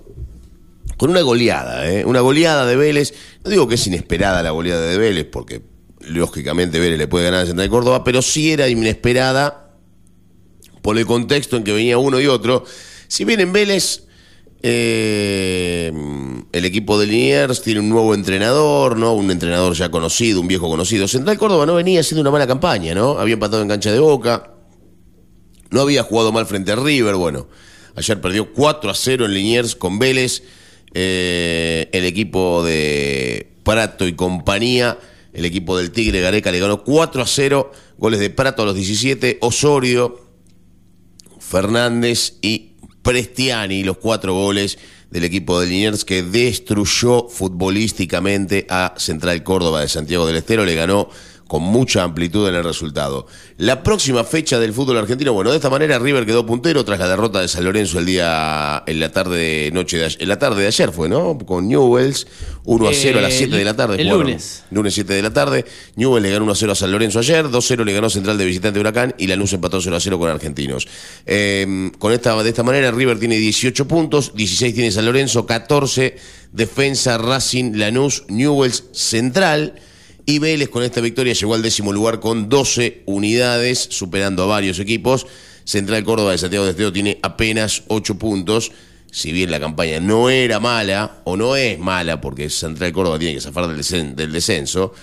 con 0.97 1.11
una 1.11 1.23
goleada, 1.23 1.91
¿eh? 1.91 2.05
una 2.05 2.21
goleada 2.21 2.67
de 2.67 2.77
Vélez. 2.77 3.15
No 3.45 3.51
digo 3.51 3.69
que 3.69 3.75
es 3.77 3.87
inesperada 3.87 4.43
la 4.43 4.51
goleada 4.51 4.87
de 4.87 4.99
Vélez, 4.99 5.27
porque 5.31 5.63
lógicamente 6.01 6.79
Vélez 6.79 6.99
le 6.99 7.09
puede 7.09 7.25
ganar 7.25 7.41
a 7.41 7.47
Central 7.47 7.69
Córdoba, 7.69 8.05
pero 8.05 8.23
sí 8.23 8.53
era 8.53 8.69
inesperada 8.69 9.77
por 10.83 10.99
el 10.99 11.07
contexto 11.07 11.57
en 11.57 11.65
que 11.65 11.73
venía 11.73 11.99
uno 11.99 12.21
y 12.21 12.27
otro. 12.27 12.65
Si 13.09 13.25
bien 13.25 13.41
en 13.41 13.53
Vélez 13.53 14.05
eh, 14.65 15.93
el 16.53 16.65
equipo 16.65 16.99
de 16.99 17.07
Liniers 17.07 17.63
tiene 17.63 17.81
un 17.81 17.89
nuevo 17.89 18.15
entrenador, 18.15 18.97
¿no? 18.97 19.13
Un 19.13 19.31
entrenador 19.31 19.75
ya 19.75 19.91
conocido, 19.91 20.41
un 20.41 20.47
viejo 20.47 20.69
conocido. 20.69 21.09
Central 21.09 21.37
Córdoba 21.37 21.67
no 21.67 21.75
venía 21.75 22.01
haciendo 22.01 22.21
una 22.21 22.31
mala 22.31 22.47
campaña, 22.47 22.95
¿no? 22.95 23.19
Había 23.19 23.35
empatado 23.35 23.63
en 23.63 23.69
cancha 23.69 23.91
de 23.91 23.99
boca. 23.99 24.55
No 25.71 25.81
había 25.81 26.05
jugado 26.05 26.31
mal 26.31 26.47
frente 26.47 26.71
a 26.71 26.77
River. 26.77 27.17
Bueno, 27.17 27.49
ayer 27.97 28.21
perdió 28.21 28.53
4 28.53 28.91
a 28.91 28.95
0 28.95 29.25
en 29.25 29.35
Liniers 29.35 29.75
con 29.75 29.99
Vélez. 29.99 30.43
Eh, 30.95 31.89
el 31.93 32.05
equipo 32.05 32.63
de 32.65 33.53
Prato 33.63 34.07
y 34.07 34.15
compañía, 34.15 34.99
el 35.33 35.45
equipo 35.45 35.79
del 35.79 35.91
Tigre 35.91 36.21
Gareca 36.21 36.53
le 36.53 36.61
ganó 36.61 36.85
4 36.85 37.23
a 37.23 37.27
0, 37.27 37.73
goles 37.99 38.21
de 38.21 38.31
Prato 38.31 38.63
a 38.63 38.67
los 38.67 38.75
17, 38.75 39.39
Osorio, 39.41 40.21
Fernández 41.39 42.39
y 42.43 42.73
Prestiani, 43.03 43.85
los 43.85 43.99
cuatro 43.99 44.35
goles 44.35 44.79
del 45.11 45.25
equipo 45.25 45.61
de 45.61 45.67
Liniers 45.67 46.05
que 46.05 46.23
destruyó 46.23 47.29
futbolísticamente 47.29 48.67
a 48.71 48.95
Central 48.97 49.43
Córdoba 49.43 49.81
de 49.81 49.89
Santiago 49.89 50.27
del 50.27 50.37
Estero, 50.37 50.65
le 50.65 50.75
ganó 50.75 51.09
con 51.53 51.65
mucha 51.65 52.03
amplitud 52.03 52.49
en 52.49 52.55
el 52.55 52.65
resultado. 52.65 53.27
La 53.59 53.83
próxima 53.83 54.25
fecha 54.25 54.59
del 54.59 54.73
fútbol 54.73 54.97
argentino, 54.97 55.35
bueno, 55.35 55.51
de 55.51 55.57
esta 55.57 55.69
manera 55.69 55.99
River 55.99 56.25
quedó 56.25 56.47
puntero 56.47 56.83
tras 56.83 56.99
la 56.99 57.07
derrota 57.07 57.43
de 57.43 57.49
San 57.49 57.63
Lorenzo 57.63 57.99
el 57.99 58.07
día 58.07 58.83
en 58.87 58.99
la 58.99 59.13
tarde 59.13 59.71
noche 59.71 59.99
de, 59.99 60.17
en 60.19 60.29
la 60.31 60.39
tarde 60.39 60.63
de 60.63 60.69
ayer 60.69 60.93
fue, 60.93 61.11
¿no? 61.11 61.37
Con 61.37 61.69
Newells 61.69 62.27
1 62.65 62.89
a 62.89 62.95
0 62.95 63.19
a 63.19 63.21
las 63.21 63.35
7 63.35 63.55
de 63.55 63.65
la 63.65 63.77
tarde. 63.77 63.97
El 63.97 64.05
jugaron. 64.05 64.29
lunes. 64.29 64.65
Lunes 64.71 64.95
7 64.95 65.13
de 65.13 65.21
la 65.21 65.31
tarde. 65.31 65.67
Newells 65.97 66.23
le 66.23 66.31
ganó 66.31 66.45
1 66.45 66.53
a 66.53 66.57
0 66.57 66.73
a 66.73 66.75
San 66.75 66.91
Lorenzo 66.91 67.19
ayer, 67.19 67.51
2 67.51 67.63
a 67.63 67.69
0 67.69 67.85
le 67.85 67.93
ganó 67.93 68.09
Central 68.09 68.39
de 68.39 68.47
Visitante 68.47 68.81
Huracán 68.81 69.15
y 69.19 69.27
Lanús 69.27 69.53
empató 69.53 69.79
0 69.79 69.95
a 69.95 70.01
0 70.01 70.19
con 70.19 70.31
Argentinos. 70.31 70.89
Eh, 71.27 71.91
con 71.99 72.15
esta, 72.15 72.43
de 72.43 72.49
esta 72.49 72.63
manera 72.63 72.91
River 72.93 73.19
tiene 73.19 73.37
18 73.37 73.87
puntos, 73.87 74.33
16 74.35 74.73
tiene 74.73 74.91
San 74.91 75.05
Lorenzo, 75.05 75.45
14 75.45 76.17
Defensa, 76.51 77.19
Racing, 77.19 77.77
Lanús, 77.77 78.25
Newells, 78.29 78.85
Central. 78.93 79.75
Y 80.25 80.39
Vélez 80.39 80.69
con 80.69 80.83
esta 80.83 81.01
victoria 81.01 81.33
llegó 81.33 81.55
al 81.55 81.63
décimo 81.63 81.93
lugar 81.93 82.21
con 82.21 82.49
12 82.49 83.03
unidades, 83.07 83.89
superando 83.91 84.45
a 84.45 84.47
varios 84.47 84.79
equipos. 84.79 85.27
Central 85.65 86.05
Córdoba 86.05 86.33
de 86.33 86.39
Santiago 86.39 86.65
de 86.65 86.71
Estero 86.73 86.93
tiene 86.93 87.19
apenas 87.23 87.83
8 87.89 88.19
puntos. 88.19 88.73
Si 89.11 89.31
bien 89.33 89.51
la 89.51 89.61
campaña 89.61 90.01
no 90.01 90.31
era 90.31 90.59
mala, 90.61 91.21
o 91.25 91.37
no 91.37 91.55
es 91.57 91.79
mala, 91.79 92.21
porque 92.21 92.49
Central 92.51 92.93
Córdoba 92.93 93.19
tiene 93.19 93.35
que 93.35 93.41
zafar 93.41 93.67
del, 93.69 93.77
descen- 93.79 94.15
del 94.15 94.33
descenso, 94.33 94.95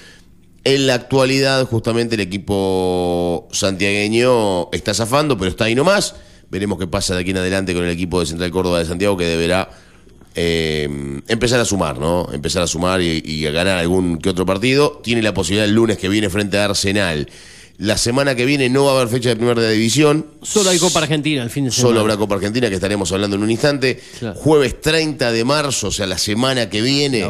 en 0.64 0.88
la 0.88 0.96
actualidad 0.96 1.66
justamente 1.68 2.16
el 2.16 2.22
equipo 2.22 3.48
santiagueño 3.52 4.70
está 4.72 4.94
zafando, 4.94 5.38
pero 5.38 5.52
está 5.52 5.66
ahí 5.66 5.76
nomás. 5.76 6.16
Veremos 6.50 6.80
qué 6.80 6.88
pasa 6.88 7.14
de 7.16 7.22
aquí 7.22 7.32
en 7.32 7.38
adelante 7.38 7.74
con 7.74 7.84
el 7.84 7.92
equipo 7.92 8.20
de 8.20 8.26
Central 8.26 8.52
Córdoba 8.52 8.80
de 8.80 8.86
Santiago, 8.86 9.16
que 9.16 9.26
deberá 9.26 9.70
eh, 10.36 11.22
empezar 11.28 11.60
a 11.60 11.66
sumar, 11.66 12.00
¿no? 12.00 12.28
Empezar 12.32 12.64
a 12.64 12.68
sumar 12.68 13.02
y, 13.02 13.22
y 13.26 13.46
a 13.46 13.52
ganar 13.52 13.78
algún 13.78 14.18
que 14.20 14.30
otro 14.30 14.46
partido. 14.46 15.00
Tiene 15.04 15.22
la 15.22 15.34
posibilidad 15.34 15.66
el 15.66 15.74
lunes 15.74 15.98
que 15.98 16.10
viene 16.10 16.30
frente 16.30 16.58
a 16.58 16.66
Arsenal. 16.66 17.30
La 17.80 17.98
semana 17.98 18.36
que 18.36 18.46
viene 18.46 18.68
no 18.68 18.84
va 18.84 18.92
a 18.92 18.96
haber 18.96 19.08
fecha 19.08 19.30
de 19.30 19.38
primera 19.38 19.70
división. 19.70 20.26
Solo 20.42 20.70
hay 20.70 20.80
Copa 20.80 21.00
Argentina 21.00 21.42
el 21.42 21.50
fin 21.50 21.64
de 21.64 21.72
semana. 21.72 21.88
Solo 21.90 22.00
habrá 22.02 22.18
Copa 22.18 22.36
Argentina, 22.36 22.68
que 22.68 22.76
estaremos 22.76 23.10
hablando 23.14 23.38
en 23.38 23.44
un 23.44 23.52
instante. 23.52 24.02
Jueves 24.36 24.82
30 24.82 25.32
de 25.32 25.46
marzo, 25.46 25.88
o 25.88 25.92
sea, 25.92 26.06
la 26.06 26.18
semana 26.18 26.70
que 26.70 26.82
viene, 26.82 27.26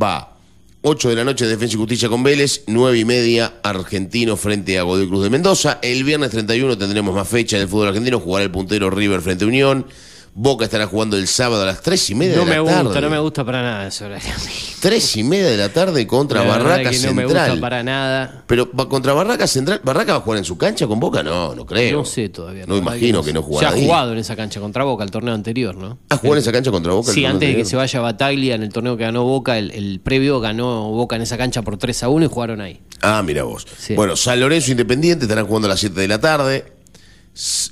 va 0.00 0.38
8 0.82 1.10
de 1.10 1.16
la 1.16 1.24
noche 1.24 1.46
Defensa 1.46 1.74
y 1.74 1.78
Justicia 1.78 2.08
con 2.08 2.22
Vélez, 2.22 2.62
9 2.66 2.98
y 2.98 3.04
media 3.04 3.56
Argentino 3.62 4.38
frente 4.38 4.78
a 4.78 4.84
Godoy 4.84 5.06
Cruz 5.06 5.22
de 5.22 5.28
Mendoza. 5.28 5.78
El 5.82 6.02
viernes 6.04 6.30
31 6.30 6.78
tendremos 6.78 7.14
más 7.14 7.28
fecha 7.28 7.58
del 7.58 7.68
fútbol 7.68 7.88
argentino, 7.88 8.20
jugará 8.20 8.44
el 8.44 8.50
puntero 8.50 8.88
River 8.88 9.20
frente 9.20 9.44
a 9.44 9.48
Unión. 9.48 9.86
Boca 10.32 10.64
estará 10.64 10.86
jugando 10.86 11.16
el 11.16 11.26
sábado 11.26 11.62
a 11.64 11.66
las 11.66 11.82
3 11.82 12.10
y 12.10 12.14
media 12.14 12.36
No 12.36 12.44
de 12.44 12.46
la 12.46 12.52
me 12.54 12.60
gusta, 12.60 12.82
tarde. 12.84 13.00
no 13.00 13.10
me 13.10 13.18
gusta 13.18 13.44
para 13.44 13.62
nada 13.62 13.86
ese 13.88 14.04
horario. 14.04 14.30
3 14.80 15.16
y 15.16 15.22
media 15.24 15.46
de 15.48 15.56
la 15.56 15.68
tarde 15.70 16.06
contra 16.06 16.44
La 16.44 16.50
Barraca 16.50 16.90
que 16.90 16.98
no 17.00 17.12
me 17.14 17.22
Central. 17.24 17.50
gusta 17.50 17.60
para 17.60 17.82
nada. 17.82 18.44
Pero 18.46 18.70
contra 18.88 19.12
Barraca 19.12 19.46
Central, 19.48 19.80
¿Barraca 19.82 20.12
va 20.12 20.18
a 20.18 20.20
jugar 20.22 20.38
en 20.38 20.44
su 20.44 20.56
cancha 20.56 20.86
con 20.86 21.00
Boca? 21.00 21.22
No, 21.24 21.54
no 21.54 21.66
creo. 21.66 21.98
No 21.98 22.04
sé 22.04 22.28
todavía. 22.28 22.64
No 22.66 22.76
imagino 22.76 23.22
que 23.24 23.32
no 23.32 23.40
Ya 23.40 23.46
jugará 23.46 23.68
ha 23.70 23.72
ahí. 23.72 23.84
jugado 23.84 24.12
en 24.12 24.18
esa 24.18 24.36
cancha 24.36 24.60
contra 24.60 24.84
Boca 24.84 25.02
el 25.04 25.10
torneo 25.10 25.34
anterior, 25.34 25.74
¿no? 25.74 25.98
¿Ha 26.08 26.16
jugado 26.16 26.36
en 26.36 26.42
esa 26.42 26.52
cancha 26.52 26.70
contra 26.70 26.92
Boca? 26.92 27.08
el 27.10 27.14
Sí, 27.14 27.22
torneo 27.22 27.34
antes 27.34 27.48
de 27.48 27.56
que 27.56 27.64
se 27.64 27.76
vaya 27.76 28.00
Bataglia 28.00 28.54
en 28.54 28.62
el 28.62 28.72
torneo 28.72 28.96
que 28.96 29.02
ganó 29.02 29.24
Boca, 29.24 29.58
el, 29.58 29.72
el 29.72 30.00
previo 30.00 30.38
ganó 30.40 30.90
Boca 30.90 31.16
en 31.16 31.22
esa 31.22 31.36
cancha 31.38 31.62
por 31.62 31.76
3 31.76 32.04
a 32.04 32.08
1 32.08 32.24
y 32.24 32.28
jugaron 32.28 32.60
ahí. 32.60 32.80
Ah, 33.02 33.22
mira 33.24 33.42
vos. 33.42 33.66
Bueno, 33.96 34.14
San 34.14 34.38
Lorenzo 34.38 34.70
Independiente 34.70 35.24
estarán 35.24 35.46
jugando 35.46 35.66
a 35.66 35.70
las 35.70 35.80
7 35.80 36.00
de 36.00 36.08
la 36.08 36.20
tarde. 36.20 36.72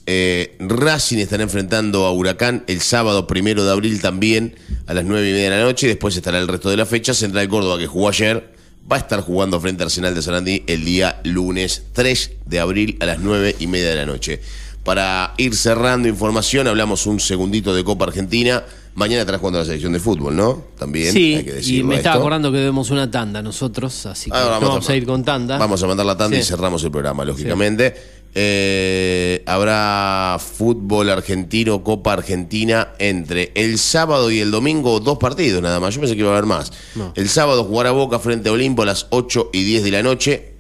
Eh, 0.07 0.57
Racing 0.61 1.19
estará 1.19 1.43
enfrentando 1.43 2.07
a 2.07 2.13
Huracán 2.13 2.65
el 2.69 2.81
sábado 2.81 3.27
primero 3.27 3.65
de 3.65 3.73
abril 3.73 4.01
también 4.01 4.57
a 4.87 4.95
las 4.95 5.05
9 5.05 5.29
y 5.29 5.33
media 5.33 5.51
de 5.51 5.57
la 5.59 5.63
noche. 5.65 5.87
Y 5.87 5.89
después 5.91 6.17
estará 6.17 6.39
el 6.39 6.49
resto 6.49 6.71
de 6.71 6.77
la 6.77 6.87
fecha. 6.87 7.13
Central 7.15 7.49
Córdoba, 7.49 7.79
que 7.79 7.87
jugó 7.87 8.09
ayer, 8.09 8.53
va 8.91 8.97
a 8.97 9.01
estar 9.01 9.21
jugando 9.21 9.61
frente 9.61 9.83
a 9.83 9.87
Arsenal 9.87 10.15
de 10.15 10.23
Sarandí 10.23 10.63
el 10.67 10.85
día 10.85 11.21
lunes 11.25 11.85
3 11.93 12.33
de 12.47 12.61
abril 12.61 12.97
a 13.01 13.07
las 13.07 13.19
9 13.19 13.57
y 13.59 13.67
media 13.67 13.91
de 13.91 13.97
la 13.97 14.07
noche. 14.07 14.41
Para 14.85 15.35
ir 15.37 15.55
cerrando 15.55 16.09
información, 16.09 16.67
hablamos 16.67 17.05
un 17.07 17.21
segundito 17.21 17.75
de 17.75 17.85
Copa 17.85 18.07
Argentina. 18.07 18.65
Mañana 18.95 19.21
estará 19.21 19.39
jugando 19.39 19.59
la 19.59 19.65
selección 19.67 19.93
de 19.93 20.01
fútbol, 20.01 20.35
¿no? 20.35 20.65
También 20.79 21.13
sí, 21.13 21.35
hay 21.35 21.45
que 21.45 21.51
y 21.51 21.55
decirlo 21.55 21.89
me 21.89 21.97
estaba 21.97 22.15
esto. 22.15 22.21
acordando 22.21 22.51
que 22.51 22.59
debemos 22.59 22.91
una 22.91 23.11
tanda 23.11 23.43
nosotros, 23.43 24.07
así 24.07 24.31
que 24.31 24.37
no 24.37 24.49
vamos 24.61 24.89
a 24.89 24.97
ir 24.97 25.05
con 25.05 25.23
tanda. 25.23 25.59
Vamos 25.59 25.83
a 25.83 25.87
mandar 25.87 26.07
la 26.07 26.17
tanda 26.17 26.39
y 26.39 26.43
cerramos 26.43 26.83
el 26.85 26.91
programa, 26.91 27.25
lógicamente. 27.25 27.95
Eh, 28.35 29.43
habrá 29.47 30.39
fútbol 30.39 31.11
argentino, 31.11 31.83
Copa 31.83 32.13
Argentina 32.13 32.89
entre 32.99 33.53
el 33.55 33.79
sábado 33.79 34.31
y 34.31 34.41
el 34.41 34.51
domingo, 34.51 35.01
dos 35.01 35.19
partidos 35.19 35.63
nada 35.63 35.81
más. 35.81 35.95
Yo 35.95 36.01
pensé 36.01 36.15
que 36.15 36.21
iba 36.21 36.31
a 36.31 36.33
haber 36.35 36.47
más. 36.47 36.73
No. 36.95 37.13
El 37.17 37.29
sábado 37.29 37.65
jugará 37.65 37.91
Boca 37.91 38.19
frente 38.19 38.49
a 38.49 38.53
Olimpo 38.53 38.83
a 38.83 38.87
las 38.87 39.07
8 39.11 39.51
y 39.53 39.65
10 39.65 39.85
de 39.85 39.91
la 39.91 40.03
noche. 40.03 40.55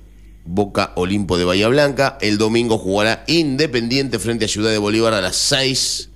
Boca 0.45 0.93
Olimpo 0.97 1.37
de 1.37 1.45
Bahía 1.45 1.69
Blanca. 1.69 2.19
El 2.21 2.39
domingo 2.39 2.79
jugará 2.79 3.25
Independiente 3.27 4.19
frente 4.19 4.47
a 4.47 4.49
Ciudad 4.49 4.71
de 4.71 4.79
Bolívar 4.79 5.13
a 5.13 5.21
las 5.21 5.37
6 5.37 6.11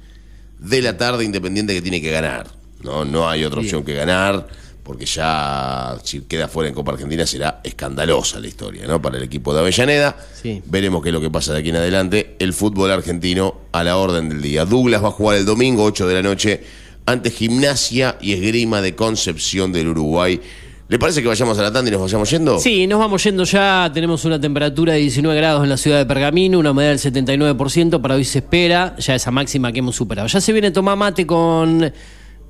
de 0.58 0.82
la 0.82 0.96
tarde. 0.96 1.24
Independiente 1.24 1.74
que 1.74 1.82
tiene 1.82 2.00
que 2.00 2.10
ganar. 2.10 2.48
No, 2.82 3.04
no 3.04 3.28
hay 3.28 3.44
otra 3.44 3.60
opción 3.60 3.84
que 3.84 3.94
ganar. 3.94 4.48
Porque 4.82 5.06
ya 5.06 5.96
si 6.02 6.22
queda 6.22 6.48
fuera 6.48 6.68
en 6.68 6.74
Copa 6.74 6.92
Argentina 6.92 7.24
será 7.24 7.60
escandalosa 7.62 8.40
la 8.40 8.48
historia, 8.48 8.86
¿no? 8.86 9.00
Para 9.00 9.18
el 9.18 9.22
equipo 9.22 9.54
de 9.54 9.60
Avellaneda. 9.60 10.16
Sí. 10.34 10.60
Veremos 10.66 11.02
qué 11.02 11.10
es 11.10 11.12
lo 11.12 11.20
que 11.20 11.30
pasa 11.30 11.52
de 11.52 11.60
aquí 11.60 11.68
en 11.68 11.76
adelante. 11.76 12.34
El 12.40 12.52
fútbol 12.52 12.90
argentino 12.90 13.54
a 13.70 13.84
la 13.84 13.96
orden 13.96 14.28
del 14.28 14.42
día. 14.42 14.64
Douglas 14.64 15.02
va 15.04 15.08
a 15.08 15.12
jugar 15.12 15.38
el 15.38 15.44
domingo, 15.44 15.84
8 15.84 16.08
de 16.08 16.14
la 16.14 16.22
noche, 16.22 16.64
ante 17.06 17.30
Gimnasia 17.30 18.18
y 18.20 18.32
Esgrima 18.32 18.82
de 18.82 18.96
Concepción 18.96 19.72
del 19.72 19.88
Uruguay. 19.88 20.40
¿Le 20.88 20.98
parece 20.98 21.22
que 21.22 21.28
vayamos 21.28 21.58
a 21.58 21.62
la 21.62 21.72
tanda 21.72 21.88
y 21.88 21.92
nos 21.92 22.02
vayamos 22.02 22.28
yendo? 22.28 22.58
Sí, 22.58 22.86
nos 22.86 22.98
vamos 22.98 23.22
yendo 23.24 23.44
ya. 23.44 23.90
Tenemos 23.94 24.24
una 24.26 24.38
temperatura 24.38 24.92
de 24.92 24.98
19 24.98 25.36
grados 25.36 25.62
en 25.62 25.70
la 25.70 25.78
ciudad 25.78 25.96
de 25.96 26.06
Pergamino, 26.06 26.58
una 26.58 26.72
humedad 26.72 26.90
del 26.90 26.98
79%. 26.98 28.00
Para 28.02 28.16
hoy 28.16 28.24
se 28.24 28.40
espera 28.40 28.94
ya 28.98 29.14
esa 29.14 29.30
máxima 29.30 29.72
que 29.72 29.78
hemos 29.78 29.96
superado. 29.96 30.28
Ya 30.28 30.40
se 30.40 30.52
viene 30.52 30.70
Tomá 30.70 30.94
Mate 30.94 31.26
con 31.26 31.90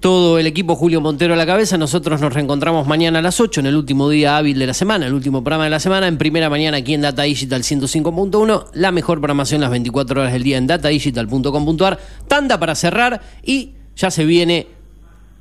todo 0.02 0.38
el 0.38 0.48
equipo 0.48 0.74
Julio 0.74 1.00
Montero 1.00 1.32
a 1.32 1.36
la 1.36 1.46
cabeza. 1.46 1.78
Nosotros 1.78 2.20
nos 2.20 2.34
reencontramos 2.34 2.86
mañana 2.88 3.20
a 3.20 3.22
las 3.22 3.40
8 3.40 3.60
en 3.60 3.66
el 3.66 3.76
último 3.76 4.10
día 4.10 4.36
hábil 4.36 4.58
de 4.58 4.66
la 4.66 4.74
semana, 4.74 5.06
el 5.06 5.14
último 5.14 5.42
programa 5.42 5.64
de 5.64 5.70
la 5.70 5.80
semana. 5.80 6.08
En 6.08 6.18
primera 6.18 6.50
mañana 6.50 6.78
aquí 6.78 6.92
en 6.92 7.02
Data 7.02 7.22
Digital 7.22 7.62
105.1. 7.62 8.66
La 8.74 8.90
mejor 8.90 9.20
programación 9.20 9.60
las 9.60 9.70
24 9.70 10.20
horas 10.20 10.32
del 10.32 10.42
día 10.42 10.58
en 10.58 10.66
datadigital.com.ar. 10.66 11.98
Tanda 12.26 12.58
para 12.58 12.74
cerrar 12.74 13.22
y 13.44 13.74
ya 13.96 14.10
se 14.10 14.24
viene 14.24 14.66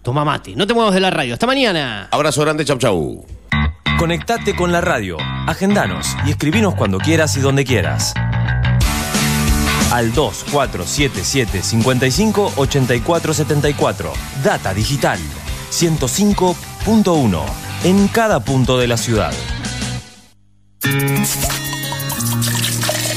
Tomá 0.03 0.23
Mate. 0.23 0.55
No 0.55 0.67
te 0.67 0.75
muevas 0.75 0.93
de 0.93 0.99
la 0.99 1.09
radio. 1.09 1.33
Hasta 1.33 1.47
mañana. 1.47 2.07
Abrazo 2.11 2.41
grande, 2.41 2.63
chau 2.63 2.77
chau. 2.77 3.25
Conectate 3.97 4.55
con 4.55 4.71
la 4.71 4.81
radio, 4.81 5.17
agendanos 5.47 6.15
y 6.25 6.29
escribinos 6.29 6.75
cuando 6.75 6.99
quieras 6.99 7.35
y 7.35 7.41
donde 7.41 7.65
quieras. 7.65 8.13
Al 9.91 10.13
2477 10.13 11.61
55 11.61 12.53
84 12.55 13.34
74. 13.34 14.13
Data 14.41 14.73
Digital 14.73 15.19
105.1. 15.72 17.43
En 17.84 18.07
cada 18.07 18.39
punto 18.39 18.77
de 18.77 18.88
la 18.88 18.97
ciudad. 18.97 19.34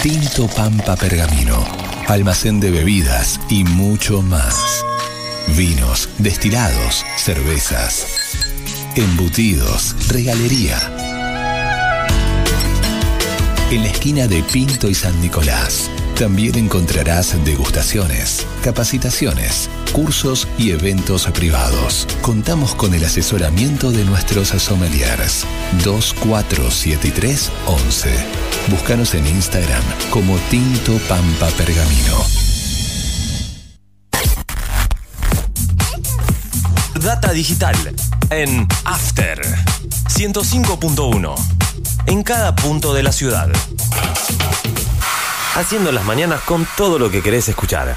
Tinto 0.02 0.48
Pampa 0.48 0.96
Pergamino, 0.96 1.64
almacén 2.08 2.60
de 2.60 2.70
bebidas 2.70 3.40
y 3.48 3.64
mucho 3.64 4.20
más. 4.20 4.84
Vinos, 5.56 6.08
destilados, 6.18 7.04
cervezas, 7.16 8.06
embutidos, 8.96 9.94
regalería. 10.08 10.78
En 13.70 13.82
la 13.82 13.88
esquina 13.88 14.26
de 14.26 14.42
Pinto 14.42 14.88
y 14.88 14.94
San 14.94 15.20
Nicolás 15.20 15.90
también 16.14 16.56
encontrarás 16.56 17.36
degustaciones, 17.44 18.46
capacitaciones, 18.62 19.68
cursos 19.92 20.46
y 20.56 20.70
eventos 20.70 21.26
privados. 21.32 22.06
Contamos 22.22 22.76
con 22.76 22.94
el 22.94 23.04
asesoramiento 23.04 23.90
de 23.90 24.04
nuestros 24.04 24.48
sommeliers 24.48 25.44
247311. 25.82 28.10
Búscanos 28.68 29.14
en 29.14 29.26
Instagram 29.26 29.82
como 30.10 30.36
Tinto 30.50 30.96
Pampa 31.08 31.48
Pergamino. 31.56 32.24
Data 37.00 37.32
Digital 37.32 37.74
en 38.30 38.68
After 38.84 39.40
105.1. 40.08 41.34
En 42.06 42.22
cada 42.22 42.54
punto 42.54 42.94
de 42.94 43.02
la 43.02 43.10
ciudad. 43.12 43.50
Haciendo 45.56 45.92
las 45.92 46.04
mañanas 46.04 46.40
con 46.40 46.66
todo 46.76 46.98
lo 46.98 47.10
que 47.10 47.22
querés 47.22 47.48
escuchar. 47.48 47.96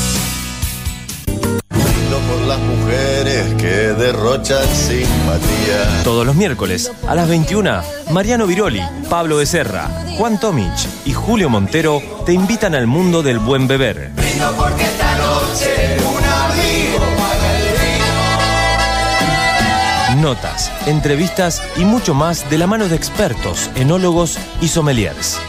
mujeres 3.21 3.53
que 3.55 3.93
derrochan 4.01 4.67
simpatía. 4.67 6.03
Todos 6.03 6.25
los 6.25 6.35
miércoles 6.35 6.91
a 7.07 7.13
las 7.13 7.27
21, 7.29 7.81
Mariano 8.11 8.47
Viroli, 8.47 8.81
Pablo 9.09 9.37
Becerra, 9.37 9.87
Juan 10.17 10.39
Tomich 10.39 10.87
y 11.05 11.13
Julio 11.13 11.49
Montero 11.49 12.01
te 12.25 12.33
invitan 12.33 12.73
al 12.73 12.87
mundo 12.87 13.21
del 13.21 13.37
buen 13.39 13.67
beber. 13.67 14.11
porque 14.57 14.83
esta 14.83 15.17
noche 15.17 15.97
un 15.99 16.23
amigo 16.23 17.05
Notas, 20.21 20.71
entrevistas 20.87 21.61
y 21.77 21.85
mucho 21.85 22.13
más 22.13 22.49
de 22.49 22.57
la 22.57 22.67
mano 22.67 22.87
de 22.87 22.95
expertos, 22.95 23.69
enólogos 23.75 24.37
y 24.61 24.67
sommeliers. 24.67 25.39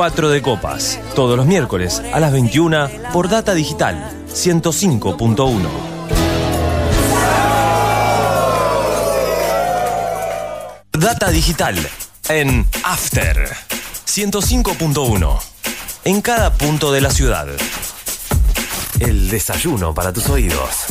4 0.00 0.30
de 0.30 0.40
copas, 0.40 0.98
todos 1.14 1.36
los 1.36 1.44
miércoles 1.44 2.00
a 2.14 2.20
las 2.20 2.32
21 2.32 2.88
por 3.12 3.28
Data 3.28 3.52
Digital 3.52 4.10
105.1. 4.32 5.68
Data 10.92 11.30
digital 11.30 11.76
en 12.30 12.66
After 12.82 13.46
105.1. 14.06 15.38
En 16.04 16.22
cada 16.22 16.54
punto 16.54 16.92
de 16.92 17.02
la 17.02 17.10
ciudad. 17.10 17.48
El 19.00 19.28
desayuno 19.28 19.92
para 19.92 20.14
tus 20.14 20.30
oídos. 20.30 20.86